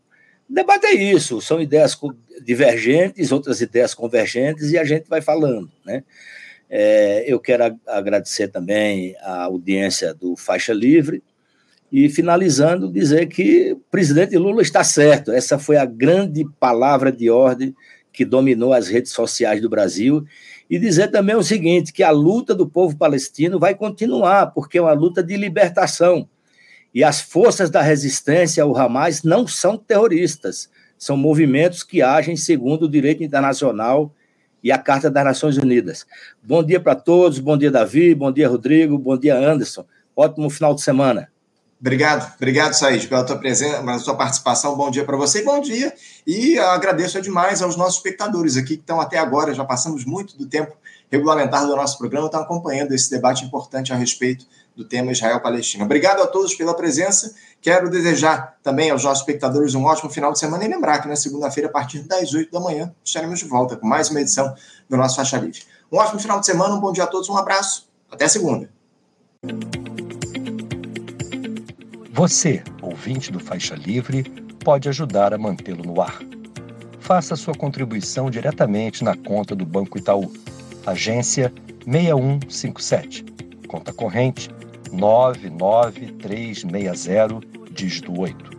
O 0.49 0.53
debate 0.53 0.87
é 0.87 0.93
isso, 0.93 1.41
são 1.41 1.61
ideias 1.61 1.97
divergentes, 2.43 3.31
outras 3.31 3.61
ideias 3.61 3.93
convergentes, 3.93 4.71
e 4.71 4.77
a 4.77 4.83
gente 4.83 5.07
vai 5.07 5.21
falando, 5.21 5.71
né? 5.85 6.03
É, 6.71 7.23
eu 7.27 7.39
quero 7.39 7.79
agradecer 7.87 8.47
também 8.47 9.15
a 9.21 9.43
audiência 9.45 10.13
do 10.13 10.35
Faixa 10.35 10.71
Livre 10.71 11.23
e, 11.91 12.07
finalizando, 12.07 12.91
dizer 12.91 13.27
que 13.27 13.73
o 13.73 13.77
presidente 13.91 14.37
Lula 14.37 14.61
está 14.61 14.83
certo. 14.83 15.31
Essa 15.31 15.57
foi 15.57 15.77
a 15.77 15.85
grande 15.85 16.45
palavra 16.59 17.11
de 17.11 17.29
ordem 17.29 17.75
que 18.13 18.23
dominou 18.23 18.73
as 18.73 18.87
redes 18.87 19.11
sociais 19.11 19.61
do 19.61 19.69
Brasil. 19.69 20.23
E 20.69 20.77
dizer 20.77 21.07
também 21.07 21.35
o 21.35 21.43
seguinte: 21.43 21.91
que 21.91 22.03
a 22.03 22.11
luta 22.11 22.53
do 22.53 22.67
povo 22.67 22.95
palestino 22.95 23.59
vai 23.59 23.73
continuar, 23.73 24.47
porque 24.47 24.77
é 24.77 24.81
uma 24.81 24.93
luta 24.93 25.23
de 25.23 25.35
libertação. 25.35 26.27
E 26.93 27.03
as 27.03 27.21
forças 27.21 27.69
da 27.69 27.81
resistência 27.81 28.63
ao 28.63 28.75
Hamas 28.75 29.23
não 29.23 29.47
são 29.47 29.77
terroristas, 29.77 30.69
são 30.97 31.15
movimentos 31.15 31.83
que 31.83 32.01
agem 32.01 32.35
segundo 32.35 32.83
o 32.83 32.89
direito 32.89 33.23
internacional 33.23 34.13
e 34.63 34.71
a 34.71 34.77
Carta 34.77 35.09
das 35.09 35.23
Nações 35.23 35.57
Unidas. 35.57 36.05
Bom 36.41 36.63
dia 36.63 36.79
para 36.79 36.95
todos, 36.95 37.39
bom 37.39 37.57
dia, 37.57 37.71
Davi, 37.71 38.13
bom 38.13 38.31
dia, 38.31 38.49
Rodrigo, 38.49 38.97
bom 38.97 39.17
dia, 39.17 39.37
Anderson. 39.37 39.85
Ótimo 40.15 40.49
final 40.49 40.73
de 40.73 40.81
semana. 40.81 41.29
Obrigado, 41.79 42.33
obrigado, 42.35 42.73
Said, 42.73 43.07
pela 43.07 43.23
tua 43.23 43.37
presença, 43.37 43.79
pela 43.79 43.99
tua 43.99 44.15
participação. 44.15 44.75
Bom 44.75 44.91
dia 44.91 45.05
para 45.05 45.15
você, 45.15 45.41
bom 45.43 45.61
dia. 45.61 45.93
E 46.27 46.59
agradeço 46.59 47.21
demais 47.21 47.61
aos 47.61 47.77
nossos 47.77 47.95
espectadores 47.95 48.57
aqui 48.57 48.75
que 48.75 48.81
estão 48.81 48.99
até 48.99 49.17
agora, 49.17 49.53
já 49.53 49.63
passamos 49.63 50.03
muito 50.03 50.37
do 50.37 50.45
tempo 50.45 50.75
regulamentar 51.09 51.65
do 51.65 51.75
nosso 51.75 51.97
programa, 51.97 52.27
estão 52.27 52.41
acompanhando 52.41 52.93
esse 52.93 53.09
debate 53.09 53.45
importante 53.45 53.93
a 53.93 53.95
respeito 53.95 54.45
do 54.75 54.85
tema 54.85 55.11
Israel-Palestina. 55.11 55.83
Obrigado 55.85 56.21
a 56.21 56.27
todos 56.27 56.53
pela 56.53 56.73
presença. 56.73 57.33
Quero 57.61 57.89
desejar 57.89 58.57
também 58.61 58.91
aos 58.91 59.03
nossos 59.03 59.19
espectadores 59.19 59.73
um 59.73 59.85
ótimo 59.85 60.09
final 60.09 60.31
de 60.31 60.39
semana 60.39 60.63
e 60.65 60.67
lembrar 60.67 61.01
que 61.01 61.07
na 61.07 61.15
segunda-feira, 61.15 61.69
a 61.69 61.71
partir 61.71 61.99
das 61.99 62.33
8 62.33 62.51
da 62.51 62.59
manhã, 62.59 62.93
estaremos 63.03 63.39
de 63.39 63.45
volta 63.45 63.75
com 63.75 63.87
mais 63.87 64.09
uma 64.09 64.21
edição 64.21 64.53
do 64.87 64.97
nosso 64.97 65.15
Faixa 65.15 65.37
Livre. 65.37 65.61
Um 65.91 65.97
ótimo 65.97 66.19
final 66.19 66.39
de 66.39 66.45
semana, 66.45 66.75
um 66.75 66.79
bom 66.79 66.91
dia 66.91 67.05
a 67.05 67.07
todos, 67.07 67.27
um 67.29 67.37
abraço. 67.37 67.89
Até 68.11 68.27
segunda. 68.27 68.69
Você, 72.19 72.61
ouvinte 72.81 73.31
do 73.31 73.39
Faixa 73.39 73.75
Livre, 73.75 74.23
pode 74.61 74.89
ajudar 74.89 75.33
a 75.33 75.37
mantê-lo 75.37 75.85
no 75.85 76.01
ar. 76.01 76.19
Faça 76.99 77.37
sua 77.37 77.53
contribuição 77.53 78.29
diretamente 78.29 79.05
na 79.05 79.15
conta 79.15 79.55
do 79.55 79.65
Banco 79.65 79.97
Itaú, 79.97 80.29
agência 80.85 81.49
6157, 81.85 83.23
conta 83.69 83.93
corrente 83.93 84.49
99360, 84.91 87.39
dígito 87.71 88.19
8. 88.19 88.51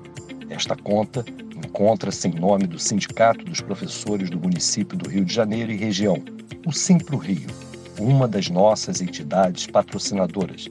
Esta 0.48 0.74
conta 0.74 1.22
encontra-se 1.54 2.28
em 2.28 2.32
nome 2.32 2.66
do 2.66 2.78
Sindicato 2.78 3.44
dos 3.44 3.60
Professores 3.60 4.30
do 4.30 4.40
Município 4.40 4.96
do 4.96 5.06
Rio 5.06 5.26
de 5.26 5.34
Janeiro 5.34 5.70
e 5.70 5.76
região, 5.76 6.16
o 6.64 6.72
Simpro 6.72 7.18
Rio, 7.18 7.50
uma 7.98 8.26
das 8.26 8.48
nossas 8.48 9.02
entidades 9.02 9.66
patrocinadoras, 9.66 10.70